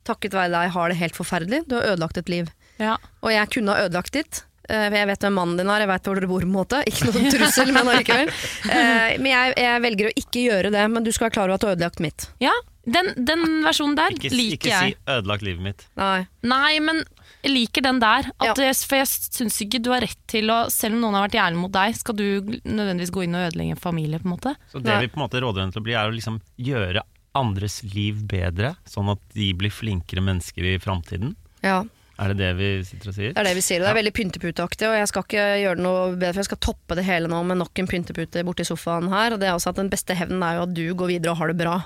takket 0.09 0.33
være 0.37 0.53
deg, 0.57 0.73
har 0.75 0.89
det 0.93 0.99
helt 1.01 1.17
forferdelig. 1.17 1.63
Du 1.69 1.77
har 1.77 1.93
ødelagt 1.95 2.19
et 2.21 2.29
liv. 2.33 2.51
ja. 2.81 2.97
Og 3.23 3.31
jeg 3.33 3.49
kunne 3.55 3.73
ha 3.77 3.85
ødelagt 3.87 4.13
ditt. 4.17 4.43
Eh, 4.69 4.89
Jeg 4.97 5.07
vet 5.07 5.21
hvem 5.21 5.35
mannen 5.37 5.59
din 5.61 5.69
er, 5.69 5.81
jeg 5.85 5.89
vet 5.91 6.07
hvor 6.09 6.17
dere 6.17 6.29
bor. 6.29 6.41
på 6.41 6.49
en 6.49 6.55
måte 6.57 6.79
Ikke 6.89 7.11
noen 7.13 7.27
trussel, 7.35 7.73
men 7.73 7.89
allikevel. 7.93 8.29
Eh, 8.71 9.19
Men 9.21 9.27
jeg, 9.31 9.55
jeg 9.61 9.83
velger 9.85 10.09
å 10.09 10.15
ikke 10.25 10.45
gjøre 10.49 10.71
det, 10.73 10.85
men 10.91 11.05
du 11.05 11.11
skal 11.13 11.27
være 11.29 11.35
klar 11.37 11.49
over 11.53 11.55
at 11.59 11.61
du 11.61 11.67
har 11.69 11.77
ødelagt 11.77 12.01
mitt. 12.01 12.29
Ja, 12.41 12.53
den, 12.85 13.13
den 13.29 13.45
versjonen 13.65 13.97
der 13.97 14.13
Ikke, 14.17 14.29
liker 14.33 14.69
ikke 14.69 14.81
si 14.81 14.97
'ødelagt 15.09 15.45
livet 15.45 15.63
mitt'. 15.65 15.85
Nei. 16.01 16.27
Nei, 16.43 16.81
men 16.85 17.05
jeg 17.45 17.53
liker 17.53 17.85
den 17.85 18.01
der. 18.03 18.31
At 18.41 18.57
Ja. 18.59 18.65
jeg, 18.71 18.77
for 18.89 18.97
jeg 18.97 19.07
syns 19.07 19.61
ikke 19.63 19.83
du 19.85 19.91
har 19.93 20.01
rett 20.05 20.19
til 20.27 20.49
å 20.51 20.65
Selv 20.73 20.95
om 20.97 21.01
noen 21.05 21.15
har 21.19 21.29
vært 21.29 21.37
jævlig 21.39 21.61
mot 21.61 21.73
deg, 21.73 21.95
skal 22.01 22.17
du 22.17 22.25
nødvendigvis 22.65 23.13
gå 23.15 23.25
inn 23.27 23.35
og 23.37 23.47
ødelegge 23.53 23.77
en 23.77 23.83
familie. 23.85 24.19
på 24.19 24.27
en 24.31 24.37
måte 24.37 24.57
Så 24.73 24.83
det 24.83 24.99
vi 25.01 25.09
på 25.13 25.21
en 25.21 25.29
måte 25.29 25.41
råder 25.45 25.61
henne 25.63 25.73
til 25.77 25.83
å 25.83 25.85
bli, 25.85 25.93
er 25.95 26.09
å 26.09 26.15
liksom 26.15 26.41
gjøre 26.59 27.03
andres 27.35 27.83
liv 27.95 28.23
bedre, 28.31 28.77
sånn 28.87 29.11
at 29.11 29.19
de 29.35 29.53
blir 29.59 29.71
flinkere 29.75 30.23
mennesker 30.23 30.63
i 30.75 30.79
framtiden. 30.79 31.35
Ja, 31.63 31.85
Er 32.17 32.29
det 32.33 32.37
det 32.39 32.51
vi 32.57 32.69
sitter 32.87 33.09
og 33.11 33.15
sier? 33.17 33.33
det 33.35 33.39
er 33.43 33.49
det 33.49 33.55
vi 33.57 33.61
sier. 33.67 33.81
Det 33.83 33.89
er 33.91 33.97
veldig 33.99 34.13
pynteputeaktig, 34.15 34.87
og 34.87 34.95
jeg 34.95 35.09
skal 35.11 35.23
ikke 35.25 35.47
gjøre 35.65 35.77
det 35.77 35.83
noe 35.83 36.15
bedre, 36.15 36.31
for 36.33 36.41
jeg 36.45 36.51
skal 36.53 36.61
toppe 36.63 36.95
det 36.95 37.05
hele 37.05 37.27
nå 37.27 37.41
med 37.45 37.59
nok 37.59 37.77
en 37.83 37.89
pyntepute 37.91 38.45
borti 38.47 38.63
sofaen 38.65 39.09
her. 39.11 39.33
Og 39.35 39.41
det 39.41 39.49
er 39.49 39.55
også 39.59 39.71
at 39.75 39.81
den 39.83 39.91
beste 39.91 40.15
hevnen 40.15 40.41
er 40.47 40.61
jo 40.61 40.63
at 40.63 40.75
du 40.75 40.95
går 40.95 41.09
videre 41.11 41.33
og 41.35 41.39
har 41.39 41.49
det 41.51 41.59
bra. 41.59 41.83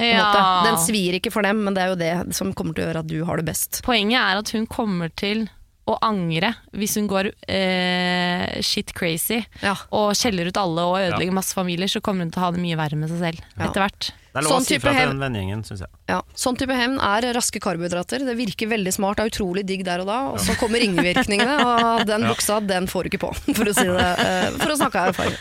Måte. 0.00 0.44
Den 0.66 0.78
svir 0.80 1.18
ikke 1.18 1.30
for 1.34 1.44
dem, 1.44 1.64
men 1.66 1.76
det 1.76 1.82
er 1.84 1.90
jo 1.92 1.98
det 2.00 2.36
som 2.36 2.54
kommer 2.56 2.74
til 2.74 2.84
å 2.84 2.88
gjøre 2.88 3.02
at 3.04 3.10
du 3.10 3.18
har 3.28 3.40
det 3.40 3.46
best. 3.50 3.82
Poenget 3.86 4.18
er 4.20 4.40
at 4.40 4.52
hun 4.56 4.64
kommer 4.70 5.12
til 5.14 5.46
å 5.90 5.96
angre 6.06 6.52
hvis 6.78 6.94
hun 6.98 7.08
går 7.10 7.32
eh, 7.50 8.60
shit 8.62 8.92
crazy 8.94 9.40
Ja. 9.62 9.74
og 9.90 10.12
skjeller 10.14 10.46
ut 10.52 10.58
alle 10.60 10.84
og 10.86 10.98
ødelegger 11.00 11.34
masse 11.34 11.56
familier, 11.56 11.90
så 11.90 12.00
kommer 12.04 12.22
hun 12.26 12.30
til 12.34 12.42
å 12.42 12.44
ha 12.46 12.50
det 12.54 12.62
mye 12.62 12.78
verre 12.78 12.98
med 12.98 13.10
seg 13.10 13.18
selv 13.24 13.40
Ja. 13.56 13.66
etter 13.66 13.82
hvert. 13.82 14.10
Det 14.32 14.40
er 14.40 14.46
lov 14.46 14.52
Sånn 14.54 14.62
å 14.62 14.68
si 14.70 14.78
fra 14.80 14.92
til 14.96 15.10
den 15.10 15.18
vennegjengen, 15.20 15.62
syns 15.66 15.82
jeg. 15.84 15.90
Ja, 16.08 16.22
Sånn 16.34 16.56
type 16.56 16.72
hevn 16.72 16.94
er 17.04 17.26
raske 17.36 17.60
karbohydrater. 17.60 18.22
Det 18.24 18.36
virker 18.38 18.70
veldig 18.70 18.92
smart, 18.94 19.18
det 19.18 19.26
er 19.26 19.32
utrolig 19.34 19.64
digg 19.68 19.82
der 19.84 20.00
og 20.00 20.08
da, 20.08 20.18
og 20.32 20.38
så 20.40 20.54
kommer 20.56 20.80
ringvirkningene, 20.80 21.58
og 21.66 22.06
den 22.12 22.24
buksa 22.30 22.60
den 22.64 22.86
får 22.88 23.04
du 23.04 23.10
ikke 23.12 23.24
på, 23.26 23.32
for 23.52 23.68
å 23.68 23.74
si 23.76 23.84
det 23.84 24.06
eh, 24.24 24.56
For 24.62 24.72
å 24.72 24.78
snakke 24.80 25.02
av 25.02 25.12
erfaring. 25.12 25.36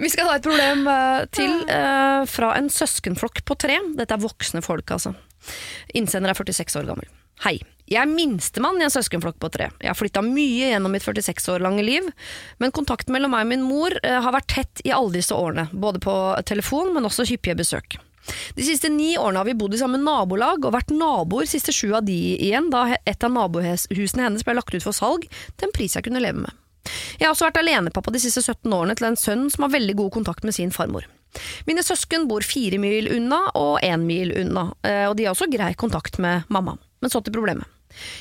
Vi 0.00 0.08
skal 0.08 0.28
ta 0.30 0.36
et 0.38 0.46
problem 0.46 0.86
eh, 0.88 1.24
til 1.34 1.64
eh, 1.66 2.22
fra 2.30 2.52
en 2.60 2.70
søskenflokk 2.70 3.42
på 3.48 3.58
tre. 3.58 3.80
Dette 3.98 4.14
er 4.14 4.22
voksne 4.22 4.62
folk, 4.62 4.86
altså. 4.94 5.16
Innsender 5.98 6.30
er 6.30 6.38
46 6.38 6.78
år 6.78 6.86
gammel. 6.92 7.08
Hei. 7.40 7.56
Jeg 7.90 8.04
er 8.04 8.10
minstemann 8.10 8.76
i 8.78 8.84
en 8.84 8.92
søskenflokk 8.92 9.38
på 9.40 9.48
tre. 9.50 9.70
Jeg 9.80 9.88
har 9.88 9.96
flytta 9.98 10.20
mye 10.22 10.68
gjennom 10.68 10.92
mitt 10.94 11.02
46 11.02 11.48
år 11.54 11.62
lange 11.64 11.82
liv, 11.82 12.04
men 12.60 12.70
kontakten 12.76 13.14
mellom 13.16 13.32
meg 13.34 13.46
og 13.46 13.48
min 13.50 13.64
mor 13.64 13.96
eh, 14.04 14.18
har 14.22 14.34
vært 14.34 14.50
tett 14.52 14.82
i 14.84 14.92
alle 14.94 15.16
disse 15.16 15.34
årene. 15.34 15.64
Både 15.72 15.98
på 16.04 16.12
telefon, 16.46 16.92
men 16.94 17.08
også 17.08 17.24
hyppige 17.26 17.56
besøk. 17.58 17.96
De 18.54 18.66
siste 18.66 18.90
ni 18.92 19.14
årene 19.18 19.40
har 19.40 19.48
vi 19.48 19.56
bodd 19.58 19.74
i 19.74 19.80
samme 19.80 19.98
nabolag 19.98 20.60
og 20.68 20.74
vært 20.76 20.92
naboer 20.92 21.48
siste 21.48 21.72
sju 21.74 21.88
av 21.96 22.04
de 22.06 22.18
igjen, 22.36 22.68
da 22.70 22.84
et 22.98 23.24
av 23.24 23.32
nabohusene 23.32 24.26
hennes 24.28 24.44
ble 24.44 24.58
lagt 24.60 24.76
ut 24.76 24.84
for 24.84 24.94
salg 24.94 25.24
til 25.24 25.66
en 25.66 25.74
pris 25.74 25.96
jeg 25.96 26.06
kunne 26.06 26.22
leve 26.22 26.44
med. 26.44 26.60
Jeg 27.16 27.24
har 27.24 27.32
også 27.32 27.48
vært 27.48 27.62
alenepappa 27.62 28.12
de 28.12 28.20
siste 28.20 28.44
17 28.44 28.68
årene 28.68 28.98
til 29.00 29.08
en 29.08 29.18
sønn 29.18 29.48
som 29.50 29.64
har 29.64 29.72
veldig 29.72 29.96
god 30.04 30.12
kontakt 30.20 30.44
med 30.44 30.54
sin 30.54 30.76
farmor. 30.76 31.08
Mine 31.64 31.82
søsken 31.86 32.28
bor 32.28 32.44
fire 32.44 32.78
mil 32.82 33.08
unna 33.16 33.40
og 33.56 33.80
én 33.86 34.04
mil 34.04 34.36
unna, 34.44 34.68
eh, 34.84 35.08
og 35.08 35.16
de 35.16 35.26
har 35.26 35.34
også 35.34 35.48
grei 35.50 35.72
kontakt 35.80 36.20
med 36.20 36.46
mamma. 36.52 36.76
Men 37.00 37.12
så 37.12 37.22
til 37.24 37.34
problemet. 37.34 37.68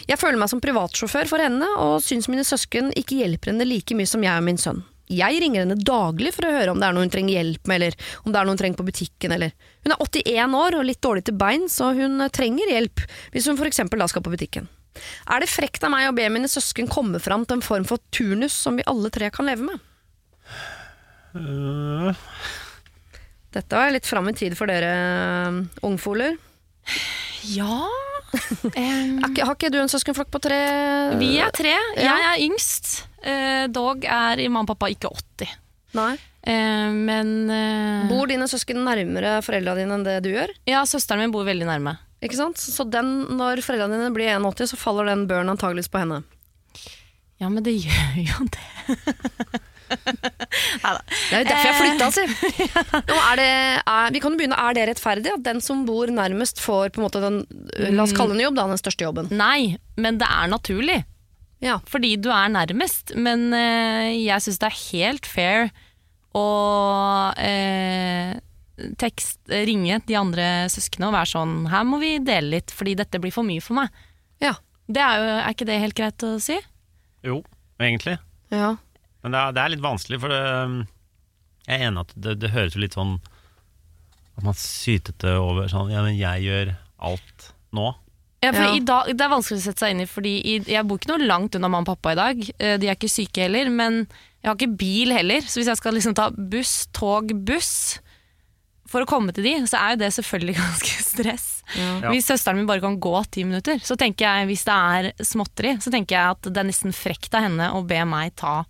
Jeg 0.10 0.18
føler 0.18 0.40
meg 0.40 0.50
som 0.52 0.62
privatsjåfør 0.64 1.30
for 1.30 1.44
henne, 1.44 1.68
og 1.78 2.00
syns 2.04 2.30
mine 2.32 2.46
søsken 2.48 2.94
ikke 2.98 3.20
hjelper 3.22 3.52
henne 3.52 3.68
like 3.68 3.98
mye 3.98 4.10
som 4.10 4.24
jeg 4.26 4.42
og 4.42 4.48
min 4.48 4.60
sønn. 4.62 4.82
Jeg 5.10 5.40
ringer 5.42 5.64
henne 5.64 5.78
daglig 5.82 6.32
for 6.36 6.46
å 6.46 6.52
høre 6.54 6.74
om 6.74 6.82
det 6.82 6.86
er 6.86 6.94
noe 6.94 7.06
hun 7.08 7.14
trenger 7.14 7.40
hjelp 7.40 7.70
med, 7.70 7.80
eller 7.80 8.10
om 8.22 8.34
det 8.34 8.40
er 8.40 8.46
noe 8.46 8.54
hun 8.54 8.60
trenger 8.62 8.78
på 8.82 8.86
butikken, 8.92 9.34
eller 9.34 9.56
Hun 9.86 9.94
er 9.96 10.04
81 10.06 10.58
år 10.60 10.76
og 10.78 10.86
litt 10.86 11.02
dårlig 11.02 11.24
til 11.26 11.38
bein, 11.40 11.66
så 11.72 11.94
hun 11.98 12.22
trenger 12.36 12.70
hjelp 12.70 13.02
hvis 13.34 13.48
hun 13.50 13.58
for 13.58 13.70
eksempel 13.70 14.02
da 14.02 14.10
skal 14.12 14.26
på 14.26 14.34
butikken. 14.34 14.68
Er 15.32 15.42
det 15.42 15.50
frekt 15.50 15.86
av 15.86 15.94
meg 15.94 16.10
å 16.10 16.16
be 16.18 16.28
mine 16.30 16.50
søsken 16.52 16.90
komme 16.92 17.22
fram 17.24 17.46
til 17.48 17.58
en 17.58 17.66
form 17.66 17.88
for 17.90 18.02
turnus 18.14 18.54
som 18.54 18.78
vi 18.78 18.86
alle 18.90 19.10
tre 19.14 19.32
kan 19.34 19.50
leve 19.50 19.66
med? 19.66 19.82
Øh, 21.40 22.14
Dette 23.56 23.80
var 23.80 23.94
litt 23.96 24.06
fram 24.10 24.30
i 24.30 24.36
tid 24.38 24.54
for 24.60 24.70
dere 24.70 24.94
ungfoler. 25.86 26.38
Ja 27.50 27.88
ikke- 28.32 29.46
Har 29.46 29.56
ikke 29.56 29.72
du 29.74 29.80
en 29.82 29.90
søskenflokk 29.92 30.30
på 30.32 30.42
tre? 30.44 30.60
Vi 31.20 31.38
er 31.42 31.52
tre. 31.56 31.76
Jeg 31.98 32.26
er 32.32 32.42
yngst. 32.46 33.06
Eh, 33.24 33.68
dog 33.68 34.06
er 34.06 34.42
mamma 34.50 34.64
og 34.68 34.74
pappa 34.74 34.90
ikke 34.94 35.10
80. 35.12 35.56
Nei. 35.98 36.12
Eh, 36.44 36.92
men 36.96 37.50
eh, 37.52 38.08
Bor 38.10 38.28
dine 38.30 38.48
søsken 38.48 38.80
nærmere 38.86 39.40
foreldra 39.44 39.76
dine 39.76 39.98
enn 39.98 40.06
det 40.06 40.20
du 40.24 40.30
gjør? 40.32 40.54
Ja, 40.70 40.84
søsteren 40.88 41.20
min 41.26 41.32
bor 41.34 41.44
veldig 41.48 41.68
nærme. 41.68 41.98
Ikke 42.24 42.36
sant? 42.36 42.58
Så 42.60 42.84
den, 42.90 43.26
når 43.40 43.62
foreldrene 43.64 43.98
dine 44.00 44.14
blir 44.16 44.30
81, 44.36 44.72
så 44.74 44.78
faller 44.80 45.06
den 45.12 45.26
børen 45.28 45.50
antageligvis 45.52 45.90
på 45.92 46.00
henne. 46.04 46.22
Ja, 47.40 47.48
men 47.50 47.64
det 47.64 47.78
gjør 47.80 48.18
jo 48.20 48.48
det. 48.52 49.60
Neida. 49.90 51.02
Det 51.10 51.36
er 51.36 51.44
jo 51.44 51.50
derfor 51.50 51.68
jeg 51.70 51.78
flytta, 51.80 52.08
altså. 52.10 53.04
Nå 53.10 53.20
er 53.20 53.40
det, 53.40 53.52
er, 53.84 54.16
vi 54.16 54.22
kan 54.24 54.34
jo 54.36 54.40
begynne, 54.42 54.58
er 54.60 54.78
det 54.78 54.88
rettferdig 54.92 55.34
at 55.36 55.46
den 55.46 55.62
som 55.66 55.86
bor 55.88 56.12
nærmest 56.14 56.62
får 56.64 56.94
på 56.96 57.02
en 57.02 57.08
måte 57.08 57.22
den, 57.24 57.40
la 57.96 58.06
oss 58.06 58.16
kalle 58.18 58.36
den 58.36 58.46
jobb, 58.48 58.58
da, 58.60 58.68
den 58.72 58.82
største 58.82 59.08
jobben? 59.08 59.32
Nei, 59.34 59.78
men 60.00 60.20
det 60.22 60.30
er 60.30 60.52
naturlig. 60.52 61.00
Ja. 61.64 61.80
Fordi 61.90 62.16
du 62.22 62.30
er 62.32 62.52
nærmest. 62.54 63.14
Men 63.20 63.50
eh, 63.56 64.16
jeg 64.16 64.46
syns 64.46 64.62
det 64.62 64.70
er 64.70 64.82
helt 64.94 65.28
fair 65.28 65.70
å 66.38 66.46
eh, 67.42 68.38
tekst, 69.02 69.42
ringe 69.50 70.00
de 70.08 70.18
andre 70.18 70.48
søsknene 70.72 71.10
og 71.10 71.18
være 71.18 71.32
sånn 71.34 71.56
Her 71.72 71.88
må 71.88 72.00
vi 72.02 72.14
dele 72.24 72.54
litt, 72.58 72.72
fordi 72.72 72.96
dette 73.00 73.20
blir 73.22 73.34
for 73.36 73.48
mye 73.48 73.64
for 73.64 73.82
meg. 73.82 74.04
Ja. 74.44 74.56
Det 74.90 75.02
er, 75.04 75.20
jo, 75.22 75.34
er 75.38 75.54
ikke 75.54 75.68
det 75.70 75.82
helt 75.84 75.98
greit 75.98 76.24
å 76.26 76.36
si? 76.42 76.56
jo, 77.22 77.42
egentlig. 77.82 78.16
ja. 78.54 78.78
Men 79.24 79.34
det 79.36 79.40
er, 79.40 79.52
det 79.58 79.62
er 79.66 79.74
litt 79.76 79.84
vanskelig, 79.84 80.20
for 80.24 80.32
det, 80.32 80.42
jeg 81.68 81.76
er 81.82 81.88
enig 81.90 82.06
at 82.06 82.14
det, 82.16 82.38
det 82.40 82.52
høres 82.54 82.76
jo 82.78 82.82
litt 82.86 82.96
sånn 82.96 83.18
At 84.40 84.46
man 84.48 84.56
sytete 84.56 85.34
over 85.44 85.68
sånn 85.72 85.92
Ja, 85.92 86.04
men 86.06 86.16
jeg 86.18 86.46
gjør 86.48 86.72
alt 87.10 87.50
nå. 87.76 87.90
Ja, 88.42 88.54
for 88.56 88.64
Ja. 88.64 88.74
i 88.76 88.80
dag, 88.88 89.10
Det 89.12 89.22
er 89.26 89.30
vanskelig 89.34 89.60
å 89.60 89.66
sette 89.68 89.84
seg 89.84 89.92
inn 89.94 90.02
i, 90.06 90.08
fordi 90.08 90.34
jeg 90.64 90.88
bor 90.88 90.98
ikke 90.98 91.12
noe 91.12 91.28
langt 91.28 91.56
unna 91.60 91.68
mamma 91.68 91.84
og 91.84 91.98
pappa 91.98 92.14
i 92.16 92.20
dag. 92.20 92.46
Eh, 92.58 92.78
De 92.80 92.88
er 92.88 92.96
ikke 92.96 93.12
syke 93.12 93.44
heller, 93.44 93.70
men 93.70 94.06
jeg 94.42 94.48
har 94.48 94.56
ikke 94.56 94.78
bil 94.80 95.12
heller. 95.12 95.42
Så 95.44 95.60
hvis 95.60 95.68
jeg 95.68 95.78
skal 95.82 95.94
liksom 95.98 96.16
ta 96.16 96.30
buss, 96.32 96.88
tog, 96.96 97.34
buss 97.46 98.00
for 98.88 99.04
å 99.04 99.06
komme 99.06 99.36
til 99.36 99.44
de, 99.44 99.54
så 99.68 99.76
er 99.78 99.92
jo 99.94 100.00
det 100.06 100.14
selvfølgelig 100.16 100.56
ganske 100.64 101.04
stress. 101.04 101.48
Ja. 101.76 101.90
Ja. 102.00 102.10
Hvis 102.16 102.26
søsteren 102.32 102.56
min 102.58 102.66
bare 102.72 102.82
kan 102.82 102.96
gå 103.04 103.12
ti 103.30 103.44
minutter, 103.44 103.78
så 103.84 104.00
tenker 104.00 104.26
jeg, 104.26 104.48
hvis 104.50 104.64
det 104.66 104.78
er 104.80 105.12
småtteri, 105.22 105.76
så 105.84 105.92
tenker 105.94 106.16
jeg 106.16 106.38
at 106.40 106.42
det 106.50 106.58
er 106.64 106.70
nesten 106.72 106.96
frekt 106.96 107.36
av 107.36 107.44
henne 107.46 107.68
å 107.76 107.84
be 107.86 108.00
meg 108.08 108.34
ta 108.40 108.62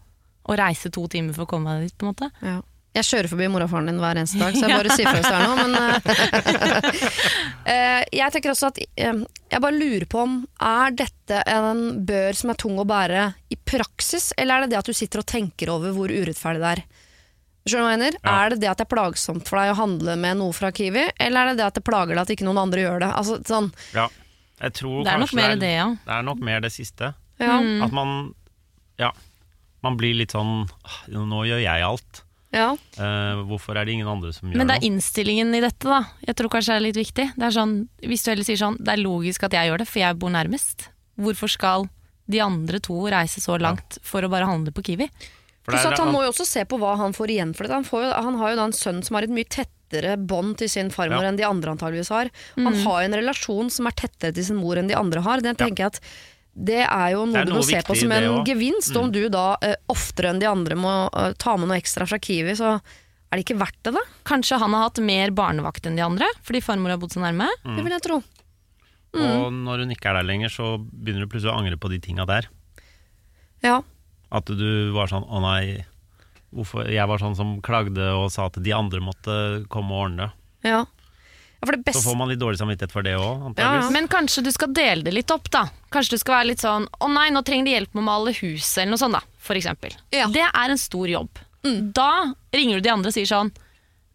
og 0.50 0.58
reise 0.60 0.90
to 0.92 1.06
timer 1.14 1.36
for 1.38 1.46
å 1.46 1.50
komme 1.54 1.70
meg 1.78 1.88
dit, 1.88 1.96
på 2.00 2.08
en 2.08 2.14
måte. 2.14 2.30
Ja. 2.42 2.58
Jeg 2.98 3.06
kjører 3.06 3.30
forbi 3.30 3.48
mor 3.54 3.62
og 3.62 3.70
faren 3.70 3.86
din 3.92 4.00
hver 4.02 4.18
eneste 4.18 4.40
dag, 4.42 4.56
så 4.58 4.66
jeg 4.66 4.78
bare 4.82 4.96
sier 4.98 5.06
fra 5.06 5.20
hvis 5.20 5.30
det 5.30 5.38
er 5.38 5.44
noe. 5.46 5.58
Men 5.62 5.76
eh, 6.74 7.10
eh, 7.74 8.06
jeg 8.18 8.34
tenker 8.34 8.54
også 8.54 8.72
at 8.72 8.80
uh, 8.82 9.20
jeg 9.54 9.62
bare 9.66 9.78
lurer 9.78 10.06
på 10.10 10.24
om 10.26 10.40
er 10.70 10.96
dette 10.98 11.44
en 11.54 11.84
bør 12.10 12.40
som 12.40 12.50
er 12.54 12.58
tung 12.66 12.80
å 12.82 12.88
bære 12.90 13.28
i 13.54 13.60
praksis, 13.62 14.32
eller 14.42 14.56
er 14.58 14.66
det 14.66 14.74
det 14.74 14.80
at 14.82 14.90
du 14.90 14.98
sitter 14.98 15.22
og 15.22 15.30
tenker 15.30 15.70
over 15.74 15.94
hvor 15.96 16.10
urettferdig 16.10 16.64
det 16.66 16.72
er? 16.80 16.84
Skjønner 17.70 17.84
du 17.84 17.86
hva 17.86 17.94
jeg 17.94 18.02
mener? 18.02 18.18
Ja. 18.24 18.34
Er 18.40 18.54
det 18.56 18.60
det 18.64 18.70
at 18.72 18.82
det 18.82 18.88
er 18.88 18.92
plagsomt 18.96 19.46
for 19.50 19.62
deg 19.62 19.76
å 19.76 19.78
handle 19.84 20.16
med 20.26 20.40
noe 20.42 20.56
fra 20.58 20.72
Kiwi, 20.74 21.06
eller 21.22 21.44
er 21.44 21.52
det 21.54 21.60
det 21.62 21.68
at 21.70 21.78
det 21.78 21.86
plager 21.86 22.16
deg 22.18 22.24
at 22.24 22.34
ikke 22.34 22.48
noen 22.48 22.62
andre 22.64 22.86
gjør 22.88 23.04
det? 23.06 23.14
Altså, 23.22 23.38
sånn, 23.46 23.70
Ja. 23.94 24.10
Jeg 24.60 24.74
tror 24.76 25.06
Det 25.06 25.12
er 25.14 25.22
nok 25.22 25.32
mer 25.38 25.54
det, 25.54 25.60
det, 25.62 25.68
ja. 25.72 25.86
er, 25.88 26.00
det 26.04 26.16
er 26.18 26.24
nok 26.28 26.40
mer 26.44 26.64
det 26.66 26.74
siste. 26.76 27.14
ja, 27.40 27.54
Mm. 27.62 27.84
At 27.86 27.94
man 27.96 28.10
Ja. 29.00 29.14
Man 29.84 29.96
blir 29.98 30.14
litt 30.20 30.32
sånn 30.36 30.68
«Ah, 30.84 30.98
Nå 31.08 31.44
gjør 31.48 31.62
jeg 31.64 31.84
alt. 31.88 32.24
ja. 32.52 32.72
Uh, 33.00 33.44
hvorfor 33.48 33.78
er 33.78 33.86
det 33.86 33.94
ingen 33.94 34.08
andre 34.10 34.34
som 34.34 34.48
gjør 34.50 34.56
noe? 34.56 34.58
Men 34.60 34.68
det 34.68 34.76
er 34.78 34.82
noe? 34.82 34.90
innstillingen 34.90 35.56
i 35.56 35.62
dette, 35.62 35.86
da. 35.88 36.02
Jeg 36.26 36.36
tror 36.36 36.50
kanskje 36.50 36.74
det 36.74 36.80
er 36.82 36.88
litt 36.88 37.00
viktig. 37.00 37.28
Det 37.38 37.46
er 37.48 37.56
sånn, 37.56 37.76
hvis 38.04 38.24
du 38.26 38.32
heller 38.32 38.44
sier 38.48 38.58
sånn, 38.60 38.78
det 38.80 38.94
er 38.96 39.04
logisk 39.04 39.44
at 39.48 39.54
jeg 39.56 39.70
gjør 39.70 39.78
det, 39.84 39.88
for 39.88 40.00
jeg 40.04 40.20
bor 40.20 40.30
nærmest. 40.34 40.90
Hvorfor 41.20 41.48
skal 41.52 41.90
de 42.30 42.40
andre 42.42 42.80
to 42.80 42.98
reise 43.10 43.42
så 43.42 43.56
langt 43.60 44.00
for 44.06 44.22
å 44.22 44.30
bare 44.30 44.46
handle 44.50 44.72
på 44.76 44.84
Kiwi? 44.90 45.08
For 45.64 45.72
det 45.76 45.80
Pluss 45.80 45.86
er- 45.86 45.94
at 45.94 46.00
han 46.00 46.12
må 46.14 46.24
jo 46.26 46.32
også 46.32 46.46
se 46.48 46.64
på 46.66 46.78
hva 46.80 46.96
han 46.98 47.14
får 47.14 47.28
igjen 47.36 47.56
for 47.56 47.64
det. 47.68 47.74
Han, 47.74 47.84
får 47.86 48.04
jo, 48.08 48.12
han 48.24 48.36
har 48.42 48.50
jo 48.52 48.56
da 48.60 48.66
en 48.70 48.72
sønn 48.74 49.04
som 49.06 49.16
har 49.16 49.24
et 49.28 49.30
mye 49.34 49.46
tettere 49.50 50.18
bånd 50.18 50.58
til 50.58 50.70
sin 50.70 50.90
farmor 50.90 51.22
Ja. 51.24 51.30
enn 51.30 51.38
de 51.38 51.44
andre 51.46 51.72
antageligvis 51.76 52.10
har. 52.10 52.30
Han 52.58 52.74
har 52.74 53.02
jo 53.04 53.06
en 53.10 53.18
relasjon 53.20 53.70
som 53.72 53.86
er 53.88 53.92
tettere 53.92 54.34
til 54.34 54.44
sin 54.44 54.58
mor 54.58 54.76
enn 54.78 54.88
de 54.88 54.96
andre 54.98 55.22
har. 55.22 55.42
Det 55.42 55.58
tenker 55.58 55.84
jeg 55.86 55.94
at 55.94 56.00
det 56.54 56.82
er 56.84 57.12
jo 57.14 57.26
noe, 57.30 57.42
er 57.42 57.46
noe 57.48 57.60
du 57.60 57.60
må 57.60 57.66
se 57.68 57.82
på 57.86 57.96
som 57.96 58.12
en 58.12 58.24
gevinst. 58.24 58.48
gevinst. 58.50 58.96
Om 59.00 59.12
du 59.14 59.22
da 59.32 59.54
eh, 59.64 59.78
oftere 59.92 60.34
enn 60.34 60.42
de 60.42 60.50
andre 60.50 60.76
må 60.76 60.96
eh, 61.08 61.32
ta 61.40 61.56
med 61.58 61.70
noe 61.72 61.78
ekstra 61.80 62.08
fra 62.10 62.20
Kiwi, 62.20 62.56
så 62.58 62.74
er 63.30 63.38
det 63.38 63.46
ikke 63.46 63.60
verdt 63.62 63.80
det, 63.86 63.94
da? 63.96 64.04
Kanskje 64.28 64.58
han 64.60 64.74
har 64.74 64.88
hatt 64.88 65.00
mer 65.06 65.32
barnevakt 65.38 65.86
enn 65.86 65.96
de 66.00 66.04
andre, 66.04 66.28
fordi 66.44 66.64
farmor 66.66 66.96
har 66.96 67.00
bodd 67.02 67.14
så 67.14 67.22
nærme. 67.22 67.48
Det 67.64 67.86
vil 67.86 67.94
jeg 67.94 68.06
tro. 68.08 68.18
Og 69.20 69.54
når 69.54 69.86
hun 69.86 69.94
ikke 69.94 70.12
er 70.12 70.20
der 70.20 70.28
lenger, 70.28 70.52
så 70.54 70.74
begynner 70.82 71.26
du 71.26 71.32
plutselig 71.32 71.54
å 71.54 71.58
angre 71.62 71.78
på 71.82 71.90
de 71.94 72.02
tinga 72.04 72.26
der. 72.30 72.50
Ja. 73.66 73.80
At 74.30 74.46
du 74.46 74.92
var 74.94 75.10
sånn 75.10 75.26
Å 75.26 75.40
nei, 75.42 75.82
hvorfor 76.56 76.86
Jeg 76.88 77.10
var 77.10 77.20
sånn 77.20 77.34
som 77.36 77.56
klagde 77.66 78.06
og 78.14 78.30
sa 78.32 78.46
at 78.48 78.60
de 78.62 78.72
andre 78.72 79.02
måtte 79.04 79.34
komme 79.74 79.96
og 79.96 80.04
ordne 80.06 80.28
det. 80.28 80.70
ja. 80.72 80.86
Ja 81.60 81.66
for 81.68 81.76
det 81.76 81.94
Så 81.94 82.02
får 82.02 82.16
man 82.18 82.30
litt 82.30 82.40
dårlig 82.40 82.58
samvittighet 82.60 82.92
for 82.92 83.04
det 83.04 83.16
òg, 83.18 83.24
Ja, 83.24 83.46
antakeligvis. 83.50 83.84
ja. 83.86 83.90
Men 83.92 84.08
kanskje 84.08 84.44
du 84.44 84.52
skal 84.52 84.74
dele 84.74 85.04
det 85.04 85.14
litt 85.14 85.32
opp, 85.32 85.50
da. 85.52 85.66
Kanskje 85.92 86.12
du 86.12 86.18
skal 86.18 86.36
være 86.40 86.48
litt 86.48 86.60
sånn 86.64 86.88
'Å 86.88 87.10
nei, 87.14 87.30
nå 87.30 87.44
trenger 87.44 87.66
de 87.66 87.72
hjelp 87.76 87.94
med 87.94 88.02
å 88.04 88.06
male 88.06 88.34
huset', 88.34 88.82
eller 88.84 88.92
noe 88.92 88.98
sånt, 88.98 89.14
da. 89.14 89.22
For 89.40 89.56
eksempel. 89.56 89.96
Ja. 90.12 90.28
Det 90.28 90.46
er 90.48 90.70
en 90.70 90.78
stor 90.78 91.08
jobb. 91.08 91.30
Da 91.94 92.34
ringer 92.54 92.76
du 92.76 92.82
de 92.82 92.90
andre 92.90 93.08
og 93.10 93.14
sier 93.14 93.26
sånn 93.28 93.52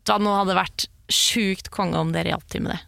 'Da 0.04 0.18
nå 0.18 0.32
hadde 0.38 0.54
det 0.54 0.62
vært 0.62 0.86
sjukt 1.08 1.70
konge 1.70 1.96
om 1.96 2.12
dere 2.12 2.30
hjalp 2.32 2.46
til 2.48 2.62
med 2.62 2.72
det'. 2.72 2.80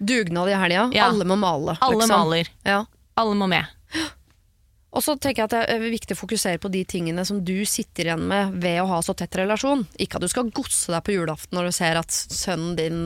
Dugnad 0.00 0.48
i 0.48 0.54
helga. 0.56 0.90
Ja. 0.94 1.08
Alle 1.08 1.24
må 1.24 1.36
male. 1.36 1.76
Alle 1.80 1.96
liksom. 2.00 2.08
maler. 2.08 2.48
Ja. 2.64 2.84
Alle 3.16 3.34
må 3.34 3.46
med. 3.48 3.66
Og 4.90 5.04
så 5.06 5.14
tenker 5.22 5.44
jeg 5.44 5.46
at 5.46 5.52
det 5.54 5.60
er 5.70 5.84
viktig 5.92 6.16
å 6.16 6.18
fokusere 6.18 6.58
på 6.58 6.70
de 6.74 6.80
tingene 6.88 7.22
som 7.24 7.38
du 7.46 7.60
sitter 7.68 8.08
igjen 8.08 8.24
med 8.26 8.56
ved 8.62 8.80
å 8.82 8.88
ha 8.90 8.96
så 9.06 9.14
tett 9.14 9.36
relasjon. 9.38 9.84
Ikke 10.02 10.18
at 10.18 10.24
du 10.24 10.30
skal 10.32 10.50
godse 10.50 10.90
deg 10.90 11.04
på 11.06 11.14
julaften 11.14 11.54
når 11.54 11.68
du 11.70 11.76
ser 11.76 12.00
at 12.00 12.10
sønnen 12.10 12.74
din 12.74 12.98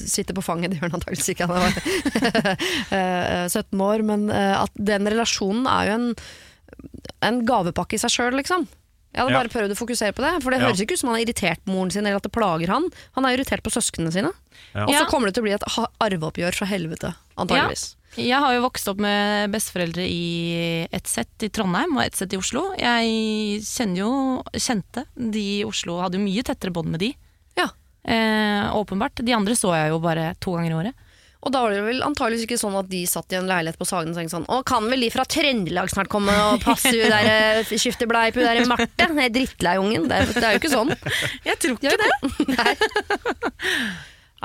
sitter 0.00 0.32
på 0.38 0.44
fanget. 0.46 0.70
Det 0.72 0.78
gjør 0.80 0.88
han 0.88 0.96
antakeligvis 0.96 1.28
ikke, 1.34 1.48
han 1.50 1.60
er 1.60 2.56
eh, 2.96 3.44
17 3.52 3.84
år. 3.84 4.04
Men 4.08 4.30
eh, 4.32 4.54
at 4.62 4.72
den 4.80 5.08
relasjonen 5.12 5.68
er 5.68 5.90
jo 5.90 5.98
en, 6.00 6.08
en 7.28 7.42
gavepakke 7.48 7.98
i 7.98 8.02
seg 8.02 8.16
sjøl, 8.16 8.36
liksom. 8.40 8.64
Jeg 9.16 9.22
hadde 9.24 9.32
Ja. 9.32 9.38
bare 9.44 9.52
prøvd 9.52 9.72
å 9.72 9.78
fokusere 9.78 10.12
på 10.16 10.20
det, 10.24 10.32
for 10.44 10.52
det 10.52 10.58
Ja. 10.60 10.66
høres 10.68 10.80
ikke 10.84 10.92
ut 10.96 11.00
som 11.00 11.08
han 11.12 11.18
er 11.20 11.24
irritert 11.24 11.60
på 11.64 11.72
moren 11.72 11.90
sin, 11.92 12.04
eller 12.04 12.16
at 12.20 12.26
det 12.26 12.32
plager 12.36 12.68
han. 12.68 12.88
Han 13.16 13.24
er 13.24 13.36
irritert 13.36 13.62
på 13.64 13.72
søsknene 13.72 14.12
sine. 14.12 14.32
Ja. 14.74 14.84
Og 14.84 14.92
så 14.92 15.06
kommer 15.08 15.28
det 15.30 15.36
til 15.36 15.44
å 15.44 15.46
bli 15.48 15.54
et 15.56 15.64
arveoppgjør 16.04 16.52
fra 16.58 16.66
helvete, 16.68 17.14
antageligvis. 17.40 17.94
Jeg 18.16 18.40
har 18.40 18.54
jo 18.56 18.64
vokst 18.64 18.88
opp 18.88 19.00
med 19.04 19.52
besteforeldre 19.52 20.04
i 20.08 20.86
ett 20.88 21.08
sett 21.10 21.44
i 21.44 21.50
Trondheim 21.52 21.98
og 21.98 22.04
ett 22.06 22.16
sett 22.16 22.32
i 22.32 22.38
Oslo. 22.40 22.70
Jeg 22.80 23.60
kjenner 23.66 24.00
jo, 24.00 24.12
kjente 24.56 25.04
de 25.14 25.42
i 25.58 25.64
Oslo, 25.68 25.98
hadde 26.00 26.16
jo 26.16 26.24
mye 26.24 26.44
tettere 26.46 26.72
bånd 26.72 26.88
med 26.94 27.04
de. 27.04 27.10
Ja. 27.60 27.68
Eh, 28.08 28.70
åpenbart. 28.76 29.20
De 29.20 29.36
andre 29.36 29.56
så 29.58 29.74
jeg 29.76 29.92
jo 29.92 30.00
bare 30.00 30.30
to 30.40 30.56
ganger 30.56 30.72
i 30.72 30.78
året. 30.80 31.02
Og 31.46 31.52
da 31.54 31.60
var 31.62 31.70
det 31.76 31.84
vel 31.84 32.00
antageligvis 32.02 32.48
ikke 32.48 32.58
sånn 32.58 32.74
at 32.80 32.88
de 32.90 33.04
satt 33.06 33.30
i 33.30 33.36
en 33.38 33.46
leilighet 33.46 33.78
på 33.78 33.86
Sagen 33.86 34.10
og 34.10 34.16
tenkte 34.18 34.34
sånn 34.34 34.48
Å, 34.50 34.62
kan 34.66 34.88
vel 34.90 35.04
de 35.04 35.12
fra 35.14 35.22
Trøndelag 35.30 35.92
snart 35.92 36.10
komme 36.10 36.32
og 36.48 36.64
passe 36.64 36.90
hun 36.90 37.12
der 37.12 37.28
eh, 37.60 37.76
skifte 37.78 38.08
blei 38.10 38.30
på 38.34 38.42
hun 38.42 38.48
der 38.48 38.66
Marte? 38.66 38.88
Den 38.98 39.20
drittlei 39.36 39.76
ungen. 39.78 40.08
Det 40.10 40.24
er, 40.24 40.32
det 40.34 40.52
jo 40.56 40.62
ikke 40.64 40.72
sånn. 40.72 40.90
Jeg 41.46 41.60
tror 41.62 41.90
er 41.92 42.02
det. 42.02 42.10
Nei. 42.56 42.72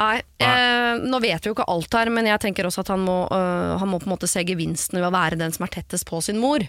Nei, 0.01 0.21
eh, 0.41 1.01
nå 1.05 1.19
vet 1.21 1.43
vi 1.43 1.51
jo 1.51 1.53
ikke 1.53 1.67
alt 1.69 1.93
her, 1.93 2.09
men 2.13 2.25
jeg 2.25 2.41
tenker 2.41 2.65
også 2.65 2.81
at 2.81 2.89
han 2.95 3.03
må, 3.05 3.19
øh, 3.29 3.75
han 3.77 3.91
må 3.91 3.99
på 4.01 4.09
en 4.09 4.15
måte 4.15 4.29
se 4.29 4.41
gevinsten 4.47 4.97
ved 4.97 5.11
å 5.11 5.13
være 5.13 5.37
den 5.37 5.53
som 5.53 5.67
er 5.67 5.75
tettest 5.75 6.07
på 6.09 6.21
sin 6.25 6.41
mor. 6.41 6.65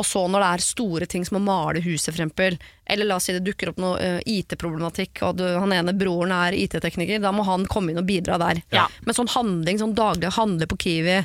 Og 0.00 0.08
så 0.08 0.24
når 0.26 0.42
det 0.42 0.48
er 0.48 0.64
store 0.64 1.06
ting 1.06 1.24
som 1.28 1.38
å 1.38 1.44
male 1.44 1.82
huset, 1.84 2.08
for 2.08 2.18
eksempel, 2.18 2.56
eller 2.90 3.06
la 3.06 3.20
oss 3.20 3.28
si 3.28 3.36
det 3.36 3.44
dukker 3.46 3.70
opp 3.70 3.78
noe 3.82 4.00
eh, 4.02 4.18
IT-problematikk, 4.34 5.22
og 5.28 5.38
du, 5.38 5.44
han 5.46 5.74
ene 5.76 5.94
broren 5.94 6.34
er 6.34 6.56
IT-tekniker, 6.58 7.22
da 7.22 7.30
må 7.34 7.46
han 7.46 7.68
komme 7.70 7.92
inn 7.92 8.02
og 8.02 8.08
bidra 8.08 8.40
der. 8.42 8.64
Ja. 8.74 8.88
Men 9.06 9.18
sånn 9.18 9.30
handling, 9.30 9.78
sånn 9.78 9.94
daglig 9.98 10.32
handle 10.34 10.66
på 10.70 10.80
Kiwi, 10.86 11.20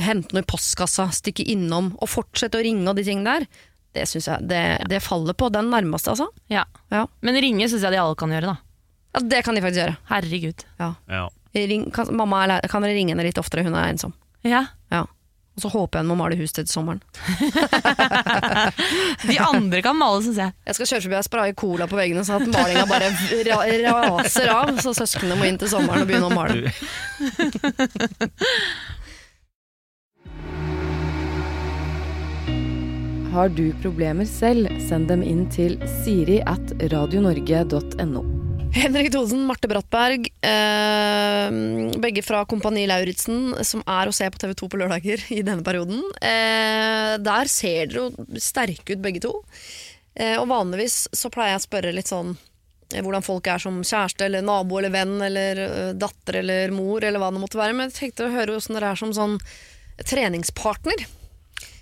hente 0.00 0.36
noe 0.36 0.44
i 0.44 0.48
postkassa, 0.48 1.10
stikke 1.12 1.44
innom, 1.50 1.92
og 1.98 2.08
fortsette 2.08 2.60
å 2.60 2.64
ringe 2.64 2.88
og 2.88 2.96
de 2.96 3.04
tingene 3.04 3.36
der, 3.40 3.48
det 3.94 4.08
synes 4.10 4.26
jeg, 4.30 4.46
det, 4.50 4.62
det 4.90 5.04
faller 5.04 5.36
på 5.38 5.50
den 5.54 5.68
nærmeste, 5.70 6.14
altså. 6.14 6.30
Ja. 6.50 6.64
Ja. 6.94 7.04
Men 7.26 7.38
ringe 7.42 7.68
syns 7.68 7.84
jeg 7.84 7.94
de 7.94 8.00
alle 8.00 8.16
kan 8.18 8.32
gjøre, 8.32 8.54
da. 8.54 8.63
Ja, 9.14 9.20
det 9.30 9.42
kan 9.46 9.54
de 9.56 9.62
faktisk 9.64 9.80
gjøre. 9.84 9.96
Herregud. 10.10 10.64
Ja. 10.82 10.92
Ja. 11.10 11.24
Ring, 11.54 11.86
kan, 11.94 12.10
mamma, 12.18 12.42
er 12.44 12.48
lei- 12.56 12.68
kan 12.70 12.82
dere 12.82 12.96
ringe 12.96 13.14
henne 13.14 13.22
litt 13.26 13.38
oftere, 13.38 13.62
hun 13.66 13.76
er 13.78 13.92
ensom. 13.94 14.12
Ja. 14.44 14.64
Ja. 14.90 15.04
Og 15.54 15.62
så 15.62 15.68
håper 15.70 16.00
jeg 16.00 16.08
hun 16.08 16.10
må 16.10 16.16
male 16.18 16.34
huset 16.34 16.56
til 16.64 16.66
sommeren. 16.66 16.98
De 19.30 19.36
andre 19.38 19.82
kan 19.86 19.94
male, 19.94 20.18
syns 20.24 20.40
jeg. 20.42 20.50
Jeg 20.66 20.74
skal 20.80 20.88
kjøre 20.90 21.04
forbi 21.04 21.18
og 21.20 21.26
spraye 21.28 21.54
cola 21.54 21.86
på 21.86 21.94
veggene, 22.00 22.24
så 22.26 22.40
at 22.40 22.48
malinga 22.50 22.88
bare 22.90 23.12
ra 23.46 23.60
raser 24.10 24.50
av. 24.50 24.74
Så 24.82 24.96
søsknene 24.98 25.38
må 25.38 25.46
inn 25.46 25.60
til 25.62 25.70
sommeren 25.70 26.02
og 26.02 26.10
begynne 26.10 26.26
å 26.26 26.34
male. 26.34 26.74
Har 33.34 33.48
du 33.48 33.72
problemer 33.82 34.24
selv, 34.30 34.68
send 34.88 35.08
dem 35.10 35.22
inn 35.26 35.46
til 35.50 35.74
siri 36.04 36.38
at 36.46 36.70
radionorge.no. 36.92 38.22
Henrik 38.74 39.12
Thodesen, 39.12 39.44
Marte 39.46 39.68
Brattberg, 39.70 40.26
eh, 40.42 41.50
begge 42.00 42.22
fra 42.26 42.44
Kompani 42.44 42.88
Lauritzen, 42.90 43.54
som 43.62 43.84
er 43.86 44.10
å 44.10 44.14
se 44.14 44.26
på 44.26 44.40
TV2 44.42 44.68
på 44.68 44.80
lørdager 44.80 45.22
i 45.30 45.44
denne 45.46 45.62
perioden. 45.62 46.00
Eh, 46.18 47.14
der 47.22 47.50
ser 47.50 47.86
dere 47.86 48.02
jo 48.02 48.40
sterke 48.42 48.96
ut 48.96 49.04
begge 49.04 49.22
to. 49.22 49.36
Eh, 50.14 50.34
og 50.40 50.48
vanligvis 50.50 51.04
så 51.14 51.30
pleier 51.30 51.54
jeg 51.54 51.62
å 51.62 51.66
spørre 51.68 51.94
litt 51.94 52.10
sånn 52.10 52.34
eh, 52.34 52.98
hvordan 52.98 53.22
folk 53.22 53.46
er 53.46 53.62
som 53.62 53.78
kjæreste 53.78 54.26
eller 54.26 54.42
nabo 54.42 54.80
eller 54.80 54.94
venn 54.94 55.16
eller 55.22 55.62
eh, 55.68 55.92
datter 55.94 56.42
eller 56.42 56.74
mor 56.74 57.06
eller 57.06 57.22
hva 57.22 57.30
det 57.30 57.44
måtte 57.46 57.60
være. 57.62 57.78
Men 57.78 57.92
jeg 57.92 57.98
tenkte 58.00 58.26
å 58.26 58.34
høre 58.34 58.56
hvordan 58.56 58.80
dere 58.80 58.90
er 58.90 59.02
som 59.04 59.14
sånn 59.14 59.38
treningspartner. 60.02 61.06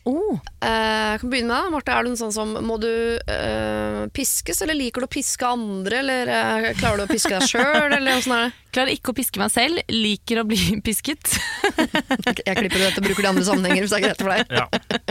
Oh. 0.04 0.34
Eh, 0.64 1.12
Jeg 1.12 1.20
kan 1.22 1.30
begynne 1.30 1.52
med 1.52 1.62
deg. 1.62 1.72
Marte, 1.76 1.92
er 1.94 2.02
du 2.02 2.10
en 2.10 2.16
sånn 2.18 2.32
som 2.34 2.54
Må 2.66 2.74
du 2.82 2.88
uh, 2.88 4.06
piskes, 4.16 4.58
eller 4.64 4.74
liker 4.74 5.04
du 5.04 5.06
å 5.06 5.10
piske 5.12 5.46
andre? 5.46 6.00
Eller 6.02 6.30
uh, 6.32 6.66
klarer 6.78 7.02
du 7.02 7.04
å 7.04 7.10
piske 7.12 7.30
deg 7.36 7.44
sjøl, 7.46 7.92
eller 7.98 8.18
åssen 8.18 8.34
er 8.34 8.48
det? 8.48 8.56
Klarer 8.72 8.94
ikke 8.96 9.12
å 9.12 9.14
piske 9.14 9.38
meg 9.38 9.52
selv, 9.52 9.78
liker 9.92 10.40
å 10.40 10.44
bli 10.48 10.58
pisket. 10.86 11.34
Jeg 11.76 12.56
klipper 12.56 12.80
dette 12.80 12.98
og 13.02 13.04
bruker 13.06 13.20
det 13.20 13.28
i 13.28 13.30
andre 13.34 13.44
sammenhenger 13.46 13.84
hvis 13.84 13.92
det 13.92 14.00
er 14.00 14.06
greit 14.08 14.24
for 14.24 14.32
deg. 14.32 14.56
Ja, 14.56 14.66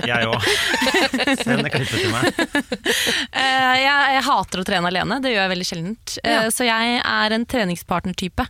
jeg 0.10 0.32
òg. 0.32 0.50
Send 1.46 1.64
det 1.68 1.74
klippet 1.76 1.96
til 2.02 2.12
meg. 2.12 2.42
Uh, 3.32 3.76
jeg, 3.78 3.96
jeg 4.18 4.26
hater 4.28 4.64
å 4.64 4.68
trene 4.68 4.92
alene, 4.92 5.22
det 5.24 5.36
gjør 5.36 5.44
jeg 5.46 5.54
veldig 5.56 5.70
sjeldent. 5.72 6.18
Eh, 6.26 6.36
Ja. 6.36 6.44
Så 6.52 6.66
jeg 6.68 7.00
er 7.06 7.38
en 7.38 7.46
treningspartnertype. 7.48 8.50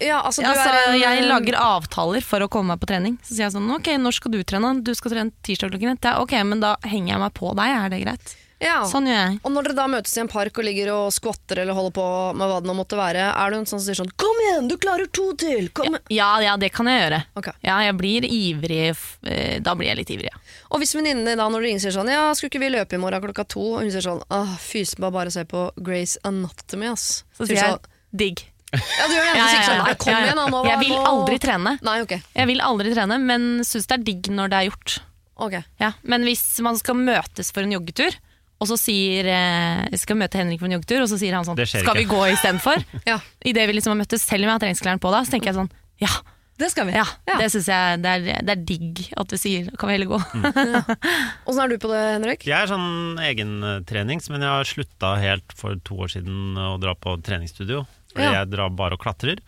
Ja, 0.00 0.20
altså, 0.22 0.42
du 0.42 0.46
Ja, 0.46 0.54
så 0.54 0.70
er 0.70 0.92
en, 0.92 1.00
jeg 1.00 1.24
lager 1.26 1.56
avtaler 1.58 2.22
for 2.22 2.38
å 2.40 2.48
komme 2.48 2.74
meg 2.74 2.80
på 2.80 2.86
trening. 2.86 3.18
Så 3.22 3.34
sier 3.34 3.48
jeg 3.48 3.56
sånn 3.56 3.70
Ok, 3.74 3.88
når 3.98 4.14
skal 4.14 4.30
du 4.30 4.42
trene? 4.44 4.74
Du 4.86 4.92
skal 4.94 5.10
trene 5.10 5.32
tirsdag 5.42 5.72
klokken 5.72 5.96
ett. 5.96 6.04
Ja, 6.06 6.20
ok, 6.22 6.36
men 6.46 6.60
da 6.62 6.76
henger 6.86 7.14
jeg 7.16 7.18
meg 7.24 7.32
på 7.34 7.54
deg, 7.58 7.72
er 7.84 7.88
det 7.90 8.04
greit? 8.04 8.36
ja. 8.58 8.82
Sånn 8.90 9.06
gjør 9.06 9.14
jeg. 9.14 9.34
Og 9.46 9.52
når 9.54 9.68
dere 9.68 9.74
da 9.78 9.86
møtes 9.86 10.16
i 10.16 10.20
en 10.20 10.28
park 10.30 10.58
og 10.58 10.64
ligger 10.66 10.88
og 10.90 11.12
skvatter 11.14 11.60
eller 11.62 11.76
holder 11.78 11.92
på 11.94 12.06
med 12.34 12.50
hva 12.50 12.56
det 12.62 12.66
nå 12.66 12.74
måtte 12.74 12.98
være, 12.98 13.28
er 13.30 13.50
du 13.50 13.56
en 13.58 13.66
sånn 13.70 13.78
som 13.78 13.86
sier 13.86 13.98
sånn 14.00 14.10
'Kom 14.18 14.40
igjen, 14.46 14.66
du 14.68 14.76
klarer 14.76 15.06
to 15.12 15.32
til!' 15.38 15.68
Kom. 15.70 15.96
Ja, 16.10 16.40
ja, 16.42 16.56
det 16.56 16.72
kan 16.72 16.86
jeg 16.86 16.98
gjøre. 17.02 17.24
Okay. 17.36 17.52
Ja, 17.62 17.78
jeg 17.86 17.96
blir 17.98 18.22
ivrig. 18.26 18.96
eh, 19.22 19.60
Da 19.60 19.74
blir 19.74 19.86
jeg 19.94 19.96
litt 19.98 20.10
ivrig, 20.10 20.30
ja. 20.32 20.38
Og 20.72 20.80
hvis 20.80 20.94
venninnene 20.94 21.36
da 21.36 21.48
når 21.48 21.60
du 21.62 21.66
ringer 21.66 21.80
sier 21.80 21.92
sånn 21.94 22.10
'Ja, 22.10 22.32
skulle 22.34 22.50
ikke 22.50 22.66
vi 22.66 22.74
løpe 22.74 22.94
i 22.94 22.98
morgen 22.98 23.22
klokka 23.22 23.46
to?' 23.46 23.74
Og 23.74 23.80
hun 23.82 23.90
sier 23.90 24.02
sånn 24.02 24.22
'Åh, 24.28 24.58
fysen 24.58 25.12
bare 25.12 25.30
se 25.30 25.44
på 25.44 25.70
Grace 25.80 26.18
Anatomy, 26.24 26.86
ass'. 26.86 27.22
Så 27.38 27.46
Sier 27.46 27.56
sier 27.58 27.62
jeg 27.62 27.74
sånn, 27.78 27.84
digg. 28.14 28.42
Ja, 28.72 29.06
du 29.08 29.14
gjør 29.14 29.24
det. 29.24 29.34
Ja, 29.38 29.46
Ja, 29.48 29.60
ja. 29.64 29.82
Nei, 29.84 29.94
kom 30.02 30.12
igjen, 30.14 30.36
da. 30.40 30.46
Nå, 30.52 30.62
Jeg 30.68 30.78
vil 30.84 30.96
aldri 31.10 31.38
trene. 31.40 31.72
Nei, 31.86 31.96
ok. 32.04 32.14
Jeg 32.36 32.46
vil 32.50 32.60
aldri 32.64 32.92
trene, 32.94 33.18
men 33.22 33.46
syns 33.64 33.86
det 33.88 33.96
er 33.98 34.04
digg 34.10 34.30
når 34.34 34.52
det 34.52 34.58
er 34.60 34.68
gjort. 34.70 34.98
Ok. 35.38 35.54
Ja, 35.80 35.92
men 36.02 36.24
hvis 36.26 36.42
man 36.66 36.76
skal 36.80 36.98
møtes 36.98 37.52
for 37.54 37.62
en 37.64 37.72
joggetur, 37.76 38.16
og 38.58 38.66
så 38.66 38.74
sier 38.74 39.28
eh, 39.30 39.84
Jeg 39.92 40.00
skal 40.02 40.16
møte 40.18 40.34
Henrik 40.40 40.58
for 40.58 40.66
en 40.66 40.72
joggetur, 40.74 41.04
og 41.04 41.08
så 41.12 41.14
sier 41.20 41.36
han 41.36 41.44
sånn 41.46 41.54
Det 41.54 41.68
skjer 41.70 41.84
Skal 41.84 41.94
vi 41.94 42.02
ikke. 42.08 42.16
gå 42.16 42.24
istedenfor? 42.34 42.82
Ja, 43.06 43.20
Idet 43.46 43.68
vi 43.70 43.76
liksom 43.76 43.92
har 43.94 44.00
møttes, 44.00 44.24
selv 44.26 44.42
om 44.42 44.48
jeg 44.50 44.56
har 44.56 44.64
treningsklærne 44.64 44.98
på 45.04 45.12
da, 45.14 45.20
så 45.22 45.30
tenker 45.36 45.52
jeg 45.52 45.58
sånn 45.60 45.70
Ja, 46.02 46.10
det 46.58 46.72
skal 46.72 46.88
vi. 46.88 46.96
ja, 46.98 47.04
Ja. 47.30 47.36
det 47.38 47.52
syns 47.54 47.68
jeg 47.70 48.00
det 48.02 48.10
er, 48.16 48.42
det 48.42 48.50
er 48.56 48.64
digg 48.66 49.04
at 49.14 49.30
du 49.30 49.36
sier. 49.38 49.70
Kan 49.78 49.92
vi 49.92 49.94
heller 49.94 50.10
gå? 50.10 50.18
Åssen 51.46 51.62
er 51.62 51.70
du 51.70 51.76
på 51.78 51.90
det, 51.92 52.00
Henrik? 52.16 52.46
Jeg 52.50 52.58
er 52.64 52.70
sånn 52.72 53.18
egentrenings, 53.22 54.26
men 54.34 54.42
jeg 54.42 54.50
har 54.50 54.66
slutta 54.68 55.12
helt 55.22 55.54
for 55.54 55.78
to 55.86 56.00
år 56.02 56.10
siden 56.18 56.58
å 56.58 56.72
dra 56.82 56.96
på 56.98 57.14
treningsstudio. 57.22 57.84
Fordi 58.18 58.26
Ja. 58.26 58.40
jeg 58.42 58.50
drar 58.50 58.70
bare 58.74 58.98
og 58.98 59.02
klatrer. 59.02 59.38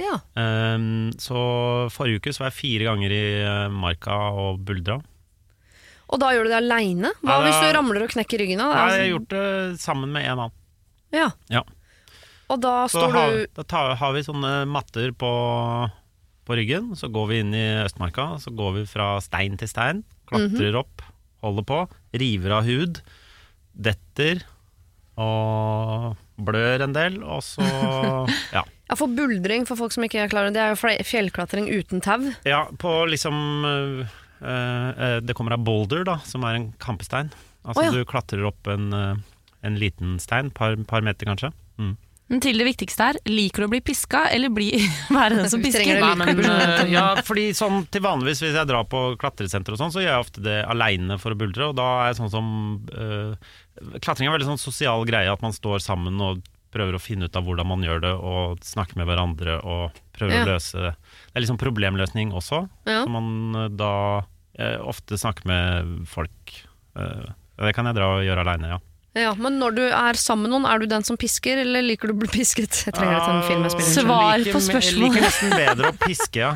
Ja. 0.00 0.14
Um, 0.38 1.10
så 1.20 1.36
forrige 1.92 2.22
uke 2.22 2.32
så 2.32 2.44
var 2.46 2.52
jeg 2.52 2.60
fire 2.60 2.86
ganger 2.88 3.12
i 3.12 3.24
eh, 3.42 3.66
marka 3.74 4.14
og 4.32 4.62
buldra. 4.64 5.00
Og 6.10 6.18
da 6.22 6.30
gjør 6.32 6.46
du 6.48 6.50
det 6.54 6.60
aleine? 6.62 7.10
Hva 7.20 7.36
Ja, 7.36 7.42
hvis 7.44 7.58
du 7.60 7.68
ramler 7.76 8.02
og 8.06 8.10
knekker 8.14 8.40
ryggen 8.40 8.62
av? 8.64 8.72
Nei, 8.74 8.86
jeg 8.94 9.02
har 9.04 9.10
gjort 9.12 9.28
det 9.34 9.80
sammen 9.82 10.10
med 10.14 10.24
en 10.24 10.38
annen. 10.46 10.56
Ja. 11.14 11.28
Ja. 11.52 11.62
Og 12.50 12.58
da 12.64 12.72
står 12.90 13.12
har, 13.14 13.30
du 13.30 13.46
da 13.60 13.62
tar, 13.62 13.92
har 14.00 14.12
vi 14.16 14.24
sånne 14.26 14.54
matter 14.66 15.12
på, 15.14 15.30
på 16.48 16.56
ryggen. 16.58 16.96
Så 16.98 17.10
går 17.14 17.28
vi 17.30 17.38
inn 17.44 17.52
i 17.54 17.66
Østmarka. 17.84 18.40
Så 18.42 18.50
går 18.56 18.72
vi 18.80 18.86
fra 18.90 19.12
stein 19.22 19.54
til 19.60 19.68
stein. 19.70 20.00
Klatrer 20.30 20.80
opp, 20.80 21.04
holder 21.44 21.66
på. 21.68 21.78
River 22.18 22.56
av 22.58 22.66
hud. 22.66 23.02
Detter. 23.74 24.42
Og 25.20 26.16
blør 26.44 26.86
en 26.86 26.96
del. 26.96 27.20
Og 27.24 27.42
så 27.46 27.64
Ja. 28.56 28.64
Ja, 28.90 28.96
for 28.98 29.12
buldring, 29.14 29.68
for 29.68 29.78
folk 29.78 29.94
som 29.94 30.02
ikke 30.02 30.24
er 30.24 30.30
klar 30.30 30.48
over 30.48 30.50
det, 30.50 30.58
det 30.58 30.64
er 30.64 30.74
jo 30.74 31.06
fjellklatring 31.06 31.68
uten 31.70 32.02
tau. 32.02 32.32
ja 32.42 32.64
på 32.74 32.90
liksom 33.06 33.36
øh, 33.64 34.00
øh, 34.42 35.20
Det 35.22 35.36
kommer 35.38 35.54
av 35.54 35.62
boulder, 35.64 36.02
da, 36.04 36.18
som 36.26 36.42
er 36.42 36.58
en 36.58 36.72
kampestein. 36.82 37.30
Altså 37.62 37.84
oh, 37.84 37.86
ja. 37.86 37.92
du 37.94 38.08
klatrer 38.08 38.42
opp 38.48 38.66
en, 38.66 38.92
øh, 38.92 39.16
en 39.62 39.76
liten 39.78 40.18
stein, 40.18 40.50
par, 40.50 40.74
par 40.90 41.06
meter 41.06 41.28
kanskje. 41.28 41.52
Mm. 41.78 41.96
Men 42.30 42.42
til 42.42 42.60
det 42.62 42.66
viktigste 42.66 43.06
her, 43.08 43.16
liker 43.26 43.64
du 43.64 43.66
å 43.66 43.70
bli 43.72 43.80
piska, 43.82 44.24
eller 44.30 44.52
bli, 44.54 44.68
være 45.16 45.38
den 45.38 45.50
som 45.50 45.62
pisker? 45.62 45.98
Nei, 45.98 46.12
men, 46.18 46.44
ja, 46.90 47.06
fordi 47.26 47.48
sånn 47.58 47.84
til 47.90 48.04
vanligvis 48.06 48.42
hvis 48.44 48.58
jeg 48.58 48.70
drar 48.70 48.86
på 48.90 49.16
klatresenter 49.20 49.74
og 49.74 49.80
sånn, 49.82 49.94
så 49.94 50.02
gjør 50.02 50.14
jeg 50.14 50.26
ofte 50.26 50.44
det 50.46 50.60
aleine 50.70 51.18
for 51.22 51.34
å 51.34 51.38
buldre, 51.38 51.72
og 51.72 51.78
da 51.78 51.88
er 52.04 52.12
jeg 52.12 52.20
sånn 52.20 52.32
som 52.34 52.52
øh, 52.94 53.34
Klatring 54.00 54.28
er 54.28 54.34
veldig 54.36 54.48
sånn 54.52 54.60
sosial 54.60 55.04
greie, 55.08 55.30
at 55.32 55.42
man 55.42 55.52
står 55.56 55.80
sammen 55.84 56.20
og 56.20 56.42
prøver 56.70 56.94
å 56.94 57.00
finne 57.02 57.26
ut 57.26 57.34
av 57.36 57.42
hvordan 57.46 57.66
man 57.66 57.82
gjør 57.82 58.00
det, 58.04 58.12
og 58.14 58.60
snakker 58.62 58.96
med 59.00 59.08
hverandre 59.08 59.56
og 59.64 59.96
prøver 60.14 60.36
Ja. 60.36 60.44
å 60.44 60.50
løse 60.52 60.78
Det 60.92 61.34
er 61.34 61.40
liksom 61.42 61.58
problemløsning 61.58 62.30
også, 62.32 62.68
Ja. 62.86 63.02
som 63.04 63.12
man 63.12 63.54
øh, 63.56 63.76
da 63.76 63.92
eh, 64.58 64.76
ofte 64.78 65.16
snakker 65.18 65.46
med 65.46 66.06
folk. 66.08 66.54
eh, 66.96 67.32
det 67.58 67.74
kan 67.74 67.86
jeg 67.86 67.94
dra 67.96 68.06
og 68.18 68.22
gjøre 68.24 68.40
aleine, 68.44 68.68
ja. 68.68 68.78
Ja, 69.18 69.32
men 69.34 69.56
når 69.58 69.72
du 69.74 69.80
er 69.90 70.14
sammen 70.14 70.44
med 70.46 70.52
noen, 70.52 70.66
er 70.70 70.78
du 70.78 70.84
den 70.86 71.02
som 71.02 71.16
pisker, 71.18 71.58
eller 71.64 71.82
liker 71.82 72.12
du 72.12 72.14
å 72.14 72.18
bli 72.20 72.28
pisket? 72.30 72.76
Jeg 72.86 72.94
trenger 72.94 73.18
til 73.24 73.32
en 73.34 73.42
film 73.48 73.64
jeg 73.66 73.72
spiller. 73.74 73.94
Svar. 73.96 74.20
like, 74.38 74.44
Liker- 74.44 74.54
på 74.54 74.60
spørsmål. 74.68 75.02
Liker 75.02 75.24
nesten 75.26 75.54
bedre 75.56 75.90
å 75.90 75.96
piske, 75.98 76.38
ja. 76.44 76.52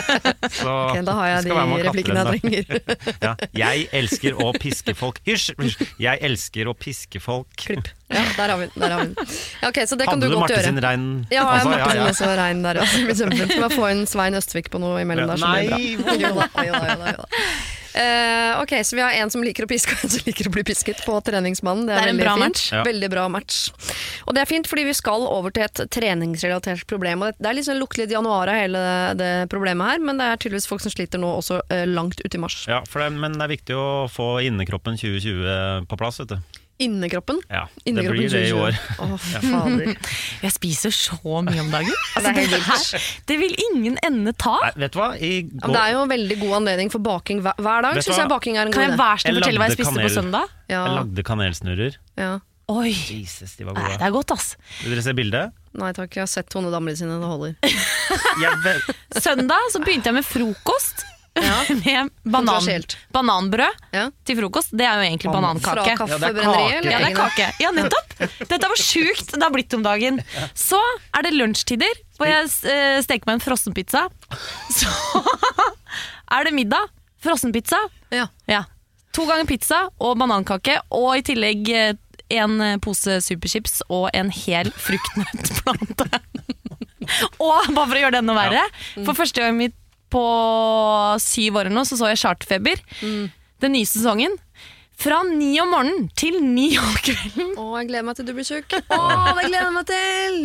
Så 0.58 0.74
Ok, 0.90 0.98
da 1.08 1.14
har 1.16 1.30
jeg 1.30 1.46
de 1.46 1.56
replikkene 1.88 2.20
jeg 2.20 2.42
trenger. 2.44 2.98
Ja, 3.24 3.32
jeg 3.56 3.86
elsker 3.96 4.36
å 4.36 4.50
piske 4.60 4.92
folk. 4.98 5.22
Hysj! 5.24 5.56
Jeg 6.04 6.20
elsker 6.28 6.68
å 6.68 6.76
piske 6.76 7.22
folk. 7.24 7.48
Klipp. 7.56 7.88
Ja, 8.12 8.20
der 8.36 8.52
har 8.52 8.60
vi 8.60 8.66
den. 8.68 8.82
Der 8.84 8.92
har 8.92 9.00
vi 9.00 9.14
den. 9.14 9.32
Ja, 9.64 9.70
ok, 9.72 9.80
så 9.88 9.96
det 9.96 10.04
kan 10.04 10.18
Hadde 10.20 10.28
du 10.28 10.34
du 10.34 10.36
godt 10.36 10.44
Marte 10.44 10.58
gjøre. 10.58 10.68
sin 10.68 10.82
rein 10.84 11.06
Ja, 11.32 11.46
altså, 11.54 11.70
Marte 11.72 11.88
sin 11.88 12.02
ja, 12.04 12.10
også 12.12 12.28
rein 12.36 12.60
der. 12.68 12.82
Ja. 12.82 12.90
Kjempefint. 13.16 13.54
Skal 13.54 13.64
bare 13.64 13.78
få 13.80 13.88
inn 13.94 14.04
Svein 14.12 14.36
Østvik 14.38 14.68
på 14.74 14.82
noe 14.84 15.00
imellom 15.06 15.32
der, 15.32 15.40
så 15.40 15.54
blir 15.56 15.72
det 15.72 15.80
Nei, 15.80 15.96
bra. 16.04 16.18
Jo 16.20 16.34
da, 16.36 16.50
jo 16.68 16.76
da, 16.76 16.84
jo 16.84 17.00
da, 17.00 17.14
jo 17.16 17.24
da. 17.24 17.48
Eh, 17.94 18.60
ok, 18.62 18.72
så 18.84 18.96
vi 18.98 19.02
har 19.04 19.12
en 19.22 19.30
som 19.30 19.42
liker 19.44 19.66
å 19.66 19.68
piske, 19.70 19.94
og 19.94 20.04
en 20.04 20.10
som 20.10 20.24
liker 20.26 20.48
å 20.48 20.52
bli 20.54 20.64
pisket 20.66 20.98
på 21.06 21.14
treningsmannen. 21.22 21.86
Det 21.86 21.94
er, 21.94 22.00
Det 22.00 22.04
er 22.04 22.10
en 22.10 22.16
veldig 22.16 22.24
bra 22.24 22.34
fint. 22.34 22.44
match. 22.48 22.64
Ja. 22.72 22.82
Veldig 22.88 23.10
bra 23.12 23.26
match. 23.30 23.58
Og 24.26 24.34
det 24.34 24.42
er 24.42 24.50
fint, 24.50 24.66
fordi 24.66 24.84
vi 24.88 24.94
skal 24.98 25.26
over 25.30 25.54
til 25.54 25.62
et 25.68 25.82
treningsrelatert 25.94 26.86
problem. 26.90 27.22
Og 27.22 27.34
det- 27.38 27.46
er 27.50 27.54
liksom 27.54 27.78
lukter 27.78 28.02
litt 28.02 28.10
januar 28.10 28.48
av 28.48 28.54
hele 28.58 29.14
det 29.16 29.48
problemet 29.48 29.90
her, 29.92 29.98
men 30.00 30.18
det 30.18 30.26
er 30.26 30.36
tydeligvis 30.42 30.66
folk 30.66 30.80
som 30.82 30.90
sliter 30.90 31.18
nå 31.22 31.30
også 31.38 31.60
uh, 31.70 31.84
langt 31.86 32.20
ut 32.24 32.34
i 32.34 32.38
mars. 32.38 32.66
Ja, 32.66 32.82
for 32.88 32.98
det, 33.00 33.12
men 33.12 33.32
det 33.38 33.42
er 33.42 33.54
viktig 33.56 33.74
å 33.78 34.10
få 34.10 34.42
innekroppen 34.42 34.98
2020 34.98 35.86
på 35.86 35.96
plass, 35.96 36.18
vet 36.18 36.28
du. 36.34 36.38
Innekroppen. 36.82 37.38
Ja, 37.46 37.68
det 37.86 37.92
blir 38.10 38.30
det 38.32 38.40
i 38.48 38.52
år. 38.52 38.74
Å, 38.98 39.06
fader. 39.20 39.92
Jeg 40.44 40.54
spiser 40.56 40.94
så 40.94 41.18
mye 41.46 41.60
om 41.62 41.70
dagen. 41.70 41.92
det 41.92 41.98
Altså, 42.18 42.32
det, 42.34 42.62
her, 42.66 43.04
det 43.30 43.36
vil 43.38 43.54
ingen 43.70 43.98
ende 44.02 44.32
ta. 44.34 44.56
Nei, 44.64 44.72
vet 44.82 44.96
du 44.96 44.98
hva? 44.98 45.12
I 45.14 45.30
går, 45.52 45.70
det 45.70 45.82
er 45.84 45.92
jo 45.94 46.00
en 46.02 46.10
veldig 46.14 46.38
god 46.42 46.56
anledning 46.62 46.90
for 46.90 47.04
baking 47.04 47.44
hver, 47.46 47.54
hver 47.62 47.86
dag. 47.86 48.00
Hva? 48.00 48.16
jeg 48.18 48.32
baking 48.32 48.58
er 48.58 48.66
en 48.66 48.74
Kan 48.74 48.82
god 48.82 48.98
jeg 48.98 49.22
så 49.22 49.30
Jeg 49.30 49.38
fortelle 49.38 49.62
hva 49.62 49.70
jeg 49.70 49.78
spiste 49.78 49.92
kanel. 49.94 50.08
på 50.08 50.16
søndag? 50.18 50.58
Ja, 50.66 50.82
jeg 50.82 50.98
lagde 50.98 51.28
kanelsnurrer. 51.30 52.02
ja. 52.18 52.34
Oi, 52.72 52.94
Jesus, 52.96 53.58
de 53.58 53.66
var 53.68 53.76
Nei, 53.76 53.90
det 54.00 54.06
er 54.06 54.12
godt, 54.14 54.32
ass. 54.32 54.54
Vil 54.80 54.94
dere 54.94 55.02
se 55.04 55.12
bildet? 55.12 55.52
Nei 55.76 55.90
takk, 55.92 56.14
jeg 56.16 56.22
har 56.24 56.30
sett 56.32 56.48
Tone 56.48 56.70
Damli 56.72 56.94
sine, 56.96 57.18
det 57.20 57.28
holder. 57.28 57.52
Søndag 59.26 59.68
så 59.74 59.82
begynte 59.84 60.08
jeg 60.08 60.16
med 60.16 60.24
frokost. 60.24 61.04
med 61.84 62.10
banan, 62.24 62.84
bananbrød 63.12 63.80
Ja. 63.92 64.04
til 64.24 64.36
frokost. 64.38 64.70
Det 64.76 64.86
er 64.86 65.00
jo 65.00 65.06
egentlig 65.08 65.30
Ban- 65.32 65.58
Fra 65.60 65.74
banankake. 65.74 65.96
kaffebrenneriet? 65.98 66.84
kake. 66.84 66.90
Ja, 66.92 66.98
det 66.98 67.08
er 67.08 67.16
kake. 67.18 67.48
Ja, 67.60 67.70
nettopp! 67.74 68.14
Dette 68.48 68.68
var 68.70 68.78
sjukt 68.78 69.32
det 69.34 69.42
har 69.42 69.50
blitt 69.54 69.74
om 69.74 69.82
dagen. 69.82 70.20
Så 70.54 70.78
er 71.18 71.26
det 71.26 71.32
lunsjtider, 71.34 71.90
hvor 72.18 72.30
jeg 72.30 72.46
eh, 72.70 73.00
steker 73.02 73.26
meg 73.26 73.40
en 73.40 73.44
frossenpizza. 73.44 74.04
Så 74.70 74.92
er 76.38 76.44
det 76.46 76.54
middag. 76.54 76.88
Frossenpizza. 77.24 77.78
Ja. 78.14 78.28
Ja. 78.46 78.62
To 79.16 79.26
ganger 79.26 79.46
pizza 79.48 79.88
og 80.02 80.18
banankake, 80.20 80.78
og 80.94 81.16
i 81.18 81.22
tillegg 81.26 81.68
eh, 81.74 81.92
en 82.34 82.60
eh, 82.60 82.76
pose 82.82 83.18
superchips 83.24 83.80
og 83.88 84.08
en 84.14 84.30
hel 84.34 84.70
fruktnøttplante. 84.74 86.08
og 87.44 87.72
bare 87.74 87.86
for 87.86 87.94
å 87.96 88.00
gjøre 88.00 88.14
det 88.16 88.22
enda 88.22 88.34
verre, 88.36 88.62
for 89.04 89.16
første 89.18 89.42
gang 89.42 89.56
mitt 89.58 89.74
på 90.14 90.24
syv 91.22 91.58
år 91.58 91.68
eller 91.68 91.78
noe, 91.80 91.88
så 91.88 91.98
så 91.98 92.10
jeg 92.12 92.22
Charterfeber. 92.22 92.82
Den 93.64 93.74
nye 93.74 93.88
sesongen. 93.88 94.34
Fra 94.94 95.16
ni 95.26 95.56
om 95.58 95.72
morgenen 95.74 96.04
til 96.16 96.36
ni 96.42 96.68
om 96.78 96.92
kvelden. 97.02 97.48
Å, 97.58 97.64
jeg 97.80 97.88
gleder 97.90 98.04
meg 98.06 98.18
til 98.18 98.26
du 98.28 98.32
blir 98.36 98.46
tjukk. 98.46 98.76
Å, 98.94 98.98
det 99.34 99.48
gleder 99.48 99.66
jeg 99.66 99.74
meg 99.74 99.86
til! 99.90 100.36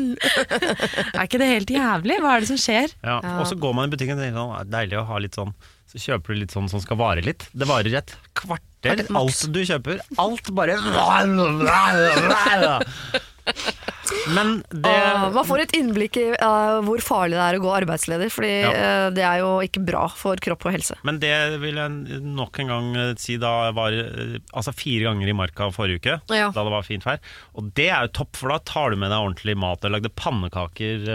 Er 1.13 1.27
ikke 1.27 1.41
det 1.41 1.49
helt 1.51 1.73
jævlig? 1.75 2.17
Hva 2.23 2.31
er 2.33 2.39
det 2.43 2.49
som 2.49 2.59
skjer? 2.59 2.95
Ja. 3.05 3.19
Og 3.37 3.45
så 3.49 3.55
går 3.61 3.75
man 3.77 3.89
i 3.89 3.93
butikken 3.93 4.17
og 4.17 4.23
tenker 4.25 4.39
sånn, 4.39 4.55
det 4.57 4.65
er 4.65 4.71
deilig 4.73 4.97
å 5.03 5.05
ha 5.11 5.17
litt 5.21 5.37
sånn 5.37 5.53
Så 5.89 5.95
kjøper 6.01 6.33
du 6.33 6.41
litt 6.41 6.55
sånn 6.55 6.69
som 6.71 6.81
skal 6.81 6.97
vare 6.99 7.21
litt. 7.25 7.45
Det 7.53 7.69
varer 7.69 7.93
et 8.01 8.15
kvarter. 8.33 8.65
Kvarter, 8.79 9.09
alt 9.19 9.39
du 9.51 9.59
kjøper. 9.67 9.97
Alt 10.23 10.47
bare 10.55 10.77
Men 14.33 14.63
det 14.73 14.89
uh, 14.89 15.27
man 15.33 15.45
får 15.45 15.61
et 15.63 15.73
innblikk 15.77 16.17
i 16.17 16.23
uh, 16.41 16.79
hvor 16.85 17.01
farlig 17.05 17.37
det 17.37 17.43
er 17.45 17.57
å 17.59 17.61
gå 17.61 17.71
arbeidsledig, 17.77 18.29
Fordi 18.33 18.49
Ja. 18.63 18.71
uh, 18.73 19.09
det 19.13 19.23
er 19.25 19.41
jo 19.43 19.51
ikke 19.65 19.83
bra 19.85 20.07
for 20.17 20.39
kropp 20.41 20.65
og 20.65 20.73
helse. 20.73 20.97
Men 21.05 21.19
det 21.21 21.31
vil 21.61 21.77
jeg 21.77 22.21
nok 22.25 22.59
en 22.63 22.71
gang 22.73 22.89
eh, 22.97 23.11
si 23.21 23.37
da 23.41 23.51
jeg 23.67 23.75
var 23.77 23.95
altså 24.57 24.73
fire 24.75 25.09
ganger 25.11 25.29
i 25.31 25.37
marka 25.37 25.69
forrige 25.75 26.01
uke, 26.01 26.17
Ja. 26.33 26.49
da 26.55 26.65
det 26.65 26.73
var 26.73 26.83
fint 26.87 27.05
vær. 27.05 27.21
Og 27.55 27.69
det 27.77 27.89
er 27.93 28.07
jo 28.07 28.13
topp, 28.21 28.35
for 28.41 28.49
da 28.53 28.59
tar 28.65 28.91
du 28.91 28.97
med 29.01 29.13
deg 29.13 29.19
ordentlig 29.21 29.55
mat. 29.61 29.85
Jeg 29.85 29.93
lagde 29.93 30.09
pannekaker 30.17 31.09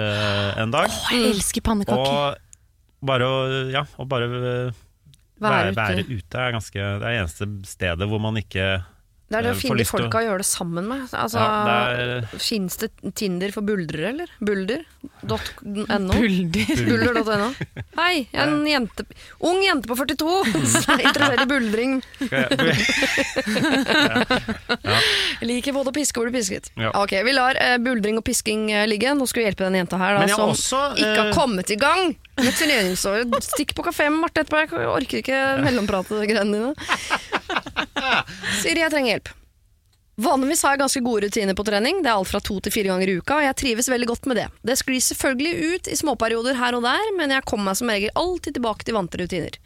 en 0.62 0.74
dag. 0.74 0.88
Åh, 0.90 1.12
jeg 1.14 1.34
elsker 1.34 1.64
pannekaker. 1.66 2.14
Og 2.14 3.06
bare 3.10 3.26
å 3.28 3.36
ja, 3.74 3.84
og 3.98 4.08
bare 4.08 4.30
Være 5.42 5.74
være, 5.74 5.74
ute. 5.74 5.82
være 5.82 6.04
ute 6.22 6.38
er 6.40 6.52
ganske 6.54 6.78
Det 6.78 6.84
er 6.94 7.00
det 7.02 7.14
eneste 7.18 7.46
stedet 7.66 8.06
hvor 8.08 8.20
man 8.22 8.38
ikke 8.38 8.68
Det 9.34 9.40
er 9.40 9.46
det 9.48 9.50
eh, 9.50 9.56
å 9.56 9.60
finne 9.60 9.78
lyst 9.82 9.90
å- 9.90 9.98
folka 9.98 10.20
å 10.20 10.24
gjøre 10.28 10.40
det 10.44 10.46
sammen 10.46 10.86
med. 10.92 11.00
Altså, 11.10 11.42
Ja, 11.42 11.90
det 11.98 12.40
Fins 12.40 12.76
det 12.80 12.90
Tinder 13.18 13.50
for 13.54 13.66
buldrere, 13.66 14.12
eller? 14.14 14.30
Bulder.no? 14.38 16.14
Bulder. 16.14 16.84
Bulder.no. 16.86 17.48
Hei, 17.98 18.14
jeg 18.30 18.38
er 18.38 18.46
en 18.46 18.62
jente, 18.68 19.04
ung 19.42 19.58
jente 19.64 19.90
på 19.90 19.96
42 19.98 20.38
som 20.78 20.94
er 20.94 21.04
interessert 21.10 21.42
i 21.42 21.48
buldring. 21.50 21.96
jeg, 22.22 22.46
Jeg 25.40 25.48
liker 25.50 25.74
både 25.76 25.90
å 25.90 25.94
piske 25.96 26.20
og 26.20 26.28
bli 26.28 26.38
pisket. 26.38 26.70
Ja. 26.78 26.92
Ok, 27.02 27.12
Vi 27.26 27.32
lar 27.34 27.58
uh, 27.58 27.76
buldring 27.82 28.18
og 28.20 28.24
pisking 28.26 28.68
uh, 28.72 28.84
ligge. 28.88 29.12
Nå 29.18 29.26
skal 29.30 29.42
vi 29.42 29.48
hjelpe 29.50 29.66
den 29.66 29.78
jenta 29.82 29.98
her 30.00 30.14
da, 30.16 30.22
Men 30.24 30.30
jeg 30.32 30.38
har 30.38 30.54
som 30.54 30.54
også, 30.54 30.82
ikke 31.00 31.18
har 31.18 31.30
eh, 31.30 31.34
kommet 31.36 31.72
i 31.74 31.78
gang 31.80 32.14
med 32.40 32.52
turneringsåret. 32.58 33.36
Stikk 33.44 33.74
på 33.78 33.84
kafé 33.86 34.08
med 34.10 34.22
Marte 34.24 34.42
etterpå. 34.44 34.64
Jeg 34.64 34.88
orker 34.94 35.20
ikke 35.22 35.42
mellomprate 35.64 36.22
greiene 36.30 36.50
dine. 36.54 36.72
Siri, 38.62 38.82
jeg 38.82 38.92
trenger 38.92 39.16
hjelp. 39.16 39.34
Vanligvis 40.14 40.60
har 40.62 40.76
jeg 40.76 40.84
ganske 40.84 41.00
gode 41.02 41.26
rutiner 41.26 41.56
på 41.58 41.64
trening. 41.66 41.96
Det 42.04 42.06
er 42.06 42.14
alt 42.20 42.30
fra 42.30 42.38
to 42.44 42.60
til 42.62 42.70
fire 42.70 42.92
ganger 42.92 43.10
i 43.10 43.16
uka, 43.18 43.40
og 43.40 43.46
jeg 43.48 43.56
trives 43.58 43.88
veldig 43.90 44.06
godt 44.12 44.28
med 44.30 44.38
det. 44.38 44.44
Det 44.62 44.76
sklir 44.78 45.02
selvfølgelig 45.02 45.72
ut 45.72 45.90
i 45.90 45.96
småperioder 45.98 46.54
her 46.60 46.76
og 46.78 46.84
der, 46.86 47.08
men 47.18 47.34
jeg 47.34 47.46
kommer 47.50 47.72
meg 47.72 47.80
som 47.80 47.90
regel 47.90 48.14
alltid 48.20 48.54
tilbake 48.60 48.86
til 48.86 48.94
vante 48.94 49.18
rutiner. 49.18 49.58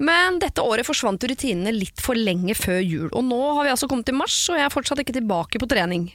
Men 0.00 0.40
dette 0.40 0.64
året 0.64 0.88
forsvant 0.88 1.26
rutinene 1.28 1.74
litt 1.76 2.00
for 2.00 2.16
lenge 2.16 2.56
før 2.56 2.80
jul, 2.80 3.10
og 3.12 3.26
nå 3.28 3.42
har 3.58 3.68
vi 3.68 3.74
altså 3.74 3.90
kommet 3.92 4.08
til 4.08 4.16
mars, 4.16 4.38
og 4.48 4.56
jeg 4.56 4.70
er 4.70 4.72
fortsatt 4.72 5.04
ikke 5.04 5.18
tilbake 5.18 5.60
på 5.60 5.68
trening. 5.68 6.08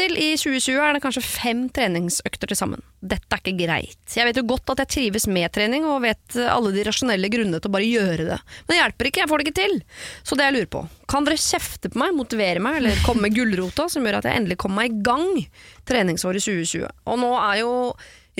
Hittil 0.00 0.16
i 0.16 0.28
2020 0.32 0.78
er 0.80 0.94
det 0.96 1.00
kanskje 1.04 1.20
fem 1.20 1.58
treningsøkter 1.76 2.48
til 2.48 2.56
sammen. 2.56 2.80
Dette 3.04 3.36
er 3.36 3.42
ikke 3.42 3.66
greit. 3.66 4.14
Jeg 4.16 4.24
vet 4.24 4.38
jo 4.40 4.46
godt 4.48 4.72
at 4.72 4.80
jeg 4.80 4.90
trives 4.94 5.26
med 5.28 5.52
trening, 5.52 5.84
og 5.84 6.00
vet 6.06 6.38
alle 6.40 6.70
de 6.72 6.84
rasjonelle 6.86 7.28
grunnene 7.28 7.60
til 7.60 7.68
å 7.68 7.74
bare 7.74 7.88
gjøre 7.88 8.28
det. 8.30 8.38
Men 8.64 8.72
det 8.72 8.78
hjelper 8.78 9.10
ikke, 9.10 9.20
jeg 9.20 9.30
får 9.30 9.42
det 9.42 9.46
ikke 9.46 9.58
til. 9.58 9.76
Så 10.24 10.38
det 10.40 10.46
jeg 10.46 10.56
lurer 10.56 10.70
på, 10.72 10.82
kan 11.12 11.28
dere 11.28 11.42
kjefte 11.42 11.92
på 11.92 12.00
meg, 12.00 12.16
motivere 12.16 12.64
meg, 12.64 12.78
eller 12.80 13.04
komme 13.04 13.26
med 13.26 13.36
gulrota 13.36 13.90
som 13.92 14.08
gjør 14.08 14.22
at 14.22 14.30
jeg 14.30 14.40
endelig 14.40 14.56
kommer 14.64 14.80
meg 14.80 14.94
i 14.94 15.04
gang 15.10 15.44
treningsåret 15.90 16.48
2020? 16.48 16.88
Og 17.04 17.20
nå 17.20 17.34
er 17.36 17.60
jo 17.60 17.74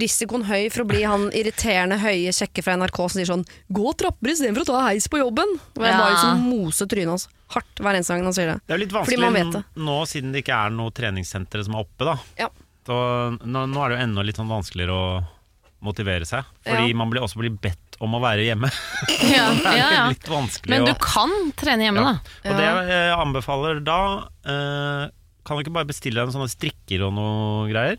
risikoen 0.01 0.45
høy 0.49 0.71
for 0.73 0.83
å 0.85 0.89
bli 0.91 1.03
han 1.07 1.29
irriterende 1.37 1.99
høye 2.01 2.33
kjekke 2.35 2.65
fra 2.65 2.77
NRK 2.81 2.97
som 3.09 3.19
sier 3.21 3.29
sånn 3.31 3.45
'gå 3.73 3.93
trapper 3.97 4.33
istedenfor 4.33 4.63
å 4.65 4.71
ta 4.73 4.81
heis 4.89 5.07
på 5.09 5.21
jobben'. 5.21 5.55
Og 5.77 5.83
jeg 5.85 5.93
Ja. 5.93 5.99
bare 5.99 6.15
liksom 6.15 6.41
moser 6.51 6.87
trynet 6.87 7.09
hans 7.15 7.29
hardt 7.51 7.77
hver 7.81 7.95
eneste 7.95 8.15
gang 8.15 8.25
han 8.25 8.33
sier 8.33 8.47
det. 8.55 8.61
det 8.67 8.75
er 8.75 8.79
jo 8.79 8.85
litt 8.85 8.93
Fordi 9.07 9.21
man 9.21 9.33
vet 9.35 9.45
vanskelig 9.55 9.65
nå 9.77 9.99
siden 10.07 10.33
det 10.33 10.45
ikke 10.45 10.67
er 10.67 10.71
noe 10.71 10.91
treningssentre 10.91 11.65
som 11.65 11.75
er 11.75 11.79
oppe. 11.85 12.05
da 12.05 12.19
Ja. 12.39 12.49
Så 12.87 13.39
nå, 13.45 13.67
nå 13.69 13.85
er 13.85 13.89
det 13.91 13.99
jo 13.99 14.05
enda 14.05 14.23
litt 14.25 14.37
sånn 14.37 14.49
vanskeligere 14.49 14.91
å 14.91 15.27
motivere 15.83 16.27
seg. 16.27 16.45
Fordi 16.67 16.89
Ja. 16.91 16.95
man 16.97 17.11
blir 17.11 17.21
også 17.23 17.37
blir 17.39 17.51
bedt 17.57 17.97
om 18.01 18.13
å 18.15 18.21
være 18.21 18.45
hjemme. 18.45 18.71
Ja, 19.31 19.53
ja, 19.77 19.91
ja. 19.93 20.09
litt 20.09 20.25
vanskelig 20.29 20.69
Men 20.69 20.85
du 20.85 20.93
å 20.93 20.99
kan 20.99 21.31
trene 21.57 21.85
hjemme, 21.85 22.01
Ja. 22.01 22.19
da. 22.45 22.51
Og 22.51 22.57
det 22.57 22.65
jeg 22.65 22.89
eh, 22.91 23.17
anbefaler 23.17 23.85
da 23.85 24.29
eh, 24.45 25.11
Kan 25.45 25.57
du 25.57 25.63
ikke 25.65 25.73
bare 25.73 25.87
bestille 25.87 26.15
deg 26.21 26.29
noen 26.29 26.37
sånne 26.37 26.53
strikker 26.53 27.07
og 27.07 27.15
noe 27.15 27.69
greier? 27.73 27.97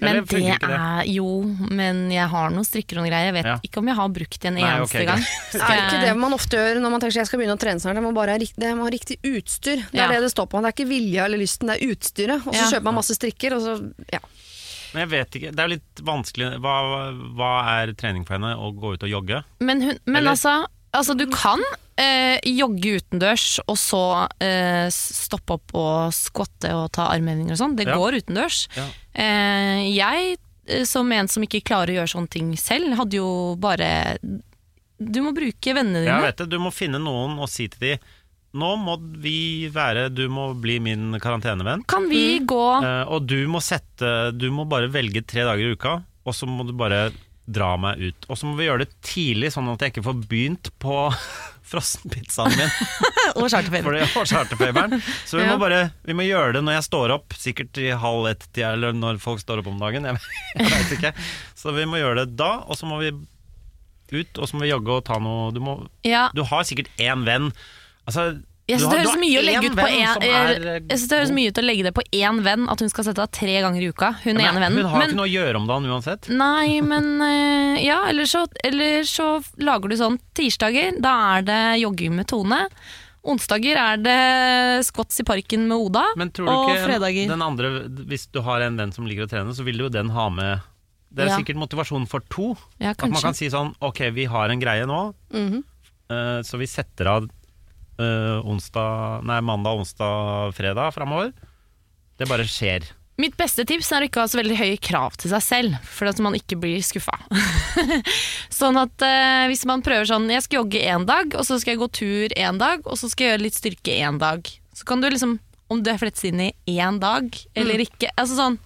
Men 0.00 0.20
det 0.24 0.28
det? 0.30 0.60
er 0.62 1.04
Jo, 1.10 1.26
men 1.70 2.04
jeg 2.14 2.28
har 2.30 2.50
noen 2.54 2.64
strikker 2.66 2.98
og 2.98 3.02
noen 3.04 3.10
greier. 3.10 3.28
Jeg 3.30 3.36
vet 3.38 3.48
Ja. 3.50 3.56
ikke 3.66 3.78
om 3.82 3.88
jeg 3.90 3.96
har 3.98 4.08
brukt 4.08 4.40
det 4.40 4.48
en 4.50 4.54
Nei, 4.54 4.62
eneste 4.62 4.94
okay, 4.94 5.06
gang. 5.06 5.22
Er 5.58 5.80
ikke 5.82 6.00
det 6.06 6.16
man 6.16 6.32
ofte 6.36 6.56
gjør 6.56 6.80
når 6.80 6.90
man 6.94 7.00
tenker 7.00 7.16
at 7.18 7.20
jeg 7.22 7.26
skal 7.32 7.40
begynne 7.42 7.56
å 7.58 7.62
trene 7.62 7.80
snart? 7.82 7.94
Det 7.98 8.02
må 8.04 8.12
bare 8.14 8.30
ha 8.36 8.38
riktig, 8.38 8.58
det 8.62 8.74
må 8.78 8.86
ha 8.86 8.90
riktig 8.94 9.18
utstyr. 9.26 9.82
Det 9.90 9.98
er 9.98 10.06
Ja. 10.06 10.08
det 10.14 10.20
det 10.28 10.32
står 10.34 10.46
på. 10.46 10.60
Det 10.62 10.70
er 10.70 10.76
ikke 10.78 10.88
vilja 10.88 11.24
eller 11.24 11.38
lysten, 11.42 11.66
det 11.66 11.82
er 11.82 11.88
utstyret. 11.90 12.46
Og 12.46 12.54
så 12.54 12.62
Ja. 12.62 12.70
kjøper 12.78 12.84
man 12.84 12.94
masse 13.00 13.14
strikker, 13.18 13.56
og 13.56 13.60
så 13.62 13.92
ja. 14.12 14.20
Men 14.94 15.02
jeg 15.04 15.10
vet 15.10 15.30
ikke, 15.36 15.50
det 15.52 15.58
er 15.60 15.68
jo 15.68 15.74
litt 15.74 16.00
vanskelig 16.00 16.60
Hva, 16.64 16.76
hva 17.36 17.50
er 17.82 17.92
trening 17.92 18.24
for 18.24 18.38
henne? 18.38 18.54
Å 18.56 18.70
gå 18.72 18.94
ut 18.94 19.02
og 19.02 19.10
jogge? 19.10 19.42
Men, 19.60 19.82
hun, 19.82 19.98
men 20.06 20.24
altså, 20.26 20.64
altså, 20.94 21.14
du 21.18 21.26
kan 21.26 21.60
eh, 21.98 22.38
jogge 22.46 22.98
utendørs 23.00 23.58
og 23.66 23.76
så 23.80 24.02
eh, 24.40 24.86
stoppe 24.94 25.56
opp 25.58 25.74
og 25.74 26.12
skvatte 26.14 26.70
og 26.78 26.92
ta 26.94 27.08
armhevinger 27.12 27.56
og 27.56 27.60
sånn. 27.62 27.74
Det 27.78 27.88
Ja. 27.88 27.96
går 27.98 28.20
utendørs. 28.22 28.60
Ja. 28.78 28.86
Eh, 29.14 29.82
jeg, 29.96 30.36
eh, 30.68 30.84
som 30.84 31.10
en 31.12 31.28
som 31.28 31.42
ikke 31.42 31.62
klarer 31.66 31.90
å 31.92 31.98
gjøre 32.00 32.12
sånne 32.14 32.30
ting 32.30 32.52
selv, 32.56 32.94
hadde 32.96 33.18
jo 33.18 33.56
bare 33.58 34.18
Du 35.00 35.20
må 35.22 35.30
bruke 35.32 35.74
vennene 35.74 36.04
Jeg 36.04 36.10
dine. 36.10 36.22
vet 36.26 36.36
det, 36.38 36.48
Du 36.50 36.58
må 36.58 36.72
finne 36.74 36.98
noen 36.98 37.38
og 37.38 37.48
si 37.48 37.68
til 37.68 37.78
de 37.80 37.98
Nå 38.58 38.76
må 38.80 38.96
vi 39.20 39.68
være 39.70 40.08
Du 40.12 40.24
må 40.28 40.48
bli 40.58 40.78
min 40.80 41.12
karantenevenn. 41.20 41.84
Kan 41.86 42.08
vi 42.08 42.40
gå 42.40 42.82
Eh, 42.82 43.04
og 43.12 43.26
du 43.26 43.46
må 43.46 43.60
sette 43.62 44.32
Du 44.36 44.50
må 44.50 44.64
bare 44.68 44.88
velge 44.90 45.22
tre 45.26 45.42
dager 45.46 45.68
i 45.70 45.74
uka, 45.76 46.02
og 46.26 46.34
så 46.34 46.46
må 46.48 46.66
du 46.66 46.72
bare 46.72 47.12
dra 47.48 47.72
meg 47.80 48.00
ut. 48.02 48.26
Og 48.28 48.38
så 48.38 48.48
må 48.48 48.58
vi 48.58 48.66
gjøre 48.68 48.84
det 48.84 48.92
tidlig, 49.04 49.52
sånn 49.54 49.70
at 49.72 49.82
jeg 49.82 49.94
ikke 49.94 50.06
får 50.08 50.18
begynt 50.30 50.70
på 50.82 50.96
frossenpizzaen 51.70 52.54
min. 52.56 52.74
og 54.20 54.28
charterfeberen. 54.28 55.00
Så 55.28 55.40
vi 55.40 55.46
må 55.48 55.58
bare 55.60 55.90
Vi 56.06 56.16
må 56.16 56.24
gjøre 56.26 56.56
det 56.56 56.62
når 56.64 56.78
jeg 56.78 56.88
står 56.88 57.14
opp, 57.18 57.36
sikkert 57.38 57.80
i 57.80 57.90
halv 57.92 58.30
ett 58.30 58.46
tida, 58.52 58.74
eller 58.76 58.96
når 58.96 59.20
folk 59.22 59.42
står 59.42 59.62
opp 59.62 59.72
om 59.72 59.80
dagen. 59.80 60.08
Jeg, 60.08 60.20
jeg 60.60 60.70
vet 60.74 60.94
ikke. 60.98 61.14
Så 61.58 61.74
vi 61.76 61.88
må 61.88 62.00
gjøre 62.00 62.24
det 62.24 62.38
da, 62.40 62.52
og 62.64 62.78
så 62.80 62.88
må 62.88 63.00
vi 63.02 63.12
ut, 63.12 64.38
og 64.40 64.48
så 64.48 64.56
må 64.56 64.64
vi 64.64 64.70
jogge 64.72 64.94
og 64.94 65.02
ta 65.04 65.18
noe 65.20 65.50
Du, 65.52 65.60
må, 65.60 65.82
Ja, 66.08 66.28
du 66.32 66.40
har 66.48 66.64
sikkert 66.68 66.88
én 66.96 67.26
venn. 67.28 67.50
Altså, 68.08 68.30
jeg 68.68 68.78
synes 68.80 68.90
det 68.92 68.98
høres 69.00 69.18
mye 69.22 69.38
å 69.40 69.44
legge 69.46 69.70
ut 69.70 69.76
på 69.78 69.86
en, 69.88 69.98
jeg, 69.98 70.28
er, 70.28 70.66
eh, 70.76 70.80
synes 70.92 71.08
det 71.08 71.18
høres 71.18 71.32
mye 71.38 71.48
ut 71.54 71.58
å 71.58 71.64
legge 71.64 71.84
det 71.88 71.94
på 71.96 72.04
én 72.12 72.42
venn, 72.44 72.68
at 72.68 72.80
hun 72.84 72.90
skal 72.92 73.04
sette 73.08 73.22
av 73.24 73.30
tre 73.32 73.54
ganger 73.64 73.80
i 73.80 73.88
uka. 73.88 74.10
Hun 74.24 74.36
Men 74.36 74.44
ene 74.44 74.60
vennen. 74.60 74.78
Hun 74.82 74.90
har 74.92 74.98
Men- 74.98 75.08
ikke 75.10 75.16
noe 75.22 75.26
å 75.28 75.32
gjøre 75.32 75.56
om 75.56 75.66
dagen 75.66 75.88
uansett. 75.88 76.28
Nei, 76.28 76.80
men 76.92 77.08
eh, 77.24 77.82
Ja, 77.86 78.04
eller 78.08 78.24
så, 78.28 78.46
eller 78.64 79.02
så 79.08 79.42
lager 79.58 79.88
du 79.88 79.96
sånn 79.96 80.18
tirsdager. 80.34 81.00
Da 81.00 81.16
er 81.38 81.42
det 81.48 81.60
jogging 81.80 82.14
med 82.16 82.28
Tone. 82.28 82.68
Onsdager 83.28 83.76
er 83.76 83.96
det 84.00 84.84
squats 84.86 85.18
i 85.20 85.24
parken 85.26 85.66
med 85.68 85.76
Oda. 85.76 86.04
Men 86.16 86.30
tror 86.30 86.46
du 86.46 86.52
og 86.52 86.68
ikke 86.70 86.84
fredager 86.86 87.28
den 87.28 87.42
andre 87.44 87.70
Hvis 88.08 88.28
du 88.32 88.38
har 88.46 88.62
en 88.64 88.76
venn 88.78 88.92
som 88.94 89.04
ligger 89.08 89.26
og 89.26 89.32
trener, 89.32 89.52
så 89.58 89.64
vil 89.66 89.76
du 89.76 89.84
jo 89.88 89.90
den 89.92 90.10
ha 90.14 90.28
med 90.30 90.60
Det 91.12 91.24
er 91.24 91.32
Ja. 91.32 91.36
sikkert 91.40 91.56
motivasjon 91.58 92.06
for 92.08 92.20
to. 92.30 92.54
Ja, 92.78 92.90
At 92.90 93.00
man 93.08 93.20
kan 93.20 93.34
si 93.34 93.48
sånn 93.50 93.74
Ok, 93.82 94.00
vi 94.14 94.24
har 94.30 94.48
en 94.50 94.60
greie 94.60 94.86
nå, 94.86 95.14
Mhm. 95.34 95.64
eh, 96.10 96.40
så 96.46 96.58
vi 96.58 96.66
setter 96.66 97.06
av 97.08 97.28
eh, 98.02 98.46
onsdag 98.48 99.26
Nei, 99.28 99.40
mandag, 99.44 99.82
onsdag, 99.82 100.54
fredag 100.56 100.94
framover. 100.96 101.32
Det 102.18 102.28
bare 102.30 102.46
skjer. 102.48 102.86
Mitt 103.18 103.34
beste 103.38 103.64
tips 103.66 103.88
er 103.90 104.04
å 104.04 104.06
ikke 104.06 104.22
ha 104.22 104.30
så 104.30 104.38
veldig 104.38 104.56
høye 104.60 104.78
krav 104.78 105.16
til 105.18 105.32
seg 105.32 105.42
selv, 105.42 105.78
for 105.82 106.06
at 106.10 106.20
man 106.22 106.36
ikke 106.38 106.58
blir 106.62 106.78
skuffa. 106.86 107.16
sånn 108.60 108.78
at 108.78 109.02
eh, 109.02 109.48
hvis 109.50 109.64
man 109.66 109.82
prøver 109.82 110.06
sånn 110.06 110.28
Jeg 110.30 110.44
skal 110.46 110.62
jogge 110.62 110.84
én 110.86 111.06
dag, 111.08 111.34
og 111.34 111.46
så 111.46 111.58
skal 111.58 111.74
jeg 111.74 111.82
gå 111.82 111.90
tur 111.98 112.36
én 112.38 112.60
dag, 112.62 112.86
og 112.86 112.98
så 113.00 113.10
skal 113.10 113.26
jeg 113.26 113.34
gjøre 113.34 113.44
litt 113.48 113.58
styrke 113.58 113.98
én 114.06 114.22
dag. 114.22 114.46
Så 114.70 114.86
kan 114.86 115.02
du 115.02 115.10
liksom, 115.10 115.38
om 115.66 115.82
du 115.82 115.90
er 115.90 115.98
flettet 115.98 116.30
inn 116.30 116.46
i 116.46 116.52
én 116.78 117.00
dag 117.02 117.26
eller 117.58 117.82
ikke 117.82 118.08
Altså 118.14 118.38
sånn 118.38 118.56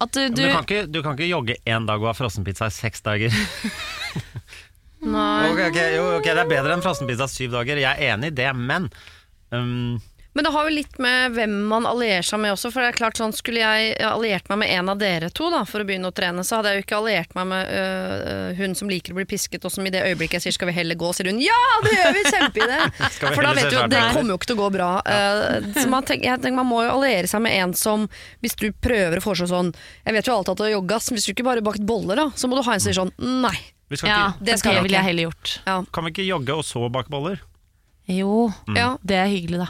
at 0.00 0.14
du, 0.14 0.20
du 0.32 0.38
Du, 0.38 0.46
kan 0.48 0.64
ikke, 0.64 0.84
du 0.88 1.00
kan 1.04 1.18
ikke 1.18 1.28
jogge 1.28 1.58
én 1.68 1.88
dag 1.88 2.00
og 2.00 2.08
ha 2.08 2.14
frossenpizza 2.16 2.70
i 2.70 2.72
seks 2.72 3.02
dager. 3.04 3.34
Nei. 5.00 5.50
Ok, 5.50 5.60
ok, 5.70 5.80
jo, 5.96 6.04
ok, 6.18 6.28
Det 6.28 6.44
er 6.44 6.50
bedre 6.50 6.76
enn 6.76 6.84
frossenpizza 6.84 7.28
syv 7.30 7.56
dager, 7.56 7.80
jeg 7.80 7.96
er 7.96 8.14
enig 8.14 8.34
i 8.34 8.38
det, 8.42 8.52
men 8.52 8.90
um, 9.48 9.98
Men 10.36 10.46
det 10.46 10.52
har 10.54 10.68
jo 10.68 10.74
litt 10.76 10.98
med 11.02 11.32
hvem 11.34 11.54
man 11.66 11.88
allierer 11.88 12.22
seg 12.22 12.38
med 12.38 12.52
også. 12.52 12.70
For 12.70 12.84
det 12.84 12.92
er 12.92 12.98
klart 13.00 13.18
sånn, 13.18 13.32
Skulle 13.34 13.64
jeg 13.64 13.96
alliert 14.06 14.46
meg 14.52 14.60
med 14.60 14.70
en 14.76 14.92
av 14.92 15.00
dere 15.00 15.30
to 15.34 15.48
da, 15.50 15.64
for 15.66 15.82
å 15.82 15.86
begynne 15.88 16.12
å 16.12 16.14
trene, 16.14 16.44
så 16.46 16.60
hadde 16.60 16.70
jeg 16.70 16.78
jo 16.78 16.84
ikke 16.84 16.98
alliert 17.00 17.34
meg 17.34 17.48
med 17.50 17.72
øh, 17.80 18.12
øh, 18.34 18.52
hun 18.60 18.76
som 18.78 18.92
liker 18.92 19.16
å 19.16 19.18
bli 19.18 19.26
pisket, 19.32 19.64
og 19.66 19.74
som 19.74 19.88
i 19.88 19.90
det 19.90 20.04
øyeblikket 20.04 20.38
jeg 20.38 20.44
sier 20.44 20.54
'skal 20.54 20.70
vi 20.70 20.76
heller 20.76 21.00
gå', 21.00 21.10
sier 21.16 21.32
hun 21.32 21.40
'ja, 21.42 21.58
det 21.82 21.96
gjør 21.96 22.14
vi! 22.14 22.22
Kjempeidé!' 22.36 22.92
For 23.34 23.42
da 23.42 23.56
vet 23.58 23.72
du 23.72 23.80
at 23.80 23.90
det 23.90 24.04
kommer 24.12 24.30
jo 24.30 24.38
ikke 24.38 24.52
til 24.52 24.60
å 24.60 24.62
gå 24.62 24.70
bra. 24.76 24.92
Eh, 25.02 25.66
så 25.80 25.88
man, 25.90 26.06
tenker, 26.06 26.28
jeg 26.30 26.44
tenker, 26.44 26.60
man 26.60 26.70
må 26.70 26.84
jo 26.84 26.94
alliere 27.00 27.26
seg 27.26 27.42
med 27.42 27.56
en 27.56 27.74
som 27.74 28.06
Hvis 28.44 28.54
du 28.60 28.70
prøver 28.70 29.18
å 29.18 29.24
foreslå 29.24 29.48
sånn 29.50 29.74
'jeg 30.04 30.14
vet 30.14 30.28
jo 30.28 30.36
alltid 30.36 30.52
at 30.52 30.62
du 30.62 30.66
har 30.68 30.76
jogga, 30.78 31.00
så 31.00 31.16
hvis 31.16 31.26
du 31.26 31.32
ikke 31.32 31.48
bare 31.48 31.64
bakt 31.64 31.82
boller', 31.82 32.20
da, 32.20 32.30
så 32.36 32.46
må 32.46 32.54
du 32.54 32.62
ha 32.62 32.76
en 32.76 32.78
som 32.78 32.92
sier 32.92 33.00
sånn 33.02 33.14
'nei'. 33.18 33.79
Vi 33.90 33.98
skal 33.98 34.08
Ja, 34.12 34.20
ikke, 34.30 34.44
det, 34.48 34.58
skal 34.62 34.76
jeg 34.78 34.86
ville 34.86 34.98
jeg 35.00 35.08
heller 35.10 35.28
gjort. 35.28 35.54
Ja. 35.66 35.76
kan 35.92 36.06
vi 36.06 36.12
ikke 36.14 36.28
jogge 36.28 36.56
og 36.60 36.64
så 36.66 36.86
bake 36.94 37.10
boller? 37.12 37.42
Jo, 38.10 38.48
Ja. 38.74 38.96
det 39.06 39.16
er 39.20 39.28
hyggelig, 39.30 39.60
da. 39.66 39.68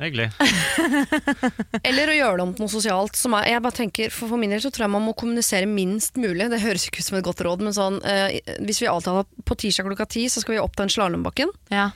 Hyggelig. 0.00 0.30
Eller 1.84 2.08
å 2.08 2.14
gjøre 2.16 2.36
det 2.38 2.44
om 2.46 2.52
til 2.56 2.64
noe 2.64 2.72
sosialt. 2.72 3.18
Som 3.20 3.34
er, 3.36 3.50
jeg 3.52 3.62
bare 3.64 3.76
tenker, 3.76 4.12
for, 4.14 4.30
for 4.32 4.40
min 4.40 4.54
del 4.54 4.62
så 4.64 4.70
tror 4.72 4.86
jeg 4.86 4.94
man 4.94 5.04
må 5.04 5.12
kommunisere 5.18 5.68
minst 5.68 6.16
mulig. 6.20 6.46
Det 6.52 6.62
høres 6.62 6.86
ikke 6.88 7.02
ut 7.02 7.08
som 7.10 7.18
et 7.18 7.26
godt 7.26 7.42
råd, 7.44 7.64
men 7.66 7.76
sånn 7.76 7.98
eh, 8.08 8.38
Hvis 8.64 8.80
vi 8.80 8.88
avtaler 8.88 9.28
på 9.44 9.58
tirsdag 9.60 9.90
klokka 9.90 10.06
ti 10.08 10.24
så 10.32 10.40
skal 10.40 10.56
vi 10.56 10.62
opp 10.62 10.78
den 10.80 10.88
slalåmbakken. 10.92 11.52
Ja. 11.74 11.90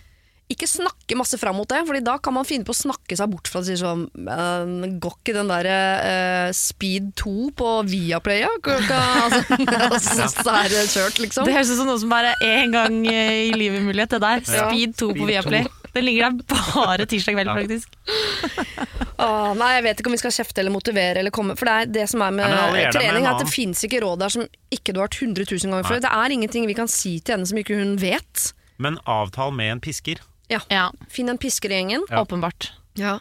Ikke 0.52 0.66
snakke 0.68 1.16
masse 1.16 1.38
fram 1.40 1.56
mot 1.56 1.68
det, 1.70 1.78
Fordi 1.88 2.02
da 2.04 2.18
kan 2.20 2.34
man 2.36 2.44
finne 2.44 2.66
på 2.68 2.74
å 2.74 2.76
snakke 2.76 3.16
seg 3.16 3.30
bort 3.32 3.48
fra 3.48 3.62
det. 3.64 3.78
Sånn 3.80 4.04
uh, 4.28 4.88
Går 5.00 5.14
ikke 5.22 5.36
den 5.38 5.48
der 5.48 5.68
uh, 5.70 6.48
Speed 6.56 7.14
2 7.20 7.32
på 7.56 7.70
Viaplaya 7.88 8.50
Altså, 8.60 9.40
altså, 9.88 10.28
Så 10.34 10.44
er 10.52 10.68
det 10.72 10.82
kjørt, 10.92 11.22
liksom. 11.22 11.48
Det 11.48 11.56
høres 11.56 11.72
ut 11.72 11.80
som 11.80 11.88
noe 11.88 12.02
som 12.02 12.12
bare 12.12 12.34
er 12.36 12.60
én 12.60 12.74
gang 12.74 13.00
eh, 13.08 13.46
i 13.48 13.54
livet 13.56 13.82
mulighet, 13.84 14.16
det 14.16 14.20
der. 14.24 14.44
Speed 14.44 14.98
2 15.00 15.10
på 15.16 15.30
Viaplay. 15.30 15.64
2. 15.64 15.80
Den 15.94 16.06
ligger 16.08 16.30
der 16.30 16.60
bare 16.74 17.06
tirsdag 17.06 17.36
kveld, 17.36 17.48
Ja. 17.48 17.54
faktisk. 17.54 17.96
Åh, 19.16 19.52
nei, 19.54 19.70
jeg 19.76 19.84
vet 19.86 20.00
ikke 20.00 20.10
om 20.10 20.16
vi 20.16 20.20
skal 20.20 20.34
kjefte 20.34 20.60
eller 20.60 20.74
motivere 20.74 21.22
eller 21.22 21.32
komme 21.34 21.54
For 21.56 21.68
det 21.68 21.74
er 21.74 21.92
det 21.94 22.06
som 22.10 22.24
er 22.26 22.34
med 22.34 22.50
Ja, 22.50 22.66
med 22.74 22.90
trening, 22.96 23.24
er 23.24 23.36
at 23.36 23.44
det 23.44 23.52
fins 23.52 23.84
ikke 23.86 24.02
råd 24.02 24.24
der 24.24 24.34
som 24.34 24.44
ikke 24.74 24.92
du 24.92 24.98
har 25.00 25.06
hørt 25.06 25.20
100 25.22 25.46
000 25.46 25.70
ganger 25.70 25.86
før. 25.86 26.00
Nei. 26.00 26.04
Det 26.04 26.12
er 26.18 26.36
ingenting 26.36 26.68
vi 26.68 26.76
kan 26.76 26.90
si 26.90 27.16
til 27.20 27.38
henne 27.38 27.48
som 27.48 27.60
ikke 27.62 27.78
hun 27.78 27.94
vet. 28.02 28.50
Men 28.82 28.98
avtal 29.06 29.54
med 29.54 29.76
en 29.76 29.84
pisker. 29.84 30.18
Ja, 30.50 30.90
Finn 31.08 31.28
en 31.32 31.38
pisker 31.40 31.72
i 31.72 31.78
gjengen. 31.80 32.04
Ja. 32.10 32.22
åpenbart. 32.24 32.72
Ja. 33.00 33.18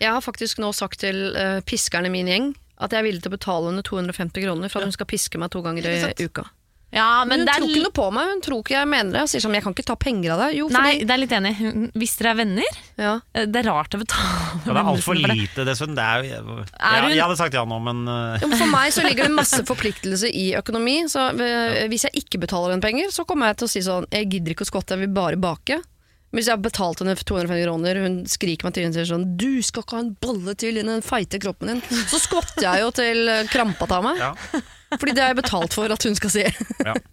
Jeg 0.00 0.12
har 0.12 0.20
faktisk 0.24 0.58
nå 0.62 0.72
sagt 0.76 1.00
til 1.04 1.32
uh, 1.36 1.60
piskerne 1.68 2.08
i 2.08 2.12
min 2.12 2.28
gjeng 2.28 2.52
at 2.76 2.92
jeg 2.92 3.00
er 3.00 3.06
villig 3.08 3.22
til 3.24 3.32
å 3.32 3.36
betale 3.38 3.70
henne 3.70 3.82
250 3.86 4.42
kroner 4.44 4.68
for 4.72 4.82
at 4.84 4.90
hun 4.90 4.92
skal 4.92 5.08
piske 5.08 5.38
meg 5.40 5.48
to 5.54 5.62
ganger 5.64 5.86
i 5.88 6.26
uka. 6.26 6.44
Ja, 6.94 7.24
Men 7.26 7.40
men 7.40 7.40
hun 7.40 7.46
det 7.48 7.52
er 7.54 7.60
tror 7.60 7.70
ikke 7.72 7.82
noe 7.82 7.94
på 7.96 8.04
meg, 8.14 8.28
hun 8.30 8.42
tror 8.44 8.60
ikke 8.62 8.74
jeg 8.76 8.88
mener 8.88 9.10
det. 9.12 9.22
Jeg 9.24 9.30
sier 9.32 9.42
sånn, 9.44 9.56
jeg 9.56 9.64
kan 9.64 9.74
ikke 9.74 9.84
ta 9.88 9.96
penger 10.00 10.32
av 10.36 10.42
deg. 10.44 10.52
Jo, 10.60 10.68
Nei, 10.72 10.82
fordi 10.84 11.08
det 11.08 11.14
er 11.16 11.20
litt 11.20 11.34
enig. 11.34 11.52
Hvis 11.98 12.14
dere 12.20 12.30
er 12.30 12.38
venner, 12.38 12.78
ja. 13.00 13.14
eh, 13.34 13.48
det 13.50 13.60
er 13.62 13.68
rart 13.68 13.96
å 13.96 14.00
betale 14.00 14.36
Ja, 14.36 14.70
det 14.70 14.76
er 14.76 14.90
altfor 14.92 15.02
for 15.10 15.32
lite, 15.32 15.66
dessuten. 15.66 15.96
Det 15.98 16.04
er 16.04 16.28
Er 16.30 17.02
hun- 17.02 17.10
jeg 17.16 17.24
hadde 17.24 17.36
sagt 17.40 17.56
ja 17.58 17.64
nå, 17.68 17.80
men 17.82 18.04
uh, 18.08 18.38
Jo, 18.40 18.48
For 18.54 18.70
meg 18.70 18.94
så 18.94 19.04
ligger 19.04 19.28
det 19.28 19.34
masse 19.34 19.60
forpliktelse 19.72 20.30
i 20.30 20.46
økonomi. 20.60 20.96
Så 21.10 21.26
eh, 21.40 21.88
Hvis 21.90 22.06
jeg 22.08 22.22
ikke 22.22 22.40
betaler 22.46 22.72
henne 22.76 22.84
penger, 22.86 23.10
så 23.12 23.26
kommer 23.28 23.50
jeg 23.50 23.60
til 23.60 23.68
å 23.68 23.72
si 23.74 23.82
sånn 23.84 24.08
Jeg 24.14 24.30
gidder 24.36 24.54
ikke 24.54 24.64
å 24.68 24.70
skotte, 24.70 24.96
jeg 24.96 25.04
vil 25.08 25.14
bare 25.16 25.36
bake. 25.42 25.80
Men 26.32 26.40
hvis 26.40 26.48
jeg 26.50 26.56
har 26.56 26.62
betalt 26.64 26.98
henne 27.00 27.14
250 27.16 27.62
kroner, 27.64 28.00
hun 28.02 28.16
skriker 28.28 28.66
meg 28.66 28.74
til 28.74 28.88
og 28.88 28.96
sier 28.96 29.06
sånn 29.08 29.26
'Du 29.38 29.62
skal 29.62 29.82
ikke 29.84 29.96
ha 29.96 30.02
en 30.04 30.16
bolle 30.20 30.54
til 30.58 30.76
i 30.76 30.82
den 30.82 31.02
feite 31.06 31.38
kroppen 31.40 31.68
din', 31.70 31.82
så 32.10 32.18
skvatter 32.20 32.62
jeg 32.66 32.82
jo 32.82 32.90
til 32.90 33.28
eh, 33.28 33.44
krampa 33.52 33.86
tar 33.86 34.02
meg. 34.02 34.18
ja. 34.18 34.34
Fordi 34.96 35.12
det 35.14 35.22
har 35.22 35.32
jeg 35.34 35.42
betalt 35.42 35.72
for 35.74 35.90
at 35.90 36.02
hun 36.06 36.14
skal 36.18 36.30
si. 36.30 36.42
ja. 36.84 36.94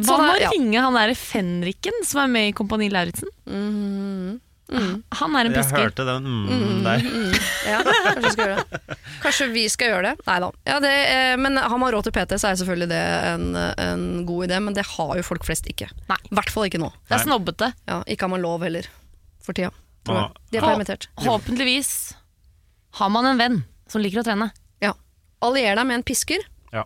Hva 0.00 0.06
Sånn 0.16 0.22
med 0.24 0.30
er- 0.30 0.38
å 0.38 0.44
ja. 0.46 0.50
ringe 0.54 0.80
han 0.80 0.94
derre 0.96 1.14
Fenriken 1.18 2.04
som 2.08 2.22
er 2.22 2.28
med 2.32 2.48
i 2.48 2.52
Kompani 2.56 2.88
Lauritzen? 2.90 3.28
Mhm. 4.70 5.02
Han 5.18 5.34
er 5.36 5.48
en 5.48 5.52
Jeg 5.56 5.64
pisker. 5.64 5.82
hørte 5.82 6.04
den 6.06 6.26
mm, 6.46 6.84
der. 6.84 7.00
Ja, 7.66 7.80
kanskje 7.82 8.22
vi 8.22 8.30
skal 8.30 8.46
gjøre 8.46 8.64
det. 8.70 8.98
Kanskje 9.24 9.46
vi 9.52 9.64
skal 9.72 9.90
gjøre 9.90 10.02
det. 10.10 10.26
Nei 10.28 10.36
da. 10.44 10.50
Ja, 10.70 10.76
det, 10.84 10.92
eh, 11.10 11.32
men 11.42 11.56
har 11.58 11.78
man 11.82 11.90
råd 11.92 12.06
til 12.06 12.14
PT, 12.14 12.38
så 12.38 12.52
er 12.52 12.60
selvfølgelig 12.60 12.88
det 12.92 13.00
en, 13.32 13.48
en 13.56 14.04
god 14.28 14.46
idé, 14.46 14.60
men 14.62 14.76
det 14.78 14.86
har 14.92 15.12
jo 15.18 15.24
folk 15.26 15.44
flest 15.48 15.66
ikke. 15.72 15.90
I 15.90 16.34
hvert 16.38 16.54
fall 16.54 16.68
ikke 16.70 16.78
nå. 16.82 16.92
Det 17.10 17.18
er 17.18 17.24
snobbete. 17.26 17.72
Ja, 17.90 18.00
ikke 18.06 18.28
har 18.28 18.32
man 18.36 18.44
lov 18.46 18.62
heller, 18.62 18.86
for 19.42 19.52
tida. 19.58 19.72
jeg. 20.06 20.30
De 20.54 20.58
er 20.62 20.64
permittert. 20.64 21.08
Håpentligvis 21.26 21.92
har 23.02 23.10
man 23.12 23.26
en 23.26 23.38
venn 23.42 23.60
som 23.90 24.02
liker 24.02 24.22
å 24.22 24.26
trene. 24.26 24.50
Ja. 24.82 24.94
Allier 25.42 25.76
deg 25.78 25.86
med 25.90 25.98
en 26.00 26.06
pisker, 26.06 26.46
Ja. 26.72 26.84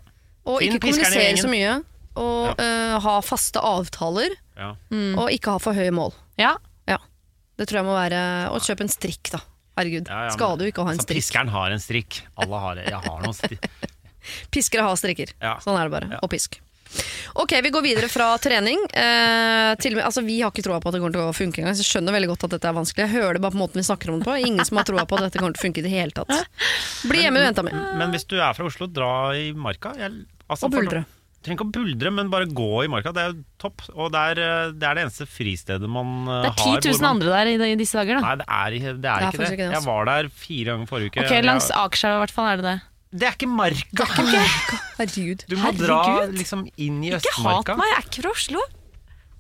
og 0.48 0.62
ikke 0.64 0.80
kommunisere 0.88 1.36
så 1.40 1.48
mye. 1.52 1.82
Og 2.16 2.60
uh, 2.60 2.96
ha 3.02 3.14
faste 3.26 3.58
avtaler, 3.60 4.36
Ja. 4.56 4.72
og 5.18 5.28
ikke 5.34 5.50
ha 5.56 5.58
for 5.58 5.74
høye 5.76 5.90
mål. 5.92 6.12
Ja, 6.38 6.56
Det 7.56 7.68
tror 7.70 7.80
jeg 7.82 7.86
må 7.86 7.94
være 7.96 8.20
å 8.50 8.58
kjøpe 8.62 8.80
en 8.86 8.90
strikk, 8.92 9.30
da. 9.30 9.40
Herregud. 9.78 10.08
Ja, 10.08 10.14
ja, 10.24 10.28
men- 10.30 10.36
skal 10.38 10.56
du 10.58 10.64
ikke 10.66 10.84
ha 10.86 10.90
en 10.94 10.98
Så 10.98 11.06
strikk. 11.06 11.18
piskeren 11.22 11.48
har 11.54 11.70
en 11.74 11.82
strikk. 11.82 12.20
Alle 12.38 12.60
har 12.60 12.74
det. 12.78 12.84
Jeg 12.90 13.00
har 13.08 13.22
noen 13.22 13.34
strikk. 13.34 13.64
Piskere 14.54 14.82
har 14.86 14.96
strikker. 14.96 15.32
Ja. 15.42 15.56
Sånn 15.60 15.76
er 15.78 15.88
det 15.88 15.92
bare. 15.94 16.18
Og 16.22 16.30
pisk. 16.30 16.60
Ok, 17.34 17.50
vi 17.60 17.70
går 17.74 17.82
videre 17.82 18.08
fra 18.08 18.36
trening. 18.38 18.78
Eh, 18.94 19.74
til, 19.82 19.96
altså, 19.98 20.22
vi 20.24 20.36
har 20.44 20.52
ikke 20.52 20.62
troa 20.62 20.78
på 20.80 20.88
at 20.88 20.94
det 20.94 21.00
kommer 21.02 21.12
til 21.16 21.24
å 21.26 21.34
funke 21.34 21.58
engang. 21.58 21.74
Så 21.74 21.82
jeg 21.82 21.90
skjønner 21.90 22.14
veldig 22.14 22.28
godt 22.30 22.44
at 22.46 22.54
dette 22.54 22.68
er 22.70 22.76
vanskelig. 22.76 23.02
Jeg 23.08 23.12
hører 23.18 23.34
det 23.34 23.42
bare 23.42 23.50
på 23.56 23.60
måten 23.64 23.80
vi 23.82 23.86
snakker 23.88 24.12
om 24.14 24.20
det 24.22 24.28
på. 24.28 24.36
Ingen 24.46 24.64
som 24.68 24.78
har 24.78 24.86
troa 24.86 25.02
på 25.10 25.18
at 25.18 25.26
dette 25.26 25.42
kommer 25.42 25.56
til 25.56 25.60
å 25.60 25.66
funke 25.66 25.82
i 25.82 25.86
det 25.88 25.90
hele 25.90 26.14
tatt. 26.14 26.30
Bli 27.10 27.24
hjemme 27.24 27.42
og 27.42 27.48
jenta 27.48 27.64
mi. 27.66 27.74
Men 27.98 28.14
hvis 28.14 28.26
du 28.30 28.36
er 28.38 28.54
fra 28.54 28.68
Oslo, 28.70 28.86
dra 28.86 29.10
i 29.34 29.50
marka. 29.58 29.96
Jeg, 29.98 30.22
altså, 30.48 30.70
Og 30.70 30.76
buldre. 30.76 31.02
Trenger 31.44 31.58
ikke 31.60 31.66
å 31.68 31.72
buldre, 31.76 32.10
men 32.16 32.30
bare 32.32 32.46
gå 32.48 32.68
i 32.84 32.88
marka. 32.88 33.12
Det 33.12 33.20
er 33.20 33.32
jo 33.34 33.42
topp. 33.60 33.82
Og 33.92 34.10
det 34.14 34.20
er, 34.32 34.38
eh, 34.40 34.70
det 34.72 34.86
er 34.88 34.94
det 34.96 35.02
eneste 35.04 35.26
fristedet 35.28 35.88
man 35.92 36.24
har. 36.30 36.46
Det 36.46 36.52
er 36.54 36.80
10 36.80 36.88
000 36.96 37.00
man- 37.02 37.10
andre 37.18 37.28
der 37.34 37.50
i, 37.52 37.72
i 37.72 37.76
disse 37.76 37.98
dager, 38.00 38.16
da. 38.16 38.20
Nei, 38.24 38.36
det 38.40 38.46
er, 38.48 38.70
ikke- 38.78 38.94
det 39.00 39.10
er, 39.10 39.18
Det 39.20 39.26
er 39.28 39.28
ikke 39.28 39.38
det. 39.44 39.50
ikke 39.52 39.66
Jeg 39.68 39.76
altså. 39.76 39.90
var 39.92 40.04
der 40.08 40.28
fire 40.32 40.64
ganger 40.72 40.88
forrige 40.88 41.10
uke. 41.12 41.24
Ok, 41.26 41.44
Langs 41.44 41.68
Akerselva 41.70 42.16
i 42.16 42.22
hvert 42.24 42.34
fall 42.38 42.48
er 42.48 42.56
det 42.56 42.64
det. 42.70 42.80
Det 43.14 43.26
er 43.28 43.34
ikke 43.36 43.50
marka! 43.52 44.06
Herregud. 44.98 45.44
Du 45.46 45.56
må 45.60 45.70
dra 45.78 46.00
liksom 46.32 46.64
inn 46.76 47.04
i 47.04 47.10
Ikke 47.14 47.34
hat 47.44 47.68
meg, 47.76 47.86
jeg 47.92 47.98
er 48.00 48.08
ikke 48.08 48.22
fra 48.24 48.30
Oslo. 48.34 48.64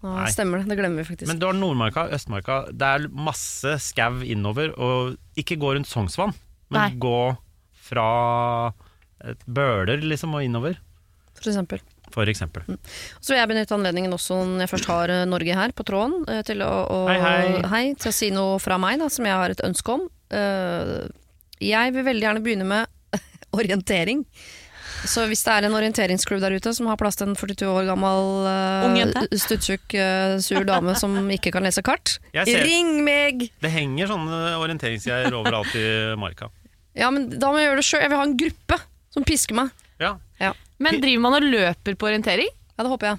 Nå 0.04 0.12
Nei. 0.18 0.28
stemmer 0.30 0.60
det. 0.60 0.68
Det 0.68 0.76
glemmer 0.78 1.00
vi 1.00 1.08
faktisk. 1.08 1.26
Men 1.32 1.38
du 1.40 1.46
har 1.48 1.54
Nordmarka, 1.56 2.04
Østmarka. 2.12 2.58
Det 2.70 2.82
er 2.86 3.08
masse 3.08 3.78
skau 3.80 4.20
innover. 4.20 4.74
Og 4.78 5.16
ikke 5.40 5.56
gå 5.58 5.72
rundt 5.74 5.88
Sognsvann, 5.88 6.34
men 6.68 6.80
Nei. 6.82 6.90
gå 7.00 7.16
fra 7.88 8.72
Bøler 9.48 10.02
liksom 10.04 10.34
og 10.36 10.44
innover, 10.44 10.76
for 11.34 11.48
eksempel. 11.50 11.80
For 12.14 12.30
eksempel. 12.30 12.64
Så 13.20 13.32
vil 13.32 13.40
jeg 13.40 13.50
benytte 13.50 13.76
anledningen 13.76 14.14
også 14.14 14.38
når 14.46 14.64
jeg 14.64 14.72
først 14.74 14.90
har 14.92 15.12
eh, 15.12 15.26
Norge 15.28 15.58
her 15.58 15.74
på 15.76 15.86
tråden, 15.86 16.24
eh, 16.30 16.42
til 16.46 16.62
å, 16.64 16.72
å, 16.86 16.98
Hei, 17.10 17.62
hei. 17.70 17.84
til 17.98 18.12
å 18.12 18.16
si 18.16 18.30
noe 18.34 18.58
fra 18.62 18.78
meg 18.80 19.02
da, 19.02 19.10
som 19.12 19.26
jeg 19.26 19.38
har 19.40 19.54
et 19.54 19.64
ønske 19.66 19.96
om. 19.96 20.04
Eh, 20.34 20.98
jeg 21.64 21.94
vil 21.94 22.06
veldig 22.06 22.28
gjerne 22.28 22.44
begynne 22.44 22.68
med 22.68 23.18
orientering. 23.58 24.24
Så 25.04 25.26
hvis 25.28 25.42
det 25.44 25.52
er 25.52 25.66
en 25.66 25.76
orienteringscrew 25.76 26.38
der 26.40 26.54
ute 26.56 26.72
som 26.72 26.88
har 26.88 26.96
plass 26.96 27.18
til 27.20 27.28
en 27.28 27.36
42 27.36 27.66
år 27.68 27.88
gammel 27.90 28.46
Ung 28.86 28.94
uh, 28.96 29.18
stuttjukk, 29.36 29.96
uh, 30.00 30.38
sur 30.40 30.64
dame 30.64 30.94
som 30.96 31.18
ikke 31.34 31.52
kan 31.52 31.66
lese 31.66 31.84
kart, 31.84 32.16
ring 32.32 33.02
meg! 33.04 33.50
Det 33.60 33.72
henger 33.74 34.08
sånne 34.14 34.54
orienteringsgreier 34.62 35.36
overalt 35.36 35.76
i 35.76 35.84
marka. 36.20 36.48
Ja, 36.96 37.10
men 37.12 37.28
da 37.28 37.50
må 37.50 37.60
jeg 37.60 37.68
gjøre 37.68 37.82
det 37.82 37.88
sjøl. 37.90 38.04
Jeg 38.04 38.12
vil 38.12 38.20
ha 38.22 38.26
en 38.30 38.38
gruppe 38.38 38.80
som 39.12 39.26
pisker 39.26 39.58
meg. 39.58 39.84
Ja. 40.00 40.14
Men 40.84 41.00
driver 41.00 41.22
man 41.22 41.36
og 41.38 41.44
løper 41.46 41.94
på 41.94 42.08
orientering? 42.10 42.48
Ja, 42.74 42.82
det 42.82 42.90
håper 42.90 43.06
jeg. 43.12 43.18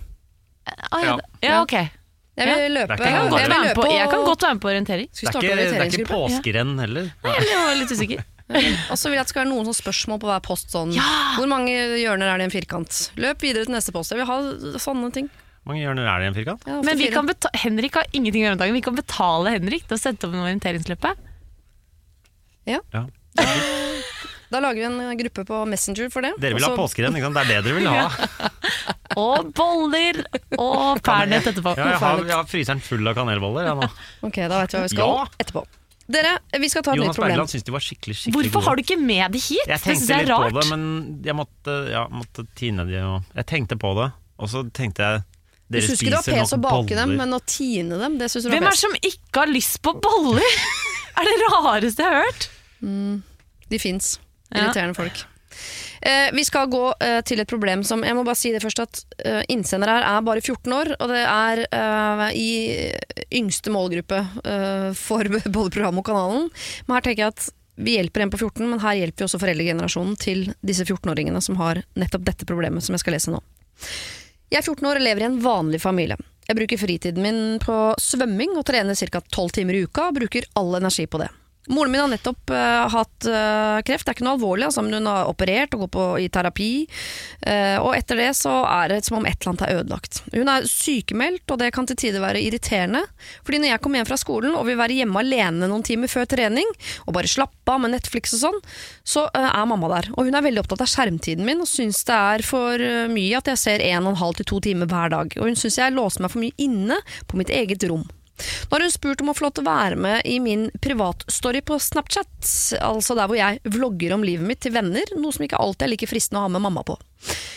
Ah, 0.91 1.03
ja, 1.03 1.13
Ja. 1.41 1.61
ok. 1.61 1.75
Jeg 2.35 2.51
vil 2.51 2.73
løpe. 2.75 2.97
Ikke 2.97 3.05
Jeg 3.07 3.15
jeg 3.15 3.49
vil 3.49 3.61
med 3.63 3.75
på, 3.75 3.83
jeg 3.87 4.09
kan 4.11 4.23
godt 4.27 4.41
være 4.43 4.53
med 4.57 4.61
på 4.61 4.67
orientering. 4.67 5.07
Skal 5.13 5.41
vi 5.41 5.47
Det 5.47 5.51
er 5.51 5.61
ikke, 5.61 5.71
det 5.71 5.79
er 5.79 5.99
ikke 5.99 6.09
påskerenn 6.11 6.79
heller. 6.79 7.11
Jeg 7.23 7.59
var 7.63 7.75
litt 7.79 7.91
usikker. 7.95 8.23
Og 8.91 8.97
så 8.99 9.07
vil 9.09 9.15
jeg 9.15 9.23
at 9.23 9.29
det 9.29 9.33
skal 9.33 9.45
være 9.45 9.53
noen 9.53 9.73
spørsmål 9.73 10.19
på 10.19 10.27
hver 10.29 10.43
post. 10.43 10.69
Sånn, 10.75 10.91
Ja! 10.93 11.07
Hvor 11.39 11.47
mange 11.47 11.71
hjørner 11.71 12.27
er 12.27 12.37
det 12.37 12.45
i 12.45 12.49
en 12.51 12.53
firkant? 12.53 12.99
Løp 13.15 13.41
videre 13.41 13.65
til 13.65 13.73
neste 13.73 13.95
post. 13.95 14.11
Jeg 14.11 14.19
vil 14.19 14.27
ha 14.27 14.37
sånne 14.83 15.13
ting. 15.15 15.29
Hvor 15.63 15.73
mange 15.73 15.81
hjørner 15.85 16.05
er 16.11 16.19
det 16.19 16.25
i 16.27 16.29
en 16.33 16.37
firkant? 16.37 16.67
Men 16.67 16.97
vi 16.99 17.07
kan 17.09 17.31
Henrik 17.55 17.95
har 17.95 18.05
ingenting 18.11 18.43
å 18.43 18.45
gjøre 18.49 18.57
om 18.59 18.63
dagen. 18.65 18.75
Vi 18.75 18.83
kan 18.85 18.99
betale 18.99 19.55
Henrik 19.55 19.87
til 19.87 19.95
å 19.95 20.01
sette 20.01 20.27
opp 20.27 20.35
en 20.35 20.43
orienteringsløpe. 20.43 21.15
Ja. 22.67 22.79
Ja. 22.93 23.05
Da 24.51 24.59
lager 24.61 24.81
vi 24.83 24.85
en 25.05 25.17
gruppe 25.17 25.45
på 25.47 25.61
Messenger 25.69 26.09
for 26.13 26.21
det. 26.25 26.33
Dere 26.39 26.53
vil 26.57 26.63
ha 26.63 26.69
så- 26.73 26.77
påskerenn, 26.79 27.15
ikke 27.17 27.29
sant? 27.29 27.39
Det 27.39 27.45
er 27.45 27.61
det 27.61 27.63
dere 27.65 27.79
vil 27.79 27.87
ha. 27.87 28.09
Og 29.21 29.47
boller! 29.55 30.19
Og 30.59 30.99
pernett 31.05 31.47
etterpå. 31.47 31.71
Ja, 31.79 31.85
jeg, 31.93 31.99
har, 32.03 32.21
jeg 32.27 32.35
har 32.35 32.45
fryseren 32.51 32.81
full 32.83 33.07
av 33.07 33.15
kanelboller. 33.17 33.69
Jeg, 33.69 33.79
nå. 33.79 33.89
Ok, 34.27 34.37
da 34.51 34.61
vet 34.61 34.73
vi 34.75 34.77
hva 34.79 34.85
vi 34.85 34.93
skal 34.95 35.11
Ja. 35.15 35.25
etterpå. 35.45 35.63
Dere, 36.05 36.35
vi 36.61 36.67
skal 36.69 36.83
ta 36.85 36.91
et 36.93 36.99
Jonas 36.99 37.15
nytt 37.15 37.17
problem. 37.17 37.31
Bergland 37.33 37.49
syns 37.49 37.63
de 37.65 37.73
var 37.73 37.81
skikkelig 37.81 38.13
skikkelig 38.19 38.49
Hvorfor 38.51 38.61
har 38.67 38.75
du 38.77 38.81
ikke 38.83 38.97
med 39.01 39.31
de 39.33 39.39
hit? 39.41 39.63
Jeg 39.71 39.81
tenkte 39.81 40.05
det 40.11 40.17
litt 40.19 40.29
rart. 40.29 40.51
på 40.53 40.59
det, 40.59 40.65
men 40.69 40.83
jeg 41.25 41.33
måtte, 41.39 41.77
ja, 41.89 42.03
måtte 42.13 42.45
tine 42.59 42.85
de 42.85 42.99
og 43.01 43.23
Jeg 43.39 43.47
tenkte 43.49 43.77
på 43.81 43.93
det, 43.97 44.11
og 44.37 44.51
så 44.51 44.61
tenkte 44.69 45.01
jeg 45.07 45.23
Du 45.25 45.79
Dere 45.79 45.87
syns 45.87 46.03
ikke 46.03 46.11
det 46.13 46.19
var 46.19 46.27
pes 46.43 46.53
å 46.53 46.59
bake 46.61 46.75
boller. 46.83 46.99
dem, 47.01 47.15
men 47.23 47.33
å 47.33 47.39
tine 47.49 47.97
dem, 48.03 48.19
det 48.21 48.29
syns 48.29 48.45
du 48.45 48.51
Hvem 48.53 48.67
er 48.69 48.75
det 48.77 48.81
som 48.83 48.93
ikke 49.01 49.41
har 49.41 49.49
lyst 49.49 49.81
på 49.81 49.95
boller? 49.97 50.59
er 51.17 51.31
det 51.31 51.35
rareste 51.55 52.05
jeg 52.05 52.11
har 52.13 52.21
hørt. 52.27 52.49
De 53.73 53.79
fins. 53.81 54.11
Irriterende 54.61 54.97
folk. 54.97 55.25
Eh, 56.05 56.29
vi 56.35 56.43
skal 56.45 56.69
gå 56.69 56.83
eh, 57.01 57.21
til 57.25 57.39
et 57.41 57.49
problem 57.49 57.81
som 57.87 58.03
Jeg 58.05 58.13
må 58.13 58.25
bare 58.27 58.37
si 58.37 58.51
det 58.53 58.61
først 58.61 58.81
at 58.83 58.99
eh, 59.25 59.41
innsender 59.49 59.89
her 59.89 60.05
er 60.05 60.25
bare 60.27 60.43
14 60.43 60.73
år, 60.75 60.91
og 60.99 61.09
det 61.09 61.21
er 61.23 61.61
eh, 61.65 62.25
i 62.37 62.49
yngste 63.39 63.73
målgruppe 63.73 64.19
eh, 64.43 64.89
for 64.99 65.25
både 65.57 65.73
programmet 65.73 66.03
og 66.03 66.09
kanalen. 66.11 66.49
Men 66.85 66.97
her 66.97 67.07
tenker 67.07 67.25
jeg 67.25 67.33
at 67.33 67.47
vi 67.75 67.97
hjelper 67.97 68.23
en 68.23 68.31
på 68.31 68.39
14, 68.39 68.67
men 68.69 68.83
her 68.83 68.99
hjelper 69.01 69.23
vi 69.23 69.27
også 69.27 69.41
foreldregenerasjonen 69.41 70.13
til 70.19 70.45
disse 70.63 70.85
14-åringene 70.85 71.41
som 71.43 71.57
har 71.59 71.81
nettopp 71.99 72.23
dette 72.27 72.47
problemet 72.47 72.85
som 72.85 72.95
jeg 72.95 73.03
skal 73.03 73.17
lese 73.17 73.33
nå. 73.33 73.41
Jeg 74.53 74.61
er 74.61 74.67
14 74.69 74.87
år 74.87 74.99
og 74.99 75.03
lever 75.03 75.25
i 75.25 75.27
en 75.27 75.41
vanlig 75.43 75.81
familie. 75.83 76.19
Jeg 76.45 76.59
bruker 76.59 76.79
fritiden 76.79 77.25
min 77.25 77.41
på 77.63 77.79
svømming 77.99 78.53
og 78.59 78.67
trener 78.69 78.95
ca. 78.95 79.19
12 79.19 79.57
timer 79.57 79.79
i 79.79 79.83
uka, 79.87 80.11
og 80.11 80.19
bruker 80.21 80.45
all 80.59 80.77
energi 80.77 81.07
på 81.09 81.19
det. 81.23 81.31
Moren 81.67 81.91
min 81.91 82.01
har 82.01 82.09
nettopp 82.11 82.51
uh, 82.53 82.85
hatt 82.93 83.25
uh, 83.25 83.81
kreft. 83.85 84.05
Det 84.05 84.11
er 84.11 84.17
ikke 84.17 84.25
noe 84.27 84.35
alvorlig, 84.37 84.67
altså, 84.67 84.83
men 84.85 84.99
hun 84.99 85.09
har 85.09 85.29
operert 85.31 85.73
og 85.73 85.85
går 85.85 85.91
på, 85.95 86.03
i 86.21 86.27
terapi. 86.29 86.69
Uh, 87.41 87.77
og 87.81 87.95
etter 87.97 88.19
det 88.21 88.29
så 88.37 88.53
er 88.69 88.93
det 88.93 88.99
som 89.07 89.17
om 89.17 89.25
et 89.25 89.39
eller 89.39 89.53
annet 89.53 89.63
er 89.65 89.79
ødelagt. 89.79 90.19
Hun 90.35 90.51
er 90.51 90.67
sykemeldt, 90.69 91.45
og 91.49 91.61
det 91.61 91.71
kan 91.73 91.89
til 91.89 91.97
tider 91.97 92.21
være 92.21 92.43
irriterende. 92.45 93.01
Fordi 93.47 93.61
når 93.63 93.71
jeg 93.73 93.83
kommer 93.85 94.01
hjem 94.01 94.09
fra 94.11 94.19
skolen 94.21 94.57
og 94.57 94.67
vil 94.69 94.77
være 94.77 94.99
hjemme 94.99 95.23
alene 95.23 95.69
noen 95.71 95.85
timer 95.85 96.11
før 96.11 96.27
trening, 96.35 96.69
og 97.07 97.17
bare 97.17 97.31
slappe 97.31 97.73
av 97.73 97.81
med 97.81 97.95
Netflix 97.95 98.35
og 98.37 98.43
sånn, 98.43 98.59
så 99.01 99.25
er 99.33 99.65
mamma 99.65 99.89
der. 99.95 100.11
Og 100.13 100.29
hun 100.29 100.37
er 100.37 100.45
veldig 100.45 100.61
opptatt 100.61 100.85
av 100.85 100.91
skjermtiden 100.91 101.47
min, 101.47 101.63
og 101.65 101.69
syns 101.69 102.03
det 102.05 102.19
er 102.35 102.45
for 102.45 102.85
mye 103.09 103.39
at 103.39 103.49
jeg 103.53 103.61
ser 103.61 103.85
en 103.89 104.05
og 104.05 104.13
en 104.13 104.21
halv 104.21 104.37
til 104.37 104.49
to 104.53 104.61
timer 104.69 104.89
hver 104.91 105.13
dag. 105.15 105.33
Og 105.39 105.49
hun 105.49 105.57
syns 105.57 105.79
jeg 105.81 105.97
låser 105.97 106.21
meg 106.21 106.33
for 106.33 106.45
mye 106.45 106.55
inne 106.61 107.01
på 107.25 107.41
mitt 107.41 107.53
eget 107.53 107.89
rom. 107.89 108.05
Nå 108.35 108.75
har 108.75 108.83
hun 108.83 108.91
spurt 108.91 109.21
om 109.23 109.31
å 109.31 109.35
få 109.37 109.45
lov 109.45 109.55
til 109.55 109.63
å 109.63 109.69
være 109.69 109.99
med 109.99 110.27
i 110.27 110.37
min 110.43 110.67
privatstory 110.83 111.61
på 111.65 111.77
Snapchat, 111.79 112.33
altså 112.83 113.15
der 113.15 113.29
hvor 113.31 113.39
jeg 113.39 113.61
vlogger 113.71 114.15
om 114.15 114.25
livet 114.27 114.47
mitt 114.47 114.61
til 114.65 114.75
venner, 114.75 115.15
noe 115.15 115.35
som 115.35 115.45
ikke 115.47 115.59
alltid 115.61 115.87
er 115.87 115.93
like 115.93 116.09
fristende 116.11 116.41
å 116.41 116.47
ha 116.47 116.51
med 116.51 116.65
mamma 116.65 116.83
på. 116.87 116.97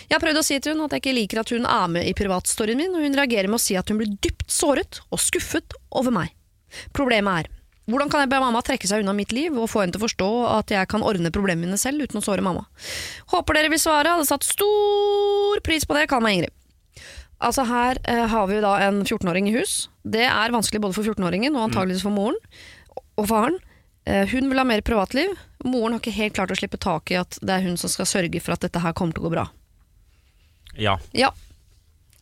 Jeg 0.07 0.15
har 0.15 0.23
prøvd 0.23 0.41
å 0.41 0.47
si 0.47 0.59
til 0.63 0.77
hun 0.77 0.87
at 0.87 0.95
jeg 0.95 1.03
ikke 1.03 1.17
liker 1.19 1.43
at 1.43 1.53
hun 1.53 1.67
er 1.69 1.93
med 1.99 2.09
i 2.09 2.15
privatstoryen 2.17 2.79
min, 2.79 2.95
og 2.95 3.05
hun 3.05 3.19
reagerer 3.19 3.51
med 3.51 3.59
å 3.59 3.67
si 3.67 3.77
at 3.79 3.91
hun 3.91 4.01
blir 4.01 4.15
dypt 4.23 4.47
såret 4.53 5.03
og 5.11 5.23
skuffet 5.23 5.77
over 5.91 6.15
meg. 6.15 6.35
Problemet 6.97 7.45
er 7.45 7.55
hvordan 7.89 8.11
kan 8.13 8.21
jeg 8.21 8.29
be 8.29 8.39
mamma 8.43 8.61
trekke 8.61 8.85
seg 8.85 9.01
unna 9.01 9.15
mitt 9.17 9.31
liv 9.33 9.55
og 9.57 9.71
få 9.73 9.81
henne 9.81 9.95
til 9.95 10.03
å 10.03 10.05
forstå 10.05 10.29
at 10.59 10.73
jeg 10.75 10.89
kan 10.93 11.05
ordne 11.09 11.33
problemene 11.33 11.71
mine 11.71 11.81
selv 11.81 12.05
uten 12.05 12.21
å 12.21 12.25
såre 12.25 12.45
mamma? 12.45 12.67
Håper 13.33 13.57
dere 13.57 13.71
vil 13.73 13.81
svare, 13.81 14.13
hadde 14.13 14.29
satt 14.29 14.45
stor 14.45 15.63
pris 15.65 15.89
på 15.89 15.97
det, 15.97 16.05
kall 16.11 16.21
meg 16.21 16.37
Ingrid. 16.37 16.53
Altså 17.41 17.65
Her 17.65 18.01
eh, 18.05 18.27
har 18.29 18.49
vi 18.51 18.59
da 18.61 18.75
en 18.85 19.01
14-åring 19.07 19.49
i 19.49 19.55
hus. 19.57 19.87
Det 20.09 20.25
er 20.27 20.55
vanskelig 20.55 20.83
både 20.83 20.97
for 20.97 21.09
14-åringen 21.11 21.57
og 21.57 21.69
antageligvis 21.69 22.05
for 22.07 22.15
moren 22.15 22.39
og 23.19 23.27
faren. 23.29 23.59
Eh, 24.09 24.25
hun 24.31 24.49
vil 24.49 24.61
ha 24.61 24.65
mer 24.65 24.85
privatliv. 24.87 25.35
Moren 25.67 25.97
har 25.97 26.03
ikke 26.03 26.17
helt 26.17 26.37
klart 26.39 26.55
å 26.55 26.59
slippe 26.59 26.81
tak 26.81 27.13
i 27.13 27.19
at 27.21 27.39
det 27.43 27.59
er 27.59 27.67
hun 27.67 27.77
som 27.81 27.93
skal 27.93 28.09
sørge 28.09 28.41
for 28.45 28.57
at 28.57 28.65
dette 28.65 28.83
her 28.83 28.97
kommer 28.97 29.17
til 29.17 29.25
å 29.25 29.29
gå 29.29 29.35
bra. 29.37 29.47
Ja. 30.79 30.97
Ja. 31.17 31.33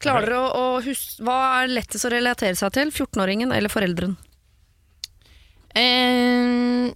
Klarer 0.02 0.26
dere 0.26 0.38
å, 0.44 0.48
å 0.76 0.80
huske 0.84 1.24
Hva 1.24 1.36
er 1.62 1.70
lettest 1.72 2.04
å 2.04 2.12
relatere 2.12 2.56
seg 2.58 2.74
til? 2.76 2.90
14-åringen 2.92 3.52
eller 3.54 3.72
foreldren? 3.72 4.16
Eh, 5.76 6.90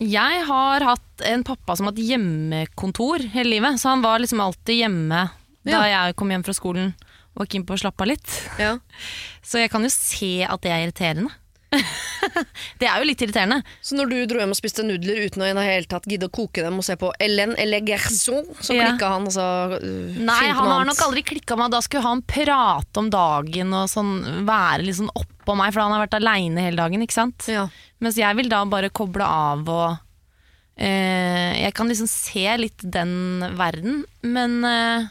jeg 0.00 0.42
har 0.48 0.86
hatt 0.86 1.26
en 1.28 1.44
pappa 1.44 1.76
som 1.76 1.86
har 1.86 1.94
hatt 1.94 2.02
hjemmekontor 2.02 3.26
hele 3.34 3.56
livet, 3.58 3.80
så 3.82 3.92
han 3.92 4.02
var 4.06 4.22
liksom 4.22 4.40
alltid 4.40 4.80
hjemme 4.86 5.26
da 5.66 5.82
jeg 5.84 6.14
kom 6.16 6.30
hjem 6.32 6.44
fra 6.46 6.54
skolen 6.56 6.94
var 7.38 7.46
keen 7.50 7.66
på 7.66 7.76
å 7.76 7.82
slappe 7.84 8.06
av 8.06 8.10
litt. 8.12 8.32
Ja. 8.60 8.76
Så 9.48 9.62
jeg 9.62 9.70
kan 9.72 9.84
jo 9.86 9.92
se 9.92 10.34
at 10.46 10.62
det 10.64 10.72
er 10.74 10.86
irriterende. 10.86 11.30
det 12.80 12.88
er 12.88 12.98
jo 12.98 13.06
litt 13.06 13.20
irriterende. 13.22 13.60
Så 13.84 13.94
når 13.94 14.10
du 14.10 14.16
dro 14.32 14.40
hjem 14.42 14.50
og 14.54 14.58
spiste 14.58 14.82
nudler 14.86 15.20
uten 15.28 15.44
å 15.44 15.46
i 15.46 15.54
det 15.54 15.66
hele 15.68 15.86
tatt 15.90 16.08
gidde 16.10 16.26
å 16.26 16.32
koke 16.34 16.64
dem 16.64 16.80
og 16.80 16.86
se 16.86 16.96
på 16.98 17.12
Ellen 17.22 17.54
Elegerson, 17.62 18.42
så 18.58 18.74
Ja. 18.74 18.88
klikka 18.90 19.12
han 19.14 19.28
og 19.30 19.34
sa 19.36 19.46
uh, 19.70 19.76
Nei, 20.18 20.48
han 20.50 20.66
har 20.66 20.88
nok 20.88 21.04
aldri 21.06 21.22
klikka 21.30 21.58
meg. 21.60 21.70
Da 21.70 21.78
skulle 21.86 22.02
han 22.08 22.24
prate 22.26 23.02
om 23.02 23.10
dagen 23.12 23.70
og 23.78 23.86
sånn, 23.92 24.12
være 24.48 24.88
litt 24.88 24.98
sånn 24.98 25.12
oppå 25.14 25.54
meg, 25.58 25.70
for 25.74 25.84
han 25.84 25.94
har 25.94 26.04
vært 26.06 26.18
aleine 26.18 26.66
hele 26.66 26.80
dagen. 26.82 27.06
ikke 27.06 27.20
sant? 27.20 27.46
Ja. 27.50 27.68
Mens 28.02 28.18
jeg 28.18 28.38
vil 28.40 28.50
da 28.50 28.64
bare 28.66 28.90
koble 28.90 29.26
av 29.26 29.62
og 29.70 29.88
uh, 29.94 31.52
Jeg 31.60 31.72
kan 31.78 31.90
liksom 31.90 32.10
se 32.10 32.46
litt 32.58 32.82
den 32.82 33.44
verden, 33.58 34.02
men 34.26 34.64
eh, 34.66 35.08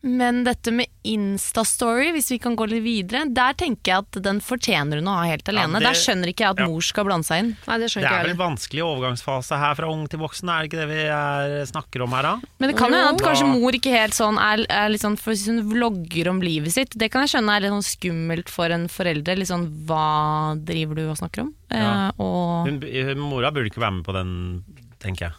Men 0.00 0.44
dette 0.46 0.70
med 0.70 0.86
Instastory, 1.02 2.12
hvis 2.14 2.30
vi 2.30 2.38
kan 2.38 2.54
gå 2.56 2.68
litt 2.70 2.84
videre, 2.84 3.24
der 3.34 3.56
tenker 3.58 3.90
jeg 3.90 4.04
at 4.04 4.18
den 4.22 4.38
fortjener 4.44 5.00
hun 5.00 5.08
å 5.10 5.16
ha 5.18 5.24
helt 5.26 5.48
alene. 5.50 5.80
det- 5.80 5.88
der 5.88 5.98
skjønner 5.98 6.30
ikke 6.30 6.44
jeg 6.46 6.50
at 6.54 6.58
ja. 6.62 6.66
mor 6.68 6.80
skal 6.82 7.04
blande 7.04 7.26
seg 7.26 7.38
inn. 7.42 7.56
Nei, 7.66 7.78
det 7.78 7.88
Det 7.92 8.04
er 8.04 8.22
vel 8.22 8.30
en 8.30 8.36
vanskelig 8.36 8.82
overgangsfase 8.84 9.58
her 9.58 9.74
fra 9.74 9.90
ung 9.90 10.06
til 10.06 10.20
voksen, 10.20 10.48
er 10.48 10.62
det 10.62 10.70
ikke 10.70 10.86
det 10.86 10.88
vi 10.88 11.02
er, 11.08 11.66
snakker 11.66 12.02
om 12.02 12.10
her 12.12 12.22
da? 12.22 12.40
Men 12.60 12.70
det 12.70 12.76
kan 12.78 12.90
jo 12.92 12.96
Jo. 12.96 13.04
hende 13.06 13.20
at 13.20 13.26
kanskje 13.26 13.60
mor 13.60 13.72
ikke 13.72 13.90
helt 13.90 14.14
sånn 14.14 14.38
er, 14.38 14.66
er 14.70 14.88
litt 14.88 15.00
sånn, 15.02 15.18
for 15.18 15.32
Hvis 15.32 15.46
hun 15.46 15.70
vlogger 15.70 16.28
om 16.30 16.40
livet 16.40 16.72
sitt, 16.72 16.90
det 16.96 17.10
kan 17.10 17.26
jeg 17.26 17.34
skjønne 17.36 17.56
er 17.56 17.60
litt 17.60 17.70
sånn 17.70 17.98
skummelt 17.98 18.48
for 18.48 18.66
en 18.70 18.88
forelder. 18.88 19.36
Litt 19.36 19.48
sånn 19.48 19.86
hva 19.86 20.56
driver 20.64 20.94
du 20.94 21.10
og 21.10 21.16
snakker 21.18 21.42
om? 21.42 21.54
Ja. 21.70 22.08
Eh, 22.08 22.12
og 22.18 22.66
Hun, 22.66 22.80
hun, 22.80 23.18
mora 23.18 23.50
burde 23.50 23.66
ikke 23.70 23.82
være 23.82 23.96
med 23.98 24.04
på 24.04 24.12
den, 24.14 24.64
tenker 25.00 25.28
jeg. 25.28 25.32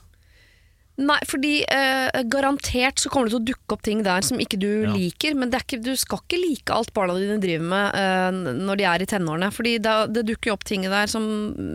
Nei, 0.99 1.15
fordi 1.29 1.61
eh, 1.71 2.23
garantert 2.27 2.99
så 2.99 3.07
kommer 3.11 3.29
det 3.29 3.31
til 3.37 3.39
å 3.39 3.47
dukke 3.53 3.75
opp 3.77 3.83
ting 3.87 4.01
der 4.03 4.25
som 4.25 4.39
ikke 4.43 4.57
du 4.59 4.67
Ja. 4.83 4.91
liker. 4.91 5.35
Men 5.39 5.49
det 5.51 5.59
er 5.61 5.63
ikke, 5.63 5.83
du 5.85 5.93
skal 5.95 6.19
ikke 6.25 6.39
like 6.41 6.75
alt 6.75 6.91
barna 6.93 7.15
dine 7.15 7.37
driver 7.39 7.69
med 7.71 7.95
eh, 7.95 8.55
når 8.59 8.81
de 8.81 8.87
er 8.89 9.05
i 9.05 9.07
tenårene. 9.07 9.47
Fordi 9.55 9.77
det, 9.79 9.93
det 10.15 10.25
dukker 10.27 10.51
jo 10.51 10.57
opp 10.57 10.65
ting 10.67 10.83
der 10.83 11.07
som, 11.07 11.23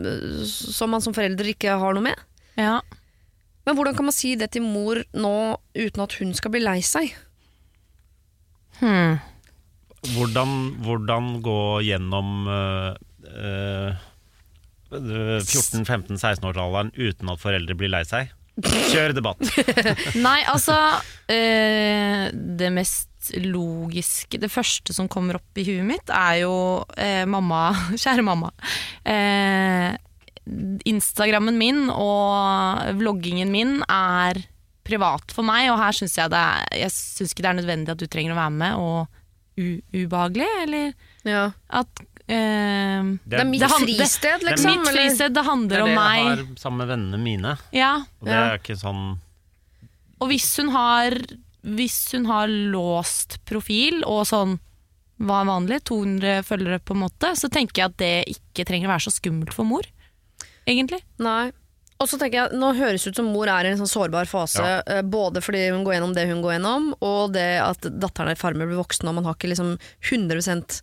eh, 0.05 0.43
som 0.45 0.93
man 0.93 1.01
som 1.01 1.15
forelder 1.17 1.49
ikke 1.55 1.73
har 1.81 1.97
noe 1.97 2.05
med. 2.11 2.21
ja. 2.61 2.77
Men 3.65 3.73
hvordan 3.79 3.95
kan 3.97 4.05
man 4.05 4.13
si 4.13 4.35
det 4.37 4.51
til 4.53 4.61
mor 4.61 4.99
nå 5.17 5.57
uten 5.73 6.03
at 6.03 6.13
hun 6.19 6.35
skal 6.37 6.51
bli 6.53 6.59
lei 6.61 6.83
seg? 6.85 7.15
Hmm. 8.77 9.15
Hvordan, 10.13 10.51
hvordan 10.85 11.31
gå 11.41 11.55
gjennom 11.87 12.45
uh, 12.45 12.93
14-15-16-årsalderen 14.93 16.91
uten 16.93 17.31
at 17.33 17.41
foreldre 17.41 17.73
blir 17.79 17.89
lei 17.89 18.03
seg? 18.05 18.29
Kjør 18.63 19.11
debatt. 19.17 19.41
Nei, 20.25 20.37
altså 20.47 20.75
eh, 21.27 22.29
Det 22.31 22.69
mest 22.71 23.33
logiske 23.41 24.39
Det 24.39 24.47
første 24.53 24.93
som 24.95 25.09
kommer 25.11 25.39
opp 25.41 25.59
i 25.59 25.65
huet 25.67 25.83
mitt, 25.89 26.11
er 26.13 26.43
jo 26.45 26.53
eh, 26.95 27.25
mamma 27.27 27.67
Kjære 28.01 28.23
mamma. 28.23 28.51
Eh, 29.03 29.91
Instagrammen 30.85 31.57
min 31.57 31.87
og 31.89 32.95
vloggingen 32.99 33.49
min 33.51 33.79
er 33.89 34.37
privat 34.85 35.33
for 35.33 35.41
meg, 35.47 35.71
og 35.73 35.79
her 35.81 35.95
syns 35.97 36.13
jeg 36.19 36.29
det 36.29 36.37
er 36.37 36.81
Jeg 36.83 36.93
syns 36.93 37.31
ikke 37.33 37.41
det 37.47 37.49
er 37.49 37.57
nødvendig 37.63 37.95
at 37.95 38.03
du 38.03 38.05
trenger 38.05 38.35
å 38.35 38.37
være 38.37 38.53
med, 38.53 38.75
og 38.77 39.07
u 39.57 39.65
ubehagelig, 39.95 40.47
eller 40.65 40.91
Ja. 41.25 41.47
at 41.73 42.05
eh, 42.27 43.03
Det 43.25 43.39
er 43.39 43.45
mitt 43.45 43.61
fristed, 43.63 44.41
liksom? 44.41 44.41
det 44.41 44.51
er 44.51 44.55
liksom? 44.55 44.71
Mitt 44.81 44.87
fristed, 44.95 45.33
det 45.33 45.33
Det 45.35 45.43
handler 45.45 45.81
om 45.81 45.89
om 45.89 45.89
det 45.89 45.95
meg. 45.95 46.19
jeg 46.19 46.37
har 46.47 46.55
sammen 46.57 46.77
med 46.77 46.87
vennene 46.93 47.19
mine. 47.23 47.57
Ja, 47.71 47.95
Og 48.21 48.25
det 48.27 48.33
Ja. 48.33 48.43
er 48.53 48.57
ikke 48.59 48.77
sånn 48.79 49.19
Og 50.21 50.29
hvis 50.29 50.57
hun 50.57 50.69
har 50.69 51.11
Hvis 51.65 52.11
hun 52.13 52.25
har 52.25 52.47
låst 52.47 53.39
profil 53.45 54.03
og 54.05 54.25
sånn 54.25 54.59
hva 55.17 55.41
er 55.41 55.45
vanlig, 55.47 55.79
200 55.85 56.43
følgere 56.43 56.77
på 56.83 56.91
en 56.93 56.99
måte, 57.07 57.29
så 57.39 57.47
tenker 57.49 57.73
jeg 57.79 57.85
at 57.85 57.97
det 57.97 58.25
ikke 58.35 58.65
trenger 58.67 58.89
å 58.89 58.91
være 58.91 59.05
så 59.07 59.13
skummelt 59.15 59.53
for 59.53 59.63
mor. 59.63 59.81
Egentlig. 60.67 60.99
Nei. 61.17 61.53
Og 62.01 62.09
så 62.09 62.19
tenker 62.19 62.33
jeg, 62.51 62.59
Nå 62.59 62.73
høres 62.75 63.01
det 63.05 63.11
ut 63.13 63.15
som 63.15 63.31
mor 63.31 63.47
er 63.47 63.63
i 63.63 63.69
en 63.71 63.77
sånn 63.79 63.87
sårbar 64.09 64.27
fase, 64.27 64.59
Ja. 64.61 64.81
eh, 64.85 65.01
både 65.01 65.39
fordi 65.41 65.69
hun 65.71 65.85
går 65.85 65.93
gjennom 65.95 66.13
det 66.13 66.27
hun 66.27 66.41
går 66.43 66.59
gjennom, 66.59 66.93
og 67.01 67.31
det 67.31 67.61
at 67.63 67.79
datteren 67.79 68.27
er 68.27 68.31
i 68.33 68.35
ferd 68.35 68.57
med 68.57 68.67
å 68.67 68.71
bli 68.75 68.83
voksen, 68.83 69.07
og 69.07 69.15
man 69.15 69.23
har 69.23 69.35
ikke 69.35 69.49
liksom 69.55 69.79
100 70.03 70.81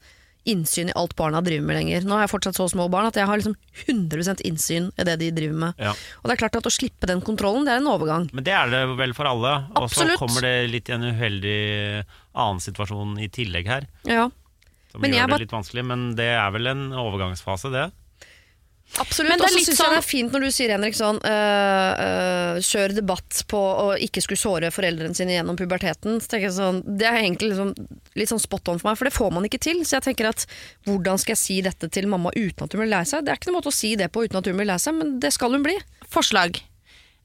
innsyn 0.48 0.90
i 0.90 0.94
alt 0.98 1.14
barna 1.18 1.40
driver 1.44 1.66
med 1.68 1.78
lenger. 1.78 2.06
Nå 2.06 2.16
har 2.16 2.24
jeg 2.24 2.32
fortsatt 2.32 2.58
så 2.58 2.66
små 2.72 2.88
barn 2.92 3.06
at 3.08 3.18
jeg 3.18 3.28
har 3.28 3.38
liksom 3.38 3.54
100% 3.86 4.42
innsyn 4.48 4.90
i 4.98 5.06
det 5.06 5.16
de 5.20 5.30
driver 5.34 5.58
med. 5.66 5.82
Ja. 5.82 5.94
Og 6.20 6.28
det 6.28 6.36
er 6.36 6.42
klart 6.42 6.58
at 6.58 6.68
å 6.68 6.74
slippe 6.74 7.08
den 7.10 7.22
kontrollen, 7.24 7.66
det 7.68 7.76
er 7.76 7.82
en 7.82 7.90
overgang. 7.92 8.28
Men 8.34 8.46
det 8.46 8.54
er 8.56 8.72
det 8.72 8.82
vel 8.98 9.14
for 9.16 9.30
alle. 9.30 9.54
Og 9.78 9.88
så 9.94 10.08
kommer 10.18 10.44
det 10.46 10.54
litt 10.72 10.90
i 10.90 10.96
en 10.96 11.06
uheldig 11.12 11.58
annen 12.32 12.62
situasjon 12.64 13.18
i 13.22 13.30
tillegg 13.32 13.70
her. 13.70 13.88
Ja, 14.08 14.28
Som 14.92 15.00
Men 15.00 15.14
gjør 15.16 15.30
det 15.32 15.44
litt 15.46 15.54
vanskelig, 15.54 15.84
men 15.88 16.08
det 16.18 16.28
er 16.36 16.50
vel 16.52 16.68
en 16.68 16.88
overgangsfase, 16.92 17.70
det. 17.72 17.86
Absolutt. 19.00 19.30
Men 19.30 19.38
det 19.40 19.44
Og 19.46 19.50
så 19.50 19.58
syns 19.64 19.78
sånn- 19.78 19.86
jeg 19.88 19.94
det 19.96 19.98
er 20.02 20.08
fint 20.08 20.32
når 20.34 20.40
du 20.44 20.50
sier 20.52 20.68
Henrik 20.74 20.94
sånn 20.98 21.18
øh, 21.24 21.92
øh, 22.04 22.56
Kjør 22.60 22.94
debatt 22.98 23.42
på 23.48 23.56
å 23.58 23.86
ikke 23.96 24.20
skulle 24.20 24.40
såre 24.42 24.68
foreldrene 24.74 25.16
sine 25.16 25.32
gjennom 25.38 25.56
puberteten. 25.56 26.18
Så 26.20 26.28
tenker 26.28 26.48
jeg 26.50 26.56
sånn, 26.58 26.82
det 26.98 27.06
er 27.08 27.20
egentlig 27.22 27.52
liksom, 27.54 27.72
litt 28.20 28.28
sånn 28.28 28.42
spot 28.42 28.68
on 28.68 28.78
for 28.82 28.90
meg, 28.90 28.98
for 29.00 29.08
det 29.08 29.14
får 29.16 29.32
man 29.32 29.44
ikke 29.48 29.60
til. 29.64 29.80
Så 29.88 29.96
jeg 29.96 30.06
tenker 30.10 30.28
at 30.28 30.44
hvordan 30.84 31.18
skal 31.18 31.32
jeg 31.32 31.40
si 31.40 31.60
dette 31.64 31.88
til 31.90 32.06
mamma 32.06 32.30
uten 32.36 32.64
at 32.68 32.72
hun 32.76 32.82
blir 32.84 32.92
lei 32.92 33.02
seg? 33.08 33.24
Det 33.24 33.32
er 33.32 33.40
ikke 33.40 33.48
noen 33.50 33.60
måte 33.62 33.72
å 33.72 33.78
si 33.80 33.94
det 33.96 34.10
på 34.12 34.26
uten 34.28 34.36
at 34.42 34.44
hun 34.52 34.56
blir 34.60 34.68
lei 34.68 34.76
seg, 34.82 34.94
men 35.00 35.16
det 35.24 35.32
skal 35.32 35.56
hun 35.56 35.64
bli. 35.64 35.78
Forslag. 36.12 36.60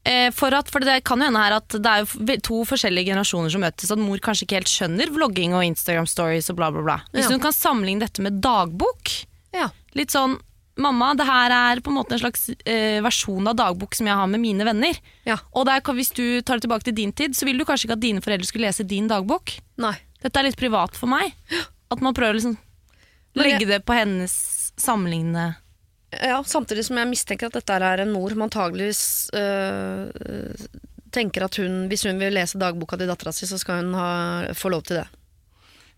Eh, 0.08 0.32
for, 0.32 0.54
at, 0.56 0.70
for 0.72 0.80
det 0.80 1.02
kan 1.04 1.20
jo 1.20 1.28
hende 1.28 1.44
her 1.44 1.58
at 1.60 1.68
det 1.68 1.86
er 1.86 2.40
to 2.48 2.62
forskjellige 2.64 3.12
generasjoner 3.12 3.52
som 3.52 3.60
møtes, 3.66 3.92
at 3.92 4.00
mor 4.00 4.18
kanskje 4.24 4.48
ikke 4.48 4.62
helt 4.62 4.72
skjønner 4.72 5.12
vlogging 5.12 5.52
og 5.58 5.66
Instagram 5.68 6.08
stories 6.08 6.48
og 6.50 6.56
bla, 6.56 6.72
bla, 6.72 6.82
bla. 6.86 6.98
Hvis 7.12 7.28
Ja. 7.28 7.36
hun 7.36 7.44
kan 7.44 7.52
sammenligne 7.52 8.00
dette 8.08 8.24
med 8.24 8.40
dagbok, 8.40 9.12
Ja. 9.52 9.68
litt 9.94 10.16
sånn 10.16 10.40
mamma, 10.82 11.12
det 11.18 11.28
her 11.28 11.54
er 11.54 11.82
på 11.84 11.92
en 11.92 11.98
måte 12.00 12.16
en 12.16 12.22
slags 12.22 12.48
eh, 12.66 13.00
versjon 13.06 13.50
av 13.50 13.58
dagbok 13.60 13.98
som 13.98 14.10
jeg 14.10 14.18
har 14.20 14.30
med 14.32 14.44
mine 14.44 14.66
venner. 14.68 15.00
Ja. 15.28 15.40
Og 15.54 15.68
der, 15.70 15.82
hvis 15.98 16.14
du 16.16 16.42
tar 16.42 16.58
det 16.58 16.68
tilbake 16.68 16.88
til 16.88 16.98
din 16.98 17.14
tid, 17.16 17.38
så 17.38 17.48
vil 17.48 17.60
du 17.60 17.66
kanskje 17.68 17.90
ikke 17.90 17.98
at 17.98 18.06
dine 18.06 18.24
foreldre 18.24 18.50
skulle 18.50 18.70
lese 18.70 18.88
din 18.88 19.10
dagbok. 19.10 19.58
Nei. 19.82 19.96
Dette 20.24 20.42
er 20.42 20.50
litt 20.50 20.60
privat 20.60 20.98
for 20.98 21.10
meg. 21.12 21.36
At 21.94 22.04
man 22.04 22.16
prøver 22.18 22.36
å 22.36 22.40
liksom 22.40 22.58
legge 23.38 23.68
det 23.70 23.84
på 23.86 23.96
hennes 23.96 24.34
sammenlignende 24.78 25.52
Ja, 26.12 26.40
samtidig 26.46 26.86
som 26.88 26.98
jeg 27.00 27.10
mistenker 27.10 27.50
at 27.50 27.58
dette 27.58 27.78
er 27.78 28.02
en 28.02 28.14
mor 28.14 28.34
som 28.34 28.44
antageligvis 28.46 29.02
øh, 29.38 30.10
tenker 31.14 31.46
at 31.46 31.58
hun, 31.62 31.86
hvis 31.92 32.06
hun 32.08 32.20
vil 32.22 32.36
lese 32.38 32.60
dagboka 32.62 32.98
til 33.00 33.10
dattera 33.10 33.34
si, 33.36 33.48
så 33.50 33.60
skal 33.62 33.84
hun 33.84 33.98
ha, 33.98 34.10
få 34.58 34.72
lov 34.74 34.86
til 34.88 35.02
det. 35.02 35.08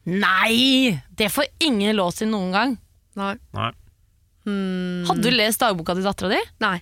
Nei! 0.09 0.95
Det 1.09 1.29
får 1.31 1.51
ingen 1.65 1.95
lov 1.97 2.15
til 2.17 2.31
noen 2.31 2.53
gang. 2.55 2.75
Nei. 3.19 3.35
Nei. 3.55 3.71
Hadde 5.09 5.23
du 5.25 5.33
lest 5.33 5.61
dagboka 5.61 5.95
til 5.97 6.05
dattera 6.07 6.31
di? 6.33 6.39
Nei. 6.63 6.77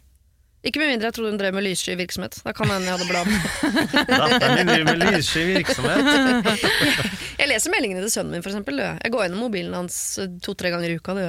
Ikke 0.68 0.82
med 0.82 0.89
mindre 0.91 1.07
jeg 1.11 1.15
trodde 1.15 1.32
hun 1.32 1.38
drev 1.39 1.53
med 1.55 1.63
lyssky 1.63 1.93
virksomhet. 1.95 2.39
Da 2.43 2.51
kan 2.57 2.68
hende 2.74 2.89
jeg 2.89 2.97
hadde 2.97 3.07
bladd. 3.07 3.30
Datteren 4.09 4.55
min 4.57 4.72
driver 4.72 4.97
med 4.97 5.13
lyssky 5.15 5.43
virksomhet. 5.53 6.49
Jeg 7.38 7.51
leser 7.51 7.70
meldingene 7.72 8.01
til 8.01 8.09
sønnen 8.09 8.34
min, 8.34 8.41
for 8.41 8.49
eksempel. 8.49 8.80
jeg. 8.82 8.97
Jeg 9.05 9.13
går 9.13 9.22
gjennom 9.28 9.43
mobilen 9.45 9.76
hans 9.78 9.95
øh, 10.20 10.32
to-tre 10.41 10.72
ganger 10.74 10.89
i 10.89 10.95
uka. 10.97 11.13
Det. 11.13 11.28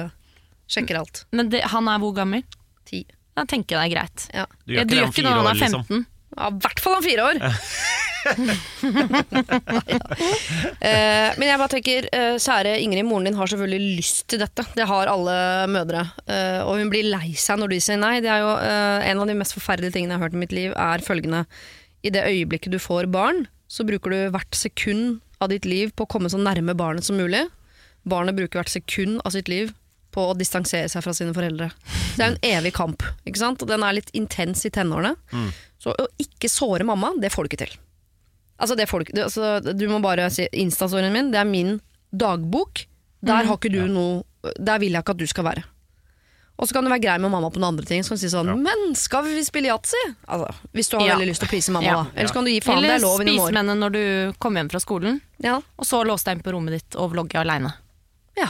Sjekker 0.73 0.97
alt. 0.97 1.21
Men 1.37 1.51
det, 1.53 1.61
han 1.69 1.87
er 1.87 2.01
hvor 2.01 2.15
gammel? 2.17 2.41
Ti. 2.89 3.03
Da 3.37 3.45
tenker 3.47 3.77
jeg 3.77 3.79
det 3.79 3.85
er 3.85 3.93
greit. 3.93 4.25
Ja. 4.33 4.45
Du 4.65 4.73
gjør 4.73 5.11
ikke 5.11 5.21
det 5.21 5.29
når 5.29 5.37
han 5.37 5.45
er 5.45 5.53
er 5.53 5.61
liksom. 5.61 5.85
15. 5.85 6.05
Ja, 6.33 6.49
I 6.49 6.61
hvert 6.65 6.81
fall 6.83 6.97
om 6.97 7.05
fire 7.05 7.29
år! 7.29 7.43
eh, 10.81 11.29
men 11.37 11.45
jeg 11.47 11.59
bare 11.61 11.71
tenker, 11.73 12.07
eh, 12.13 12.35
kjære 12.41 12.75
Ingrid, 12.83 13.07
moren 13.07 13.27
din 13.29 13.37
har 13.39 13.49
selvfølgelig 13.51 13.97
lyst 13.99 14.27
til 14.31 14.41
dette. 14.43 14.65
Det 14.75 14.87
har 14.89 15.11
alle 15.11 15.35
mødre. 15.71 16.05
Eh, 16.27 16.61
og 16.65 16.79
hun 16.79 16.91
blir 16.91 17.09
lei 17.09 17.33
seg 17.39 17.61
når 17.61 17.73
du 17.73 17.79
sier 17.83 17.99
nei. 18.01 18.19
Det 18.23 18.31
er 18.33 18.43
jo 18.43 18.53
eh, 18.57 19.09
En 19.09 19.21
av 19.23 19.29
de 19.29 19.37
mest 19.39 19.55
forferdelige 19.55 19.95
tingene 19.95 20.15
jeg 20.15 20.19
har 20.21 20.27
hørt 20.27 20.37
i 20.37 20.43
mitt 20.43 20.55
liv, 20.55 20.73
er 20.75 21.05
følgende. 21.05 21.45
I 22.05 22.13
det 22.15 22.23
øyeblikket 22.27 22.71
du 22.75 22.79
får 22.79 23.09
barn, 23.11 23.47
så 23.69 23.85
bruker 23.87 24.13
du 24.13 24.19
hvert 24.33 24.55
sekund 24.55 25.19
av 25.43 25.51
ditt 25.51 25.65
liv 25.67 25.91
på 25.95 26.05
å 26.05 26.11
komme 26.11 26.29
så 26.31 26.39
nærme 26.39 26.75
barnet 26.77 27.05
som 27.07 27.17
mulig. 27.19 27.45
Barnet 28.09 28.37
bruker 28.37 28.61
hvert 28.61 28.71
sekund 28.71 29.21
av 29.25 29.35
sitt 29.35 29.49
liv 29.51 29.73
på 30.15 30.23
å 30.31 30.37
distansere 30.37 30.89
seg 30.89 31.03
fra 31.05 31.13
sine 31.13 31.35
foreldre. 31.35 31.67
Det 32.17 32.23
er 32.23 32.31
en 32.31 32.39
evig 32.57 32.71
kamp, 32.73 33.03
ikke 33.29 33.41
sant? 33.43 33.61
og 33.61 33.69
den 33.69 33.83
er 33.85 33.93
litt 33.99 34.09
intens 34.17 34.65
i 34.65 34.71
tenårene. 34.73 35.13
Så 35.79 35.93
å 35.93 36.07
ikke 36.19 36.49
såre 36.51 36.87
mamma, 36.87 37.13
det 37.21 37.29
får 37.31 37.45
du 37.45 37.51
ikke 37.51 37.61
til. 37.65 37.75
Altså, 38.59 38.75
det 38.75 38.89
folk, 38.89 39.07
det, 39.15 39.23
altså, 39.23 39.59
du 39.73 39.85
må 39.87 40.01
bare 40.03 40.29
si 40.33 40.47
Instastoryen 40.51 41.13
min, 41.15 41.31
det 41.31 41.39
er 41.39 41.47
min 41.47 41.77
dagbok. 42.11 42.85
Der 43.23 43.43
har 43.47 43.57
ikke 43.57 43.71
du 43.71 43.81
noe 43.91 44.23
Der 44.59 44.79
vil 44.79 44.91
jeg 44.95 45.03
ikke 45.03 45.11
at 45.11 45.19
du 45.19 45.27
skal 45.27 45.43
være. 45.43 45.63
Og 46.59 46.67
så 46.67 46.73
kan 46.75 46.83
du 46.83 46.89
være 46.91 47.01
grei 47.03 47.17
med 47.19 47.31
mamma 47.31 47.47
på 47.51 47.59
noen 47.59 47.73
andre 47.75 47.85
ting. 47.87 48.03
Så 48.03 48.11
kan 48.11 48.19
du 48.19 48.21
si 48.23 48.29
sånn, 48.31 48.49
Men 48.63 48.95
skal 48.95 49.23
vi 49.23 49.43
spille 49.47 49.67
yatzy? 49.71 49.99
Altså, 50.27 50.47
hvis 50.75 50.89
du 50.91 50.97
har 50.97 51.05
Ja. 51.07 51.15
veldig 51.15 51.27
lyst 51.31 51.39
til 51.43 51.47
å 51.47 51.51
please 51.51 51.71
mamma, 51.71 51.87
Ja. 51.87 52.03
da. 52.03 52.11
Eller 52.15 52.27
så 52.27 52.33
kan 52.33 52.43
du 52.43 52.51
gi 52.51 52.59
faen. 52.59 52.81
Det 52.81 52.89
er 52.91 52.99
lov 52.99 53.19
i 53.21 53.23
noen 53.23 53.35
spise 53.35 53.45
spis 53.47 53.53
med 53.53 53.59
henne 53.63 53.75
når 53.79 53.91
du 53.91 54.33
kommer 54.39 54.59
hjem 54.61 54.71
fra 54.71 54.79
skolen, 54.79 55.21
Ja. 55.39 55.55
og 55.55 55.85
så 55.85 56.03
låse 56.05 56.23
deg 56.25 56.37
inn 56.37 56.43
på 56.43 56.51
rommet 56.51 56.71
ditt 56.71 56.95
og 56.95 57.11
vlogge 57.13 57.35
aleine. 57.39 57.73
ja. 58.37 58.47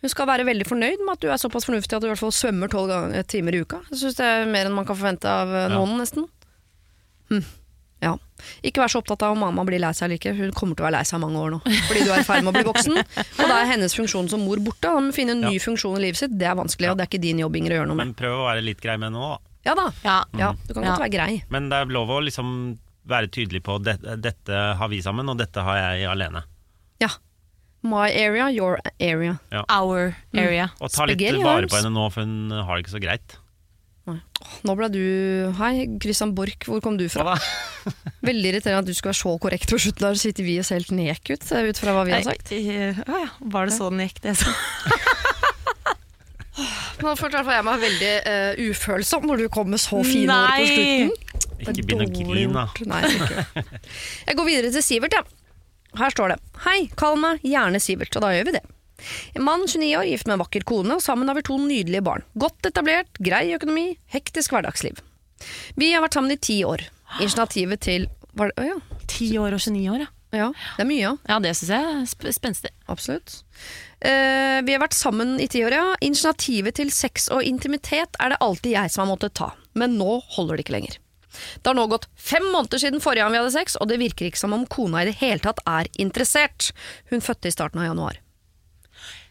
Hun 0.00 0.08
skal 0.10 0.26
være 0.26 0.44
veldig 0.46 0.64
fornøyd 0.64 1.00
med 1.04 1.12
at 1.12 1.20
du 1.20 1.28
er 1.28 1.36
såpass 1.36 1.64
fornuftig 1.66 1.96
at 1.96 2.00
du 2.00 2.06
i 2.06 2.10
hvert 2.14 2.18
fall 2.20 2.30
svømmer 2.30 2.68
tolv 2.70 3.26
timer 3.26 3.52
i 3.52 3.60
uka. 3.64 3.80
Jeg 3.90 3.98
synes 3.98 4.14
det 4.14 4.24
er 4.24 4.46
mer 4.46 4.66
enn 4.66 4.72
man 4.74 4.86
kan 4.86 4.94
forvente 4.96 5.24
av 5.26 5.48
eh, 5.52 5.68
noen, 5.74 5.98
nesten. 5.98 6.28
Hm. 7.30 7.42
Ja. 8.00 8.12
Ikke 8.62 8.78
vær 8.84 8.90
så 8.92 9.00
opptatt 9.02 9.22
av 9.26 9.32
om 9.34 9.40
mamma 9.42 9.64
blir 9.66 9.80
lei 9.82 9.90
seg 9.96 10.06
eller 10.06 10.20
ikke. 10.20 10.32
Hun 10.38 10.52
kommer 10.54 10.76
til 10.78 10.84
å 10.84 10.88
være 10.88 10.98
lei 11.00 11.06
seg 11.08 11.18
i 11.18 11.22
mange 11.24 11.40
år 11.42 11.50
nå. 11.56 11.58
Fordi 11.88 12.04
du 12.06 12.12
er 12.14 12.20
i 12.22 12.26
ferd 12.28 12.44
med 12.46 12.52
å 12.52 12.56
bli 12.58 12.66
voksen. 12.68 12.94
Og 13.02 13.42
da 13.50 13.56
er 13.58 13.70
hennes 13.72 13.96
funksjon 13.98 14.28
som 14.30 14.44
mor 14.46 14.60
borte. 14.62 14.86
Å 14.92 15.02
finne 15.16 15.34
en 15.34 15.42
ny 15.48 15.58
funksjon 15.62 15.96
i 15.98 16.04
livet 16.06 16.20
sitt. 16.20 16.36
Det 16.38 16.46
er 16.46 16.54
vanskelig, 16.58 16.92
og 16.92 16.98
det 17.00 17.06
er 17.06 17.10
ikke 17.10 17.22
din 17.24 17.42
jobb 17.42 17.56
Inger, 17.58 17.74
å 17.74 17.78
gjøre 17.80 17.90
noe 17.90 17.98
med. 17.98 18.06
Men 18.12 18.18
prøv 18.20 18.36
å 18.38 18.44
være 18.46 18.62
litt 18.68 18.80
grei 18.84 18.94
med 19.00 19.10
henne 19.10 19.18
nå, 19.18 19.30
da. 19.34 19.38
Ja 19.66 19.74
da. 19.74 19.88
Ja. 20.04 20.18
Ja, 20.38 20.52
du 20.68 20.74
kan 20.74 20.84
Ja. 20.86 20.92
godt 20.94 21.02
være 21.08 21.14
grei. 21.16 21.42
Men 21.50 21.66
det 21.72 21.80
er 21.82 21.90
lov 21.98 22.08
å 22.14 22.20
liksom 22.22 22.78
være 23.08 23.28
tydelig 23.34 23.62
på 23.66 23.80
at 23.80 24.04
dette 24.22 24.62
har 24.78 24.88
vi 24.92 25.00
sammen, 25.02 25.28
og 25.28 25.38
dette 25.42 25.58
har 25.64 25.76
jeg 25.82 26.06
alene. 26.06 26.44
Ja. 27.02 27.08
My 27.82 28.08
area, 28.10 28.48
your 28.50 28.78
area. 29.00 29.38
Our 29.68 30.14
area. 30.34 30.70
Og 30.80 30.90
ta 30.90 31.04
litt 31.06 31.18
Spaghetti 31.18 31.42
vare 31.42 31.66
på 31.70 31.76
henne 31.78 31.92
nå, 31.94 32.06
for 32.12 32.22
hun 32.26 32.50
har 32.50 32.76
det 32.76 32.86
ikke 32.86 32.94
så 32.96 33.02
greit. 33.02 33.36
Nå 34.66 34.74
ble 34.78 34.88
du 34.92 35.02
Hei, 35.58 35.86
Christian 36.02 36.34
Borch, 36.36 36.66
hvor 36.68 36.80
kom 36.84 36.98
du 36.98 37.06
fra? 37.12 37.34
Hva? 37.34 37.36
Veldig 38.28 38.52
irriterende 38.52 38.82
at 38.82 38.88
du 38.88 38.94
skulle 38.96 39.12
være 39.12 39.22
så 39.22 39.34
korrekt 39.42 39.72
på 39.72 39.80
slutten. 39.80 40.06
Der 40.06 40.20
sitter 40.20 40.46
vi 40.46 40.58
og 40.60 40.66
ser 40.68 40.80
helt 40.80 40.94
nek 40.94 41.22
ut, 41.30 41.44
ut 41.44 41.80
fra 41.80 41.94
hva 41.96 42.04
vi 42.08 42.14
har 42.16 42.26
sagt. 42.26 42.52
Nei, 42.54 42.76
eh, 42.90 43.00
å 43.06 43.22
ja, 43.24 43.30
Var 43.54 43.70
det 43.70 43.76
sånn 43.76 44.00
det 44.00 44.08
jeg 44.08 44.22
det? 44.24 44.36
Så? 44.40 44.52
Nå 46.98 47.12
fall 47.14 47.30
jeg 47.54 47.64
meg 47.68 47.82
veldig 47.84 48.14
uh, 48.26 48.62
ufølsom 48.66 49.26
når 49.30 49.44
du 49.44 49.50
kom 49.54 49.68
med 49.70 49.78
så 49.78 50.00
fine 50.02 50.34
ord 50.34 50.56
på 50.58 50.64
slutten. 50.72 51.12
Ikke 51.58 51.84
begynn 51.86 52.02
å 52.02 52.08
grine, 52.14 52.64
da. 52.64 52.64
Nei, 52.90 53.02
ikke. 53.12 53.62
Jeg 54.26 54.38
går 54.40 54.48
videre 54.48 54.72
til 54.74 54.82
Sivert, 54.82 55.14
ja. 55.14 55.22
Her 55.98 56.14
står 56.14 56.34
det. 56.34 56.38
Hei, 56.66 56.80
kall 56.98 57.16
meg 57.20 57.46
gjerne 57.46 57.78
Sivert, 57.82 58.10
og 58.18 58.26
da 58.26 58.32
gjør 58.34 58.50
vi 58.50 58.56
det. 58.58 58.64
En 59.34 59.44
mann 59.46 59.64
29 59.66 59.96
år, 59.98 60.08
gift 60.10 60.26
med 60.26 60.38
en 60.38 60.42
vakker 60.42 60.66
kone, 60.66 60.98
og 60.98 61.04
sammen 61.04 61.30
har 61.30 61.38
vi 61.38 61.46
to 61.46 61.58
nydelige 61.62 62.04
barn. 62.06 62.26
Godt 62.38 62.66
etablert, 62.70 63.10
grei 63.22 63.46
økonomi, 63.56 63.92
hektisk 64.14 64.54
hverdagsliv. 64.54 65.00
Vi 65.78 65.92
har 65.94 66.02
vært 66.02 66.18
sammen 66.18 66.34
i 66.34 66.40
ti 66.42 66.60
år. 66.66 66.82
Initiativet 67.22 67.82
til 67.86 68.08
var 68.38 68.52
det, 68.52 68.62
å 68.62 68.68
ja. 68.68 69.02
Ti 69.08 69.32
år 69.40 69.56
og 69.56 69.62
29 69.62 69.88
år, 69.94 70.04
ja. 70.04 70.10
ja, 70.36 70.48
det 70.76 70.84
er 70.84 70.88
mye, 70.90 71.02
ja. 71.02 71.12
Ja, 71.30 71.38
det 71.42 71.54
syns 71.58 71.72
jeg 71.74 71.90
er 71.94 72.04
sp 72.10 72.28
spenstig. 72.34 72.72
Absolutt. 72.90 73.40
Eh, 73.98 74.60
vi 74.66 74.74
har 74.74 74.82
vært 74.82 74.98
sammen 74.98 75.38
i 75.42 75.48
ti 75.50 75.64
år, 75.66 75.74
ja. 75.78 75.86
Initiativet 76.04 76.78
til 76.78 76.92
sex 76.94 77.30
og 77.34 77.46
intimitet 77.46 78.18
er 78.20 78.34
det 78.34 78.42
alltid 78.44 78.74
jeg 78.74 78.94
som 78.94 79.06
har 79.06 79.12
måttet 79.14 79.38
ta, 79.38 79.52
men 79.78 79.98
nå 80.00 80.20
holder 80.36 80.58
det 80.58 80.66
ikke 80.66 80.78
lenger. 80.78 80.98
Det 81.62 81.70
har 81.70 81.76
nå 81.76 81.84
gått 81.90 82.08
fem 82.16 82.46
måneder 82.50 82.80
siden 82.82 83.02
forrige 83.04 83.24
gang 83.24 83.34
vi 83.34 83.42
hadde 83.42 83.54
sex, 83.54 83.76
og 83.78 83.90
det 83.90 84.00
virker 84.00 84.28
ikke 84.28 84.40
som 84.40 84.54
om 84.56 84.66
kona 84.70 85.02
i 85.04 85.10
det 85.10 85.18
hele 85.20 85.42
tatt 85.44 85.60
er 85.68 85.90
interessert. 86.00 86.72
Hun 87.12 87.22
fødte 87.24 87.50
i 87.50 87.54
starten 87.54 87.82
av 87.82 87.90
januar. 87.90 88.18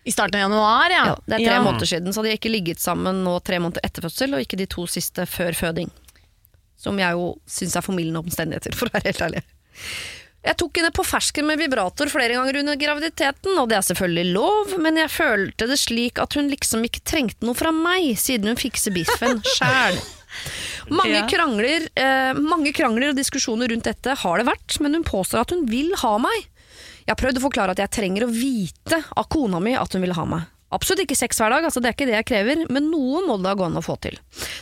I 0.08 0.12
starten 0.16 0.40
av 0.40 0.46
januar, 0.48 0.94
ja. 0.94 1.06
Ja, 1.12 1.16
det 1.28 1.36
er 1.42 1.46
tre 1.46 1.56
Ja. 1.58 1.64
måneder 1.66 1.90
siden, 1.90 2.14
så 2.16 2.24
de 2.24 2.32
har 2.32 2.38
ikke 2.40 2.52
ligget 2.54 2.80
sammen 2.80 3.24
nå 3.26 3.38
tre 3.44 3.60
måneder 3.60 3.84
etter 3.84 4.06
fødsel, 4.06 4.34
og 4.38 4.44
ikke 4.46 4.58
de 4.62 4.66
to 4.72 4.86
siste 4.88 5.26
før 5.28 5.52
føding. 5.58 5.90
Som 6.80 7.00
jeg 7.02 7.12
jo 7.18 7.34
syns 7.50 7.76
er 7.76 7.84
formildende 7.84 8.22
omstendigheter, 8.24 8.76
for 8.78 8.88
å 8.88 8.94
være 8.96 9.12
helt 9.12 9.26
ærlig. 9.26 9.44
Jeg 10.48 10.56
tok 10.62 10.78
henne 10.80 10.94
på 10.96 11.04
fersken 11.04 11.44
med 11.50 11.60
vibrator 11.60 12.08
flere 12.08 12.38
ganger 12.38 12.60
under 12.62 12.78
graviditeten, 12.80 13.58
og 13.60 13.68
det 13.68 13.80
er 13.82 13.88
selvfølgelig 13.90 14.32
lov, 14.38 14.78
men 14.80 14.96
jeg 15.02 15.10
følte 15.12 15.68
det 15.68 15.80
slik 15.82 16.22
at 16.24 16.38
hun 16.40 16.48
liksom 16.54 16.86
ikke 16.88 17.04
trengte 17.04 17.44
noe 17.44 17.58
fra 17.58 17.74
meg, 17.76 18.14
siden 18.22 18.48
hun 18.54 18.56
fikser 18.62 18.94
biffen 18.96 19.42
sjæl. 19.58 19.98
Mange, 20.94 21.18
Ja. 21.18 21.26
krangler, 21.28 21.90
eh, 22.00 22.34
mange 22.40 22.72
krangler 22.72 23.10
og 23.12 23.18
diskusjoner 23.18 23.68
rundt 23.74 23.84
dette 23.90 24.16
har 24.22 24.38
det 24.40 24.48
vært, 24.48 24.80
men 24.80 24.94
hun 24.94 25.04
påstår 25.04 25.42
at 25.44 25.52
hun 25.52 25.66
vil 25.68 25.92
ha 26.00 26.14
meg. 26.22 26.46
Jeg 27.08 27.14
har 27.16 27.22
prøvd 27.22 27.40
å 27.40 27.48
forklare 27.48 27.72
at 27.72 27.80
jeg 27.80 27.94
trenger 27.96 28.26
å 28.26 28.34
vite 28.34 28.98
av 29.16 29.30
kona 29.32 29.62
mi 29.64 29.78
at 29.80 29.96
hun 29.96 30.04
vil 30.04 30.16
ha 30.18 30.26
meg. 30.28 30.50
Absolutt 30.76 31.06
ikke 31.06 31.16
sex 31.16 31.38
hver 31.40 31.54
dag, 31.54 31.64
altså 31.64 31.80
det 31.80 31.88
er 31.88 31.94
ikke 31.96 32.06
det 32.10 32.16
jeg 32.18 32.28
krever, 32.28 32.62
men 32.68 32.90
noe 32.92 33.22
må 33.24 33.38
det 33.40 33.46
da 33.46 33.54
gå 33.56 33.64
an 33.70 33.80
å 33.80 33.84
få 33.86 33.96
til. 34.04 34.18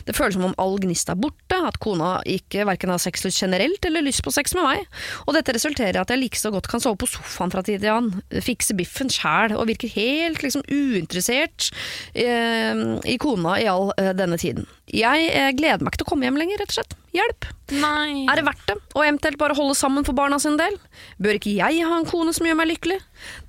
Det 0.06 0.14
føles 0.14 0.36
som 0.38 0.46
om 0.46 0.54
all 0.62 0.76
gnist 0.84 1.10
er 1.10 1.18
borte, 1.18 1.58
at 1.58 1.80
kona 1.82 2.20
ikke 2.30 2.68
hverken 2.70 2.92
har 2.94 3.02
sexlyst 3.02 3.42
generelt 3.42 3.88
eller 3.90 4.06
lyst 4.06 4.22
på 4.22 4.34
sex 4.34 4.54
med 4.54 4.68
meg, 4.68 5.00
og 5.26 5.34
dette 5.34 5.56
resulterer 5.58 5.98
i 5.98 6.04
at 6.04 6.14
jeg 6.14 6.22
like 6.22 6.38
så 6.38 6.54
godt 6.54 6.70
kan 6.70 6.84
sove 6.84 7.00
på 7.02 7.10
sofaen 7.10 7.54
fra 7.56 7.66
tid 7.66 7.82
til 7.82 7.96
annen, 7.96 8.22
fikse 8.46 8.78
biffen 8.78 9.10
sjæl 9.10 9.58
og 9.58 9.66
virker 9.72 9.90
helt 9.96 10.46
liksom 10.46 10.62
uinteressert 10.70 11.72
eh, 12.14 12.86
i 13.10 13.18
kona 13.22 13.58
i 13.64 13.70
all 13.74 13.90
eh, 13.98 14.14
denne 14.14 14.38
tiden. 14.38 14.70
Jeg 14.96 15.30
eh, 15.32 15.52
gleder 15.58 15.84
meg 15.84 15.92
ikke 15.92 16.02
til 16.04 16.08
å 16.08 16.12
komme 16.14 16.28
hjem 16.28 16.38
lenger, 16.40 16.62
rett 16.62 16.72
og 16.72 16.78
slett. 16.78 16.96
Hjelp! 17.16 17.48
Nei. 17.82 18.26
Er 18.32 18.40
det 18.40 18.46
verdt 18.48 18.66
det? 18.70 18.76
Og 18.94 19.02
eventuelt 19.04 19.40
bare 19.42 19.56
holde 19.58 19.76
sammen 19.78 20.06
for 20.08 20.18
barna 20.18 20.38
sin 20.42 20.58
del? 20.60 20.78
Bør 21.22 21.40
ikke 21.40 21.56
jeg 21.56 21.88
ha 21.88 21.98
en 22.00 22.08
kone 22.08 22.34
som 22.36 22.48
gjør 22.48 22.60
meg 22.60 22.70
lykkelig? 22.74 23.00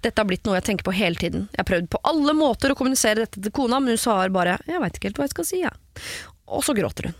Dette 0.05 0.23
har 0.23 0.29
blitt 0.29 0.47
noe 0.47 0.59
jeg 0.59 0.69
tenker 0.71 0.87
på 0.87 0.95
hele 0.97 1.21
tiden. 1.21 1.47
Jeg 1.53 1.63
har 1.63 1.69
prøvd 1.69 1.91
på 1.93 2.03
alle 2.11 2.35
måter 2.39 2.73
å 2.73 2.79
kommunisere 2.79 3.25
dette 3.25 3.43
til 3.43 3.55
kona, 3.55 3.81
men 3.83 3.95
hun 3.95 4.03
svarer 4.03 4.35
bare 4.35 4.59
'jeg 4.67 4.81
veit 4.83 4.97
ikke 4.97 5.11
helt 5.11 5.21
hva 5.21 5.29
jeg 5.29 5.35
skal 5.37 5.49
si', 5.51 5.63
jeg. 5.63 5.77
Og 6.47 6.63
så 6.63 6.75
gråter 6.75 7.11
hun. 7.11 7.15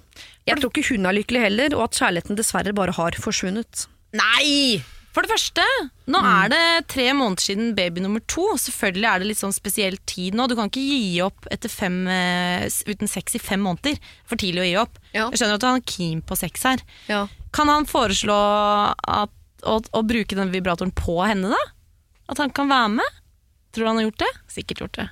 Jeg 0.47 0.59
tror 0.61 0.71
ikke 0.71 0.89
hun 0.95 1.07
er 1.07 1.19
lykkelig 1.19 1.43
heller, 1.43 1.75
og 1.75 1.91
at 1.91 1.99
kjærligheten 1.99 2.39
dessverre 2.39 2.75
bare 2.75 2.95
har 2.95 3.19
forsvunnet. 3.19 3.87
Nei! 4.15 4.83
For 5.17 5.25
det 5.25 5.33
første, 5.33 5.65
nå 6.13 6.21
er 6.29 6.51
det 6.53 6.65
tre 6.93 7.07
måneder 7.17 7.41
siden 7.41 7.71
baby 7.79 8.03
nummer 8.05 8.21
to. 8.29 8.51
Selvfølgelig 8.61 9.07
er 9.09 9.23
det 9.23 9.29
litt 9.31 9.41
sånn 9.41 9.55
spesiell 9.57 9.97
tid 10.05 10.37
nå. 10.37 10.45
Du 10.45 10.53
kan 10.59 10.69
ikke 10.69 10.83
gi 10.85 11.23
opp 11.25 11.49
etter 11.49 11.73
fem, 11.73 12.03
eh, 12.05 12.67
uten 12.85 13.09
sex 13.09 13.39
i 13.39 13.41
fem 13.41 13.65
måneder. 13.65 13.97
For 14.29 14.37
tidlig 14.37 14.61
å 14.61 14.69
gi 14.69 14.75
opp. 14.83 15.01
Ja. 15.15 15.31
Jeg 15.33 15.41
skjønner 15.41 15.57
at 15.57 15.65
han 15.65 15.81
er 15.81 15.87
keen 15.89 16.21
på 16.21 16.37
sex 16.37 16.69
her. 16.69 16.85
Ja. 17.09 17.23
Kan 17.57 17.73
han 17.73 17.89
foreslå 17.89 18.37
at, 18.37 19.33
å, 19.65 19.79
å 19.81 20.05
bruke 20.05 20.37
den 20.37 20.53
vibratoren 20.53 20.93
på 20.93 21.17
henne, 21.25 21.49
da? 21.49 21.63
At 22.29 22.45
han 22.45 22.53
kan 22.53 22.69
være 22.69 22.93
med? 22.99 23.23
Tror 23.73 23.87
du 23.87 23.89
han 23.95 24.03
har 24.03 24.11
gjort 24.11 24.21
det? 24.27 24.33
Sikkert 24.53 24.85
gjort 24.85 25.01
det. 25.01 25.09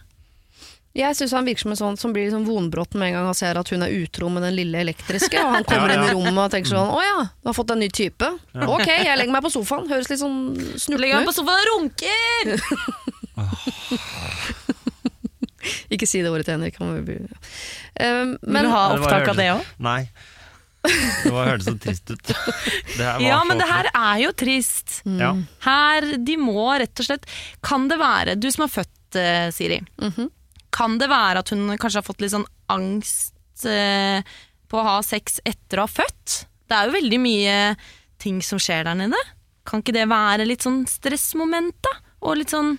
Jeg 0.94 1.16
syns 1.18 1.32
han 1.34 1.42
virker 1.44 1.58
som 1.64 1.72
en 1.74 1.78
sånn 1.80 1.96
som 1.98 2.12
blir 2.14 2.28
liksom 2.28 2.44
vonbrotten 2.46 2.98
med 3.00 3.08
en 3.08 3.14
gang 3.16 3.24
han 3.26 3.34
ser 3.34 3.58
at 3.58 3.68
hun 3.74 3.82
er 3.82 3.90
utro 3.90 4.28
med 4.30 4.42
den 4.46 4.54
lille 4.54 4.78
elektriske, 4.78 5.34
og 5.42 5.50
han 5.56 5.64
kommer 5.66 5.88
Ja, 5.90 5.94
ja. 5.96 6.02
inn 6.04 6.08
i 6.08 6.12
rommet 6.14 6.38
og 6.44 6.50
tenker 6.52 6.70
sånn 6.70 6.86
'Å 6.94 7.00
ja, 7.02 7.18
du 7.42 7.48
har 7.50 7.54
fått 7.56 7.70
en 7.74 7.80
ny 7.82 7.88
type'. 7.88 8.28
Ok, 8.54 8.86
jeg 8.86 9.18
legger 9.18 9.32
meg 9.34 9.42
på 9.42 9.50
sofaen. 9.50 9.88
Høres 9.90 10.06
litt 10.08 10.20
sånn 10.22 10.54
snurtende 10.78 11.08
ut. 11.08 11.14
han 11.14 11.24
meg 11.24 11.34
på 11.34 11.40
sofaen 11.40 11.58
og 11.58 11.66
runker! 11.74 12.46
Ikke 15.94 16.06
si 16.08 16.20
det 16.22 16.30
ordet 16.30 16.44
til 16.46 16.54
Henrik. 16.58 16.76
Han 16.78 16.88
må 16.92 16.96
bli- 17.04 17.28
Um, 17.94 18.36
Vil 18.42 18.52
men 18.52 18.66
ha 18.66 18.88
opptak 18.96 19.28
av 19.28 19.36
det 19.36 19.44
òg? 19.54 19.64
Nei. 19.78 20.08
Det 20.84 21.30
var- 21.32 21.46
hørtes 21.46 21.64
så 21.66 21.78
trist 21.80 22.10
ut. 22.10 22.22
Det 22.26 22.34
her 22.98 23.12
var 23.14 23.20
Ja, 23.22 23.44
men 23.44 23.58
det 23.58 23.66
her 23.68 23.84
er 23.94 24.18
jo 24.20 24.32
trist. 24.32 25.02
Mm. 25.06 25.46
Her, 25.60 26.00
de 26.18 26.36
må 26.36 26.78
rett 26.78 26.98
og 27.00 27.06
slett 27.06 27.24
Kan 27.62 27.88
det 27.88 27.98
være, 27.98 28.34
du 28.38 28.50
som 28.50 28.68
har 28.68 28.84
født 28.84 29.16
uh, 29.16 29.50
Siri, 29.50 29.80
Mhm. 29.98 30.30
Kan 30.74 30.98
det 30.98 31.10
være 31.12 31.44
at 31.44 31.52
hun 31.54 31.68
kanskje 31.78 32.00
har 32.00 32.06
fått 32.06 32.24
litt 32.24 32.34
sånn 32.34 32.48
angst 32.72 33.66
eh, 33.68 34.24
på 34.70 34.80
å 34.80 34.88
ha 34.88 34.96
sex 35.06 35.38
etter 35.46 35.80
å 35.80 35.86
ha 35.86 35.94
født? 36.00 36.40
Det 36.66 36.76
er 36.76 36.88
jo 36.88 36.96
veldig 36.96 37.20
mye 37.22 37.58
ting 38.22 38.40
som 38.44 38.60
skjer 38.62 38.86
der 38.88 38.98
nede. 38.98 39.20
Kan 39.68 39.84
ikke 39.84 39.94
det 39.96 40.08
være 40.10 40.48
litt 40.48 40.64
sånn 40.64 40.82
stressmoment, 40.88 41.76
da? 41.84 41.94
Og 42.24 42.40
litt 42.40 42.52
sånn 42.52 42.76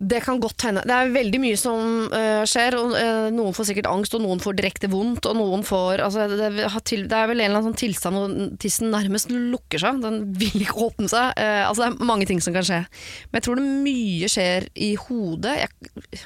Det 0.00 0.22
kan 0.24 0.38
godt 0.40 0.64
hende. 0.64 0.80
Det 0.88 0.94
er 0.96 1.10
veldig 1.12 1.38
mye 1.42 1.56
som 1.60 2.06
uh, 2.08 2.40
skjer. 2.48 2.72
Og, 2.78 2.94
uh, 2.96 3.26
noen 3.36 3.52
får 3.52 3.66
sikkert 3.68 3.90
angst, 3.90 4.14
og 4.16 4.22
noen 4.24 4.40
får 4.40 4.56
direkte 4.56 4.88
vondt. 4.88 5.26
Og 5.28 5.36
noen 5.36 5.64
får 5.66 6.00
altså, 6.06 6.24
det, 6.30 6.70
til, 6.88 7.04
det 7.10 7.18
er 7.18 7.28
vel 7.28 7.42
en 7.42 7.50
eller 7.50 7.58
annen 7.58 7.68
sånn 7.68 7.82
tilstand 7.82 8.16
hvor 8.16 8.56
tissen 8.62 8.88
nærmest 8.94 9.28
lukker 9.34 9.82
seg. 9.82 10.00
Den 10.00 10.22
vil 10.40 10.56
ikke 10.62 10.86
åpne 10.88 11.10
seg. 11.12 11.36
Uh, 11.36 11.66
altså, 11.66 11.82
det 11.82 11.90
er 11.90 12.12
mange 12.14 12.28
ting 12.30 12.40
som 12.40 12.56
kan 12.56 12.64
skje. 12.64 12.80
Men 13.28 13.40
jeg 13.40 13.48
tror 13.48 13.60
det 13.60 13.68
mye 13.90 14.32
skjer 14.32 14.70
i 14.88 14.94
hodet. 15.04 15.58
Jeg, 15.66 16.24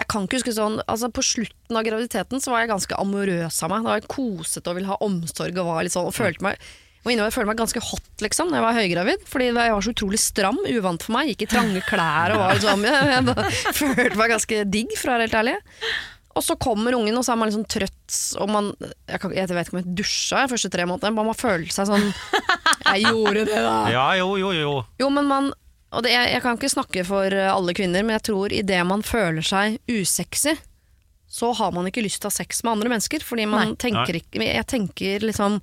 jeg 0.00 0.08
kan 0.08 0.24
ikke 0.24 0.38
huske 0.38 0.52
sånn 0.56 0.78
altså 0.88 1.10
På 1.12 1.22
slutten 1.24 1.76
av 1.76 1.84
graviditeten 1.84 2.40
så 2.40 2.54
var 2.54 2.62
jeg 2.62 2.70
ganske 2.72 2.96
amorøs 3.02 3.58
av 3.66 3.72
meg. 3.72 3.82
Da 3.84 3.90
var 3.90 3.98
jeg 4.00 4.12
koset 4.12 4.70
og 4.70 4.78
ville 4.78 4.88
ha 4.88 4.96
omsorg 5.04 5.58
og 5.60 5.68
var 5.68 5.84
litt 5.84 5.94
sånn 5.96 6.08
og 6.08 6.16
følte 6.16 6.46
meg 6.46 6.70
og 7.00 7.08
innover, 7.08 7.30
jeg 7.30 7.36
følte 7.38 7.48
meg 7.48 7.60
ganske 7.62 7.80
hot 7.80 8.22
liksom, 8.26 8.50
når 8.50 8.58
jeg 8.58 8.64
var 8.66 8.76
høygravid, 8.76 9.22
fordi 9.24 9.46
jeg 9.48 9.72
var 9.72 9.84
så 9.86 9.92
utrolig 9.94 10.18
stram, 10.20 10.58
uvant 10.68 11.04
for 11.06 11.14
meg. 11.14 11.30
Gikk 11.30 11.46
i 11.46 11.48
trange 11.48 11.80
klær 11.86 12.34
og 12.34 12.42
var 12.42 12.58
liksom 12.58 12.82
Jeg, 12.90 13.06
jeg 13.14 13.24
bare 13.30 13.44
følte 13.78 14.18
meg 14.20 14.32
ganske 14.34 14.58
digg, 14.68 14.92
for 15.00 15.08
å 15.08 15.14
være 15.14 15.24
helt 15.24 15.38
ærlig. 15.40 15.54
Og 16.36 16.44
så 16.44 16.58
kommer 16.60 16.98
ungen, 16.98 17.16
og 17.16 17.24
så 17.24 17.32
er 17.32 17.40
man 17.40 17.48
liksom 17.48 17.64
trøtt, 17.72 18.18
og 18.36 18.52
man 18.52 18.68
Jeg, 18.84 19.16
kan, 19.22 19.32
jeg 19.32 19.48
vet 19.48 19.70
ikke 19.70 19.78
om 19.78 19.80
jeg 19.80 19.96
dusja 20.02 20.44
de 20.44 20.52
første 20.52 20.72
tre 20.76 20.86
månedene, 20.90 21.16
bare 21.16 21.30
man 21.30 21.40
føler 21.40 21.72
seg 21.72 21.88
sånn 21.88 22.06
Jeg 22.90 23.08
gjorde 23.08 23.46
det, 23.48 23.56
da. 23.64 23.74
ja, 23.96 24.06
jo, 24.20 24.34
jo, 24.42 24.52
jo. 24.56 24.76
Jo, 25.00 25.08
men 25.16 25.32
man 25.32 25.50
og 25.90 26.04
det, 26.06 26.12
jeg, 26.14 26.30
jeg 26.36 26.42
kan 26.44 26.58
ikke 26.58 26.70
snakke 26.70 27.04
for 27.08 27.34
eh, 27.34 27.50
alle 27.50 27.74
kvinner, 27.74 28.04
men 28.06 28.14
jeg 28.18 28.26
tror 28.30 28.52
idet 28.54 28.80
man 28.86 29.02
føler 29.06 29.42
seg 29.46 29.78
usexy, 29.90 30.54
så 31.30 31.52
har 31.58 31.74
man 31.74 31.86
ikke 31.86 32.02
lyst 32.02 32.22
til 32.22 32.28
å 32.28 32.32
ha 32.32 32.36
sex 32.40 32.62
med 32.66 32.72
andre 32.76 32.90
mennesker. 32.92 33.22
Fordi 33.22 33.44
man 33.46 33.72
Nei. 33.72 33.78
tenker 33.78 34.16
ikke 34.18 34.42
Jeg 34.42 34.66
tenker 34.66 35.22
liksom 35.22 35.60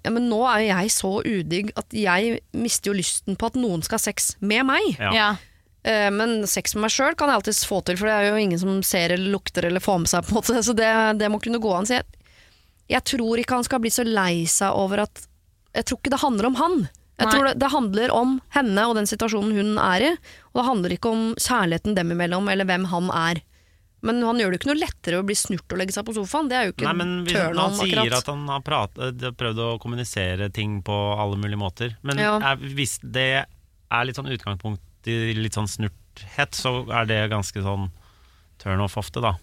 ja, 0.00 0.12
Men 0.14 0.30
nå 0.30 0.38
er 0.48 0.62
jo 0.62 0.70
jeg 0.70 0.92
så 0.94 1.10
udigg 1.28 1.74
at 1.76 1.92
jeg 1.92 2.38
mister 2.56 2.90
jo 2.90 2.96
lysten 2.96 3.36
på 3.36 3.50
at 3.50 3.58
noen 3.60 3.84
skal 3.84 4.00
ha 4.00 4.04
sex 4.06 4.32
med 4.40 4.64
meg. 4.68 4.96
Ja. 4.96 5.12
Ja. 5.12 5.28
Eh, 5.86 6.08
men 6.10 6.40
sex 6.48 6.72
med 6.74 6.86
meg 6.86 6.94
sjøl 6.96 7.16
kan 7.20 7.30
jeg 7.30 7.42
alltids 7.42 7.62
få 7.68 7.82
til, 7.86 8.00
for 8.00 8.08
det 8.08 8.16
er 8.16 8.30
jo 8.30 8.40
ingen 8.42 8.60
som 8.60 8.80
ser 8.84 9.12
eller 9.14 9.32
lukter 9.36 9.68
eller 9.68 9.84
får 9.84 10.00
med 10.02 10.12
seg. 10.12 10.24
på 10.24 10.32
en 10.34 10.40
måte 10.40 10.64
Så 10.64 10.76
det, 10.76 10.90
det 11.20 11.28
må 11.32 11.40
kunne 11.44 11.60
gå 11.62 11.76
an. 11.76 11.88
Så 11.88 12.00
jeg, 12.00 12.08
jeg 12.96 13.04
tror 13.12 13.42
ikke 13.42 13.60
han 13.60 13.68
skal 13.68 13.84
bli 13.84 13.92
så 13.92 14.08
lei 14.08 14.44
seg 14.50 14.72
over 14.76 15.04
at 15.04 15.26
Jeg 15.76 15.84
tror 15.84 16.00
ikke 16.00 16.14
det 16.16 16.24
handler 16.24 16.48
om 16.48 16.54
han. 16.64 16.78
Jeg 17.16 17.26
Nei. 17.26 17.32
tror 17.32 17.46
det, 17.48 17.52
det 17.62 17.68
handler 17.72 18.12
om 18.12 18.32
henne 18.52 18.82
og 18.90 18.94
den 18.98 19.06
situasjonen 19.08 19.54
hun 19.56 19.78
er 19.80 20.02
i. 20.04 20.08
Og 20.52 20.60
det 20.60 20.64
handler 20.68 20.94
ikke 20.96 21.12
om 21.14 21.22
kjærligheten 21.40 21.94
dem 21.96 22.10
imellom, 22.12 22.48
eller 22.52 22.68
hvem 22.68 22.84
han 22.92 23.08
er. 23.16 23.40
Men 24.04 24.20
han 24.22 24.38
gjør 24.38 24.52
det 24.52 24.58
ikke 24.60 24.68
noe 24.68 24.78
lettere 24.82 25.20
å 25.22 25.24
bli 25.26 25.34
snurt 25.34 25.72
og 25.72 25.80
legge 25.80 25.94
seg 25.96 26.04
på 26.06 26.14
sofaen. 26.14 26.50
Det 26.50 26.58
er 26.58 26.66
jo 26.68 26.74
ikke 26.74 26.84
Nei, 26.86 26.92
men 27.00 27.14
hvis 27.24 27.38
han 27.40 27.56
akkurat. 27.56 27.80
sier 27.80 28.16
at 28.18 28.28
han 28.30 28.42
har 28.52 28.60
pratet, 28.66 29.24
prøvd 29.40 29.62
å 29.64 29.70
kommunisere 29.82 30.50
ting 30.54 30.82
på 30.86 30.94
alle 31.16 31.38
mulige 31.40 31.58
måter. 31.58 31.96
Men 32.06 32.20
Ja. 32.20 32.36
er, 32.52 32.60
hvis 32.60 32.98
det 33.02 33.46
er 33.46 34.04
litt 34.04 34.16
sånn 34.20 34.28
utgangspunkt 34.30 35.08
i 35.08 35.32
litt 35.34 35.56
sånn 35.56 35.70
snurthet, 35.70 36.52
så 36.52 36.84
er 36.92 37.06
det 37.08 37.30
ganske 37.32 37.62
sånn 37.64 37.88
turn 38.60 38.80
off 38.84 38.96
ofte, 39.00 39.22
da. 39.24 39.34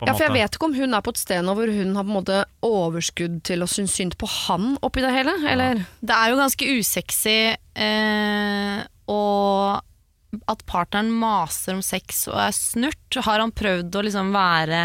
På 0.00 0.06
en 0.06 0.08
Ja, 0.08 0.14
for 0.16 0.24
jeg 0.24 0.32
måte. 0.32 0.40
vet 0.40 0.56
ikke 0.56 0.68
om 0.70 0.74
hun 0.80 0.94
er 0.96 1.02
på 1.04 1.12
et 1.12 1.20
sted 1.20 1.44
nå 1.44 1.52
hvor 1.58 1.68
hun 1.76 1.90
har 1.98 2.06
på 2.06 2.08
en 2.10 2.16
måte 2.16 2.38
overskudd 2.64 3.42
til 3.44 3.60
å 3.62 3.68
synes 3.68 3.92
synd 3.98 4.16
på 4.20 4.28
han 4.32 4.70
oppi 4.86 5.02
det 5.04 5.12
hele, 5.12 5.34
eller? 5.52 5.82
Det 6.00 6.16
er 6.16 6.32
jo 6.32 6.38
ganske 6.40 6.68
usexy 6.80 7.36
eh, 7.84 8.80
og 9.12 10.40
at 10.48 10.64
partneren 10.70 11.10
maser 11.12 11.74
om 11.76 11.82
sex 11.84 12.24
og 12.30 12.38
er 12.38 12.54
snurt. 12.56 13.20
Har 13.26 13.42
han 13.42 13.52
prøvd 13.52 13.98
å 13.98 14.04
liksom 14.06 14.32
være 14.32 14.82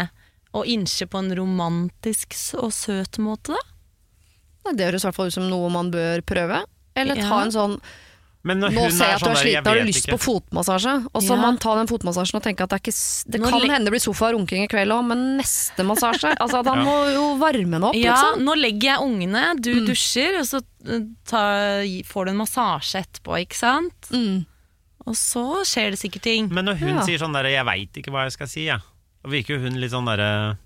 og 0.56 0.68
innse 0.72 1.06
på 1.08 1.20
en 1.20 1.32
romantisk 1.38 2.34
og 2.60 2.72
søt 2.74 3.18
måte, 3.22 3.56
da? 3.56 4.72
Det 4.74 4.88
høres 4.88 5.04
i 5.04 5.06
hvert 5.08 5.14
fall 5.20 5.28
ut 5.30 5.36
som 5.36 5.46
noe 5.48 5.68
man 5.70 5.92
bør 5.94 6.24
prøve. 6.26 6.64
Eller 6.98 7.14
ta 7.20 7.28
Ja. 7.28 7.42
en 7.44 7.52
sånn 7.54 7.76
Nå 8.46 8.68
hun 8.70 8.90
ser 8.94 9.04
jeg 9.04 9.10
er 9.10 9.14
at 9.16 9.20
du 9.20 9.26
sånn 9.26 9.32
er 9.34 9.42
sliten, 9.42 9.66
har 9.66 9.74
du 9.74 9.84
lyst 9.88 10.06
ikke. 10.06 10.14
på 10.14 10.20
fotmassasje? 10.22 10.94
Og 11.12 11.22
så 11.22 11.34
Ja. 11.34 11.40
man 11.42 11.58
tar 11.58 11.76
den 11.76 11.86
fotmassasjen 11.90 12.36
og 12.38 12.42
tenker 12.44 12.62
at 12.62 12.70
det, 12.70 12.76
er 12.78 12.84
ikke, 12.86 13.30
det 13.30 13.40
kan 13.42 13.60
hende 13.70 13.84
det 13.84 13.92
blir 13.92 14.04
sofa 14.04 14.28
og 14.28 14.34
runking 14.38 14.62
i 14.62 14.68
kveld 14.68 14.92
òg, 14.94 15.04
men 15.08 15.36
neste 15.38 15.82
massasje 15.82 16.30
Altså 16.40 16.60
at 16.60 16.66
han 16.66 16.78
Ja. 16.78 16.84
må 16.84 17.12
jo 17.12 17.36
varme 17.38 17.70
den 17.74 17.82
opp, 17.84 17.94
Ja, 17.98 18.14
liksom. 18.14 18.44
nå 18.46 18.54
legger 18.54 18.94
jeg 18.94 18.98
ungene, 19.02 19.60
du 19.60 19.72
dusjer, 19.86 20.38
og 20.38 20.46
så 20.46 20.62
eh, 20.86 21.00
tar- 21.26 22.04
får 22.06 22.24
du 22.26 22.30
en 22.30 22.38
massasje 22.44 23.02
etterpå, 23.02 23.34
ikke 23.42 23.54
sant? 23.58 24.10
Mm. 24.12 24.46
Og 25.06 25.14
så 25.14 25.62
skjer 25.66 25.90
det 25.90 25.98
sikkert 25.98 26.22
ting. 26.22 26.48
Men 26.52 26.64
når 26.66 26.78
hun 26.78 26.88
Ja. 26.96 27.02
sier 27.02 27.18
sånn 27.18 27.32
derre 27.32 27.50
'jeg 27.50 27.64
veit 27.64 27.92
ikke 27.94 28.10
hva 28.12 28.24
jeg 28.24 28.32
skal 28.32 28.46
si', 28.46 28.64
ja. 28.66 28.78
Da 29.24 29.30
virker 29.30 29.54
jo 29.56 29.60
hun 29.60 29.74
litt 29.80 29.90
sånn 29.90 30.06
derre 30.06 30.56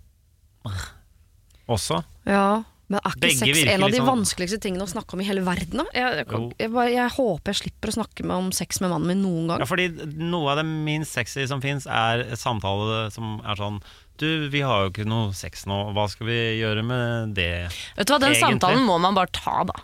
Også. 1.69 2.03
Ja, 2.27 2.63
men 2.91 2.99
er 3.07 3.15
ikke 3.15 3.31
sex 3.39 3.61
en 3.71 3.85
av 3.87 3.93
de 3.95 4.01
sånn- 4.01 4.09
vanskeligste 4.11 4.59
tingene 4.61 4.83
å 4.83 4.91
snakke 4.91 5.15
om 5.15 5.21
i 5.23 5.27
hele 5.29 5.45
verden? 5.47 5.79
Da? 5.79 5.85
Jeg, 5.95 6.25
jeg, 6.27 6.53
jeg, 6.59 6.71
bare, 6.75 6.91
jeg 6.91 7.13
håper 7.15 7.53
jeg 7.55 7.59
slipper 7.63 7.93
å 7.93 7.97
snakke 8.01 8.25
med 8.27 8.37
om 8.37 8.49
sex 8.57 8.81
med 8.83 8.91
mannen 8.91 9.07
min 9.13 9.23
noen 9.23 9.47
gang. 9.53 9.63
Ja, 9.63 9.69
fordi 9.71 9.87
noe 10.19 10.51
av 10.51 10.59
det 10.59 10.67
minst 10.67 11.15
sexy 11.15 11.47
som 11.47 11.63
fins, 11.63 11.87
er 11.87 12.25
samtale 12.41 13.05
som 13.15 13.39
er 13.47 13.55
sånn 13.61 13.81
Du, 14.21 14.27
vi 14.53 14.61
har 14.61 14.83
jo 14.85 14.91
ikke 14.91 15.07
noe 15.09 15.31
sex 15.33 15.63
nå, 15.71 15.95
hva 15.97 16.05
skal 16.13 16.27
vi 16.29 16.41
gjøre 16.61 16.83
med 16.85 17.31
det? 17.39 17.71
Vet 17.97 18.05
du 18.07 18.13
hva, 18.13 18.19
Den 18.21 18.35
Egentlig. 18.35 18.43
samtalen 18.61 18.83
må 18.85 18.99
man 19.01 19.15
bare 19.17 19.31
ta, 19.33 19.63
da. 19.65 19.79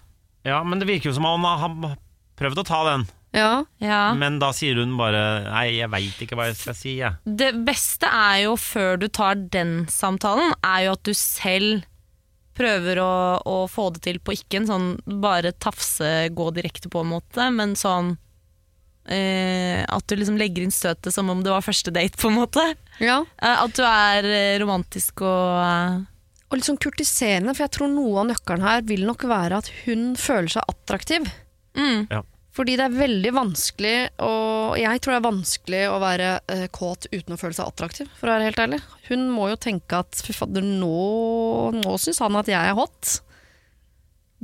Ja, 0.44 0.58
men 0.62 0.78
det 0.82 0.86
virker 0.90 1.08
jo 1.08 1.14
som 1.16 1.24
om 1.24 1.46
han 1.48 1.62
har 1.86 1.96
prøvd 2.36 2.60
å 2.60 2.66
ta 2.68 2.82
den. 2.90 3.06
Ja, 3.32 3.64
Ja. 3.80 4.12
Men 4.14 4.38
da 4.38 4.50
sier 4.52 4.76
hun 4.76 4.96
bare 4.96 5.44
'nei, 5.48 5.78
jeg 5.78 5.88
veit 5.90 6.20
ikke 6.20 6.36
hva 6.36 6.46
jeg 6.50 6.56
skal 6.56 6.74
si', 6.74 6.96
jeg. 7.00 7.16
Det 7.24 7.54
beste 7.64 8.04
er 8.12 8.42
jo, 8.44 8.56
før 8.56 8.98
du 9.00 9.08
tar 9.08 9.34
den 9.36 9.86
samtalen, 9.88 10.52
er 10.62 10.84
jo 10.86 10.92
at 10.92 11.02
du 11.02 11.12
selv 11.14 11.84
prøver 12.56 13.00
å, 13.02 13.10
å 13.44 13.56
få 13.70 13.90
det 13.94 14.02
til 14.06 14.18
på 14.24 14.34
ikke 14.36 14.62
en 14.62 14.68
sånn 14.70 14.86
bare 15.22 15.52
tafse, 15.62 16.28
gå 16.34 16.46
direkte 16.56 16.90
på 16.92 17.02
en 17.04 17.12
måte, 17.14 17.50
men 17.54 17.74
sånn 17.78 18.14
eh, 19.08 19.84
At 19.84 20.06
du 20.08 20.16
liksom 20.18 20.38
legger 20.40 20.64
inn 20.66 20.74
støtet 20.74 21.14
som 21.14 21.30
om 21.30 21.42
det 21.44 21.52
var 21.52 21.64
første 21.64 21.92
date, 21.94 22.18
på 22.18 22.30
en 22.32 22.38
måte. 22.40 22.64
ja. 22.98 23.20
Eh, 23.42 23.62
at 23.64 23.76
du 23.76 23.82
er 23.86 24.30
eh, 24.30 24.58
romantisk 24.62 25.22
og 25.26 25.58
eh, 25.62 25.98
Og 26.50 26.58
litt 26.58 26.68
sånn 26.68 26.80
kurtiserende, 26.82 27.54
for 27.54 27.66
jeg 27.66 27.74
tror 27.76 27.92
noe 27.92 28.22
av 28.22 28.30
nøkkelen 28.32 28.66
her 28.66 28.82
vil 28.88 29.04
nok 29.06 29.26
være 29.30 29.60
at 29.62 29.70
hun 29.84 30.14
føler 30.18 30.56
seg 30.56 30.72
attraktiv. 30.72 31.28
mm, 31.76 32.08
Fordi 32.56 32.76
det 32.80 32.86
er 32.86 32.94
veldig 32.96 33.32
vanskelig, 33.36 33.94
og 34.24 34.78
jeg 34.80 35.00
tror 35.04 35.12
det 35.12 35.18
er 35.20 35.26
vanskelig 35.26 35.82
å 35.92 35.98
være 36.00 36.28
eh, 36.54 36.64
kåt 36.72 37.04
uten 37.12 37.34
å 37.36 37.40
føle 37.40 37.52
seg 37.58 37.68
attraktiv, 37.68 38.08
for 38.16 38.30
å 38.30 38.36
være 38.38 38.48
helt 38.48 38.62
ærlig. 38.64 38.78
Hun 39.10 39.26
må 39.34 39.50
jo 39.52 39.58
tenke 39.60 40.00
at 40.00 40.22
fy 40.24 40.32
fader, 40.32 40.64
nå, 40.64 41.74
nå 41.76 41.96
syns 42.00 42.22
han 42.24 42.38
at 42.40 42.48
jeg 42.48 42.56
er 42.72 42.78
hot. 42.78 43.18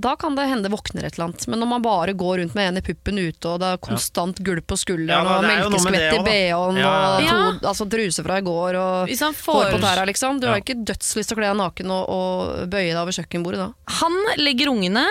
Da 0.03 0.15
kan 0.17 0.33
det 0.37 0.47
hende 0.49 0.71
våkner 0.73 1.05
et 1.05 1.15
eller 1.19 1.27
annet. 1.29 1.43
Men 1.53 1.61
når 1.61 1.69
man 1.69 1.83
bare 1.85 2.15
går 2.17 2.39
rundt 2.41 2.55
med 2.57 2.71
en 2.71 2.79
i 2.81 2.85
puppen 2.85 3.19
ute, 3.21 3.49
og 3.51 3.59
det 3.61 3.73
er 3.75 3.81
konstant 3.85 4.39
gulp 4.45 4.65
på 4.73 4.79
skulderen, 4.81 5.29
Ja, 5.29 5.35
og 5.37 5.45
melkeskvett 5.45 5.99
i 6.01 6.17
det. 6.17 6.23
BH-en, 6.29 6.79
Ja. 6.81 6.93
og 7.17 7.23
Ja. 7.27 7.35
to, 7.61 7.67
altså, 7.69 7.89
truse 7.93 8.25
fra 8.25 8.39
i 8.41 8.45
går, 8.47 8.79
og 8.81 9.09
får 9.13 9.53
hår 9.53 9.73
på 9.73 9.83
tæra, 9.85 10.07
liksom. 10.09 10.41
Du 10.41 10.47
har 10.49 10.61
ikke 10.61 10.79
dødslyst 10.85 11.29
til 11.29 11.37
å 11.37 11.41
kle 11.41 11.49
deg 11.53 11.61
naken 11.61 11.91
og, 11.93 12.09
og 12.09 12.71
bøye 12.73 12.89
deg 12.93 13.03
over 13.03 13.13
kjøkkenbordet 13.13 13.61
da. 13.61 13.69
Han 14.01 14.17
legger 14.41 14.73
ungene, 14.73 15.05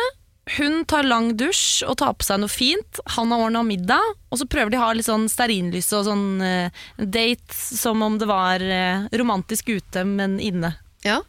hun 0.49 0.85
tar 0.89 1.05
lang 1.05 1.35
dusj 1.37 1.83
og 1.85 1.99
tar 2.01 2.15
på 2.17 2.25
seg 2.25 2.41
noe 2.41 2.51
fint. 2.51 3.01
Han 3.15 3.31
har 3.31 3.43
ordna 3.45 3.61
middag, 3.65 4.15
og 4.29 4.39
så 4.41 4.47
prøver 4.49 4.73
de 4.73 4.79
å 4.79 4.85
ha 4.87 4.93
litt 4.97 5.05
sånn 5.05 5.27
stearinlys 5.29 5.91
og 5.97 6.07
sånn 6.09 6.41
eh, 6.45 6.81
date 6.97 7.53
som 7.55 8.01
om 8.01 8.17
det 8.17 8.29
var 8.29 8.63
eh, 8.65 9.05
romantisk 9.21 9.69
ute, 9.69 10.03
men 10.07 10.39
inne. 10.41 10.73
Ja. 11.05 11.21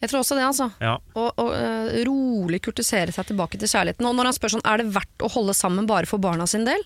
Jeg 0.00 0.12
tror 0.12 0.20
også 0.22 0.36
det, 0.38 0.46
altså. 0.46 0.70
Ja. 0.78 0.94
Og, 1.16 1.28
og 1.40 1.50
eh, 1.56 1.98
rolig 2.06 2.62
kurtisere 2.62 3.14
seg 3.14 3.26
tilbake 3.30 3.58
til 3.58 3.70
kjærligheten. 3.70 4.06
Og 4.06 4.14
når 4.14 4.30
han 4.30 4.38
spør 4.38 4.54
sånn, 4.54 4.66
er 4.68 4.82
det 4.82 4.94
verdt 4.94 5.26
å 5.26 5.32
holde 5.32 5.56
sammen 5.56 5.88
bare 5.90 6.08
for 6.08 6.22
barna 6.22 6.46
sin 6.50 6.66
del? 6.68 6.84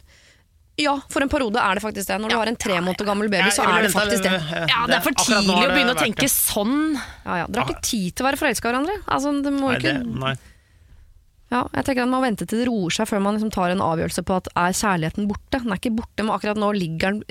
Ja, 0.80 0.94
for 1.12 1.20
en 1.20 1.28
periode 1.28 1.60
er 1.60 1.76
det 1.76 1.82
faktisk 1.84 2.08
det. 2.08 2.16
Når 2.22 2.32
du 2.32 2.36
har 2.38 2.48
en 2.48 2.56
tre 2.56 2.78
måneder 2.80 3.04
gammel 3.04 3.28
baby, 3.28 3.50
så 3.52 3.66
er 3.68 3.84
det 3.84 3.90
faktisk 3.92 4.24
det. 4.24 4.38
Ja, 4.70 4.86
det 4.88 4.96
er 4.96 5.02
for 5.04 5.16
tidlig 5.18 5.58
å 5.58 5.72
begynne 5.74 5.92
å 5.92 5.98
tenke 5.98 6.30
sånn. 6.32 6.78
Ja, 7.26 7.42
ja. 7.42 7.50
Dere 7.50 7.66
har 7.66 7.74
ikke 7.74 7.84
tid 7.84 8.14
til 8.14 8.24
å 8.24 8.28
være 8.30 8.40
forelska 8.40 8.70
i 8.70 8.72
hverandre. 8.72 8.96
Altså, 9.04 9.34
det 9.44 9.52
må 9.52 9.74
Nei, 9.74 9.76
ikke... 9.76 9.98
det, 9.98 10.22
nei. 10.22 10.32
Ja, 11.51 11.64
jeg 11.74 11.86
tenker 11.86 12.05
at 12.05 12.11
Man 12.11 12.20
må 12.20 12.26
vente 12.28 12.46
til 12.46 12.62
det 12.62 12.66
roer 12.68 12.94
seg 12.94 13.09
før 13.11 13.22
man 13.24 13.36
liksom 13.36 13.51
tar 13.55 13.72
en 13.72 13.82
avgjørelse 13.82 14.22
på 14.26 14.36
at 14.38 14.51
er 14.55 14.76
kjærligheten 14.76 15.26
borte. 15.30 15.59
Den 15.59 15.72
er 15.74 15.80
ikke 15.80 15.96
borte, 15.98 16.22
men 16.22 16.34
akkurat 16.34 16.61
nå 16.61 16.70
ligger 16.76 17.16
den 17.16 17.24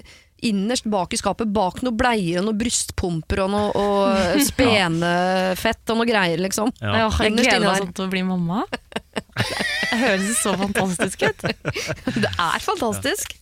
innerst 0.50 0.86
bak 0.88 1.12
i 1.14 1.18
skapet, 1.20 1.50
bak 1.52 1.82
noen 1.84 1.98
bleier 2.00 2.40
og 2.40 2.48
noen 2.48 2.60
brystpumper 2.62 3.42
og 3.44 3.50
noe 3.52 3.72
og 3.76 4.40
spenefett 4.50 5.92
og 5.92 6.00
noe 6.00 6.08
greier, 6.08 6.40
liksom. 6.40 6.72
Ja. 6.80 6.94
Ja, 7.04 7.10
jeg 7.26 7.36
gleder 7.36 7.66
meg 7.66 7.82
sånn 7.84 7.96
til 7.98 8.08
å 8.08 8.14
bli 8.14 8.24
mamma. 8.28 8.64
Det 8.70 10.00
høres 10.00 10.40
så 10.40 10.56
fantastisk 10.60 11.28
ut. 11.28 11.46
Det 12.24 12.32
er 12.32 12.64
fantastisk. 12.64 13.36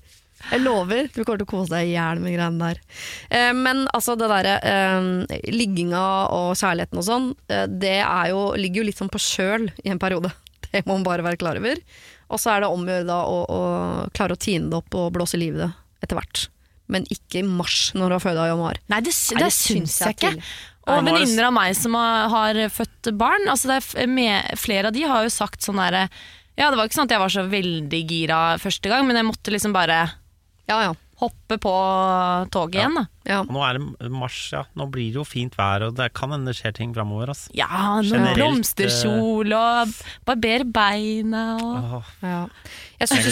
Jeg 0.47 0.61
lover, 0.63 1.09
du 1.11 1.23
kommer 1.25 1.41
til 1.41 1.47
å 1.47 1.49
kose 1.49 1.73
deg 1.73 1.89
i 1.89 1.95
hjel 1.95 2.21
med 2.23 2.35
greiene 2.37 2.69
der. 2.69 2.81
Eh, 3.33 3.53
men 3.57 3.83
altså, 3.91 4.15
det 4.15 4.29
derre 4.31 4.53
eh, 4.63 5.47
ligginga 5.51 6.03
og 6.31 6.53
kjærligheten 6.55 7.01
og 7.01 7.07
sånn, 7.07 7.31
eh, 7.51 7.65
det 7.67 7.97
er 7.99 8.29
jo, 8.31 8.43
ligger 8.55 8.83
jo 8.83 8.87
litt 8.87 9.01
sånn 9.01 9.11
på 9.11 9.21
kjøl 9.21 9.67
i 9.83 9.91
en 9.91 9.99
periode. 10.01 10.31
Det 10.73 10.83
må 10.85 10.97
man 10.97 11.07
bare 11.07 11.25
være 11.25 11.39
klar 11.41 11.59
over. 11.59 11.81
Og 12.27 12.41
så 12.41 12.53
er 12.53 12.63
det 12.63 12.69
om 12.69 12.83
å 12.83 12.91
gjøre 12.91 13.17
å, 13.31 13.57
klare 14.15 14.35
å 14.35 14.39
tine 14.39 14.69
det 14.71 14.79
opp 14.81 14.97
og 14.99 15.13
blåse 15.15 15.39
liv 15.39 15.55
i 15.55 15.61
det 15.63 15.71
etter 16.03 16.19
hvert. 16.19 16.47
Men 16.91 17.05
ikke 17.11 17.41
i 17.41 17.45
mars, 17.47 17.91
når 17.95 18.09
du 18.11 18.15
har 18.15 18.23
føda 18.23 18.47
i 18.47 18.51
januar. 18.51 18.79
Nei, 18.91 18.99
det, 19.03 19.13
Nei, 19.35 19.43
det, 19.43 19.53
syns 19.55 19.97
jeg 20.03 20.17
ikke. 20.17 20.33
Og 20.87 20.93
er 20.93 21.03
det- 21.03 21.13
venninner 21.13 21.47
av 21.49 21.53
meg 21.55 21.75
som 21.75 21.95
har, 21.95 22.59
født 22.71 23.11
barn, 23.19 23.47
altså 23.51 23.67
det 23.73 23.79
er 24.03 24.07
med, 24.07 24.53
flere 24.59 24.87
av 24.87 24.95
de 24.95 25.03
har 25.03 25.23
jo 25.25 25.33
sagt 25.33 25.61
sånn 25.61 25.81
derre 25.81 26.07
Ja, 26.57 26.71
det 26.71 26.77
var 26.77 26.87
ikke 26.87 26.97
sånn 26.97 27.09
at 27.09 27.11
jeg 27.11 27.19
var 27.21 27.29
så 27.29 27.43
veldig 27.51 27.99
gira 28.09 28.37
første 28.57 28.89
gang, 28.89 29.05
men 29.05 29.19
jeg 29.19 29.27
måtte 29.27 29.51
liksom 29.51 29.73
bare 29.75 29.99
Ja, 30.67 30.79
ja. 30.81 30.93
Hoppe 31.17 31.57
på 31.57 31.71
toget 32.53 32.77
igjen, 32.77 32.97
da. 32.99 33.03
ja. 33.25 33.39
Nå 33.49 33.61
er 33.65 33.79
det 33.79 34.09
mars, 34.13 34.35
ja. 34.53 34.63
Nå 34.77 34.85
blir 34.93 35.09
det 35.09 35.17
jo 35.17 35.23
fint 35.25 35.55
vær, 35.57 35.87
og 35.87 35.95
det 35.97 36.11
kan 36.17 36.29
hende 36.33 36.51
det 36.51 36.59
skjer 36.59 36.75
ting 36.77 36.91
framover. 36.93 37.31
Altså. 37.33 37.49
Ja, 37.57 37.69
noen 37.97 38.05
Generelt, 38.11 38.37
blomsterkjole 38.37 39.57
og 39.57 39.95
barbere 40.27 40.67
beina 40.69 41.45
og 41.57 42.11
Ja. 42.21 42.43
Jeg 42.97 43.09
syns 43.11 43.25
du, 43.27 43.29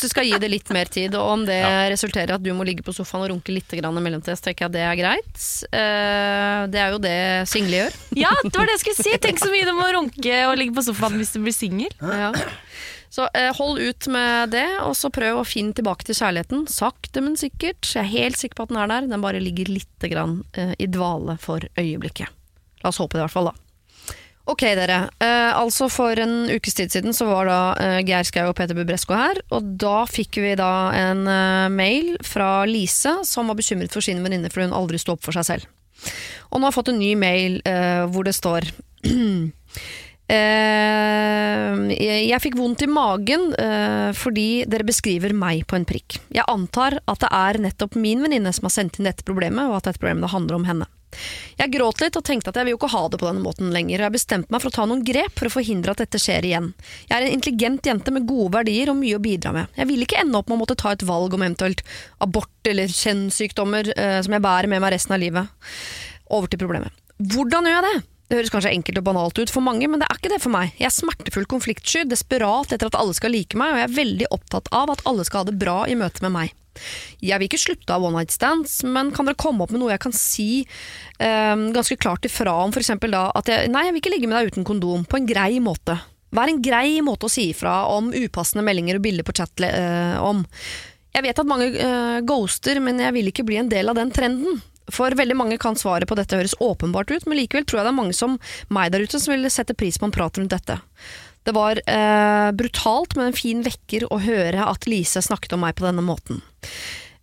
du 0.00 0.08
skal 0.08 0.24
gi 0.24 0.36
det 0.40 0.48
litt 0.48 0.70
mer 0.72 0.88
tid, 0.88 1.16
og 1.16 1.32
om 1.34 1.42
det 1.48 1.58
Ja. 1.60 1.88
resulterer 1.92 2.30
i 2.32 2.36
at 2.38 2.42
du 2.44 2.52
må 2.56 2.64
ligge 2.64 2.84
på 2.84 2.92
sofaen 2.96 3.24
og 3.26 3.30
runke 3.34 3.52
litt 3.52 3.68
grann 3.68 3.98
i 4.00 4.12
så 4.24 4.40
tenker 4.40 4.64
jeg 4.64 4.70
at 4.70 4.76
det 4.76 4.84
er 4.84 4.96
greit. 4.96 5.42
Eh, 5.72 6.66
det 6.72 6.80
er 6.80 6.90
jo 6.92 6.98
det 6.98 7.48
single 7.48 7.82
gjør. 7.82 7.98
Ja, 8.16 8.32
det 8.42 8.56
var 8.56 8.64
det 8.68 8.76
jeg 8.78 8.84
skulle 8.84 9.04
si! 9.04 9.16
Tenk 9.18 9.38
så 9.40 9.50
mye 9.52 9.64
du 9.68 9.72
må 9.76 9.88
runke 9.92 10.38
og 10.48 10.56
ligge 10.56 10.74
på 10.76 10.84
sofaen 10.84 11.16
hvis 11.20 11.32
du 11.36 11.40
blir 11.44 11.52
singel. 11.56 11.92
Ja. 12.00 12.32
Så 13.14 13.28
eh, 13.30 13.52
hold 13.54 13.78
ut 13.78 14.06
med 14.10 14.50
det, 14.50 14.66
og 14.82 14.96
så 14.98 15.10
prøv 15.14 15.38
å 15.38 15.46
finne 15.46 15.74
tilbake 15.76 16.06
til 16.08 16.16
kjærligheten. 16.18 16.64
Sakte, 16.70 17.22
men 17.22 17.36
sikkert. 17.38 17.86
Jeg 17.86 18.02
er 18.02 18.10
helt 18.10 18.40
sikker 18.40 18.58
på 18.58 18.66
at 18.66 18.72
den 18.72 18.80
er 18.82 18.90
der. 18.90 19.10
Den 19.12 19.22
bare 19.22 19.42
ligger 19.42 19.70
litt 19.70 20.08
grann, 20.10 20.40
eh, 20.58 20.72
i 20.82 20.88
dvale 20.90 21.36
for 21.42 21.62
øyeblikket. 21.78 22.32
La 22.82 22.90
oss 22.90 22.98
håpe 22.98 23.14
det, 23.14 23.22
i 23.22 23.26
hvert 23.28 23.36
fall. 23.36 23.52
da. 23.52 23.60
Ok, 24.50 24.60
dere. 24.76 24.98
Eh, 25.24 25.52
altså 25.56 25.86
For 25.88 26.18
en 26.20 26.50
ukes 26.52 26.74
tid 26.76 26.92
siden 26.92 27.14
så 27.16 27.28
var 27.30 27.48
da 27.48 27.60
eh, 27.80 28.00
Geir 28.04 28.26
Skau 28.28 28.50
og 28.50 28.58
Peter 28.58 28.76
Bubresko 28.76 29.16
her. 29.16 29.40
Og 29.56 29.70
da 29.80 30.02
fikk 30.10 30.42
vi 30.42 30.52
da 30.58 30.90
en 30.98 31.24
eh, 31.30 31.70
mail 31.72 32.16
fra 32.26 32.66
Lise, 32.68 33.20
som 33.24 33.48
var 33.48 33.56
bekymret 33.60 33.94
for 33.94 34.04
sin 34.04 34.20
venninne 34.26 34.50
fordi 34.52 34.68
hun 34.68 34.76
aldri 34.82 35.00
sto 35.00 35.14
opp 35.16 35.24
for 35.24 35.38
seg 35.38 35.48
selv. 35.48 35.70
Og 36.50 36.58
nå 36.58 36.66
har 36.66 36.74
jeg 36.74 36.80
fått 36.80 36.92
en 36.92 37.00
ny 37.00 37.14
mail 37.16 37.60
eh, 37.64 38.04
hvor 38.10 38.26
det 38.26 38.34
står 38.36 38.68
jeg 40.32 42.14
jeg 42.34 42.42
fikk 42.42 42.56
vondt 42.58 42.82
i 42.84 42.90
magen 42.90 43.50
eh, 43.60 44.10
fordi 44.16 44.64
dere 44.70 44.86
beskriver 44.88 45.34
meg 45.36 45.66
på 45.70 45.78
en 45.78 45.86
prikk. 45.88 46.18
Jeg 46.34 46.46
antar 46.50 46.98
at 47.04 47.22
det 47.22 47.30
er 47.30 47.60
nettopp 47.66 47.98
min 48.00 48.24
venninne 48.24 48.52
som 48.54 48.66
har 48.68 48.74
sendt 48.74 48.98
inn 48.98 49.08
dette 49.08 49.26
problemet, 49.26 49.68
og 49.68 49.78
at 49.78 49.90
dette 49.90 50.00
problemet 50.00 50.32
handler 50.32 50.58
om 50.58 50.68
henne. 50.68 50.88
Jeg 51.60 51.70
gråt 51.70 52.00
litt 52.02 52.16
og 52.18 52.24
tenkte 52.26 52.50
at 52.50 52.56
jeg 52.58 52.66
vil 52.66 52.74
jo 52.74 52.78
ikke 52.80 52.90
ha 52.90 53.02
det 53.06 53.20
på 53.20 53.28
denne 53.28 53.44
måten 53.44 53.68
lenger, 53.74 54.00
og 54.00 54.06
jeg 54.08 54.14
bestemte 54.16 54.50
meg 54.50 54.64
for 54.64 54.72
å 54.72 54.74
ta 54.74 54.86
noen 54.90 55.04
grep 55.06 55.36
for 55.38 55.46
å 55.46 55.54
forhindre 55.54 55.94
at 55.94 56.02
dette 56.02 56.18
skjer 56.18 56.48
igjen. 56.48 56.72
Jeg 57.06 57.14
er 57.14 57.26
en 57.26 57.36
intelligent 57.36 57.86
jente 57.86 58.14
med 58.14 58.26
gode 58.26 58.50
verdier 58.56 58.90
og 58.90 58.98
mye 58.98 59.20
å 59.20 59.22
bidra 59.22 59.54
med. 59.54 59.70
Jeg 59.78 59.90
vil 59.92 60.02
ikke 60.06 60.24
ende 60.24 60.40
opp 60.40 60.50
med 60.50 60.58
å 60.58 60.62
måtte 60.64 60.78
ta 60.80 60.94
et 60.94 61.06
valg 61.06 61.36
om 61.36 61.44
eventuelt 61.46 61.84
abort 62.24 62.72
eller 62.72 62.90
kjønnssykdommer 62.90 63.92
eh, 63.94 64.18
som 64.26 64.34
jeg 64.34 64.46
bærer 64.48 64.70
med 64.72 64.82
meg 64.82 64.96
resten 64.96 65.14
av 65.14 65.22
livet. 65.22 65.70
Over 66.34 66.50
til 66.50 66.64
problemet. 66.64 66.90
Hvordan 67.22 67.70
gjør 67.70 67.78
jeg 67.78 67.86
det? 67.92 68.13
Det 68.24 68.38
høres 68.38 68.52
kanskje 68.52 68.72
enkelt 68.72 68.98
og 69.00 69.04
banalt 69.04 69.38
ut 69.38 69.52
for 69.52 69.64
mange, 69.64 69.88
men 69.90 70.00
det 70.00 70.08
er 70.08 70.18
ikke 70.18 70.32
det 70.32 70.40
for 70.40 70.54
meg. 70.54 70.72
Jeg 70.80 70.88
er 70.88 70.94
smertefull 70.96 71.44
konfliktsky, 71.50 72.06
desperat 72.08 72.72
etter 72.72 72.88
at 72.88 72.96
alle 72.96 73.16
skal 73.16 73.34
like 73.34 73.58
meg, 73.60 73.74
og 73.74 73.80
jeg 73.82 73.88
er 73.88 73.96
veldig 73.98 74.28
opptatt 74.32 74.70
av 74.72 74.94
at 74.94 75.02
alle 75.08 75.26
skal 75.28 75.42
ha 75.42 75.50
det 75.50 75.58
bra 75.60 75.82
i 75.90 75.96
møte 76.00 76.24
med 76.24 76.32
meg. 76.32 76.54
Jeg 77.22 77.38
vil 77.38 77.46
ikke 77.46 77.60
slutte 77.60 77.94
av 77.94 78.02
one 78.02 78.18
night 78.18 78.32
stands, 78.34 78.80
men 78.88 79.12
kan 79.14 79.28
dere 79.28 79.38
komme 79.38 79.62
opp 79.62 79.74
med 79.74 79.82
noe 79.82 79.92
jeg 79.92 80.02
kan 80.02 80.16
si 80.16 80.48
um, 81.20 81.68
ganske 81.76 81.98
klart 82.00 82.26
ifra 82.26 82.56
om, 82.64 82.74
eksempel 82.74 83.14
da 83.14 83.28
at 83.36 83.50
jeg, 83.50 83.70
nei, 83.70 83.84
jeg 83.86 83.94
vil 83.94 84.02
ikke 84.02 84.14
ligge 84.16 84.30
med 84.30 84.40
deg 84.40 84.54
uten 84.54 84.66
kondom, 84.66 85.04
på 85.06 85.20
en 85.20 85.28
grei 85.28 85.60
måte. 85.62 86.00
Vær 86.34 86.50
en 86.50 86.64
grei 86.64 86.98
måte 87.04 87.28
å 87.28 87.32
si 87.32 87.50
ifra 87.52 87.84
om 87.92 88.10
upassende 88.10 88.64
meldinger 88.66 88.98
og 88.98 89.04
bilder 89.04 89.26
på 89.26 89.36
chat 89.36 89.68
uh, 89.68 90.18
om. 90.24 90.42
Jeg 91.14 91.28
vet 91.28 91.44
at 91.44 91.46
mange 91.46 91.70
uh, 91.76 92.18
ghoster, 92.26 92.80
men 92.82 92.98
jeg 93.04 93.14
vil 93.14 93.30
ikke 93.30 93.46
bli 93.46 93.60
en 93.60 93.70
del 93.70 93.92
av 93.92 94.00
den 94.00 94.10
trenden. 94.14 94.58
For 94.92 95.16
veldig 95.16 95.36
mange 95.36 95.60
kan 95.60 95.78
svaret 95.78 96.08
på 96.08 96.16
dette 96.18 96.36
høres 96.36 96.56
åpenbart 96.60 97.12
ut, 97.14 97.28
men 97.28 97.38
likevel 97.40 97.64
tror 97.64 97.80
jeg 97.80 97.86
det 97.86 97.92
er 97.94 98.00
mange 98.00 98.16
som 98.16 98.36
meg 98.74 98.92
der 98.92 99.06
ute 99.06 99.20
som 99.20 99.32
vil 99.32 99.48
sette 99.52 99.76
pris 99.78 99.96
på 100.00 100.08
en 100.08 100.14
prat 100.14 100.40
rundt 100.40 100.52
dette. 100.52 100.80
Det 101.44 101.52
var 101.52 101.80
eh, 101.86 102.50
brutalt, 102.56 103.16
men 103.16 103.30
en 103.30 103.36
fin 103.36 103.60
vekker 103.64 104.06
å 104.12 104.20
høre 104.24 104.64
at 104.64 104.88
Lise 104.88 105.20
snakket 105.24 105.56
om 105.56 105.64
meg 105.64 105.76
på 105.76 105.84
denne 105.84 106.04
måten. 106.04 106.40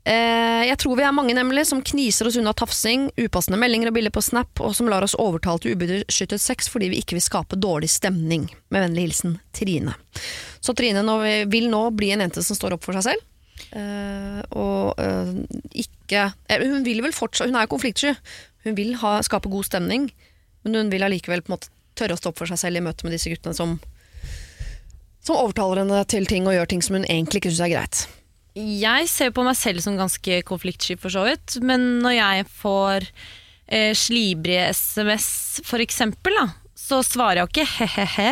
Eh, 0.02 0.64
jeg 0.66 0.78
tror 0.82 0.98
vi 0.98 1.06
er 1.06 1.14
mange 1.14 1.34
nemlig 1.38 1.68
som 1.70 1.82
kniser 1.86 2.26
oss 2.30 2.38
unna 2.42 2.54
tafsing, 2.58 3.10
upassende 3.22 3.60
meldinger 3.62 3.92
og 3.92 3.98
bilder 3.98 4.14
på 4.14 4.24
Snap, 4.26 4.62
og 4.62 4.74
som 4.78 4.90
lar 4.90 5.06
oss 5.06 5.18
overtale 5.22 5.62
til 5.62 5.78
ubeskyttet 5.78 6.42
sex 6.42 6.70
fordi 6.74 6.90
vi 6.94 7.02
ikke 7.02 7.18
vil 7.18 7.26
skape 7.26 7.60
dårlig 7.62 7.92
stemning. 7.94 8.48
Med 8.74 8.88
vennlig 8.88 9.10
hilsen 9.10 9.38
Trine. 9.58 9.94
Så 10.62 10.74
Trine 10.78 11.06
nå 11.06 11.20
vil 11.50 11.70
nå 11.70 11.84
bli 11.98 12.14
en 12.14 12.26
jente 12.26 12.46
som 12.46 12.58
står 12.58 12.78
opp 12.78 12.86
for 12.86 12.98
seg 12.98 13.12
selv. 13.12 13.28
Eh, 13.72 14.40
og 14.58 15.00
uh, 15.00 15.30
ikke 15.72 16.26
eh, 16.50 16.64
Hun 16.66 16.82
vil 16.84 17.00
vel 17.06 17.14
fortsatt 17.16 17.48
Hun 17.48 17.56
er 17.56 17.64
jo 17.64 17.72
konfliktsky. 17.72 18.16
Hun 18.66 18.76
vil 18.76 18.98
ha, 19.00 19.14
skape 19.24 19.52
god 19.52 19.70
stemning, 19.70 20.10
men 20.66 20.76
hun 20.76 20.92
vil 20.92 21.06
allikevel 21.06 21.44
på 21.46 21.52
en 21.52 21.56
måte 21.56 21.72
tørre 21.98 22.18
å 22.18 22.20
stå 22.20 22.32
opp 22.32 22.42
for 22.42 22.52
seg 22.52 22.60
selv 22.62 22.82
i 22.82 22.84
møte 22.84 23.08
med 23.08 23.16
disse 23.16 23.32
guttene 23.32 23.56
som 23.58 23.78
som 25.22 25.38
overtaler 25.38 25.84
henne 25.84 26.02
til 26.10 26.26
ting 26.30 26.48
og 26.50 26.56
gjør 26.56 26.70
ting 26.72 26.82
som 26.82 26.98
hun 26.98 27.06
egentlig 27.06 27.42
ikke 27.42 27.52
syns 27.54 27.66
er 27.68 27.74
greit. 27.76 28.00
Jeg 28.58 29.08
ser 29.08 29.30
på 29.36 29.46
meg 29.46 29.56
selv 29.56 29.84
som 29.84 30.00
ganske 30.00 30.42
konfliktsky, 30.48 30.98
for 31.00 31.14
så 31.14 31.24
vidt. 31.28 31.60
Men 31.64 32.02
når 32.04 32.16
jeg 32.18 32.48
får 32.58 33.06
eh, 33.06 33.94
slibrige 33.96 34.66
SMS, 34.74 35.62
for 35.68 35.84
eksempel, 35.84 36.36
da, 36.36 36.48
så 36.76 37.00
svarer 37.06 37.40
jeg 37.40 37.46
jo 37.46 37.52
ikke 37.54 37.70
he-he-he. 37.78 38.32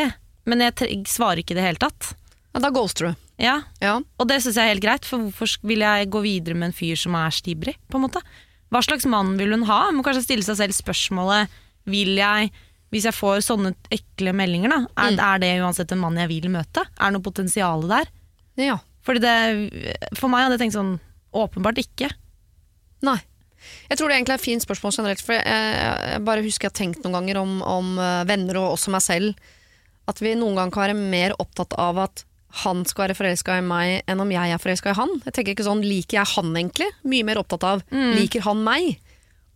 Men 0.49 0.65
jeg 0.65 1.03
svarer 1.07 1.43
ikke 1.43 1.55
i 1.55 1.59
det 1.59 1.67
hele 1.67 1.81
tatt. 1.81 2.13
Ja, 2.51 2.63
da 2.65 2.73
ghoster 2.73 3.11
du. 3.11 3.25
Ja, 3.39 3.61
Ja. 3.81 3.97
Og 4.19 4.27
det 4.27 4.41
syns 4.43 4.57
jeg 4.59 4.65
er 4.67 4.73
helt 4.73 4.83
greit, 4.83 5.05
for 5.07 5.29
hvorfor 5.29 5.57
vil 5.63 5.79
jeg 5.85 6.09
gå 6.11 6.21
videre 6.25 6.57
med 6.59 6.69
en 6.71 6.75
fyr 6.75 6.97
som 6.99 7.15
er 7.15 7.31
slibrig? 7.31 7.75
på 7.89 7.95
en 7.99 8.03
måte? 8.07 8.21
Hva 8.69 8.81
slags 8.85 9.07
mann 9.09 9.37
vil 9.39 9.51
hun 9.55 9.63
ha? 9.65 9.85
Hun 9.87 9.97
må 9.99 10.03
kanskje 10.05 10.25
stille 10.27 10.45
seg 10.45 10.59
selv 10.59 10.75
spørsmålet 10.77 11.49
Vil 11.89 12.11
jeg, 12.19 12.51
hvis 12.93 13.07
jeg 13.07 13.15
får 13.17 13.39
sånne 13.47 13.71
ekle 13.95 14.33
meldinger, 14.35 14.69
da, 14.69 14.79
er, 15.07 15.15
er 15.17 15.39
det 15.41 15.49
uansett 15.63 15.91
en 15.95 16.03
mann 16.03 16.19
jeg 16.19 16.29
vil 16.29 16.49
møte? 16.53 16.83
Er 16.99 17.09
det 17.09 17.15
noe 17.17 17.25
potensial 17.25 17.87
der? 17.89 18.11
ja. 18.59 18.77
Fordi 19.07 19.21
det, 19.23 19.33
For 20.19 20.27
meg 20.29 20.43
hadde 20.43 20.57
jeg 20.57 20.65
tenkt 20.67 20.75
sånn 20.75 20.97
Åpenbart 21.33 21.79
ikke. 21.81 22.09
Nei. 23.07 23.15
Jeg 23.89 23.97
tror 23.97 24.09
det 24.09 24.17
egentlig 24.17 24.33
er 24.35 24.39
et 24.41 24.43
fint 24.43 24.63
spørsmål 24.65 24.93
generelt, 24.97 25.21
for 25.23 25.33
jeg, 25.37 25.45
jeg 25.45 26.21
bare 26.27 26.43
husker 26.43 26.67
jeg 26.67 26.71
har 26.73 26.77
tenkt 26.79 27.03
noen 27.05 27.15
ganger 27.17 27.39
om, 27.41 27.53
om 27.63 27.89
eh, 28.01 28.23
venner 28.29 28.59
og 28.61 28.73
også 28.75 28.91
meg 28.93 29.03
selv, 29.05 29.39
at 30.09 30.21
vi 30.23 30.33
noen 30.37 30.57
ganger 30.59 30.73
kan 30.75 30.83
være 30.87 30.97
mer 30.99 31.35
opptatt 31.41 31.73
av 31.79 32.01
at 32.05 32.23
han 32.63 32.83
skal 32.85 33.07
være 33.07 33.17
forelska 33.19 33.59
i 33.59 33.61
meg 33.65 34.01
enn 34.09 34.19
om 34.23 34.31
jeg 34.33 34.51
er 34.55 34.57
forelska 34.61 34.91
i 34.91 34.97
han. 34.97 35.09
Jeg 35.25 35.33
tenker 35.33 35.53
ikke 35.53 35.67
sånn, 35.67 35.83
Liker 35.85 36.17
jeg 36.19 36.31
han 36.35 36.53
egentlig? 36.57 36.87
Mye 37.05 37.23
mer 37.27 37.37
opptatt 37.43 37.63
av 37.63 37.83
liker 37.91 38.41
han 38.41 38.63
meg? 38.65 38.97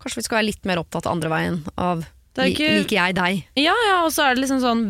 Kanskje 0.03 0.19
vi 0.21 0.23
skal 0.27 0.37
være 0.41 0.49
litt 0.51 0.65
mer 0.65 0.77
opptatt 0.83 1.07
andre 1.09 1.29
veien 1.29 1.63
av 1.77 2.03
ikke- 2.33 2.79
liker 2.81 2.95
jeg 2.97 3.13
deg? 3.15 3.43
Ja, 3.61 3.73
ja, 3.87 3.97
og 4.05 4.11
så 4.11 4.23
er 4.25 4.33
det 4.35 4.41
liksom 4.43 4.59
sånn 4.59 4.81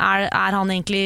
er, 0.00 0.28
er, 0.32 0.52
han 0.56 0.68
egentlig, 0.72 1.02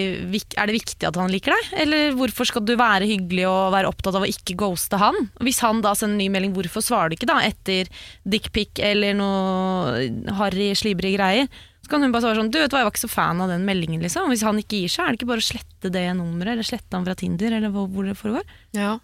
er 0.57 0.67
det 0.67 0.77
viktig 0.79 1.09
at 1.09 1.17
han 1.17 1.31
liker 1.31 1.51
deg? 1.53 1.73
Eller 1.83 2.13
hvorfor 2.15 2.47
skal 2.47 2.63
du 2.65 2.77
være 2.77 3.03
hyggelig 3.07 3.47
og 3.51 3.73
være 3.75 3.89
opptatt 3.91 4.15
av 4.15 4.23
å 4.23 4.31
ikke 4.31 4.55
ghoste 4.57 4.97
han? 4.97 5.31
Hvis 5.43 5.59
han 5.61 5.83
da 5.83 5.93
sender 5.95 6.15
en 6.15 6.19
ny 6.19 6.29
melding, 6.31 6.55
hvorfor 6.55 6.83
svarer 6.87 7.11
du 7.11 7.17
ikke 7.17 7.27
da 7.27 7.41
etter 7.43 7.91
dickpic 8.25 8.79
eller 8.79 9.15
noe 9.19 10.35
harry, 10.39 10.71
slibrige 10.79 11.19
greier? 11.19 11.49
Så 11.87 11.93
kan 11.93 12.03
hun 12.03 12.11
bare 12.11 12.25
svare 12.25 12.41
sånn 12.41 12.49
Du 12.51 12.59
vet 12.59 12.73
hva, 12.75 12.81
jeg 12.83 12.89
var 12.89 12.91
ikke 12.97 13.05
så 13.07 13.13
fan 13.13 13.41
av 13.45 13.53
den 13.53 13.63
meldingen, 13.69 14.01
liksom. 14.03 14.27
Hvis 14.33 14.43
han 14.43 14.59
ikke 14.59 14.81
gir 14.83 14.91
seg, 14.91 15.05
er 15.07 15.15
det 15.15 15.21
ikke 15.21 15.29
bare 15.31 15.45
å 15.45 15.47
slette 15.47 15.93
det 15.95 16.03
nummeret, 16.19 16.57
eller 16.57 16.67
slette 16.67 16.99
han 16.99 17.07
fra 17.07 17.15
Tinder, 17.21 17.55
eller 17.61 17.71
hvor, 17.71 17.87
hvor 17.95 18.09
det 18.09 18.17
foregår? 18.19 18.43
Ja. 18.75 18.97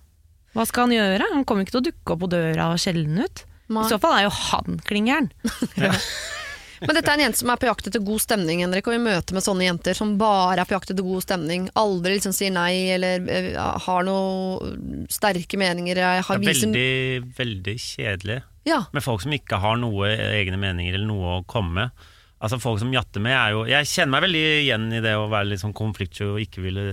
Hva 0.57 0.67
skal 0.67 0.89
han 0.89 0.97
gjøre? 0.99 1.29
Han 1.37 1.47
kommer 1.47 1.63
ikke 1.63 1.77
til 1.79 1.83
å 1.85 1.87
dukke 1.93 2.17
opp 2.17 2.25
på 2.27 2.31
døra 2.35 2.73
og 2.75 2.81
skjelne 2.83 3.29
ut. 3.31 3.45
Nei. 3.73 3.87
I 3.87 3.93
så 3.95 4.01
fall 4.03 4.19
er 4.19 4.27
jo 4.27 4.35
han 4.51 4.81
klingeren. 4.85 5.31
Men 6.83 6.97
dette 6.99 7.13
er 7.13 7.15
en 7.15 7.23
jente 7.29 7.39
som 7.39 7.51
er 7.53 7.61
på 7.63 7.69
jakt 7.69 7.87
etter 7.87 8.03
god 8.03 8.19
stemning, 8.25 8.65
Henrik, 8.65 8.89
og 8.91 8.97
vi 8.97 9.03
møter 9.05 9.37
med 9.37 9.45
sånne 9.47 9.69
jenter 9.69 9.95
som 9.95 10.17
bare 10.19 10.59
er 10.65 10.67
på 10.67 10.75
jakt 10.75 10.91
etter 10.91 11.07
god 11.07 11.23
stemning. 11.23 11.69
Aldri 11.79 12.17
liksom 12.17 12.35
sier 12.35 12.51
nei, 12.51 12.73
eller 12.97 13.23
eh, 13.31 13.53
har 13.87 14.03
noen 14.09 15.07
sterke 15.13 15.61
meninger. 15.63 16.01
Jeg 16.03 16.25
Det 16.27 16.35
er 16.35 16.43
viser- 16.43 16.73
veldig, 16.75 17.37
veldig 17.39 17.77
kjedelig 17.87 18.41
Ja, 18.67 18.81
med 18.95 19.03
folk 19.07 19.23
som 19.23 19.31
ikke 19.39 19.61
har 19.63 19.79
noe 19.79 20.11
egne 20.11 20.59
meninger 20.59 20.99
eller 20.99 21.07
noe 21.07 21.37
å 21.39 21.45
komme 21.47 21.73
med. 21.85 22.09
Altså 22.43 22.59
Folk 22.61 22.81
som 22.83 22.91
jatter 22.93 23.23
med, 23.23 23.33
er 23.39 23.53
jo 23.55 23.65
Jeg 23.71 23.87
kjenner 23.87 24.17
meg 24.17 24.25
veldig 24.27 24.45
igjen 24.65 24.87
i 24.93 25.03
det 25.05 25.13
å 25.17 25.29
være 25.31 25.53
litt 25.53 25.63
sånn 25.63 25.75
konfliktsky 25.79 26.27
og 26.27 26.41
ikke 26.43 26.65
ville 26.65 26.87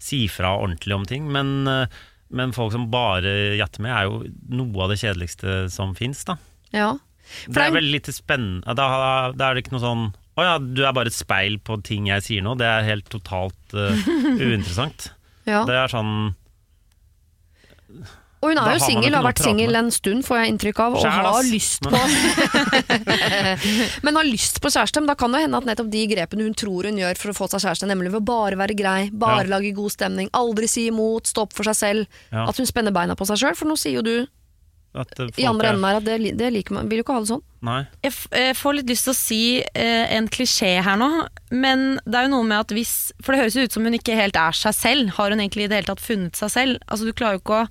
si 0.00 0.22
fra 0.32 0.54
ordentlig 0.60 0.94
om 0.96 1.02
ting, 1.08 1.26
men, 1.32 1.66
eh, 1.68 1.86
men 2.32 2.52
folk 2.56 2.72
som 2.72 2.86
bare 2.92 3.56
jatter 3.58 3.82
med, 3.84 3.92
er 3.92 4.06
jo 4.08 4.22
noe 4.56 4.84
av 4.86 4.92
det 4.92 4.96
kjedeligste 5.02 5.66
som 5.72 5.92
fins, 5.98 6.22
da. 6.28 6.36
ja. 6.72 6.94
For 7.44 7.52
Det 7.52 7.62
er- 7.62 7.74
veldig 7.76 7.92
lite 7.94 8.12
spennende 8.16 8.74
Da, 8.74 8.86
da 9.36 9.50
er 9.50 9.54
det 9.54 9.62
ikke 9.62 9.76
noe 9.76 9.84
sånn 9.84 10.06
Å 10.40 10.42
ja, 10.42 10.54
du 10.58 10.80
er 10.84 10.92
bare 10.96 11.06
et 11.12 11.14
speil 11.14 11.58
på 11.62 11.76
ting 11.84 12.06
jeg 12.08 12.24
sier 12.26 12.42
nå. 12.42 12.56
Det 12.58 12.66
er 12.66 12.82
helt 12.88 13.06
totalt 13.12 13.74
uh, 13.76 13.92
uinteressant. 14.40 15.10
ja. 15.46 15.60
Det 15.68 15.76
er 15.76 15.92
sånn 15.92 16.34
Og 18.40 18.48
hun 18.48 18.56
Da 18.56 18.62
er 18.72 18.78
jo 18.78 18.84
singel, 18.86 19.12
har 19.12 19.24
vært 19.26 19.42
singel 19.44 19.76
en 19.76 19.90
stund, 19.92 20.24
får 20.24 20.38
jeg 20.40 20.52
inntrykk 20.54 20.78
av, 20.80 20.94
og 20.96 21.02
Sjæl, 21.04 21.26
har 21.28 21.44
lyst 21.44 21.82
på 21.84 21.98
Men 24.06 24.16
har 24.16 24.24
lyst 24.28 24.60
på 24.64 24.70
kjæreste, 24.72 25.00
men 25.02 25.10
da 25.10 25.16
kan 25.18 25.32
det 25.34 25.42
hende 25.44 25.60
at 25.60 25.68
nettopp 25.68 25.90
de 25.92 26.04
grepene 26.10 26.46
hun 26.48 26.56
tror 26.56 26.88
hun 26.88 27.00
gjør 27.00 27.20
for 27.20 27.32
å 27.32 27.36
få 27.36 27.50
seg 27.52 27.64
kjæreste, 27.66 27.88
nemlig 27.90 28.12
ved 28.14 28.22
å 28.22 28.28
bare 28.32 28.56
være 28.60 28.76
grei, 28.78 29.00
bare 29.12 29.44
Ja. 29.44 29.50
lage 29.58 29.74
god 29.76 29.92
stemning, 29.92 30.30
aldri 30.36 30.68
si 30.68 30.86
imot, 30.88 31.28
stå 31.30 31.44
opp 31.46 31.52
for 31.56 31.64
seg 31.68 31.76
selv, 31.76 32.06
Ja. 32.32 32.46
at 32.48 32.56
hun 32.56 32.66
spenner 32.66 32.92
beina 32.96 33.14
på 33.16 33.26
seg 33.28 33.36
sjøl, 33.44 33.56
for 33.56 33.66
nå 33.68 33.76
sier 33.78 34.00
jo 34.00 34.02
du 34.02 34.26
At 34.92 35.12
eh, 35.20 35.28
i 35.38 35.44
andre 35.46 35.68
enden 35.70 35.84
her 35.84 35.96
at 36.00 36.04
det, 36.04 36.36
det 36.36 36.48
liker 36.52 36.72
man, 36.74 36.88
vil 36.90 36.98
jo 36.98 37.04
ikke 37.04 37.14
ha 37.14 37.20
det 37.20 37.28
sånn. 37.30 37.42
Nei. 37.62 37.86
Jeg 38.02 38.10
f 38.10 38.26
eh, 38.32 38.52
får 38.58 38.74
litt 38.74 38.88
lyst 38.90 39.04
til 39.06 39.12
å 39.12 39.18
si 39.20 39.42
eh, 39.62 40.16
en 40.16 40.26
klisjé 40.26 40.82
her 40.82 40.96
nå, 40.98 41.28
men 41.52 42.00
det 42.08 42.16
er 42.18 42.26
jo 42.26 42.32
noe 42.32 42.42
med 42.48 42.58
at 42.64 42.72
hvis 42.74 43.12
For 43.22 43.30
det 43.36 43.44
høres 43.44 43.54
jo 43.54 43.62
ut 43.68 43.72
som 43.76 43.84
hun 43.86 43.94
ikke 43.94 44.16
helt 44.18 44.34
er 44.34 44.50
seg 44.50 44.74
selv. 44.74 45.10
Har 45.14 45.30
hun 45.30 45.38
egentlig 45.38 45.68
i 45.68 45.70
det 45.70 45.76
hele 45.78 45.92
tatt 45.92 46.00
funnet 46.02 46.34
seg 46.34 46.50
selv? 46.50 46.80
Altså 46.88 47.04
du 47.06 47.12
klarer 47.12 47.38
jo 47.38 47.44
ikke 47.44 47.60
å 47.60 47.68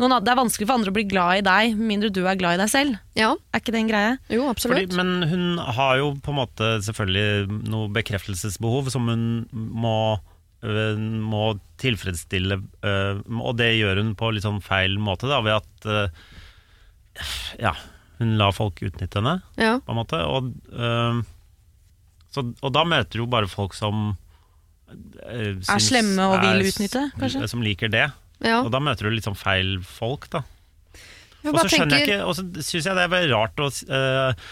noen, 0.00 0.24
Det 0.24 0.32
er 0.32 0.38
vanskelig 0.40 0.66
for 0.66 0.74
andre 0.78 0.90
å 0.90 0.96
bli 0.96 1.04
glad 1.04 1.38
i 1.38 1.44
deg, 1.46 1.76
med 1.76 1.86
mindre 1.92 2.10
du 2.10 2.22
er 2.26 2.36
glad 2.40 2.54
i 2.56 2.62
deg 2.62 2.70
selv. 2.72 2.98
Ja, 3.18 3.34
Er 3.52 3.60
ikke 3.60 3.72
det 3.72 3.80
en 3.82 3.88
greie? 3.92 4.18
jo, 4.32 4.48
Fordi, 4.58 4.86
men 4.96 5.28
hun 5.28 5.58
har 5.58 5.96
jo 6.00 6.14
på 6.22 6.32
en 6.32 6.38
måte 6.40 6.70
selvfølgelig 6.86 7.68
noe 7.68 7.88
bekreftelsesbehov 7.92 8.90
som 8.90 9.06
hun 9.08 9.24
må, 9.52 10.18
øh, 10.64 10.96
må 10.98 11.58
tilfredsstille, 11.82 12.60
øh, 12.82 13.22
og 13.40 13.56
det 13.58 13.70
gjør 13.78 14.00
hun 14.02 14.14
på 14.16 14.32
litt 14.32 14.44
sånn 14.46 14.62
feil 14.62 14.96
måte, 14.98 15.28
da, 15.28 15.40
ved 15.44 15.60
at 15.60 15.86
øh, 15.86 16.08
ja, 17.60 17.74
hun 18.18 18.36
lar 18.38 18.52
folk 18.56 18.80
utnytte 18.82 19.20
henne, 19.20 19.42
Ja. 19.58 19.78
på 19.84 19.92
en 19.92 19.98
måte. 19.98 20.18
Og, 20.24 20.52
øh, 20.72 21.22
så, 22.32 22.46
og 22.62 22.72
da 22.72 22.84
møter 22.88 23.18
du 23.18 23.24
jo 23.24 23.26
bare 23.26 23.48
folk 23.50 23.74
som 23.74 24.16
øh, 25.28 25.58
Er 25.68 25.78
slemme 25.82 26.22
og 26.30 26.40
vil 26.40 26.64
utnytte, 26.70 27.10
kanskje? 27.18 27.48
Som 27.50 27.60
liker 27.62 27.90
det. 27.92 28.06
Ja. 28.42 28.60
Og 28.62 28.72
da 28.74 28.80
møter 28.82 29.08
du 29.08 29.14
litt 29.14 29.28
sånn 29.28 29.38
feil 29.38 29.76
folk, 29.86 30.28
da. 30.32 30.42
Og 31.42 31.58
så 31.58 31.66
skjønner 31.66 31.72
skjønner 31.72 31.98
jeg 31.98 32.06
ikke 32.06 32.26
Og 32.28 32.36
så 32.38 32.44
syns 32.62 32.86
jeg 32.86 32.94
det 32.94 33.02
er 33.02 33.10
veldig 33.10 33.32
rart 33.32 33.62
å 33.62 33.66
øh, 33.66 34.42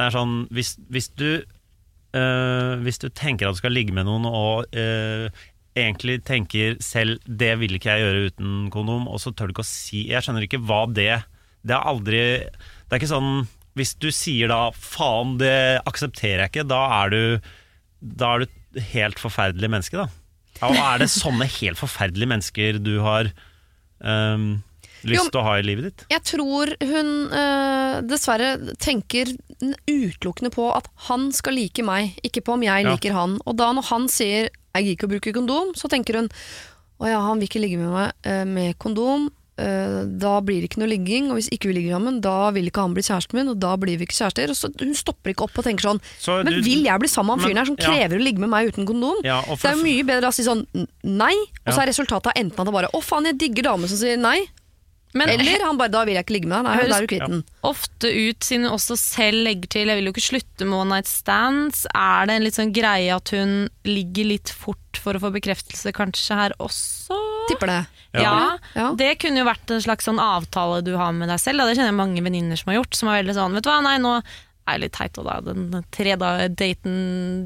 er 0.00 0.14
sånn, 0.14 0.34
hvis, 0.54 0.74
hvis 0.90 1.10
du 1.18 1.28
uh, 1.38 2.74
Hvis 2.82 3.00
du 3.02 3.08
tenker 3.14 3.48
at 3.48 3.56
du 3.56 3.60
skal 3.62 3.74
ligge 3.74 3.94
med 3.94 4.08
noen 4.08 4.26
og 4.28 4.74
uh, 4.74 5.28
egentlig 5.78 6.18
tenker 6.26 6.74
selv 6.82 7.22
'det 7.24 7.52
vil 7.60 7.76
ikke 7.76 7.94
jeg 7.94 8.02
gjøre 8.02 8.24
uten 8.32 8.54
kondom', 8.74 9.06
og 9.06 9.20
så 9.22 9.30
tør 9.30 9.48
du 9.48 9.54
ikke 9.54 9.66
å 9.66 9.70
si 9.70 10.08
Jeg 10.10 10.26
skjønner 10.26 10.46
ikke 10.46 10.62
hva 10.66 10.82
det 10.90 11.22
Det 11.62 11.76
er 11.76 11.86
aldri 11.86 12.22
Det 12.42 12.90
er 12.90 12.98
ikke 12.98 13.14
sånn 13.14 13.46
Hvis 13.78 13.94
du 14.02 14.10
sier 14.10 14.50
da 14.50 14.70
'faen, 14.74 15.38
det 15.38 15.82
aksepterer 15.86 16.46
jeg 16.46 16.50
ikke', 16.50 16.68
da 16.70 16.82
er 17.04 17.14
du 17.14 17.22
Da 18.00 18.34
er 18.34 18.44
du 18.44 18.80
helt 18.90 19.18
forferdelig 19.18 19.70
menneske, 19.70 19.98
da. 19.98 20.08
Ja, 20.60 20.68
Og 20.68 20.76
er 20.76 20.98
det 21.02 21.10
sånne 21.12 21.46
helt 21.48 21.78
forferdelige 21.80 22.28
mennesker 22.28 22.78
du 22.82 22.98
har 23.00 23.30
um, 24.04 24.62
lyst 25.08 25.30
til 25.32 25.40
å 25.40 25.44
ha 25.46 25.54
i 25.58 25.64
livet 25.64 25.86
ditt? 25.88 26.04
Jeg 26.12 26.24
tror 26.28 26.72
hun 26.80 27.12
eh, 27.32 28.00
dessverre 28.04 28.50
tenker 28.82 29.32
utelukkende 29.88 30.52
på 30.52 30.68
at 30.76 30.88
han 31.08 31.30
skal 31.32 31.56
like 31.56 31.84
meg, 31.86 32.18
ikke 32.26 32.44
på 32.44 32.56
om 32.58 32.64
jeg 32.66 32.84
Ja. 32.84 32.92
liker 32.92 33.16
han. 33.16 33.38
Og 33.46 33.56
da 33.56 33.72
når 33.72 33.88
han 33.90 34.08
sier 34.08 34.50
'jeg 34.74 34.84
gidder 34.84 34.96
ikke 34.96 35.08
å 35.08 35.12
bruke 35.14 35.32
kondom', 35.34 35.74
så 35.74 35.88
tenker 35.88 36.14
hun 36.20 36.28
'å 37.00 37.08
ja, 37.08 37.20
han 37.20 37.38
vil 37.40 37.48
ikke 37.48 37.60
ligge 37.64 37.78
med 37.78 37.90
meg 37.92 38.12
eh, 38.24 38.44
med 38.44 38.78
kondom'. 38.78 39.30
Eh, 39.60 40.04
da 40.22 40.32
blir 40.40 40.60
det 40.62 40.70
ikke 40.70 40.80
noe 40.82 40.88
ligging, 40.90 41.28
og 41.30 41.36
hvis 41.38 41.50
ikke 41.54 41.68
vi 41.70 41.74
ligger 41.76 41.98
sammen, 41.98 42.20
da 42.24 42.50
vil 42.56 42.66
ikke 42.70 42.80
han 42.86 42.94
bli 42.96 43.02
kjæresten 43.06 43.34
min, 43.38 43.48
og 43.52 43.58
da 43.60 43.74
blir 43.76 43.98
vi 44.00 44.06
ikke 44.08 44.16
kjærester. 44.18 44.48
Og 44.54 44.56
så 44.56 44.70
Hun 44.80 44.94
stopper 44.96 45.30
ikke 45.34 45.44
opp 45.46 45.58
og 45.60 45.64
tenker 45.68 45.86
sånn 45.90 46.00
Så 46.18 46.42
Men 46.44 46.54
du- 46.54 46.62
vil 46.62 46.82
jeg 46.84 46.98
bli 47.00 47.08
sammen 47.08 47.36
med 47.36 47.44
han 47.44 47.50
fyren 47.50 47.60
her 47.60 47.66
som 47.66 47.76
ja. 47.78 47.84
krever 47.86 48.16
å 48.18 48.24
ligge 48.24 48.38
med 48.40 48.48
meg 48.50 48.72
uten 48.72 48.86
kondom? 48.86 49.20
Ja, 49.22 49.38
og 49.46 49.58
for- 49.58 49.68
det 49.68 49.74
er 49.74 49.76
jo 49.78 49.84
mye 49.84 50.06
bedre 50.06 50.28
å 50.28 50.32
si 50.34 50.42
sånn 50.42 50.66
nei, 51.04 51.34
og 51.66 51.72
så 51.74 51.82
er 51.82 51.92
resultatet 51.92 52.32
enten 52.36 52.58
at 52.58 52.64
det 52.66 52.72
bare 52.72 52.88
'å 52.94 53.02
faen, 53.04 53.24
jeg 53.26 53.38
digger 53.38 53.62
damer 53.70 53.86
som 53.88 53.98
sier 53.98 54.16
nei', 54.16 54.48
Men 55.12 55.28
eller 55.28 55.58
han 55.66 55.76
bare 55.76 55.90
'da 55.90 56.04
vil 56.04 56.14
jeg 56.14 56.24
ikke 56.24 56.34
ligge 56.38 56.46
med 56.46 56.58
deg', 56.58 56.64
nei, 56.70 56.76
Høres- 56.76 56.88
da 56.88 56.96
er 56.96 57.06
du 57.06 57.06
kvitt 57.10 57.28
den. 57.28 57.44
ofte 57.64 58.06
ut, 58.30 58.40
siden 58.46 58.62
hun 58.62 58.72
også 58.78 58.96
selv 58.96 59.42
legger 59.44 59.68
til 59.68 59.86
'jeg 59.88 59.96
vil 59.98 60.04
jo 60.06 60.12
ikke 60.12 60.30
slutte 60.30 60.64
med 60.64 60.78
one 60.78 60.88
night 60.90 61.06
stands', 61.06 61.84
er 61.94 62.26
det 62.26 62.34
en 62.36 62.44
litt 62.44 62.54
sånn 62.54 62.72
greie 62.72 63.10
at 63.14 63.28
hun 63.30 63.68
ligger 63.84 64.24
litt 64.24 64.48
fort 64.48 64.76
for 64.94 65.12
å 65.14 65.18
få 65.20 65.32
bekreftelse 65.34 65.92
kanskje 65.92 66.34
her 66.36 66.50
også? 66.60 67.10
Tipper 67.50 67.72
det. 67.72 67.80
Ja. 68.18 68.58
Ja, 68.74 68.88
det 68.98 69.12
kunne 69.22 69.38
jo 69.42 69.46
vært 69.46 69.70
en 69.70 69.82
slags 69.84 70.06
sånn 70.08 70.18
avtale 70.18 70.80
du 70.86 70.94
har 70.98 71.12
med 71.14 71.28
deg 71.30 71.38
selv. 71.42 71.58
Da. 71.62 71.66
Det 71.68 71.76
kjenner 71.78 71.92
jeg 71.92 72.00
mange 72.00 72.22
venninner 72.26 72.58
som 72.58 72.72
har 72.72 72.80
gjort. 72.80 72.94
Som 72.98 73.08
er 73.12 73.20
veldig 73.22 73.36
sånn, 73.36 73.54
vet 73.58 73.66
du 73.66 73.70
hva, 73.70 73.80
nei 73.86 73.98
nå 74.02 74.16
er 74.70 74.76
jeg 74.76 74.82
litt 74.84 74.92
teit 74.94 75.18
og 75.18 75.24
da, 75.26 75.36
den 75.42 75.84
tre 75.90 76.12
dager 76.20 76.50
daten 76.54 76.98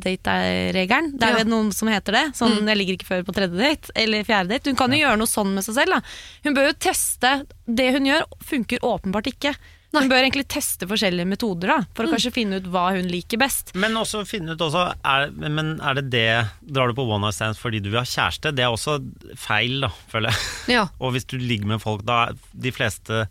date-regelen. 0.04 1.12
Det 1.18 1.28
er 1.28 1.38
Ja. 1.38 1.44
noen 1.44 1.72
som 1.72 1.88
heter 1.88 2.12
det. 2.12 2.24
Sånn, 2.36 2.66
jeg 2.66 2.76
ligger 2.76 2.96
ikke 2.98 3.06
før 3.12 3.22
på 3.24 3.34
tredje 3.34 3.56
date, 3.58 3.90
eller 3.96 4.24
fjerde 4.24 4.48
date. 4.48 4.66
Hun 4.68 4.76
kan 4.76 4.90
jo 4.92 4.98
gjøre 4.98 5.18
noe 5.18 5.26
sånn 5.30 5.54
med 5.54 5.64
seg 5.64 5.74
selv. 5.74 5.90
Da. 5.94 6.00
Hun 6.44 6.54
bør 6.54 6.66
jo 6.68 6.72
teste. 6.74 7.46
Det 7.66 7.92
hun 7.94 8.04
gjør 8.04 8.24
funker 8.44 8.78
åpenbart 8.80 9.26
ikke. 9.32 9.54
Hun 9.94 10.10
bør 10.10 10.24
egentlig 10.24 10.46
teste 10.50 10.88
forskjellige 10.90 11.28
metoder 11.28 11.70
da, 11.70 11.76
for 11.94 12.06
å 12.06 12.12
kanskje 12.14 12.32
finne 12.34 12.58
ut 12.60 12.68
hva 12.72 12.88
hun 12.96 13.06
liker 13.10 13.40
best. 13.40 13.72
Men 13.78 13.96
også 14.00 14.24
finne 14.28 14.56
ut 14.56 14.64
også 14.64 14.86
er, 14.98 15.30
Men 15.34 15.76
er 15.78 16.00
det 16.00 16.06
det 16.12 16.26
Drar 16.66 16.90
du 16.90 16.96
på 16.98 17.06
one 17.06 17.22
night 17.26 17.36
stands 17.38 17.60
fordi 17.60 17.80
du 17.84 17.90
vil 17.92 18.00
ha 18.02 18.06
kjæreste? 18.08 18.52
Det 18.56 18.64
er 18.66 18.74
også 18.74 18.98
feil, 19.38 19.80
da, 19.86 19.92
føler 20.10 20.32
jeg. 20.34 20.76
Ja. 20.76 20.86
Og 21.02 21.14
hvis 21.14 21.28
du 21.30 21.36
ligger 21.38 21.74
med 21.74 21.82
folk 21.84 22.04
da 22.08 22.26
De 22.52 22.74
fleste 22.74 23.26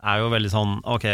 er 0.00 0.20
jo 0.22 0.30
veldig 0.32 0.50
sånn 0.52 0.78
Ok, 0.88 1.06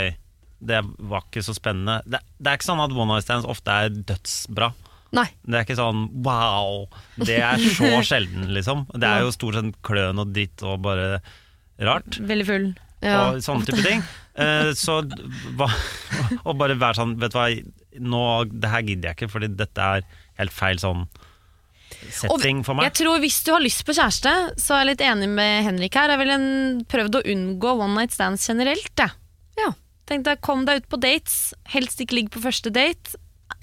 det 0.66 0.80
var 1.10 1.24
ikke 1.26 1.42
så 1.44 1.52
spennende. 1.56 2.00
Det, 2.06 2.20
det 2.38 2.50
er 2.50 2.58
ikke 2.58 2.70
sånn 2.70 2.82
at 2.84 2.94
one 2.94 3.10
night 3.12 3.26
stands 3.26 3.48
ofte 3.50 3.74
er 3.84 3.90
dødsbra. 3.92 4.70
Nei. 5.16 5.26
Det 5.46 5.58
er 5.58 5.66
ikke 5.66 5.78
sånn 5.78 6.06
wow. 6.24 6.86
Det 7.20 7.38
er 7.40 7.60
så 7.76 7.90
sjelden, 8.08 8.48
liksom. 8.56 8.86
Det 8.94 9.08
er 9.08 9.24
jo 9.26 9.34
stort 9.34 9.58
sett 9.58 9.76
kløn 9.86 10.22
og 10.22 10.32
dritt 10.36 10.64
og 10.66 10.80
bare 10.86 11.18
rart. 11.82 12.18
Veldig 12.22 12.46
full. 12.48 12.68
Ja. 13.04 13.18
og 13.28 13.42
sånne 13.44 13.68
type 13.68 13.84
ting. 13.84 14.06
Eh, 14.36 14.70
så 14.76 14.98
hva, 15.56 15.68
Og 16.44 16.56
bare 16.60 16.76
være 16.76 16.98
sånn, 16.98 17.14
vet 17.20 17.32
du 17.32 17.38
hva, 17.38 17.46
nå, 18.04 18.22
det 18.52 18.68
her 18.72 18.82
gidder 18.84 19.08
jeg 19.10 19.16
ikke, 19.16 19.30
fordi 19.32 19.48
dette 19.56 19.80
er 19.80 20.04
helt 20.36 20.52
feil 20.52 20.76
sånn 20.82 21.06
setting 22.12 22.62
for 22.66 22.76
meg. 22.76 22.88
Jeg 22.90 22.98
tror 23.00 23.20
Hvis 23.22 23.38
du 23.46 23.52
har 23.54 23.62
lyst 23.64 23.84
på 23.86 23.94
kjæreste, 23.96 24.32
så 24.60 24.74
er 24.76 24.82
jeg 24.84 24.90
litt 24.92 25.04
enig 25.06 25.28
med 25.32 25.64
Henrik 25.68 25.94
her. 25.96 26.12
Jeg 26.12 26.20
ville 26.22 26.38
prøvd 26.90 27.20
å 27.20 27.24
unngå 27.32 27.74
one 27.78 27.94
night 27.96 28.14
stands 28.14 28.46
generelt. 28.48 28.92
Jeg. 28.98 29.14
Ja. 29.60 29.70
Tenk 30.06 30.26
deg, 30.28 30.40
Kom 30.44 30.64
deg 30.68 30.82
ut 30.84 30.88
på 30.92 31.00
dates, 31.02 31.54
helst 31.72 32.02
ikke 32.02 32.18
ligg 32.20 32.30
på 32.34 32.42
første 32.44 32.70
date. 32.74 33.16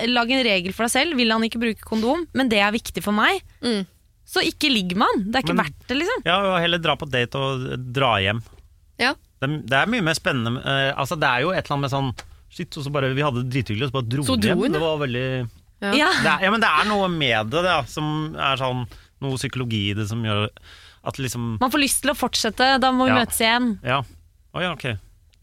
Lag 0.10 0.32
en 0.32 0.44
regel 0.48 0.74
for 0.74 0.88
deg 0.88 0.94
selv. 0.96 1.18
Vil 1.20 1.32
han 1.32 1.44
ikke 1.46 1.62
bruke 1.62 1.86
kondom, 1.88 2.26
men 2.34 2.50
det 2.52 2.60
er 2.64 2.72
viktig 2.74 3.04
for 3.04 3.14
meg, 3.16 3.44
Mm. 3.62 3.86
så 4.26 4.42
ikke 4.42 4.72
ligg 4.72 4.96
med 4.96 5.06
han. 5.12 5.24
Det 5.32 5.36
er 5.36 5.44
ikke 5.44 5.56
Men- 5.56 5.66
verdt 5.66 5.88
det, 5.88 5.98
liksom. 6.00 6.24
Ja, 6.26 6.38
og 6.42 6.60
heller 6.62 6.80
dra 6.80 6.96
på 6.96 7.10
date 7.12 7.36
og 7.36 7.94
dra 7.94 8.16
hjem. 8.20 8.42
Ja. 9.00 9.14
Det, 9.44 9.50
det 9.70 9.78
er 9.82 9.92
mye 9.92 10.06
mer 10.08 10.16
spennende 10.18 10.62
eh, 10.64 10.92
Altså, 10.96 11.18
det 11.20 11.28
er 11.30 11.44
jo 11.46 11.52
et 11.54 11.60
eller 11.66 11.76
annet 11.78 11.86
med 11.88 11.94
sånn 11.94 12.12
Shit, 12.54 12.78
og 12.78 12.86
så 12.86 12.92
bare, 12.94 13.10
Vi 13.18 13.24
hadde 13.26 13.42
det 13.44 13.50
drithyggelig, 13.56 13.88
og 13.88 13.92
så 13.92 13.98
bare 14.00 14.10
dro 14.14 14.26
Så 14.28 14.36
vi 14.38 14.46
dro 14.48 14.54
hjem. 14.54 14.64
hun, 14.64 14.76
Det 14.78 14.82
var 14.84 14.98
veldig 15.04 15.26
Ja. 15.84 15.92
Ja. 16.00 16.10
det 16.24 16.32
er, 16.36 16.44
Ja, 16.48 16.52
men 16.54 16.62
det 16.64 16.70
er 16.70 16.86
noe 16.88 17.08
med 17.12 17.50
det, 17.52 17.64
da, 17.66 17.78
som 17.90 18.10
er 18.40 18.62
sånn 18.62 18.86
Noe 19.24 19.40
psykologi 19.40 19.90
i 19.92 19.96
det 19.98 20.08
som 20.10 20.22
gjør 20.26 20.48
at 21.04 21.18
liksom 21.20 21.58
Man 21.60 21.72
får 21.74 21.82
lyst 21.84 22.02
til 22.06 22.12
å 22.14 22.16
fortsette, 22.16 22.68
da 22.80 22.92
må 22.96 23.06
vi 23.10 23.12
Ja. 23.12 23.20
møtes 23.24 23.40
igjen. 23.44 23.66
Ja. 23.84 23.98
Å 24.56 24.62
ja, 24.64 24.72
ok. 24.78 24.86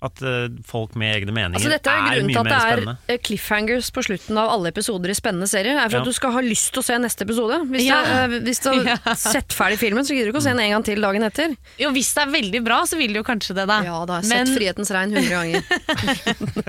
At 0.03 0.23
eh, 0.25 0.49
folk 0.65 0.95
med 0.97 1.13
egne 1.13 1.33
meninger 1.37 1.59
Altså 1.61 1.69
Dette 1.69 1.93
er 1.93 2.07
grunnen 2.07 2.27
mye 2.31 2.33
til 2.33 2.41
at 2.41 2.45
mer 2.47 2.53
det 2.55 2.61
spennende. 2.65 2.95
er 3.07 3.13
eh, 3.13 3.19
cliffhangers 3.27 3.91
på 3.93 4.01
slutten 4.07 4.39
av 4.41 4.49
alle 4.55 4.71
episoder 4.73 5.11
i 5.13 5.17
spennende 5.19 5.49
serier. 5.51 5.77
er 5.77 5.91
for 5.91 5.99
Ja. 5.99 6.01
at 6.01 6.09
du 6.09 6.13
skal 6.17 6.33
ha 6.33 6.41
lyst 6.41 6.73
til 6.73 6.81
å 6.81 6.85
se 6.87 6.97
neste 6.97 7.27
episode. 7.29 7.59
Hvis, 7.69 7.85
Ja. 7.85 7.99
du, 8.01 8.37
eh, 8.37 8.41
hvis 8.49 8.63
du 8.65 8.69
har 8.71 8.85
Ja. 9.05 9.15
sett 9.15 9.53
ferdig 9.53 9.77
filmen, 9.79 10.03
så 10.09 10.17
gidder 10.17 10.33
du 10.33 10.33
ikke 10.33 10.41
å 10.41 10.47
se 10.49 10.55
den 10.57 10.61
en 10.65 10.71
gang 10.73 10.83
til 10.89 11.01
dagen 11.05 11.23
etter. 11.23 11.57
Jo, 11.79 11.91
Hvis 11.93 12.15
det 12.17 12.23
er 12.25 12.31
veldig 12.33 12.65
bra, 12.65 12.81
så 12.89 12.97
vil 12.97 13.13
du 13.13 13.21
jo 13.21 13.25
kanskje 13.29 13.55
det, 13.61 13.67
da. 13.69 13.83
Ja, 13.85 14.05
da 14.07 14.15
har 14.15 14.23
jeg 14.23 14.31
Men- 14.33 14.47
sett 14.47 14.57
'Frihetens 14.57 14.91
regn' 14.91 15.13
hundre 15.13 15.31
ganger. 15.37 15.63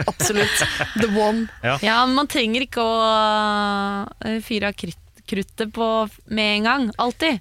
Absolutt. 0.12 0.58
The 1.00 1.08
one. 1.16 1.48
Ja, 1.64 2.06
man 2.06 2.28
trenger 2.28 2.68
ikke 2.68 2.84
å 2.84 4.42
fyre 4.44 4.68
av 4.72 4.76
krutt- 4.76 5.24
kruttet 5.28 5.72
på 5.72 6.10
med 6.28 6.58
en 6.58 6.64
gang. 6.64 6.92
Alltid. 7.00 7.40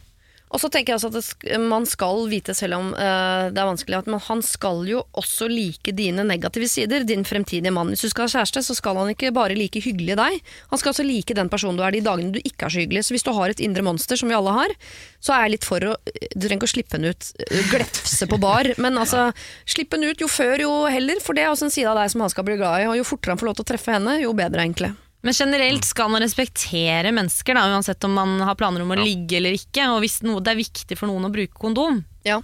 Og 0.50 0.58
så 0.58 0.70
tenker 0.72 0.92
jeg 0.92 0.98
også 0.98 1.10
at 1.12 1.44
det, 1.46 1.58
man 1.62 1.86
skal 1.86 2.24
vite, 2.30 2.54
selv 2.58 2.78
om 2.80 2.88
uh, 2.90 3.50
det 3.54 3.60
er 3.60 3.68
vanskelig, 3.68 4.00
at 4.00 4.08
man, 4.10 4.22
han 4.26 4.42
skal 4.42 4.82
jo 4.88 5.04
også 5.18 5.46
like 5.50 5.94
dine 5.94 6.24
negative 6.26 6.66
sider. 6.70 7.04
Din 7.06 7.22
fremtidige 7.26 7.72
mann. 7.74 7.92
Hvis 7.92 8.02
du 8.02 8.10
skal 8.10 8.26
ha 8.26 8.32
kjæreste, 8.34 8.64
så 8.66 8.74
skal 8.74 8.98
han 8.98 9.12
ikke 9.12 9.30
bare 9.36 9.54
like 9.58 9.82
hyggelig 9.84 10.18
deg. 10.18 10.40
Han 10.72 10.80
skal 10.82 10.92
også 10.92 11.06
like 11.06 11.36
den 11.38 11.50
personen 11.52 11.78
du 11.78 11.84
er 11.86 11.94
de 11.94 12.02
dagene 12.02 12.34
du 12.34 12.40
ikke 12.42 12.66
er 12.66 12.74
så 12.74 12.82
hyggelig. 12.82 13.04
Så 13.06 13.14
hvis 13.14 13.26
du 13.26 13.30
har 13.36 13.52
et 13.52 13.62
indre 13.62 13.84
monster, 13.86 14.18
som 14.18 14.30
vi 14.30 14.38
alle 14.38 14.54
har, 14.56 14.74
så 15.22 15.36
er 15.36 15.46
jeg 15.46 15.54
litt 15.56 15.68
for 15.68 15.86
å 15.86 15.94
Du 16.10 16.46
trenger 16.46 16.58
ikke 16.58 16.68
å 16.68 16.72
slippe 16.72 16.96
henne 16.96 17.12
ut, 17.14 17.28
eh, 17.46 17.68
glefse 17.70 18.26
på 18.30 18.38
bar, 18.42 18.68
men 18.82 18.98
altså 18.98 19.28
Slipp 19.70 19.94
henne 19.94 20.10
ut 20.10 20.22
jo 20.22 20.28
før, 20.30 20.64
jo 20.64 20.72
heller, 20.90 21.20
for 21.22 21.36
det 21.36 21.44
er 21.44 21.52
også 21.52 21.68
en 21.68 21.74
side 21.74 21.90
av 21.90 21.98
deg 22.00 22.10
som 22.10 22.24
han 22.24 22.32
skal 22.32 22.46
bli 22.48 22.58
glad 22.58 22.82
i. 22.82 22.90
Og 22.90 22.98
jo 22.98 23.06
fortere 23.06 23.36
han 23.36 23.42
får 23.42 23.50
lov 23.52 23.60
til 23.60 23.68
å 23.68 23.70
treffe 23.70 23.94
henne, 23.94 24.18
jo 24.24 24.34
bedre, 24.34 24.66
egentlig. 24.66 24.90
Men 25.22 25.34
generelt 25.36 25.84
skal 25.84 26.08
man 26.08 26.22
respektere 26.22 27.10
mennesker, 27.12 27.54
da, 27.54 27.66
uansett 27.74 28.04
om 28.08 28.14
man 28.16 28.38
har 28.40 28.54
planer 28.56 28.80
om 28.82 28.88
å 28.94 28.96
Ja. 28.96 29.04
ligge 29.04 29.36
eller 29.36 29.52
ikke. 29.52 29.84
Og 29.92 30.00
hvis 30.00 30.22
noe, 30.22 30.40
det 30.40 30.52
er 30.54 30.56
viktig 30.62 30.96
for 30.96 31.06
noen 31.08 31.26
å 31.28 31.32
bruke 31.32 31.52
kondom, 31.60 32.04
Ja. 32.24 32.40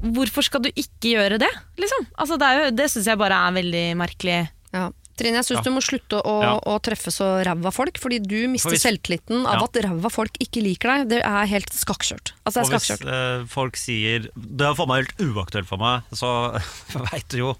hvorfor 0.00 0.42
skal 0.42 0.62
du 0.62 0.70
ikke 0.70 1.12
gjøre 1.12 1.38
det? 1.38 1.50
Liksom? 1.76 2.06
Altså, 2.18 2.38
det 2.38 2.46
er 2.48 2.64
jo- 2.64 2.70
det 2.76 2.90
syns 2.90 3.04
jeg 3.06 3.18
bare 3.18 3.32
er 3.36 3.52
veldig 3.52 3.96
merkelig. 3.96 4.48
Ja. 4.72 4.90
Trine, 5.18 5.34
jeg 5.34 5.44
syns 5.44 5.56
Ja. 5.56 5.62
du 5.64 5.70
må 5.72 5.82
slutte 5.84 6.22
å, 6.24 6.42
Ja. 6.42 6.58
å 6.64 6.80
treffe 6.80 7.12
så 7.12 7.44
ræva 7.44 7.70
folk, 7.70 7.98
fordi 8.00 8.26
du 8.26 8.48
mister 8.48 8.70
For 8.70 8.76
hvis- 8.76 8.98
selvtilliten 8.98 9.44
av 9.46 9.58
Ja. 9.58 9.64
at 9.64 9.72
ræva 9.84 10.10
folk 10.10 10.32
ikke 10.40 10.62
liker 10.62 10.88
deg. 11.04 11.08
Det 11.10 11.22
er 11.22 11.44
helt 11.46 11.68
skakkjørt. 11.68 12.32
Altså, 12.46 12.62
Og 12.64 12.70
det 12.70 12.90
er 12.90 12.96
hvis 12.96 13.42
eh, 13.42 13.44
folk 13.46 13.76
sier 13.76 14.20
Det 14.34 14.60
er 14.66 14.74
for 14.74 14.86
meg 14.86 15.04
helt 15.04 15.34
uaktuelt 15.34 15.66
for 15.66 15.76
meg, 15.76 16.02
så 16.14 16.54
veit 17.12 17.28
du 17.28 17.36
jo 17.36 17.56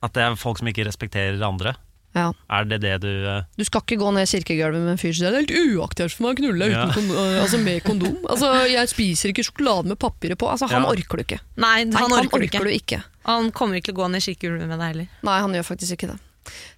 at 0.00 0.12
det 0.12 0.22
er 0.22 0.36
folk 0.36 0.58
som 0.58 0.68
ikke 0.68 0.86
respekterer 0.86 1.42
andre. 1.42 1.74
Ja. 2.14 2.28
Er 2.54 2.64
det 2.70 2.80
det 2.84 2.92
du 3.02 3.08
uh... 3.26 3.42
Du 3.58 3.64
skal 3.66 3.82
ikke 3.82 3.96
gå 3.98 4.10
ned 4.14 4.28
kirkegulvet 4.30 4.84
med 4.84 4.92
en 4.94 5.00
fyr 5.00 5.10
som 5.12 5.24
sier 5.24 5.34
det 5.34 5.40
er 5.40 5.46
helt 5.48 5.78
uaktuelt 5.80 6.14
for 6.14 6.26
meg 6.26 6.36
å 6.36 6.38
knulle 6.42 6.68
Ja. 6.70 6.84
uten 6.86 6.94
kon 6.94 7.10
øh, 7.10 7.38
altså 7.42 7.58
med 7.64 7.80
kondom. 7.82 8.14
Altså, 8.30 8.52
jeg 8.70 8.88
spiser 8.92 9.32
ikke 9.34 9.44
sjokolade 9.48 9.90
med 9.90 9.98
papiret 9.98 10.38
på. 10.38 10.46
Altså, 10.52 10.68
han 10.70 10.82
Ja. 10.86 10.92
orker 10.94 11.18
du 11.18 11.24
ikke. 11.26 11.40
Nei, 11.56 11.84
Nei, 11.84 11.98
han 11.98 12.12
orker 12.14 12.38
orker, 12.38 12.46
ikke. 12.46 12.62
du 12.64 12.70
ikke. 12.70 13.02
Han 13.26 13.50
kommer 13.50 13.80
ikke 13.80 13.90
til 13.90 13.96
å 13.96 14.02
gå 14.04 14.10
ned 14.14 14.22
kirkegulvet 14.22 14.68
med 14.70 14.78
deg 14.78 14.92
heller. 14.94 15.08
Nei, 15.26 15.40
han 15.40 15.58
gjør 15.58 15.66
faktisk 15.74 15.96
ikke 15.98 16.12
det. 16.14 16.18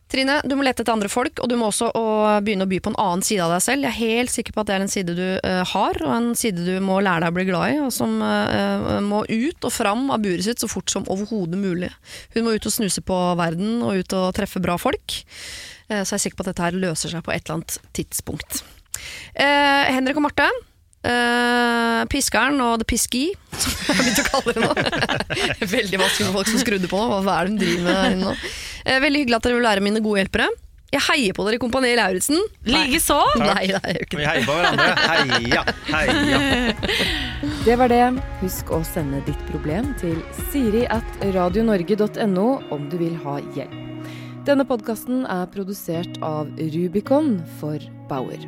Trine, 0.06 0.36
du 0.46 0.54
må 0.54 0.62
lete 0.62 0.84
etter 0.84 0.94
andre 0.94 1.08
folk, 1.10 1.40
og 1.42 1.48
du 1.50 1.56
må 1.58 1.66
også 1.66 1.88
begynne 2.44 2.62
å 2.62 2.70
by 2.70 2.78
på 2.82 2.92
en 2.92 2.98
annen 3.02 3.24
side 3.26 3.42
av 3.42 3.50
deg 3.56 3.64
selv. 3.64 3.86
Jeg 3.88 3.90
er 3.90 4.14
helt 4.14 4.32
sikker 4.32 4.54
på 4.54 4.62
at 4.62 4.68
det 4.68 4.76
er 4.76 4.84
en 4.84 4.92
side 4.92 5.16
du 5.18 5.24
uh, 5.42 5.62
har, 5.66 5.98
og 6.04 6.12
en 6.14 6.28
side 6.38 6.62
du 6.62 6.76
må 6.84 7.00
lære 7.02 7.24
deg 7.24 7.34
å 7.34 7.36
bli 7.40 7.46
glad 7.48 7.74
i, 7.74 7.80
og 7.82 7.90
som 7.94 8.20
uh, 8.22 9.00
må 9.02 9.24
ut 9.26 9.66
og 9.66 9.74
fram 9.74 10.06
av 10.14 10.22
buret 10.22 10.46
sitt 10.46 10.62
så 10.62 10.70
fort 10.70 10.94
som 10.94 11.08
overhodet 11.10 11.58
mulig. 11.58 11.90
Hun 12.36 12.46
må 12.46 12.54
ut 12.54 12.70
og 12.70 12.76
snuse 12.76 13.02
på 13.02 13.18
verden, 13.40 13.80
og 13.82 13.98
ut 13.98 14.16
og 14.20 14.30
treffe 14.38 14.62
bra 14.62 14.78
folk. 14.78 15.18
Uh, 15.90 16.04
så 16.04 16.14
jeg 16.14 16.20
er 16.20 16.24
sikker 16.28 16.38
på 16.38 16.46
at 16.46 16.52
dette 16.52 16.68
her 16.68 16.80
løser 16.86 17.10
seg 17.16 17.26
på 17.26 17.34
et 17.34 17.42
eller 17.42 17.58
annet 17.58 17.78
tidspunkt. 17.98 18.62
Henrik 19.36 20.16
og 20.16 20.28
Marte. 20.28 20.46
Eh, 21.06 22.02
piskeren 22.10 22.58
og 22.64 22.80
The 22.82 22.88
Piski, 22.88 23.24
som 23.62 23.72
jeg 23.72 23.94
har 23.94 24.00
begynt 24.02 24.22
å 24.22 24.28
kalle 24.28 24.54
det 24.56 24.62
nå. 24.64 24.70
Veldig 25.76 26.00
vanskelig 26.02 26.28
med 26.28 26.38
folk 26.40 26.50
som 26.52 26.62
skrudde 26.62 26.90
på. 26.90 27.02
Hva 27.22 27.40
er 27.40 27.50
det 27.50 27.56
de 27.56 27.64
driver 27.64 27.84
med 27.86 27.98
her 28.00 28.16
nå? 28.20 28.36
Uh, 28.86 28.96
veldig 29.02 29.24
hyggelig 29.24 29.36
at 29.38 29.46
dere 29.46 29.58
vil 29.58 29.68
være 29.68 29.84
mine 29.84 30.02
gode 30.02 30.22
hjelpere. 30.22 30.48
Jeg 30.94 31.02
heier 31.08 31.34
på 31.34 31.44
dere 31.46 31.58
i 31.58 31.60
Kompani 31.60 31.88
Lauritzen. 31.98 32.38
Likeså! 32.70 33.18
Nei, 33.42 33.64
det 33.72 33.80
er 33.82 33.96
jo 33.98 34.04
ikke 34.06 34.20
Vi 34.20 34.26
heier 34.28 34.46
på 34.46 34.54
hverandre. 34.54 34.86
Heia, 35.02 35.64
heia. 35.90 36.92
Det 37.66 37.74
var 37.80 37.90
det. 37.90 38.04
Husk 38.44 38.70
å 38.70 38.78
sende 38.86 39.18
ditt 39.26 39.42
problem 39.50 39.90
til 39.98 40.20
siri 40.52 40.84
at 40.94 41.26
radionorge.no 41.34 42.46
om 42.74 42.86
du 42.92 42.96
vil 43.02 43.18
ha 43.26 43.40
hjelp. 43.58 43.82
Denne 44.46 44.62
podkasten 44.68 45.24
er 45.26 45.50
produsert 45.50 46.22
av 46.22 46.54
Rubicon 46.54 47.40
for 47.58 47.82
Bauer. 48.06 48.46